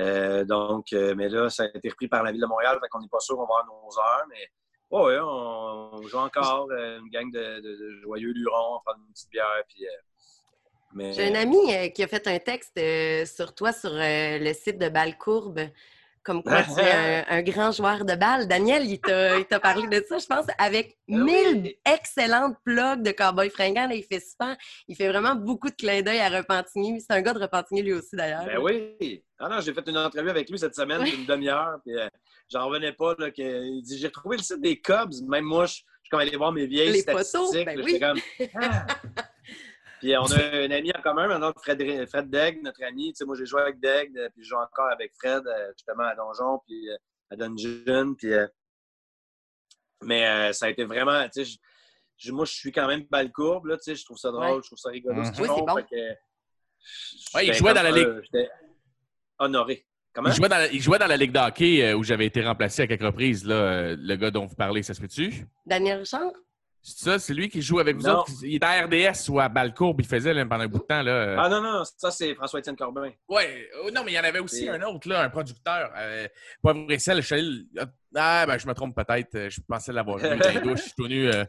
euh, 0.00 0.44
donc, 0.44 0.92
euh, 0.94 1.14
mais 1.14 1.28
là, 1.28 1.50
ça 1.50 1.64
a 1.64 1.66
été 1.74 1.88
repris 1.90 2.08
par 2.08 2.22
la 2.22 2.32
Ville 2.32 2.40
de 2.40 2.46
Montréal, 2.46 2.78
fait 2.82 2.88
qu'on 2.88 3.00
n'est 3.00 3.08
pas 3.08 3.20
sûr 3.20 3.36
qu'on 3.36 3.46
va 3.46 3.60
avoir 3.60 3.66
nos 3.66 3.98
heures, 3.98 4.24
mais 4.30 4.48
ouais, 4.90 5.18
on, 5.20 6.02
joue 6.02 6.18
encore 6.18 6.68
euh, 6.70 6.98
une 7.00 7.10
gang 7.10 7.30
de, 7.30 8.00
joyeux 8.02 8.32
lurons, 8.32 8.76
on 8.76 8.80
prend 8.80 8.94
une 8.96 9.12
petite 9.12 9.30
bière, 9.30 9.62
puis... 9.68 9.86
euh, 9.86 11.12
J'ai 11.12 11.30
un 11.30 11.34
ami 11.34 11.74
euh, 11.74 11.88
qui 11.88 12.02
a 12.02 12.06
fait 12.06 12.26
un 12.26 12.38
texte 12.38 12.80
sur 13.26 13.54
toi 13.54 13.72
sur 13.72 13.90
le 13.92 14.52
site 14.52 14.78
de 14.78 14.88
Balcourbe 14.88 15.60
comme 16.26 16.42
quoi 16.42 16.62
tu 16.64 16.80
es 16.80 16.92
un, 16.92 17.24
un 17.38 17.42
grand 17.42 17.70
joueur 17.70 18.04
de 18.04 18.14
balle. 18.16 18.48
Daniel, 18.48 18.84
il 18.84 19.00
t'a 19.00 19.38
il 19.38 19.44
t'a 19.46 19.60
parlé 19.60 19.86
de 19.86 20.04
ça, 20.06 20.18
je 20.18 20.26
pense, 20.26 20.46
avec 20.58 20.96
Ah 20.98 21.14
oui. 21.14 21.22
mille 21.22 21.74
excellentes 21.86 22.56
plugs 22.64 23.02
de 23.02 23.12
Cowboy 23.12 23.48
Fringant. 23.48 23.86
Là, 23.88 23.94
il 23.94 24.02
fait 24.02 24.20
super. 24.20 24.56
Il 24.88 24.96
fait 24.96 25.08
vraiment 25.08 25.36
beaucoup 25.36 25.70
de 25.70 25.74
clins 25.76 26.02
d'œil 26.02 26.18
à 26.18 26.28
Repentigny. 26.28 27.00
C'est 27.00 27.12
un 27.14 27.22
gars 27.22 27.32
de 27.32 27.38
Repentigny 27.38 27.82
lui 27.82 27.92
aussi, 27.92 28.16
d'ailleurs. 28.16 28.44
Ben 28.44 28.58
oui. 28.58 29.22
Ah 29.38 29.48
non, 29.48 29.60
j'ai 29.60 29.72
fait 29.72 29.86
une 29.88 29.98
entrevue 29.98 30.30
avec 30.30 30.50
lui 30.50 30.58
cette 30.58 30.74
semaine 30.74 31.04
d'une 31.04 31.24
demi-heure. 31.26 31.78
Puis 31.84 31.96
euh, 31.96 32.08
j'en 32.50 32.66
revenais 32.66 32.92
pas. 32.92 33.14
Là, 33.18 33.30
que, 33.30 33.42
il 33.42 33.82
dit 33.82 33.98
J'ai 33.98 34.08
retrouvé 34.08 34.36
le 34.38 34.42
site 34.42 34.60
des 34.60 34.80
Cubs. 34.80 35.12
Même 35.28 35.44
moi, 35.44 35.66
je, 35.66 35.74
suis 35.74 35.84
comme 36.10 36.20
allé 36.20 36.36
voir 36.36 36.52
mes 36.52 36.66
vieilles 36.66 36.92
Les 36.92 37.02
photos, 37.02 37.26
statistiques. 37.50 37.66
ben 37.66 37.78
là, 37.78 37.84
oui. 37.84 37.92
j'étais 37.92 38.06
comme, 38.06 38.20
Ah! 38.62 38.86
Puis 40.06 40.16
on 40.16 40.22
a 40.26 40.36
un 40.36 40.70
ami 40.70 40.92
en 40.96 41.02
commun, 41.02 41.26
maintenant, 41.26 41.52
Fred, 41.60 41.82
Fred 42.08 42.30
Degg, 42.30 42.62
notre 42.62 42.80
ami. 42.84 43.08
Tu 43.12 43.16
sais, 43.16 43.24
moi, 43.24 43.34
j'ai 43.36 43.44
joué 43.44 43.60
avec 43.62 43.80
Degg, 43.80 44.16
euh, 44.16 44.28
puis 44.32 44.44
je 44.44 44.50
joue 44.50 44.56
encore 44.56 44.88
avec 44.92 45.10
Fred, 45.18 45.44
euh, 45.44 45.72
justement, 45.76 46.04
à 46.04 46.14
Donjon, 46.14 46.60
puis 46.64 46.88
euh, 46.90 46.96
à 47.32 47.34
Dungeon. 47.34 48.14
Puis, 48.14 48.32
euh, 48.32 48.46
mais 50.04 50.28
euh, 50.28 50.52
ça 50.52 50.66
a 50.66 50.68
été 50.68 50.84
vraiment, 50.84 51.24
tu 51.24 51.44
sais, 51.44 51.50
je- 51.50 51.58
je- 52.18 52.30
moi, 52.30 52.44
je 52.44 52.52
suis 52.52 52.70
quand 52.70 52.86
même 52.86 53.02
balle 53.10 53.32
courbe, 53.32 53.66
là, 53.66 53.76
tu 53.78 53.82
sais, 53.82 53.96
je 53.96 54.04
trouve 54.04 54.16
ça 54.16 54.30
drôle, 54.30 54.44
Ouais. 54.46 54.60
je 54.62 54.66
trouve 54.68 54.78
ça 54.78 54.90
rigolo. 54.90 55.24
Ce 55.24 55.32
qu'ils 55.32 55.42
Oui, 55.42 55.48
bon. 55.48 55.74
fait 55.76 55.82
que, 55.90 57.36
Ouais, 57.36 57.46
il 57.48 57.54
jouait 57.54 57.74
dans 57.74 57.82
la 57.82 57.90
Ligue. 57.90 58.20
J'étais 58.22 58.48
honoré. 59.40 59.88
Comment? 60.12 60.28
Il 60.28 60.36
jouait, 60.36 60.48
dans 60.48 60.58
la, 60.58 60.66
il 60.70 60.80
jouait 60.80 60.98
dans 61.00 61.08
la 61.08 61.16
Ligue 61.16 61.32
d'hockey 61.32 61.82
euh, 61.82 61.96
où 61.96 62.04
j'avais 62.04 62.26
été 62.26 62.44
remplacé 62.44 62.82
à 62.82 62.86
quelques 62.86 63.02
reprises, 63.02 63.44
là, 63.44 63.54
euh, 63.56 63.96
le 63.98 64.14
gars 64.14 64.30
dont 64.30 64.46
vous 64.46 64.54
parlez, 64.54 64.84
ça 64.84 64.94
se 64.94 65.00
peut-tu? 65.00 65.46
Daniel 65.66 65.98
Richard? 65.98 66.30
C'est 66.88 67.04
ça, 67.04 67.18
c'est 67.18 67.34
lui 67.34 67.48
qui 67.48 67.60
joue 67.62 67.80
avec 67.80 67.96
vous 67.96 68.02
Non. 68.06 68.20
autres? 68.20 68.30
Il 68.44 68.54
était 68.54 68.64
à 68.64 68.84
RDS 68.86 69.28
ou 69.28 69.40
à 69.40 69.48
Balcourbe, 69.48 70.00
il 70.02 70.06
faisait 70.06 70.32
là, 70.32 70.46
pendant 70.46 70.62
un 70.62 70.68
bout 70.68 70.78
de 70.78 70.84
temps. 70.84 71.02
Là. 71.02 71.34
Ah 71.36 71.48
non, 71.48 71.60
non, 71.60 71.82
ça, 71.84 72.12
c'est 72.12 72.32
François-Étienne 72.36 72.76
Corbin. 72.76 73.10
Ouais, 73.28 73.68
euh, 73.84 73.90
non, 73.90 74.04
mais 74.04 74.12
il 74.12 74.14
y 74.14 74.20
en 74.20 74.22
avait 74.22 74.38
aussi 74.38 74.68
un 74.68 74.80
autre, 74.82 75.08
là, 75.08 75.22
un 75.22 75.28
producteur. 75.28 75.90
Euh, 75.96 76.28
et 76.88 76.98
sel, 77.00 77.22
je 77.22 77.34
suis 77.34 77.68
Ah, 78.14 78.46
ben, 78.46 78.56
je 78.56 78.68
me 78.68 78.72
trompe 78.72 78.94
peut-être. 78.94 79.34
euh, 79.34 79.50
Je 79.50 79.60
pensais 79.68 79.92
l'avoir 79.92 80.18
vu 80.18 80.28
dans 80.38 80.48
les 80.54 80.60
douches. 80.60 80.78
Je 80.78 80.84
suis 80.84 80.92
tout 80.96 81.08
nu 81.08 81.26
euh, 81.28 81.44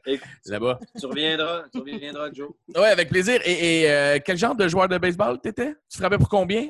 là-bas. 0.47 0.79
tu 0.99 1.05
reviendras, 1.05 1.65
tu 1.71 1.81
reviendras, 1.81 2.31
Joe. 2.33 2.49
Ouais, 2.75 2.87
avec 2.87 3.07
plaisir. 3.09 3.39
Et, 3.45 3.81
et, 3.83 3.91
euh, 3.91 4.17
quel 4.25 4.37
genre 4.39 4.55
de 4.55 4.67
joueur 4.67 4.87
de 4.87 4.97
baseball 4.97 5.39
t'étais? 5.39 5.75
Tu 5.87 5.99
frappais 5.99 6.17
pour 6.17 6.29
combien? 6.29 6.69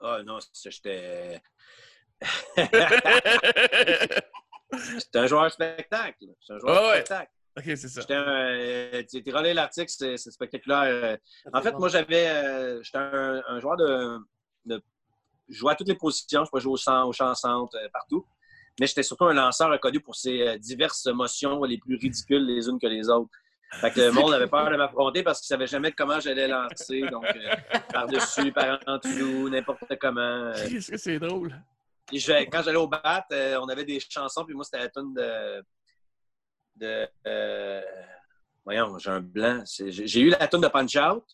Ah 0.00 0.20
non, 0.24 0.38
ça, 0.40 0.70
j'étais. 0.70 1.42
J'étais 4.94 5.18
un 5.18 5.26
joueur 5.26 5.50
spectacle. 5.50 6.14
J'étais 6.20 6.52
un 6.54 6.58
joueur 6.58 6.76
Ah 6.78 6.88
ouais. 6.88 6.94
spectacle. 6.96 7.30
Ok, 7.60 7.76
c'est 7.76 7.88
ça. 7.88 8.00
J'étais 8.00 8.14
un. 8.14 8.26
euh, 8.28 9.02
relais 9.34 9.54
l'article, 9.54 9.88
c'est 9.90 10.16
c'est 10.16 10.30
spectaculaire. 10.30 11.18
En 11.52 11.60
fait, 11.62 11.72
moi, 11.78 11.88
j'avais. 11.88 12.28
euh, 12.28 12.82
J'étais 12.82 12.98
un, 12.98 13.42
un 13.48 13.60
joueur 13.60 13.76
de, 13.76 14.18
de. 14.66 14.82
Je 15.48 15.58
jouais 15.58 15.72
à 15.72 15.76
toutes 15.76 15.88
les 15.88 15.94
positions. 15.96 16.44
Je 16.44 16.50
pouvais 16.50 16.62
jouer 16.62 16.72
au 16.72 16.76
centre, 16.76 17.06
au 17.08 17.12
champ 17.12 17.34
centre, 17.34 17.76
euh, 17.76 17.88
partout. 17.92 18.26
Mais 18.78 18.86
j'étais 18.86 19.02
surtout 19.02 19.24
un 19.26 19.34
lanceur 19.34 19.70
reconnu 19.70 20.00
pour 20.00 20.14
ses 20.16 20.40
euh, 20.46 20.56
diverses 20.58 21.06
motions 21.06 21.62
les 21.64 21.78
plus 21.78 21.96
ridicules 21.96 22.44
les 22.46 22.68
unes 22.68 22.78
que 22.80 22.86
les 22.86 23.08
autres. 23.10 23.30
Fait 23.80 23.90
que 23.92 24.00
le 24.00 24.10
monde 24.12 24.32
avait 24.32 24.48
peur 24.48 24.70
de 24.70 24.76
m'affronter 24.76 25.22
parce 25.22 25.40
qu'il 25.40 25.54
ne 25.54 25.58
savait 25.58 25.66
jamais 25.68 25.92
comment 25.92 26.18
j'allais 26.18 26.48
lancer. 26.48 27.02
Donc, 27.10 27.24
euh, 27.24 27.54
par-dessus, 27.92 28.52
par 28.52 28.78
en 28.86 28.98
dessous, 28.98 29.48
n'importe 29.48 29.96
comment. 30.00 30.20
euh. 30.20 30.52
Qu'est-ce 30.68 30.90
que 30.90 30.96
c'est 30.96 31.18
drôle? 31.18 31.54
Je- 32.12 32.44
quand 32.50 32.62
j'allais 32.62 32.78
au 32.78 32.88
bat, 32.88 33.24
euh, 33.32 33.58
on 33.62 33.68
avait 33.68 33.84
des 33.84 34.00
chansons, 34.00 34.44
puis 34.44 34.54
moi, 34.54 34.64
c'était 34.64 34.78
la 34.78 34.88
tune 34.88 35.14
de. 35.14 35.62
De 36.80 37.08
euh, 37.26 37.80
voyons, 38.64 38.98
j'ai 38.98 39.10
un 39.10 39.20
blanc. 39.20 39.62
J'ai 39.66 40.20
eu 40.20 40.30
la 40.30 40.48
tune 40.48 40.60
de 40.60 40.68
Punch 40.68 40.96
Out. 40.96 41.24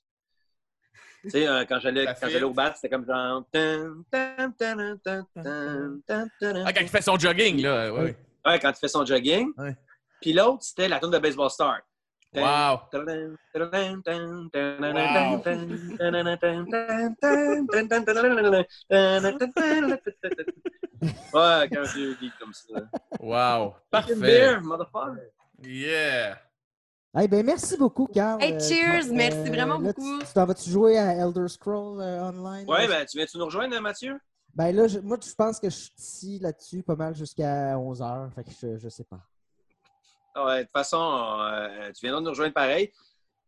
Tu 1.23 1.31
sais, 1.31 1.49
euh, 1.49 1.65
quand 1.65 1.81
j'allais 1.81 2.43
au 2.43 2.53
bat, 2.53 2.73
c'était 2.75 2.89
comme 2.89 3.07
genre. 3.07 3.45
Tan, 3.51 4.05
tan, 4.11 4.53
tan, 4.53 4.97
tan, 5.03 5.27
tan, 5.35 6.01
tan, 6.07 6.27
tan. 6.41 6.65
Ah, 6.65 6.73
quand 6.73 6.83
il 6.83 6.89
fait 6.89 7.03
son 7.03 7.19
jogging, 7.19 7.63
là. 7.63 7.93
Ouais. 7.93 8.17
Ouais, 8.45 8.59
quand 8.61 8.71
il 8.71 8.79
fait 8.79 8.89
son 8.89 9.05
jogging. 9.05 9.53
Ouais. 9.57 9.77
Puis 10.21 10.33
l'autre, 10.33 10.63
c'était 10.63 10.89
la 10.89 11.01
tune 11.01 11.11
de 11.11 11.19
Baseball 11.19 11.51
Star. 11.51 11.81
Wow. 12.35 12.81
Ouais, 21.33 21.69
quand 21.69 21.85
j'ai 21.95 22.03
eu 22.03 22.33
comme 22.39 22.53
ça. 22.53 22.81
Wow. 23.21 23.75
Parfait. 23.91 24.15
beer, 24.15 24.61
motherfucker. 24.61 25.33
Yeah. 25.63 26.39
Eh 27.19 27.29
ben, 27.29 27.45
merci 27.47 27.77
beaucoup, 27.79 28.07
Carl. 28.07 28.43
Hey, 28.43 28.53
Euh, 28.55 28.61
cheers! 28.61 29.07
euh, 29.09 29.13
Merci 29.15 29.49
vraiment 29.49 29.79
là, 29.79 29.93
beaucoup. 29.95 30.19
Tu 30.21 30.33
t'en 30.35 30.45
vas-tu 30.45 30.69
jouer 30.69 30.99
à 30.99 31.13
Elder 31.15 31.49
Scroll 31.49 32.01
euh, 32.01 32.29
Online? 32.29 32.69
Ouais, 32.69 32.87
là? 32.87 32.99
ben, 33.01 33.07
tu 33.07 33.17
viens-tu 33.17 33.39
nous 33.39 33.47
rejoindre, 33.47 33.81
Mathieu? 33.81 34.19
Ben 34.55 34.75
là, 34.75 34.87
je- 34.87 34.99
moi, 34.99 35.17
je 35.23 35.33
pense 35.35 35.59
que 35.59 35.71
je 35.71 35.75
suis 35.77 35.91
ici 35.99 36.39
là-dessus 36.41 36.83
pas 36.83 36.95
mal 36.97 37.15
jusqu'à 37.15 37.79
11h. 37.79 38.31
Fait 38.35 38.45
que 38.45 38.51
je, 38.51 38.77
je 38.79 38.89
sais 38.91 39.05
pas. 39.05 39.21
Ah 40.35 40.45
Ouais, 40.45 40.59
de 40.59 40.63
toute 40.65 40.73
façon, 40.73 40.99
euh, 41.41 41.91
tu 41.93 42.01
viendras 42.05 42.21
nous 42.21 42.31
rejoindre 42.31 42.53
pareil. 42.55 42.93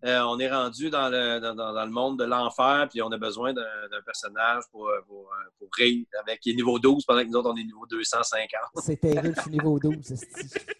Euh, 0.04 0.20
on 0.22 0.38
est 0.38 0.48
rendu 0.50 0.90
dans 0.90 1.09
le, 1.11 1.38
dans, 1.40 1.54
dans- 1.54 1.84
le 1.84 1.90
monde 1.90 2.18
de 2.20 2.24
l'enfer, 2.24 2.86
puis 2.88 3.02
on 3.02 3.11
a 3.11 3.18
besoin 3.18 3.52
d'un 3.52 4.00
personnage 4.06 4.62
pour, 4.70 4.88
euh, 4.88 5.00
pour, 5.06 5.26
euh, 5.32 5.50
pour 5.59 5.68
rire 5.76 6.06
avec 6.20 6.40
qui 6.40 6.52
est 6.52 6.54
niveau 6.54 6.78
12, 6.78 7.04
pendant 7.04 7.20
que 7.22 7.26
nous 7.26 7.34
autres, 7.36 7.50
on 7.50 7.56
est 7.56 7.64
niveau 7.64 7.84
250. 7.86 8.48
C'est 8.76 8.96
terrible, 8.96 9.34
je 9.36 9.40
suis 9.42 9.50
niveau 9.50 9.78
12. 9.78 9.96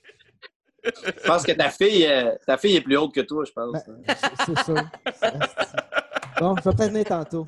Je 1.05 1.27
pense 1.27 1.43
que 1.45 1.53
ta 1.53 1.71
fille, 1.71 2.07
euh, 2.07 2.35
ta 2.47 2.57
fille 2.59 2.77
est 2.77 2.81
plus 2.81 2.97
haute 2.97 3.15
que 3.15 3.21
toi, 3.21 3.45
je 3.47 3.53
pense. 3.53 3.83
Ben, 3.87 4.15
c'est 4.47 4.65
sûr. 4.65 4.75
Bon, 6.41 6.55
je 6.57 6.63
vais 6.69 6.77
peut-être 6.77 6.91
venir 6.93 7.05
tantôt. 7.05 7.47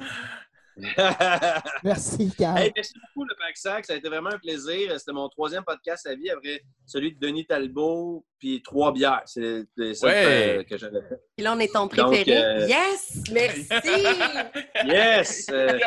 Merci, 1.84 2.32
Carl. 2.38 2.59
Hey, 2.59 2.72
merci 2.74 2.95
beaucoup, 2.95 3.26
le 3.28 3.34
Pack 3.36 3.57
Sac. 3.57 3.84
Ça 3.84 3.93
a 3.93 3.97
été 3.97 4.09
vraiment 4.09 4.30
un 4.30 4.38
plaisir. 4.38 4.99
C'était 4.99 5.12
mon 5.12 5.28
troisième 5.28 5.62
podcast 5.62 6.07
à 6.07 6.14
vie 6.14 6.30
après 6.30 6.62
celui 6.86 7.12
de 7.14 7.18
Denis 7.18 7.45
Talbot, 7.47 8.24
puis 8.38 8.62
trois 8.62 8.91
bières. 8.93 9.20
C'est 9.26 9.66
ça 9.95 10.07
Ouais. 10.07 10.64
que, 10.64 10.70
que 10.70 10.78
j'avais 10.78 11.03
fait. 11.03 11.20
Puis 11.36 11.45
là, 11.45 11.53
on 11.55 11.59
est 11.59 11.70
ton 11.72 11.80
Donc, 11.86 11.91
préféré. 11.93 12.36
euh, 12.62 12.66
Yes! 12.66 13.22
Merci! 13.30 13.66
Yes! 14.86 15.47
Euh, 15.53 15.78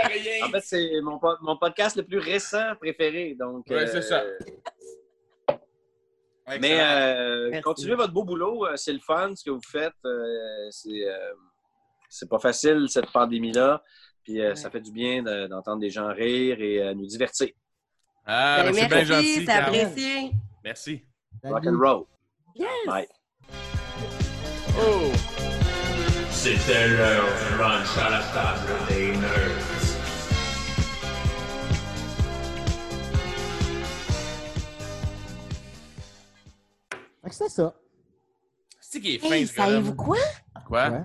en 0.44 0.50
fait, 0.52 0.62
c'est 0.62 0.92
mon, 1.02 1.20
mon 1.42 1.58
podcast 1.58 1.96
le 1.98 2.04
plus 2.04 2.20
récent 2.20 2.76
préféré. 2.80 3.36
Donc, 3.40 3.66
Ouais, 3.70 3.88
c'est 3.88 4.02
ça. 4.04 4.22
Mais 6.60 6.78
euh, 6.82 7.62
continuez 7.62 7.96
votre 7.96 8.14
beau 8.14 8.24
boulot. 8.24 8.66
Euh, 8.68 8.76
C'est 8.76 8.94
le 8.94 9.00
fun 9.00 9.34
ce 9.36 9.44
que 9.44 9.50
vous 9.50 9.62
faites. 9.66 9.94
Euh, 10.06 10.68
c'est 10.72 11.08
euh, 11.08 11.34
c'est 12.10 12.30
pas 12.30 12.40
facile 12.40 12.86
cette 12.90 13.12
pandémie-là. 13.12 13.82
Puis 14.24 14.42
euh, 14.42 14.54
ça 14.56 14.70
fait 14.70 14.82
du 14.82 14.92
bien 14.92 15.24
de- 15.24 15.48
d'entendre 15.48 15.80
des 15.82 15.90
gens 15.90 16.08
rire 16.14 16.58
et 16.62 16.82
euh, 16.82 16.94
nous 16.94 17.06
divertir. 17.06 17.50
Ah, 18.26 18.64
Ben, 18.64 18.66
ben, 18.72 18.74
c'est 18.74 18.88
bien 18.88 18.98
merci, 18.98 19.14
gentil. 19.14 19.46
c'est 19.46 19.52
apprécié. 19.52 20.32
Merci. 20.64 21.02
Rock 21.44 21.66
and 21.68 21.78
roll. 21.78 22.04
Yes! 22.56 22.70
Bye. 22.88 23.08
Oh! 24.78 25.12
C'était 26.30 26.88
l'heure 26.90 27.24
du 27.26 27.58
lunch 27.58 27.98
à 27.98 28.10
la 28.10 28.20
table 28.34 28.74
des 28.90 29.12
nerds. 29.18 29.53
C'est 37.32 37.50
ça. 37.50 37.76
C'est 38.82 39.00
qui 39.02 39.16
est 39.16 39.20
fin, 39.20 39.32
Hey, 39.36 39.48
ce 39.48 39.54
gars-là. 39.56 39.72
savez-vous 39.72 39.96
quoi? 39.96 40.18
Quoi? 40.68 40.90
Ouais. 40.90 41.04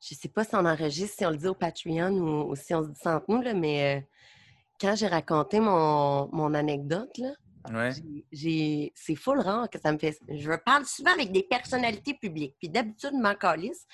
Je 0.00 0.14
sais 0.14 0.28
pas 0.28 0.44
si 0.44 0.54
on 0.54 0.64
enregistre, 0.64 1.16
si 1.18 1.26
on 1.26 1.30
le 1.30 1.36
dit 1.36 1.46
au 1.46 1.54
Patreon 1.54 2.10
ou, 2.12 2.50
ou 2.50 2.56
si 2.56 2.74
on 2.74 2.82
se 2.82 2.88
dit 2.88 3.00
entre 3.04 3.24
nous, 3.28 3.42
là, 3.42 3.52
mais 3.54 3.98
euh, 3.98 4.00
quand 4.80 4.94
j'ai 4.96 5.08
raconté 5.08 5.60
mon, 5.60 6.28
mon 6.32 6.54
anecdote, 6.54 7.16
là, 7.18 7.32
Ouais. 7.70 7.92
j'ai- 7.92 8.24
j'ai 8.32 8.92
c'est 8.96 9.14
full 9.14 9.38
rare 9.40 9.68
que 9.68 9.78
ça 9.78 9.92
me 9.92 9.98
fait. 9.98 10.18
Je 10.28 10.52
parle 10.64 10.86
souvent 10.86 11.12
avec 11.12 11.30
des 11.30 11.42
personnalités 11.42 12.14
publiques, 12.14 12.56
puis 12.58 12.68
d'habitude, 12.70 13.10
je 13.12 13.18
m'en 13.22 13.34
calisse. 13.34 13.86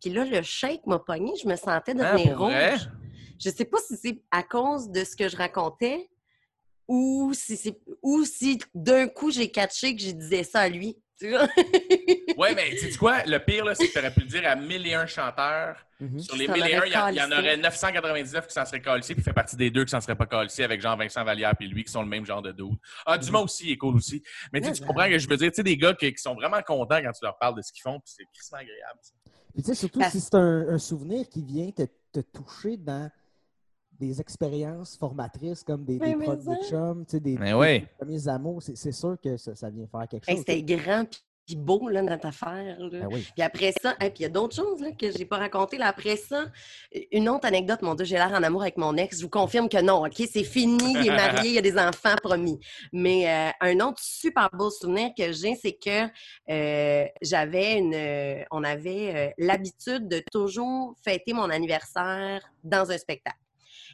Puis 0.00 0.10
là, 0.10 0.24
le 0.24 0.42
shake 0.42 0.84
m'a 0.86 0.98
pogné, 0.98 1.32
je 1.40 1.46
me 1.46 1.54
sentais 1.54 1.94
Ah, 2.00 2.12
devenir 2.16 2.36
vrai? 2.36 2.72
rouge. 2.74 2.90
Je 3.38 3.50
sais 3.50 3.64
pas 3.64 3.78
si 3.78 3.96
c'est 3.96 4.20
à 4.32 4.42
cause 4.42 4.90
de 4.90 5.04
ce 5.04 5.14
que 5.16 5.28
je 5.28 5.36
racontais 5.36 6.10
ou 6.88 7.32
si 7.34 7.56
c'est 7.56 7.78
ou 8.02 8.24
si 8.24 8.58
d'un 8.74 9.08
coup 9.08 9.30
j'ai 9.30 9.50
catché 9.50 9.94
que 9.94 10.02
je 10.02 10.10
disais 10.10 10.44
ça 10.44 10.60
à 10.60 10.68
lui. 10.68 10.96
Ouais, 12.36 12.54
mais 12.54 12.70
tu 12.70 12.90
sais 12.90 12.98
quoi? 12.98 13.22
Le 13.24 13.38
pire, 13.38 13.64
c'est 13.74 13.86
que 13.86 13.92
tu 13.92 13.98
aurais 13.98 14.12
pu 14.12 14.20
le 14.20 14.26
dire 14.26 14.42
à 14.46 14.56
1001 14.56 15.06
chanteurs. 15.06 15.76
Mhm. 16.00 16.18
Sur 16.18 16.36
les 16.36 16.46
S'en 16.46 16.54
1001, 16.54 16.78
aurait 16.78 16.88
il 16.88 16.92
y, 17.14 17.18
y 17.18 17.22
en 17.22 17.30
aurait 17.30 17.56
999 17.56 18.46
qui 18.48 18.52
s'en 18.52 18.64
seraient 18.64 18.80
calissés, 18.80 19.14
puis 19.14 19.22
il 19.22 19.24
fait 19.24 19.32
partie 19.32 19.54
des 19.54 19.70
deux 19.70 19.84
qui 19.84 19.90
s'en 19.90 20.00
seraient 20.00 20.16
pas 20.16 20.26
calissés 20.26 20.64
avec 20.64 20.80
Jean-Vincent 20.80 21.22
Vallière 21.22 21.54
puis 21.56 21.68
lui, 21.68 21.84
qui 21.84 21.92
sont 21.92 22.02
le 22.02 22.08
même 22.08 22.24
genre 22.24 22.42
de 22.42 22.50
doute. 22.50 22.78
Ah, 23.06 23.18
Dumas 23.18 23.40
aussi, 23.40 23.66
il 23.66 23.72
est 23.72 23.76
cool 23.76 23.96
aussi. 23.96 24.22
Mais 24.52 24.60
tu 24.60 24.72
tu 24.72 24.82
comprends 24.84 25.08
que 25.08 25.18
je 25.18 25.28
veux 25.28 25.36
dire, 25.36 25.50
tu 25.50 25.56
sais, 25.56 25.62
des 25.62 25.76
gars 25.76 25.94
qui, 25.94 26.12
qui 26.12 26.20
sont 26.20 26.34
vraiment 26.34 26.60
contents 26.62 27.00
quand 27.00 27.12
tu 27.12 27.24
leur 27.24 27.38
parles 27.38 27.56
de 27.56 27.62
ce 27.62 27.72
qu'ils 27.72 27.82
font, 27.82 28.00
puis 28.00 28.12
c'est 28.16 28.24
crissement 28.34 28.58
agréable. 28.58 28.98
Puis 29.52 29.62
tu 29.62 29.68
sais, 29.68 29.74
surtout 29.74 30.00
si 30.10 30.20
c'est 30.20 30.34
un, 30.34 30.68
un 30.70 30.78
souvenir 30.78 31.28
qui 31.28 31.44
vient 31.44 31.70
te, 31.70 31.82
te 32.12 32.20
toucher 32.20 32.78
dans 32.78 33.08
des 34.06 34.20
expériences 34.20 34.96
formatrices 34.96 35.62
comme 35.62 35.84
des, 35.84 35.98
des 35.98 36.14
crottes 36.14 36.40
de 36.40 36.44
ça. 36.44 36.68
chum, 36.68 37.04
tu 37.06 37.12
sais, 37.12 37.20
des, 37.20 37.36
des 37.36 37.52
ouais. 37.54 37.86
premiers 37.98 38.26
amours, 38.28 38.62
c'est 38.62 38.76
c'est 38.76 38.92
sûr 38.92 39.16
que 39.22 39.36
ça, 39.36 39.54
ça 39.54 39.70
vient 39.70 39.86
faire 39.86 40.08
quelque 40.08 40.28
Hey, 40.28 40.36
chose. 40.36 40.44
C'était 40.46 40.62
grand, 40.62 41.04
puis 41.44 41.56
beau, 41.56 41.88
là, 41.88 42.02
notre 42.02 42.26
affaire. 42.26 42.76
là. 42.78 42.88
Ben 42.90 43.08
oui. 43.10 43.26
Puis 43.34 43.42
après 43.42 43.72
ça, 43.82 43.94
et 44.00 44.10
puis 44.10 44.20
il 44.20 44.22
y 44.22 44.26
a 44.26 44.28
d'autres 44.28 44.54
choses 44.54 44.80
là, 44.80 44.92
que 44.92 45.10
j'ai 45.10 45.24
pas 45.24 45.38
racontées. 45.38 45.76
Là. 45.76 45.88
Après 45.88 46.16
ça, 46.16 46.46
une 47.10 47.28
autre 47.28 47.46
anecdote, 47.46 47.82
mon 47.82 47.94
Dieu, 47.96 48.04
j'ai 48.04 48.14
l'air 48.14 48.30
en 48.32 48.42
amour 48.44 48.62
avec 48.62 48.76
mon 48.76 48.96
ex. 48.96 49.18
Je 49.18 49.22
vous 49.24 49.28
confirme 49.28 49.68
que 49.68 49.80
non, 49.82 50.04
OK? 50.06 50.22
C'est 50.32 50.44
fini, 50.44 50.92
il 51.00 51.08
est 51.08 51.10
marié, 51.10 51.48
il 51.50 51.54
y 51.54 51.58
a 51.58 51.62
des 51.62 51.76
enfants, 51.76 52.14
promis. 52.22 52.60
Mais 52.92 53.28
euh, 53.28 53.50
un 53.60 53.80
autre 53.80 54.00
super 54.00 54.48
beau 54.52 54.70
souvenir 54.70 55.10
que 55.18 55.32
j'ai, 55.32 55.56
c'est 55.56 55.72
que 55.72 56.06
euh, 56.48 57.06
j'avais 57.20 57.78
une. 57.78 57.92
euh, 57.94 58.44
on 58.52 58.62
avait 58.62 59.12
euh, 59.14 59.30
l'habitude 59.38 60.06
de 60.08 60.22
toujours 60.32 60.94
fêter 61.04 61.32
mon 61.32 61.50
anniversaire 61.50 62.40
dans 62.62 62.88
un 62.88 62.98
spectacle. 62.98 63.36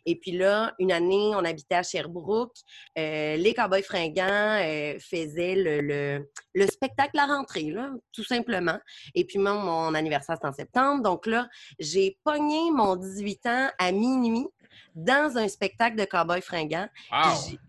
Et 0.09 0.17
puis 0.17 0.31
là, 0.33 0.75
une 0.79 0.91
année, 0.91 1.33
on 1.35 1.45
habitait 1.45 1.75
à 1.75 1.83
Sherbrooke. 1.83 2.57
Euh, 2.99 3.37
les 3.37 3.53
Cowboys 3.53 3.83
fringants 3.83 4.25
euh, 4.63 4.99
faisaient 4.99 5.55
le, 5.55 5.81
le- 5.83 6.31
le 6.55 6.67
spectacle 6.67 7.19
à 7.19 7.27
rentrée, 7.27 7.71
là, 7.71 7.91
tout 8.13 8.25
simplement. 8.25 8.79
Et 9.15 9.25
puis 9.27 9.39
moi, 9.39 9.53
mon 9.53 9.95
anniversaire, 9.95 10.37
c'est 10.41 10.49
en 10.49 10.53
septembre. 10.53 11.03
Donc 11.03 11.27
là, 11.27 11.47
j'ai 11.79 12.19
pogné 12.25 12.71
mon 12.73 12.97
18 12.97 13.47
ans 13.47 13.69
à 13.79 13.93
minuit 13.93 14.47
dans 14.95 15.37
un 15.37 15.47
spectacle 15.47 15.97
de 15.97 16.05
Cowboys 16.05 16.41
fringants. 16.41 16.89
Wow! 17.13 17.19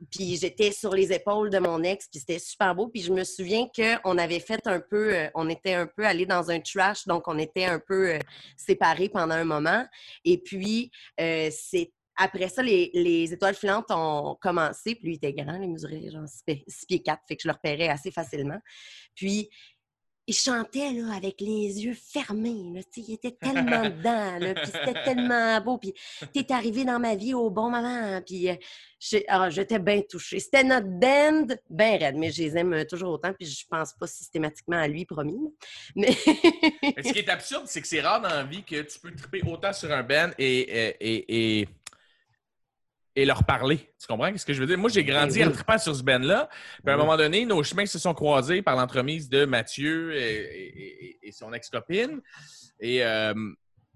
Puis 0.09 0.37
j'étais 0.37 0.71
sur 0.71 0.93
les 0.95 1.11
épaules 1.13 1.49
de 1.49 1.59
mon 1.59 1.83
ex, 1.83 2.07
puis 2.07 2.19
c'était 2.19 2.39
super 2.39 2.73
beau. 2.73 2.87
Puis 2.87 3.01
je 3.03 3.11
me 3.11 3.23
souviens 3.23 3.67
qu'on 3.75 4.17
avait 4.17 4.39
fait 4.39 4.65
un 4.65 4.79
peu, 4.79 5.13
euh, 5.15 5.27
on 5.35 5.49
était 5.49 5.73
un 5.75 5.85
peu 5.87 6.05
allés 6.05 6.25
dans 6.25 6.49
un 6.49 6.59
trash, 6.59 7.05
donc 7.05 7.27
on 7.27 7.37
était 7.37 7.65
un 7.65 7.79
peu 7.79 8.13
euh, 8.15 8.19
séparés 8.57 9.09
pendant 9.09 9.35
un 9.35 9.43
moment. 9.43 9.85
Et 10.25 10.39
puis, 10.39 10.89
euh, 11.21 11.49
c'est 11.51 11.91
après 12.19 12.49
ça, 12.49 12.61
les, 12.61 12.91
les 12.93 13.31
étoiles 13.33 13.55
filantes 13.55 13.89
ont 13.89 14.37
commencé. 14.41 14.95
Puis 14.95 15.05
lui, 15.05 15.11
il 15.13 15.15
était 15.15 15.33
grand, 15.33 15.55
il 15.61 15.71
mesurait 15.71 16.11
genre 16.11 16.27
6 16.27 16.85
pieds 16.85 17.01
4, 17.01 17.21
fait 17.27 17.35
que 17.37 17.43
je 17.43 17.47
le 17.47 17.53
repérais 17.53 17.87
assez 17.87 18.11
facilement. 18.11 18.59
Puis, 19.15 19.49
il 20.29 20.35
chantait 20.35 20.91
là, 20.93 21.15
avec 21.15 21.41
les 21.41 21.83
yeux 21.83 21.95
fermés. 21.95 22.71
Là, 22.75 22.81
il 22.95 23.13
était 23.13 23.31
tellement 23.31 23.83
dedans, 23.89 24.37
là, 24.37 24.53
puis 24.53 24.67
c'était 24.67 25.03
tellement 25.03 25.59
beau. 25.59 25.79
Puis 25.79 25.93
t'es 26.31 26.53
arrivé 26.53 26.85
dans 26.85 26.99
ma 26.99 27.15
vie 27.15 27.33
au 27.33 27.49
bon 27.49 27.71
moment. 27.71 28.21
Puis 28.21 28.47
euh, 28.47 28.55
ah, 29.27 29.49
j'étais 29.49 29.79
bien 29.79 30.01
touchée. 30.07 30.39
C'était 30.39 30.63
notre 30.63 30.85
band, 30.85 31.47
bien 31.67 31.97
raide, 31.97 32.15
mais 32.15 32.31
je 32.31 32.43
les 32.43 32.57
aime 32.57 32.73
euh, 32.73 32.85
toujours 32.85 33.13
autant. 33.13 33.33
Puis 33.33 33.47
je 33.47 33.65
pense 33.67 33.93
pas 33.93 34.05
systématiquement 34.05 34.77
à 34.77 34.87
lui, 34.87 35.03
promis. 35.03 35.39
Mais 35.95 36.15
Mais 36.83 37.03
ce 37.03 37.11
qui 37.11 37.19
est 37.19 37.29
absurde, 37.29 37.63
c'est 37.65 37.81
que 37.81 37.87
c'est 37.87 38.01
rare 38.01 38.21
dans 38.21 38.29
la 38.29 38.43
vie 38.43 38.63
que 38.63 38.81
tu 38.83 38.99
peux 38.99 39.11
triper 39.15 39.41
autant 39.47 39.73
sur 39.73 39.91
un 39.91 40.03
band 40.03 40.29
et, 40.37 40.59
et, 40.59 40.95
et, 40.99 41.61
et, 41.61 41.67
et 43.21 43.25
leur 43.25 43.43
parler. 43.43 43.77
Tu 43.99 44.07
comprends 44.07 44.35
ce 44.35 44.45
que 44.45 44.53
je 44.53 44.59
veux 44.61 44.67
dire? 44.67 44.77
Moi, 44.77 44.89
j'ai 44.89 45.03
grandi 45.03 45.39
Oui, 45.39 45.43
en 45.43 45.47
oui. 45.47 45.53
trippant 45.53 45.77
sur 45.77 45.95
ce 45.95 46.03
band-là. 46.03 46.49
Puis 46.83 46.91
à 46.91 46.93
un 46.93 46.97
moment 46.97 47.17
donné, 47.17 47.45
nos 47.45 47.61
chemins 47.63 47.85
se 47.85 47.99
sont 47.99 48.13
croisés 48.13 48.61
par 48.61 48.75
l'entremise 48.75 49.29
de 49.29 49.45
Mathieu 49.45 50.15
et, 50.15 50.19
et- 50.19 51.05
et- 51.05 51.19
et 51.27 51.31
son 51.31 51.51
ex-copine. 51.53 52.21
Et 52.79 53.03
euh, 53.03 53.33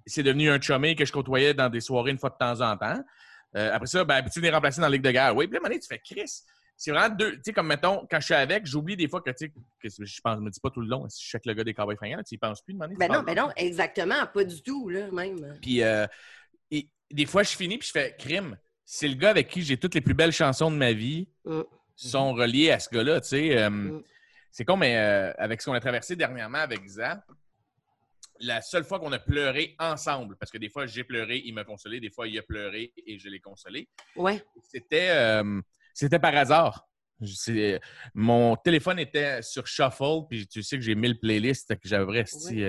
c'est 0.06 0.24
devenu 0.24 0.50
un 0.50 0.60
chumé 0.60 0.96
que 0.96 1.06
je 1.06 1.12
côtoyais 1.12 1.54
dans 1.54 1.70
des 1.70 1.80
soirées 1.82 2.12
une 2.12 2.20
fois 2.20 2.30
de 2.30 2.38
temps 2.38 2.60
en 2.62 2.76
temps. 2.78 3.02
Euh, 3.56 3.72
après 3.74 3.88
ça, 3.88 4.04
ben, 4.04 4.16
habitué 4.16 4.42
de 4.42 4.48
les 4.48 4.52
remplacer 4.52 4.82
dans 4.82 4.88
la 4.88 4.92
Ligue 4.94 5.04
de 5.04 5.12
guerre. 5.12 5.36
Oui, 5.36 5.48
puis 5.48 5.54
là, 5.54 5.58
à 5.58 5.60
un 5.60 5.64
moment 5.64 5.70
donné, 5.70 5.80
tu 5.80 5.88
fais 5.88 6.00
Chris. 6.00 6.42
C'est 6.76 6.90
vraiment 6.92 7.14
deux. 7.16 7.34
Tu 7.36 7.42
sais, 7.46 7.54
comme 7.54 7.68
mettons, 7.68 8.06
quand 8.10 8.20
je 8.20 8.26
suis 8.26 8.34
avec, 8.34 8.66
j'oublie 8.66 8.98
des 8.98 9.08
fois 9.08 9.22
que, 9.22 9.30
tu 9.30 9.46
sais, 9.46 9.50
que 9.80 9.88
je 10.06 10.22
pense, 10.22 10.38
je 10.40 10.42
me 10.44 10.50
dis 10.50 10.60
pas 10.60 10.72
tout 10.72 10.82
le 10.82 10.88
long, 10.88 11.08
si 11.08 11.22
je 11.24 11.28
suis 11.30 11.36
avec 11.36 11.46
le 11.46 11.54
gars 11.54 11.64
des 11.64 11.74
Cowboys 11.76 11.96
fringants, 11.96 12.24
tu 12.28 12.34
y 12.34 12.38
penses 12.40 12.62
plus 12.64 12.74
de 12.74 12.80
demander. 12.80 12.96
ben 12.98 13.08
non, 13.12 13.22
ben 13.22 13.36
non, 13.36 13.50
exactement, 13.56 14.26
pas 14.34 14.44
du 14.44 14.62
tout, 14.64 14.90
là, 14.90 15.10
même. 15.12 15.58
Puis 15.62 15.84
euh, 15.84 16.08
et 16.72 16.90
des 17.12 17.28
fois, 17.28 17.44
je 17.44 17.56
finis 17.56 17.78
puis 17.78 17.88
je 17.88 17.92
fais 17.92 18.16
crime. 18.18 18.58
C'est 18.96 19.08
le 19.08 19.16
gars 19.16 19.32
avec 19.32 19.48
qui 19.48 19.64
j'ai 19.64 19.78
toutes 19.78 19.96
les 19.96 20.02
plus 20.02 20.14
belles 20.14 20.32
chansons 20.32 20.70
de 20.70 20.76
ma 20.76 20.94
vie 20.94 21.28
Mm. 21.46 21.62
sont 21.96 22.34
reliées 22.34 22.70
à 22.70 22.78
ce 22.80 22.90
gars-là. 22.94 23.22
Tu 23.22 23.30
sais, 23.30 23.58
Euh, 23.58 23.70
Mm. 23.72 24.04
c'est 24.52 24.66
con, 24.66 24.78
mais 24.78 24.96
euh, 24.98 25.34
avec 25.40 25.62
ce 25.62 25.66
qu'on 25.66 25.74
a 25.76 25.80
traversé 25.80 26.16
dernièrement 26.16 26.60
avec 26.60 26.86
Zap, 26.88 27.24
la 28.40 28.62
seule 28.62 28.84
fois 28.84 29.00
qu'on 29.00 29.12
a 29.12 29.18
pleuré 29.18 29.76
ensemble, 29.80 30.36
parce 30.38 30.52
que 30.52 30.60
des 30.60 30.70
fois 30.70 30.86
j'ai 30.86 31.04
pleuré, 31.04 31.42
il 31.44 31.56
m'a 31.56 31.64
consolé, 31.64 32.00
des 32.00 32.12
fois 32.12 32.28
il 32.28 32.38
a 32.38 32.44
pleuré 32.44 32.94
et 33.08 33.18
je 33.18 33.30
l'ai 33.30 33.40
consolé. 33.40 33.90
Ouais. 34.16 34.44
C'était 34.62 35.10
euh, 35.10 35.60
c'était 35.96 36.20
par 36.20 36.36
hasard. 36.36 36.88
Mon 38.14 38.56
téléphone 38.58 39.00
était 39.00 39.42
sur 39.42 39.66
Shuffle, 39.66 40.28
puis 40.30 40.46
tu 40.46 40.62
sais 40.62 40.76
que 40.78 40.84
j'ai 40.84 40.94
1000 40.94 41.20
playlists, 41.20 41.74
que 41.80 41.88
j'avais 41.88 42.24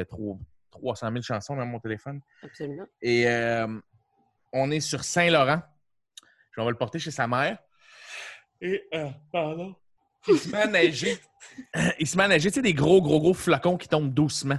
trop- 0.06 0.40
300 0.70 1.10
000 1.10 1.20
chansons 1.22 1.54
dans 1.56 1.66
mon 1.66 1.80
téléphone. 1.80 2.20
Absolument. 2.42 2.86
Et 3.02 3.26
on 4.54 4.70
est 4.70 4.80
sur 4.80 5.04
Saint-Laurent. 5.04 5.60
Je 6.56 6.62
vais 6.62 6.68
le 6.70 6.76
porter 6.76 6.98
chez 6.98 7.10
sa 7.10 7.26
mère. 7.26 7.58
Et, 8.60 8.82
euh, 8.94 9.10
pardon. 9.32 9.74
Il 10.28 10.38
se 10.38 10.48
met 10.48 10.58
à 10.58 10.66
neiger. 10.66 11.18
Il 11.98 12.06
se 12.06 12.16
met 12.16 12.24
à 12.24 12.28
neiger. 12.28 12.50
Tu 12.50 12.54
sais, 12.56 12.62
des 12.62 12.72
gros, 12.74 13.02
gros, 13.02 13.20
gros 13.20 13.34
flocons 13.34 13.76
qui 13.76 13.88
tombent 13.88 14.12
doucement. 14.14 14.58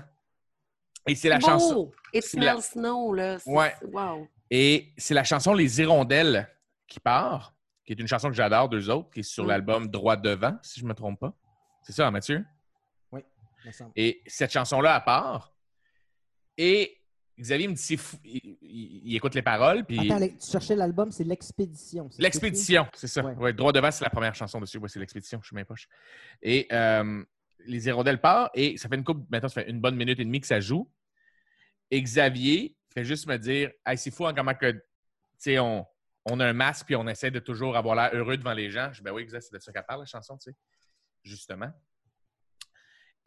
Et 1.07 1.15
c'est 1.15 1.29
la 1.29 1.39
Beau! 1.39 1.45
chanson. 1.47 1.91
It 2.13 2.23
la- 2.33 2.51
smells 2.57 2.61
snow, 2.63 3.13
là. 3.13 3.37
Ouais. 3.45 3.73
Wow. 3.91 4.27
Et 4.51 4.93
c'est 4.97 5.13
la 5.13 5.23
chanson 5.23 5.53
Les 5.53 5.81
Hirondelles 5.81 6.47
qui 6.87 6.99
part, 6.99 7.53
qui 7.85 7.93
est 7.93 7.99
une 7.99 8.07
chanson 8.07 8.29
que 8.29 8.35
j'adore, 8.35 8.69
deux 8.69 8.89
autres, 8.89 9.09
qui 9.11 9.21
est 9.21 9.23
sur 9.23 9.45
Mm. 9.45 9.47
l'album 9.47 9.87
Droit 9.87 10.17
devant, 10.17 10.57
si 10.61 10.79
je 10.79 10.85
ne 10.85 10.89
me 10.89 10.93
trompe 10.93 11.19
pas. 11.19 11.33
C'est 11.83 11.93
ça, 11.93 12.07
hein, 12.07 12.11
Mathieu? 12.11 12.43
me 13.65 13.71
semble. 13.71 13.91
Et 13.95 14.21
cette 14.27 14.51
chanson-là, 14.51 14.93
à 14.93 15.01
part. 15.01 15.55
Et 16.57 17.01
Xavier 17.39 17.67
me 17.67 17.73
dit, 17.73 17.81
c'est 17.81 17.97
fou. 17.97 18.17
Il, 18.23 18.57
il- 18.61 19.01
il 19.05 19.15
écoute 19.15 19.35
les 19.35 19.41
paroles, 19.41 19.83
puis. 19.85 20.11
Attends, 20.11 20.25
tu 20.27 20.51
cherchais 20.51 20.75
l'album, 20.75 21.11
c'est 21.11 21.23
L'Expédition. 21.25 22.09
L'expédition, 22.17 22.87
c'est 22.93 23.07
ça. 23.07 23.23
Ouais. 23.23 23.33
Ouais, 23.35 23.53
droit 23.53 23.73
devant, 23.73 23.91
c'est 23.91 24.03
la 24.03 24.09
première 24.09 24.35
chanson 24.35 24.59
dessus. 24.61 24.77
Ouais, 24.77 24.87
c'est 24.89 24.99
l'expédition, 24.99 25.39
je 25.41 25.47
suis 25.47 25.55
mes 25.55 25.65
poches. 25.65 25.87
Et 26.41 26.67
euh, 26.71 27.23
les 27.65 27.87
hirondelles 27.87 28.21
part 28.21 28.51
et 28.53 28.77
ça 28.77 28.87
fait 28.87 28.95
une 28.95 29.03
coupe, 29.03 29.29
maintenant 29.29 29.49
ça 29.49 29.61
fait 29.63 29.69
une 29.69 29.79
bonne 29.81 29.95
minute 29.95 30.19
et 30.19 30.23
demie 30.25 30.39
que 30.39 30.47
ça 30.47 30.59
joue. 30.59 30.89
Et 31.91 32.01
Xavier 32.01 32.75
fait 32.93 33.03
juste 33.03 33.27
me 33.27 33.37
dire 33.37 33.71
Hey, 33.85 33.97
c'est 33.97 34.11
fou 34.11 34.25
hein, 34.27 34.33
comment 34.33 34.53
que 34.53 34.81
on, 35.59 35.85
on 36.25 36.39
a 36.39 36.45
un 36.47 36.53
masque 36.53 36.85
puis 36.85 36.95
on 36.95 37.07
essaie 37.07 37.31
de 37.31 37.39
toujours 37.39 37.75
avoir 37.75 37.95
l'air 37.95 38.09
heureux 38.13 38.37
devant 38.37 38.53
les 38.53 38.69
gens. 38.71 38.89
Je 38.93 38.99
dis 38.99 39.03
ben 39.03 39.11
oui, 39.11 39.23
exact, 39.23 39.41
c'est 39.41 39.53
de 39.53 39.59
ça 39.59 39.71
qu'elle 39.73 39.85
parle, 39.85 40.01
la 40.01 40.05
chanson, 40.05 40.37
tu 40.37 40.51
sais. 40.51 40.55
Justement. 41.23 41.71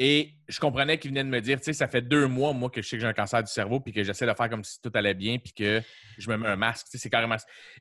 Et 0.01 0.35
je 0.47 0.61
comprenais 0.61 0.99
qu'il 0.99 1.11
venait 1.11 1.25
de 1.25 1.29
me 1.29 1.41
dire, 1.41 1.59
tu 1.59 1.65
sais, 1.65 1.73
ça 1.73 1.89
fait 1.89 2.03
deux 2.03 2.29
mois, 2.29 2.53
moi, 2.53 2.71
que 2.71 2.81
je 2.81 2.89
sais 2.89 2.97
que 2.97 3.01
j'ai 3.01 3.09
un 3.09 3.13
cancer 3.13 3.43
du 3.43 3.51
cerveau, 3.51 3.81
puis 3.81 3.93
que 3.93 4.05
j'essaie 4.05 4.27
de 4.27 4.35
faire 4.35 4.49
comme 4.49 4.63
si 4.63 4.81
tout 4.81 4.93
allait 4.95 5.15
bien, 5.15 5.39
puis 5.39 5.53
que 5.53 5.83
je 6.17 6.31
me 6.31 6.37
mets 6.37 6.47
un 6.47 6.57
masque. 6.57 6.87
Tu 6.87 6.93
sais, 6.93 6.99
c'est 6.99 7.11
carrément. 7.11 7.37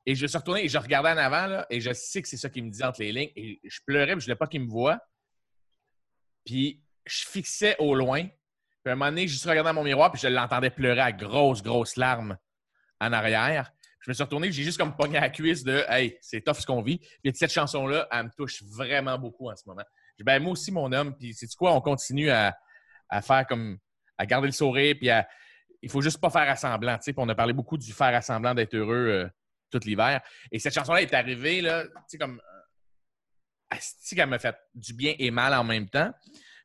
Et 0.06 0.16
je 0.16 0.26
suis 0.26 0.38
retourné 0.38 0.66
et 0.66 0.68
je 0.68 0.80
regardais 0.80 1.12
en 1.12 1.18
avant, 1.18 1.46
là, 1.46 1.68
et 1.70 1.80
je 1.80 1.94
sais 1.94 2.24
que 2.24 2.28
c'est 2.28 2.38
ça 2.38 2.50
qu'il 2.50 2.64
me 2.64 2.72
dit 2.72 2.84
entre 2.84 3.02
les 3.02 3.12
lignes. 3.12 3.32
Et 3.36 3.60
je 3.64 3.80
pleurais, 3.86 4.14
puis 4.14 4.22
je 4.22 4.26
voulais 4.26 4.36
pas 4.36 4.48
qu'il 4.48 4.62
me 4.62 4.68
voie. 4.68 5.00
Puis 6.44 6.82
je 7.06 7.28
fixais 7.28 7.76
au 7.78 7.94
loin. 7.94 8.24
Puis 8.24 8.90
à 8.90 8.92
un 8.94 8.96
moment 8.96 9.12
donné, 9.12 9.28
je 9.28 9.34
juste 9.34 9.46
regardais 9.46 9.70
dans 9.70 9.76
mon 9.76 9.84
miroir, 9.84 10.12
puis 10.12 10.20
je 10.20 10.28
l'entendais 10.28 10.72
pleurer 10.72 11.02
à 11.02 11.12
grosses, 11.12 11.62
grosses 11.62 11.98
larmes 11.98 12.36
en 13.00 13.14
arrière. 13.14 13.72
Je 14.00 14.10
me 14.10 14.14
suis 14.14 14.24
retourné, 14.24 14.52
j'ai 14.52 14.64
juste 14.64 14.80
comme 14.80 14.96
pogné 14.96 15.18
à 15.18 15.22
la 15.22 15.30
cuisse 15.30 15.64
de 15.64 15.84
Hey, 15.90 16.18
c'est 16.22 16.42
tough 16.42 16.56
ce 16.56 16.66
qu'on 16.66 16.82
vit. 16.82 16.98
Puis 17.22 17.32
cette 17.36 17.52
chanson-là, 17.52 18.08
elle 18.12 18.24
me 18.24 18.30
touche 18.36 18.64
vraiment 18.64 19.20
beaucoup 19.20 19.52
en 19.52 19.56
ce 19.56 19.64
moment. 19.68 19.84
Je 20.18 20.24
dis, 20.24 20.26
ben, 20.26 20.42
moi 20.42 20.54
aussi, 20.54 20.72
mon 20.72 20.92
homme, 20.92 21.16
puis 21.16 21.34
c'est 21.34 21.48
quoi, 21.56 21.74
on 21.74 21.82
continue 21.82 22.30
à, 22.30 22.58
à 23.10 23.22
faire 23.22 23.46
comme 23.48 23.78
à 24.18 24.26
garder 24.26 24.48
le 24.48 24.52
sourire, 24.54 24.96
puis 24.98 25.10
à, 25.12 25.28
il 25.82 25.92
faut 25.92 26.02
juste 26.02 26.20
pas 26.20 26.30
faire 26.32 26.50
assemblant. 26.50 26.98
tu 26.98 27.04
sais. 27.04 27.14
Puis 27.14 27.24
on 27.24 27.30
a 27.30 27.36
parlé 27.36 27.54
beaucoup 27.54 27.78
du 27.78 27.94
faire 27.94 28.16
assemblant 28.16 28.56
d'être 28.56 28.74
heureux 28.74 28.96
euh, 28.96 29.28
tout 29.72 29.80
l'hiver. 29.86 30.22
Et 30.52 30.58
cette 30.60 30.74
chanson-là 30.74 31.02
est 31.04 31.14
arrivée, 31.14 31.62
là, 31.62 31.84
tu 31.86 31.92
sais, 32.08 32.18
comme. 32.18 32.40
euh, 32.40 32.60
asti 33.70 34.16
qu'elle 34.16 34.30
m'a 34.30 34.40
fait 34.40 34.56
du 34.74 34.94
bien 34.94 35.14
et 35.20 35.30
mal 35.30 35.54
en 35.54 35.64
même 35.64 35.90
temps. 35.90 36.12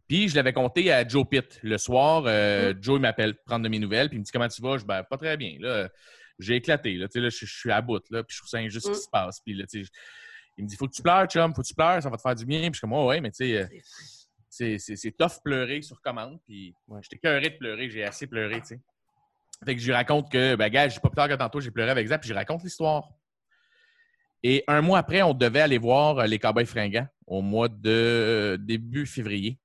Puis 0.08 0.28
je 0.28 0.34
l'avais 0.36 0.52
compté 0.52 0.92
à 0.92 1.06
Joe 1.06 1.26
Pitt 1.28 1.58
le 1.62 1.78
soir. 1.78 2.24
euh, 2.26 2.74
Joe, 2.80 2.98
il 2.98 3.02
m'appelle 3.02 3.34
prendre 3.44 3.64
de 3.64 3.68
mes 3.68 3.78
nouvelles, 3.78 4.08
puis 4.08 4.16
il 4.16 4.20
me 4.20 4.24
dit 4.24 4.30
Comment 4.32 4.48
tu 4.48 4.62
vas? 4.62 4.78
Je 4.78 4.84
Ben, 4.84 5.02
pas 5.04 5.16
très 5.16 5.36
bien. 5.36 5.56
Là, 5.60 5.88
j'ai 6.38 6.56
éclaté. 6.56 6.94
Là, 6.94 7.08
tu 7.08 7.12
sais, 7.14 7.20
là, 7.20 7.28
je, 7.28 7.44
je 7.46 7.54
suis 7.58 7.70
à 7.70 7.80
bout, 7.80 8.02
là, 8.10 8.22
puis 8.24 8.34
je 8.34 8.40
trouve 8.40 8.48
ça 8.48 8.58
injuste 8.58 8.86
ce 8.86 8.92
qui 8.92 8.98
se 9.04 9.08
passe. 9.10 9.40
Puis 9.40 9.54
là, 9.54 9.64
tu 9.66 9.84
sais, 9.84 9.90
il 10.58 10.64
me 10.64 10.68
dit 10.68 10.76
Faut 10.76 10.86
que 10.86 10.94
tu 10.94 11.02
pleures, 11.02 11.26
chum, 11.26 11.54
faut 11.54 11.62
que 11.62 11.66
tu 11.66 11.74
pleures, 11.74 12.02
ça 12.02 12.10
va 12.10 12.16
te 12.16 12.22
faire 12.22 12.34
du 12.34 12.44
bien. 12.46 12.60
Puis 12.60 12.68
je 12.74 12.78
suis 12.78 12.80
comme, 12.80 12.92
oh, 12.92 13.06
ouais, 13.08 13.20
mais 13.20 13.30
tu 13.30 13.44
sais, 13.46 13.56
euh, 13.58 13.66
c'est, 14.48 14.78
c'est, 14.78 14.96
c'est 14.96 15.12
tough 15.12 15.40
pleurer 15.44 15.82
sur 15.82 16.00
commande. 16.00 16.38
Puis 16.44 16.74
Ouais. 16.88 17.00
j'étais 17.02 17.18
cœuré 17.18 17.50
de 17.50 17.56
pleurer, 17.56 17.88
j'ai 17.90 18.04
assez 18.04 18.26
pleuré, 18.26 18.60
tu 18.60 18.66
sais. 18.68 18.80
Fait 19.64 19.74
que 19.76 19.80
je 19.80 19.86
lui 19.86 19.94
raconte 19.94 20.30
que, 20.30 20.56
ben, 20.56 20.68
gars, 20.68 20.88
j'ai 20.88 20.98
pas 21.00 21.08
plus 21.08 21.16
tard 21.16 21.28
que 21.28 21.34
tantôt, 21.34 21.60
j'ai 21.60 21.70
pleuré 21.70 21.90
avec 21.90 22.06
Zap, 22.08 22.20
puis 22.20 22.28
je 22.28 22.32
lui 22.34 22.38
raconte 22.38 22.62
l'histoire. 22.64 23.08
Et 24.42 24.64
un 24.66 24.80
mois 24.82 24.98
après, 24.98 25.22
on 25.22 25.34
devait 25.34 25.60
aller 25.60 25.78
voir 25.78 26.18
euh, 26.18 26.26
les 26.26 26.38
Cowboys 26.40 26.66
fringants 26.66 27.06
au 27.26 27.42
mois 27.42 27.68
de 27.68 27.90
euh, 27.90 28.56
début 28.58 29.06
février. 29.06 29.58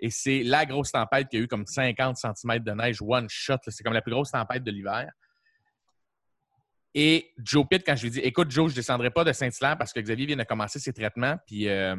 Et 0.00 0.10
c'est 0.10 0.42
la 0.42 0.66
grosse 0.66 0.90
tempête 0.90 1.28
qui 1.28 1.36
a 1.36 1.40
eu 1.40 1.46
comme 1.48 1.64
50 1.64 2.16
cm 2.16 2.58
de 2.58 2.72
neige 2.72 2.98
one 3.00 3.28
shot. 3.30 3.52
là. 3.54 3.58
C'est 3.68 3.82
comme 3.84 3.92
la 3.94 4.02
plus 4.02 4.12
grosse 4.12 4.32
tempête 4.32 4.64
de 4.64 4.70
l'hiver. 4.70 5.08
Et 6.98 7.34
Joe 7.36 7.66
Pitt, 7.68 7.82
quand 7.84 7.94
je 7.94 8.04
lui 8.04 8.10
dis 8.10 8.20
Écoute, 8.20 8.50
Joe, 8.50 8.70
je 8.70 8.72
ne 8.72 8.76
descendrai 8.76 9.10
pas 9.10 9.22
de 9.22 9.30
Saint-Hilaire 9.30 9.76
parce 9.76 9.92
que 9.92 10.00
Xavier 10.00 10.24
vient 10.24 10.36
de 10.36 10.44
commencer 10.44 10.78
ses 10.78 10.94
traitements, 10.94 11.36
puis 11.46 11.68
euh, 11.68 11.94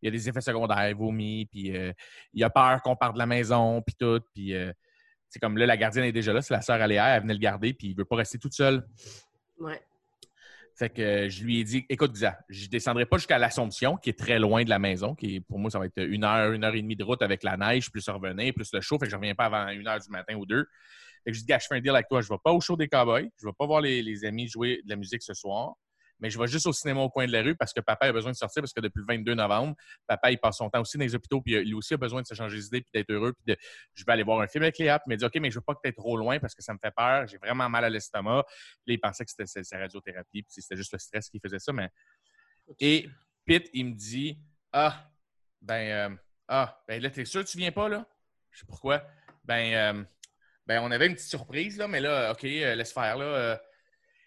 il 0.00 0.06
y 0.06 0.08
a 0.08 0.10
des 0.10 0.26
effets 0.30 0.40
secondaires, 0.40 0.88
il 0.88 0.96
vomit, 0.96 1.44
puis 1.44 1.76
euh, 1.76 1.92
il 2.32 2.42
a 2.42 2.48
peur 2.48 2.80
qu'on 2.80 2.96
parte 2.96 3.12
de 3.12 3.18
la 3.18 3.26
maison, 3.26 3.82
puis 3.82 3.94
tout. 3.94 4.22
Puis 4.34 4.54
euh, 4.54 4.72
c'est 5.28 5.38
comme 5.38 5.58
là, 5.58 5.66
la 5.66 5.76
gardienne 5.76 6.06
est 6.06 6.12
déjà 6.12 6.32
là, 6.32 6.40
c'est 6.40 6.54
la 6.54 6.62
sœur 6.62 6.80
Aléa, 6.80 7.16
elle 7.16 7.22
venait 7.22 7.34
le 7.34 7.38
garder, 7.38 7.74
puis 7.74 7.88
il 7.88 7.90
ne 7.92 7.98
veut 7.98 8.06
pas 8.06 8.16
rester 8.16 8.38
toute 8.38 8.54
seule. 8.54 8.86
Ouais. 9.58 9.78
Fait 10.74 10.88
que 10.88 11.28
je 11.28 11.44
lui 11.44 11.60
ai 11.60 11.64
dit, 11.64 11.84
écoute, 11.90 12.12
Xa, 12.14 12.38
je 12.48 12.66
descendrai 12.66 13.04
pas 13.04 13.18
jusqu'à 13.18 13.38
l'Assomption, 13.38 13.98
qui 13.98 14.08
est 14.08 14.18
très 14.18 14.38
loin 14.38 14.64
de 14.64 14.70
la 14.70 14.78
maison, 14.78 15.14
qui 15.14 15.36
est, 15.36 15.40
pour 15.40 15.58
moi, 15.58 15.70
ça 15.70 15.78
va 15.78 15.84
être 15.84 16.02
une 16.02 16.24
heure, 16.24 16.52
une 16.52 16.64
heure 16.64 16.74
et 16.74 16.80
demie 16.80 16.96
de 16.96 17.04
route 17.04 17.20
avec 17.20 17.42
la 17.42 17.58
neige, 17.58 17.90
plus 17.90 18.08
revenir, 18.08 18.54
plus 18.54 18.72
le 18.72 18.80
chaud. 18.80 18.98
Fait 18.98 19.04
que 19.04 19.10
je 19.10 19.16
reviens 19.16 19.34
pas 19.34 19.44
avant 19.44 19.68
une 19.68 19.86
heure 19.86 20.00
du 20.00 20.08
matin 20.08 20.34
ou 20.34 20.46
deux. 20.46 20.66
Fait 21.24 21.30
que 21.30 21.36
je 21.36 21.40
dis, 21.40 21.46
gars, 21.46 21.58
je 21.58 21.66
fais 21.66 21.76
un 21.76 21.80
deal 21.80 21.90
avec 21.90 22.08
toi, 22.08 22.20
je 22.20 22.28
vais 22.28 22.38
pas 22.42 22.52
au 22.52 22.60
show 22.60 22.76
des 22.76 22.88
Cowboys, 22.88 23.28
je 23.40 23.46
vais 23.46 23.52
pas 23.58 23.66
voir 23.66 23.80
les, 23.80 24.02
les 24.02 24.24
amis 24.24 24.48
jouer 24.48 24.80
de 24.84 24.90
la 24.90 24.96
musique 24.96 25.22
ce 25.22 25.34
soir, 25.34 25.74
mais 26.20 26.30
je 26.30 26.38
vais 26.38 26.46
juste 26.46 26.66
au 26.66 26.72
cinéma 26.72 27.00
au 27.00 27.10
coin 27.10 27.26
de 27.26 27.32
la 27.32 27.42
rue 27.42 27.56
parce 27.56 27.72
que 27.72 27.80
papa 27.80 28.06
a 28.06 28.12
besoin 28.12 28.30
de 28.30 28.36
sortir 28.36 28.62
parce 28.62 28.72
que 28.72 28.80
depuis 28.80 29.00
le 29.00 29.06
22 29.06 29.34
novembre, 29.34 29.74
papa, 30.06 30.30
il 30.30 30.38
passe 30.38 30.58
son 30.58 30.70
temps 30.70 30.80
aussi 30.80 30.96
dans 30.96 31.04
les 31.04 31.14
hôpitaux, 31.14 31.40
puis 31.40 31.54
euh, 31.54 31.62
lui 31.62 31.74
aussi 31.74 31.94
a 31.94 31.96
besoin 31.96 32.22
de 32.22 32.26
se 32.26 32.34
changer 32.34 32.58
d'idée 32.58 32.80
puis 32.80 32.90
d'être 32.94 33.10
heureux, 33.10 33.32
puis 33.32 33.54
de, 33.54 33.60
je 33.94 34.04
vais 34.04 34.12
aller 34.12 34.22
voir 34.22 34.40
un 34.40 34.46
film 34.46 34.62
avec 34.62 34.78
Léa, 34.78 34.98
puis 34.98 35.06
il 35.08 35.10
m'a 35.10 35.16
dit, 35.16 35.24
OK, 35.24 35.34
mais 35.40 35.50
je 35.50 35.56
veux 35.56 35.64
pas 35.64 35.74
que 35.74 35.80
tu 35.84 35.94
trop 35.94 36.16
loin 36.16 36.38
parce 36.38 36.54
que 36.54 36.62
ça 36.62 36.72
me 36.72 36.78
fait 36.78 36.92
peur, 36.96 37.26
j'ai 37.26 37.38
vraiment 37.38 37.68
mal 37.68 37.84
à 37.84 37.90
l'estomac. 37.90 38.44
Puis 38.48 38.92
là, 38.92 38.94
il 38.94 39.00
pensait 39.00 39.24
que 39.24 39.30
c'était 39.30 39.46
sa- 39.46 39.64
sa 39.64 39.78
radiothérapie, 39.78 40.42
puis 40.42 40.62
c'était 40.62 40.76
juste 40.76 40.92
le 40.92 40.98
stress 40.98 41.28
qui 41.28 41.40
faisait 41.40 41.58
ça, 41.58 41.72
mais... 41.72 41.88
Et 42.80 43.08
Pete, 43.44 43.68
il 43.74 43.86
me 43.86 43.92
dit, 43.92 44.38
ah, 44.72 45.10
ben, 45.60 46.12
euh, 46.12 46.16
ah, 46.48 46.82
ben 46.88 47.02
là, 47.02 47.10
t'es 47.10 47.24
sûr 47.24 47.44
que 47.44 47.50
tu 47.50 47.58
viens 47.58 47.72
pas, 47.72 47.88
là? 47.88 48.06
Je 48.50 48.60
sais 48.60 48.66
pourquoi? 48.66 49.04
Ben, 49.44 49.74
euh, 49.74 50.04
ben, 50.66 50.80
on 50.82 50.90
avait 50.90 51.06
une 51.06 51.14
petite 51.14 51.28
surprise, 51.28 51.78
là, 51.78 51.88
mais 51.88 52.00
là, 52.00 52.32
OK, 52.32 52.44
euh, 52.44 52.74
laisse 52.74 52.92
faire, 52.92 53.16
là. 53.18 53.24
euh. 53.24 53.56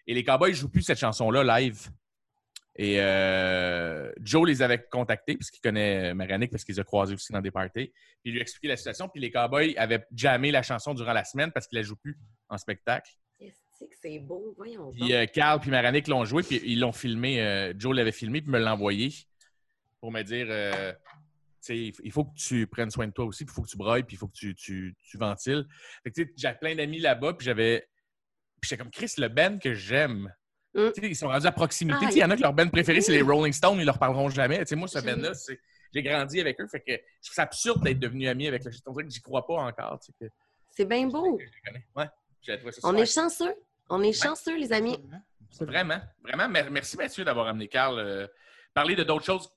Et 0.06 0.14
les 0.14 0.24
Cowboys 0.24 0.50
ne 0.50 0.54
jouent 0.54 0.70
plus 0.70 0.82
cette 0.82 0.98
chanson-là 0.98 1.60
live. 1.60 1.88
Et 2.76 3.00
euh, 3.00 4.10
Joe 4.20 4.46
les 4.46 4.62
avait 4.62 4.78
contactés, 4.90 5.36
parce 5.36 5.50
qu'il 5.50 5.60
connaît 5.60 6.14
Marianique, 6.14 6.50
parce 6.50 6.64
qu'il 6.64 6.76
les 6.76 6.80
a 6.80 6.84
croisés 6.84 7.14
aussi 7.14 7.32
dans 7.32 7.40
des 7.40 7.50
parties. 7.50 7.88
Puis 7.88 8.26
il 8.26 8.32
lui 8.32 8.38
a 8.38 8.42
expliqué 8.42 8.68
la 8.68 8.76
situation. 8.76 9.08
Puis 9.08 9.20
les 9.20 9.30
Cowboys 9.32 9.74
avaient 9.76 10.06
jammé 10.14 10.52
la 10.52 10.62
chanson 10.62 10.94
durant 10.94 11.12
la 11.12 11.24
semaine 11.24 11.50
parce 11.52 11.66
qu'ils 11.66 11.76
la 11.78 11.82
jouent 11.82 11.96
plus 11.96 12.16
en 12.48 12.56
spectacle. 12.56 13.10
C'est 14.00 14.18
beau, 14.18 14.54
voyons. 14.56 14.90
Puis 14.92 15.12
euh, 15.12 15.26
Carl 15.26 15.60
puis 15.60 15.70
Marianique 15.70 16.08
l'ont 16.08 16.24
joué, 16.24 16.42
puis 16.42 16.60
ils 16.64 16.80
l'ont 16.80 16.92
filmé. 16.92 17.40
euh, 17.40 17.72
Joe 17.76 17.94
l'avait 17.94 18.12
filmé, 18.12 18.40
puis 18.40 18.50
me 18.50 18.58
l'a 18.58 18.74
envoyé 18.74 19.12
pour 20.00 20.10
me 20.10 20.22
dire 20.22 20.46
euh, 20.48 20.92
il 21.68 22.12
faut 22.12 22.24
que 22.24 22.34
tu 22.36 22.66
prennes 22.66 22.90
soin 22.90 23.06
de 23.06 23.12
toi 23.12 23.24
aussi, 23.24 23.44
puis 23.44 23.52
il 23.52 23.54
faut 23.54 23.62
que 23.62 23.68
tu 23.68 23.76
broyes, 23.76 24.02
puis 24.02 24.16
il 24.16 24.18
faut 24.18 24.28
que 24.28 24.36
tu, 24.36 24.54
tu, 24.54 24.94
tu 25.02 25.18
ventiles. 25.18 25.66
J'avais 26.36 26.58
plein 26.58 26.74
d'amis 26.74 26.98
là-bas, 27.00 27.34
puis 27.34 27.44
j'avais. 27.44 27.88
Puis 28.60 28.68
j'étais 28.70 28.82
comme 28.82 28.90
Chris, 28.90 29.12
le 29.18 29.28
band 29.28 29.58
que 29.58 29.74
j'aime. 29.74 30.32
Mm. 30.74 30.88
Sais, 30.94 31.00
Ils 31.08 31.16
sont 31.16 31.28
rendus 31.28 31.46
à 31.46 31.52
proximité. 31.52 31.98
Ah, 32.06 32.10
Il 32.10 32.18
y 32.18 32.24
en 32.24 32.30
a 32.30 32.36
que 32.36 32.42
leur 32.42 32.52
band 32.52 32.68
préféré, 32.68 33.00
c'est 33.00 33.12
les 33.12 33.22
Rolling 33.22 33.52
Stones, 33.52 33.78
ils 33.78 33.84
leur 33.86 33.98
parleront 33.98 34.28
jamais. 34.28 34.62
Moi, 34.72 34.88
ce 34.88 34.98
band-là, 34.98 35.32
j'ai 35.94 36.02
grandi 36.02 36.40
avec 36.40 36.60
eux. 36.60 36.66
Fait 36.68 36.80
que 36.80 36.92
je 36.92 36.96
trouve 37.28 37.34
ça 37.34 37.42
absurde 37.42 37.82
d'être 37.82 37.98
devenu 37.98 38.28
ami 38.28 38.46
avec 38.46 38.64
le 38.64 38.70
On 38.86 38.92
dirait 38.92 39.04
que 39.04 39.10
j'y 39.12 39.20
crois 39.22 39.46
pas 39.46 39.54
encore. 39.54 39.98
que- 40.20 40.26
C'est 40.76 40.84
bien 40.84 41.06
beau. 41.06 41.38
Ouais, 41.96 42.06
On 42.84 42.94
est 42.96 43.06
chanceux. 43.06 43.54
On 43.88 44.02
est 44.02 44.12
chanceux, 44.12 44.56
les 44.58 44.72
amis. 44.72 44.98
Vraiment, 45.60 46.00
vraiment. 46.22 46.48
Mer- 46.48 46.70
Merci 46.70 46.96
Mathieu 46.98 47.24
d'avoir 47.24 47.46
amené 47.48 47.68
Carl. 47.68 47.98
euh, 47.98 48.26
parler 48.74 48.94
de 48.94 49.02
d'autres 49.02 49.24
choses 49.24 49.48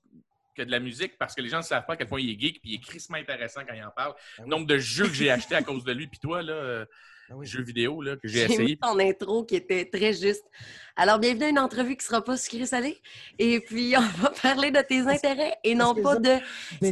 que 0.54 0.62
de 0.62 0.70
la 0.70 0.80
musique 0.80 1.16
parce 1.18 1.34
que 1.34 1.40
les 1.42 1.48
gens 1.48 1.58
ne 1.58 1.62
savent 1.62 1.86
pas 1.86 1.94
à 1.94 1.96
quel 1.96 2.06
point 2.08 2.20
il 2.20 2.30
est 2.30 2.38
geek 2.40 2.60
puis 2.60 2.70
il 2.72 2.74
est 2.76 2.82
crissement 2.82 3.16
intéressant 3.18 3.62
quand 3.66 3.74
il 3.74 3.82
en 3.84 3.90
parle. 3.90 4.14
Ah 4.16 4.22
Le 4.38 4.44
oui. 4.44 4.50
nombre 4.50 4.66
de 4.66 4.78
jeux 4.78 5.06
que 5.08 5.14
j'ai 5.14 5.30
achetés 5.30 5.54
à 5.54 5.62
cause 5.62 5.84
de 5.84 5.92
lui 5.92 6.06
puis 6.06 6.18
toi, 6.18 6.42
là, 6.42 6.52
euh, 6.52 6.84
Ah 7.30 7.36
oui. 7.36 7.46
jeux 7.46 7.62
vidéo 7.62 8.02
là, 8.02 8.16
que 8.16 8.28
j'ai 8.28 8.40
J'ai 8.40 8.48
mis 8.48 8.54
essayé. 8.54 8.76
ton 8.76 8.98
intro 8.98 9.44
qui 9.44 9.56
était 9.56 9.84
très 9.86 10.12
juste. 10.12 10.44
Alors, 10.96 11.18
bienvenue 11.18 11.44
à 11.44 11.48
une 11.48 11.58
entrevue 11.58 11.96
qui 11.96 12.04
sera 12.04 12.22
pas 12.22 12.36
sucrée 12.36 12.66
salée. 12.66 12.98
Et 13.38 13.60
puis, 13.60 13.94
on 13.96 14.00
va 14.22 14.30
parler 14.42 14.70
de 14.70 14.80
tes 14.82 15.00
intérêts 15.00 15.54
et 15.64 15.74
non 15.74 15.94
pas 15.94 16.16
de 16.18 16.36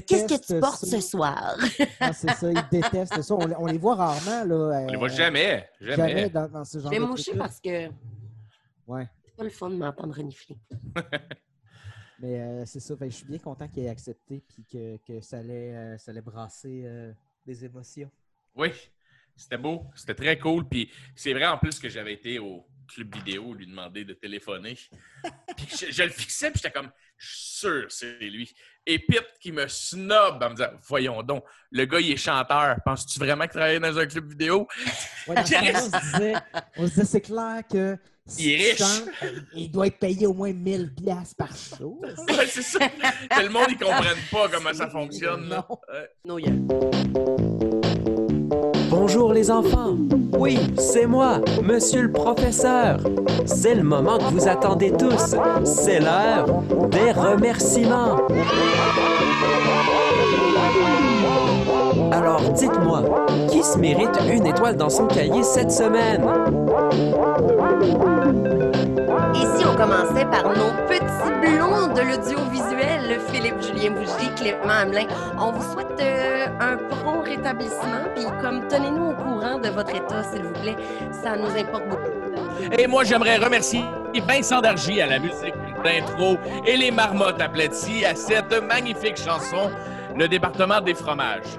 qu'est-ce 0.01 0.25
que 0.27 0.41
tu 0.55 0.59
portes 0.59 0.85
ça. 0.87 0.99
ce 0.99 1.01
soir. 1.07 1.57
Ah, 2.01 2.13
c'est 2.15 2.31
ça, 2.31 2.51
ils 2.51 2.65
détestent 2.81 3.21
ça. 3.21 3.35
On, 3.35 3.47
les- 3.47 3.55
on 3.59 3.67
les 3.67 3.77
voit 3.77 3.97
rarement. 3.97 4.45
Là, 4.45 4.85
On 4.85 4.91
les 4.91 4.97
voit 4.97 5.09
jamais, 5.09 5.69
jamais. 5.81 5.97
Jamais 5.97 6.31
dans, 6.31 6.49
dans 6.49 6.65
ce 6.65 6.79
Je 6.79 6.83
genre 6.85 6.91
vais 6.93 6.99
de 6.99 7.05
moucher 7.05 7.35
parce 7.37 7.61
que 7.61 7.89
Ouais. 8.87 9.07
c'est 9.27 9.37
pas 9.37 9.45
le 9.45 9.51
fun 9.51 9.69
de 9.69 9.75
m'entendre 9.77 10.15
renifler. 10.17 10.57
Mais 12.21 12.41
euh, 12.41 12.67
c'est 12.67 12.81
ça. 12.81 12.97
Fait 12.97 13.11
je 13.11 13.17
suis 13.17 13.27
bien 13.27 13.39
content 13.39 13.67
qu'il 13.67 13.85
ait 13.85 13.89
accepté 13.89 14.43
puis 14.47 14.65
que, 14.71 14.99
que 14.99 15.21
ça, 15.21 15.39
allait, 15.39 15.75
euh, 15.75 15.99
ça 15.99 16.11
allait 16.11 16.21
brasser 16.21 16.83
euh, 16.85 17.13
des 17.47 17.65
émotions. 17.65 18.11
Oui, 18.55 18.73
c'était 19.35 19.57
beau, 19.57 19.87
c'était 19.95 20.15
très 20.15 20.39
cool. 20.39 20.69
Puis 20.69 20.91
c'est 21.17 21.33
vrai 21.33 21.47
en 21.47 21.57
plus 21.57 21.79
que 21.79 21.89
j'avais 21.89 22.13
été 22.13 22.39
au 22.39 22.67
club 22.87 23.15
vidéo 23.15 23.55
lui 23.55 23.67
demander 23.67 24.05
de 24.05 24.13
téléphoner. 24.13 24.77
Puis 25.57 25.67
je, 25.71 25.93
je 25.93 26.03
le 26.03 26.11
fixais, 26.11 26.51
puis 26.51 26.61
j'étais 26.63 26.73
comme, 26.73 26.91
je 27.17 27.27
suis 27.27 27.59
sûr 27.59 27.87
c'est 27.89 28.19
lui. 28.19 28.53
Et 28.87 28.99
Pete 28.99 29.39
qui 29.41 29.53
me 29.53 29.69
snob 29.69 30.43
en 30.43 30.51
me 30.51 30.55
disant, 30.55 30.71
voyons 30.89 31.23
donc, 31.23 31.45
le 31.71 31.85
gars 31.85 32.01
il 32.01 32.11
est 32.13 32.17
chanteur. 32.17 32.77
Penses-tu 32.85 33.19
vraiment 33.19 33.45
qu'il 33.45 33.53
travaillait 33.53 33.81
dans 33.81 33.99
un 33.99 34.07
club 34.07 34.29
vidéo? 34.29 34.67
Ouais, 35.27 35.37
dans 35.37 35.45
ce 35.45 35.53
temps-là, 35.55 35.73
on 35.75 35.91
se 35.91 36.11
disait, 36.11 36.35
on 36.77 36.87
se 36.87 36.91
disait, 36.91 37.05
c'est 37.05 37.21
clair 37.21 37.63
que 37.71 37.99
Il 38.39 38.49
est 38.53 38.57
riche. 38.71 38.79
chante, 38.79 39.05
il 39.55 39.71
doit 39.71 39.87
être 39.89 39.99
payé 39.99 40.27
au 40.27 40.33
moins 40.33 40.53
1000 40.53 40.93
pièces 40.95 41.35
par 41.37 41.49
show. 41.57 42.01
Ouais, 42.29 42.47
c'est 42.49 42.63
ça. 42.63 42.79
Que 42.79 43.43
le 43.43 43.49
monde 43.51 43.69
ne 43.71 43.85
comprenne 43.85 44.19
pas 44.31 44.49
comment 44.53 44.73
ça 44.75 44.89
fonctionne. 44.89 45.49
là. 45.49 45.67
Non. 45.69 45.79
Ouais. 45.93 46.11
No, 46.25 46.39
yeah. 46.39 46.53
Bonjour 48.89 49.33
les 49.33 49.51
enfants. 49.51 49.97
Oui, 50.39 50.59
c'est 50.79 51.07
moi, 51.07 51.41
monsieur 51.63 52.03
le 52.03 52.13
professeur. 52.13 53.01
C'est 53.47 53.75
le 53.75 53.83
moment 53.83 54.19
que 54.19 54.25
vous 54.25 54.49
attendez 54.49 54.93
tous. 54.93 55.35
C'est 55.65 56.01
l'heure 56.01 56.47
des 56.91 57.13
remerciements. 57.13 58.17
Alors 62.13 62.41
dites-moi, 62.53 63.27
qui 63.51 63.63
se 63.63 63.79
mérite 63.79 64.11
une 64.33 64.47
étoile 64.47 64.77
dans 64.77 64.91
son 64.91 65.07
cahier 65.07 65.43
cette 65.43 65.71
semaine? 65.73 66.23
Commençait 69.81 70.27
par 70.27 70.45
nos 70.45 70.73
petits 70.89 71.33
blonds 71.41 71.87
de 71.95 72.03
l'audiovisuel, 72.03 73.19
Philippe 73.33 73.63
Julien 73.63 73.93
Bougie, 73.93 74.31
Clément 74.37 74.69
Hamelin. 74.69 75.07
On 75.39 75.53
vous 75.53 75.73
souhaite 75.73 75.99
euh, 75.99 76.49
un 76.61 76.77
prompt 76.77 77.23
rétablissement, 77.23 78.05
puis 78.15 78.27
comme 78.43 78.69
tenez-nous 78.69 79.07
au 79.07 79.15
courant 79.15 79.59
de 79.59 79.71
votre 79.71 79.97
état, 79.97 80.23
s'il 80.23 80.43
vous 80.43 80.53
plaît, 80.53 80.77
ça 81.11 81.35
nous 81.35 81.49
importe 81.59 81.89
beaucoup. 81.89 82.77
Et 82.79 82.87
moi, 82.87 83.05
j'aimerais 83.05 83.39
remercier 83.39 83.83
Vincent 84.29 84.61
Dargy 84.61 85.01
à 85.01 85.07
la 85.07 85.19
musique 85.19 85.55
d'intro 85.83 86.37
et 86.67 86.77
les 86.77 86.91
marmottes 86.91 87.41
aplaties 87.41 88.05
à 88.05 88.15
cette 88.15 88.53
magnifique 88.63 89.17
chanson, 89.17 89.71
Le 90.15 90.29
département 90.29 90.83
des 90.83 90.93
fromages. 90.93 91.59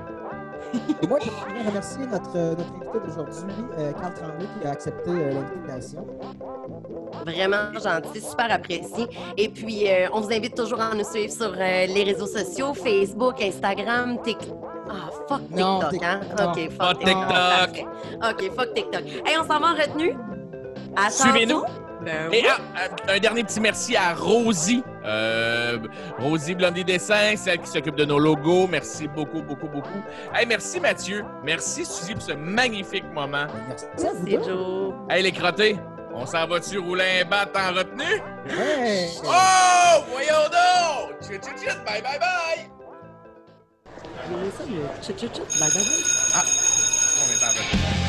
Et 1.03 1.07
moi, 1.07 1.19
je 1.21 1.29
voudrais 1.29 1.63
remercier 1.67 2.05
notre, 2.07 2.35
euh, 2.35 2.51
notre 2.55 2.73
invité 2.75 2.99
d'aujourd'hui, 3.05 3.65
euh, 3.77 3.91
Carl 3.93 4.13
Tremblay, 4.13 4.45
qui 4.61 4.67
a 4.67 4.71
accepté 4.71 5.09
euh, 5.09 5.33
l'invitation. 5.33 6.05
Vraiment 7.25 7.73
gentil, 7.73 8.21
super 8.21 8.51
apprécié. 8.51 9.07
Et 9.37 9.49
puis, 9.49 9.89
euh, 9.89 10.07
on 10.13 10.21
vous 10.21 10.31
invite 10.31 10.55
toujours 10.55 10.79
à 10.81 10.93
nous 10.95 11.03
suivre 11.03 11.31
sur 11.33 11.51
euh, 11.53 11.85
les 11.85 12.03
réseaux 12.03 12.27
sociaux, 12.27 12.73
Facebook, 12.73 13.41
Instagram, 13.41 14.17
TikTok. 14.23 14.57
Ah, 14.89 15.09
fuck 15.27 15.41
Non, 15.51 15.79
TikTok, 15.89 16.03
hein? 16.03 16.19
non. 16.37 16.51
OK, 16.51 16.69
fuck 16.71 16.99
TikTok. 16.99 17.87
OK, 18.29 18.51
fuck 18.55 18.73
TikTok. 18.73 19.03
Hey, 19.25 19.37
on 19.39 19.43
s'en 19.43 19.59
va 19.59 19.67
en 19.71 19.75
retenue? 19.75 20.15
Suivez-nous. 21.09 21.63
Ben 22.01 22.31
Et 22.31 22.41
oui. 22.41 22.47
ah, 22.49 22.57
ah, 23.07 23.11
un 23.13 23.19
dernier 23.19 23.43
petit 23.43 23.59
merci 23.59 23.95
à 23.95 24.13
Rosie. 24.13 24.83
Euh, 25.05 25.77
Rosie 26.19 26.55
Blondie 26.55 26.83
Dessin, 26.83 27.35
celle 27.35 27.59
qui 27.59 27.67
s'occupe 27.67 27.95
de 27.95 28.05
nos 28.05 28.17
logos. 28.19 28.67
Merci 28.67 29.07
beaucoup, 29.07 29.41
beaucoup, 29.41 29.67
beaucoup. 29.67 30.03
Hey, 30.33 30.45
merci 30.47 30.79
Mathieu. 30.79 31.23
Merci 31.43 31.85
Suzy 31.85 32.13
pour 32.13 32.23
ce 32.23 32.33
magnifique 32.33 33.05
moment. 33.13 33.45
Merci 33.67 33.85
C'est 33.97 34.37
deux. 34.37 34.43
Joe. 34.43 34.93
Hey 35.09 35.21
les 35.23 35.31
crottés, 35.31 35.77
on 36.13 36.25
s'en 36.25 36.47
va-tu 36.47 36.79
rouler 36.79 37.21
un 37.23 37.25
bat 37.29 37.45
en 37.55 37.73
retenue? 37.73 38.21
Ouais. 38.47 39.07
Oh! 39.23 40.03
Voyons 40.11 40.49
donc! 40.51 41.21
Chut, 41.21 41.43
chut, 41.43 41.57
chut, 41.69 41.77
bye, 41.85 42.01
bye, 42.01 42.19
bye! 42.19 42.69
J'ai 44.27 44.33
aimé 44.33 44.51
ça, 44.57 44.63
le 44.65 45.03
tchut, 45.03 45.13
tchut, 45.13 45.27
tchut. 45.33 45.59
Bye, 45.59 45.69
bye, 45.69 45.83
bye. 45.83 46.43
On 47.23 47.31
est 47.31 47.43
en 47.43 47.49
retenue. 47.49 48.00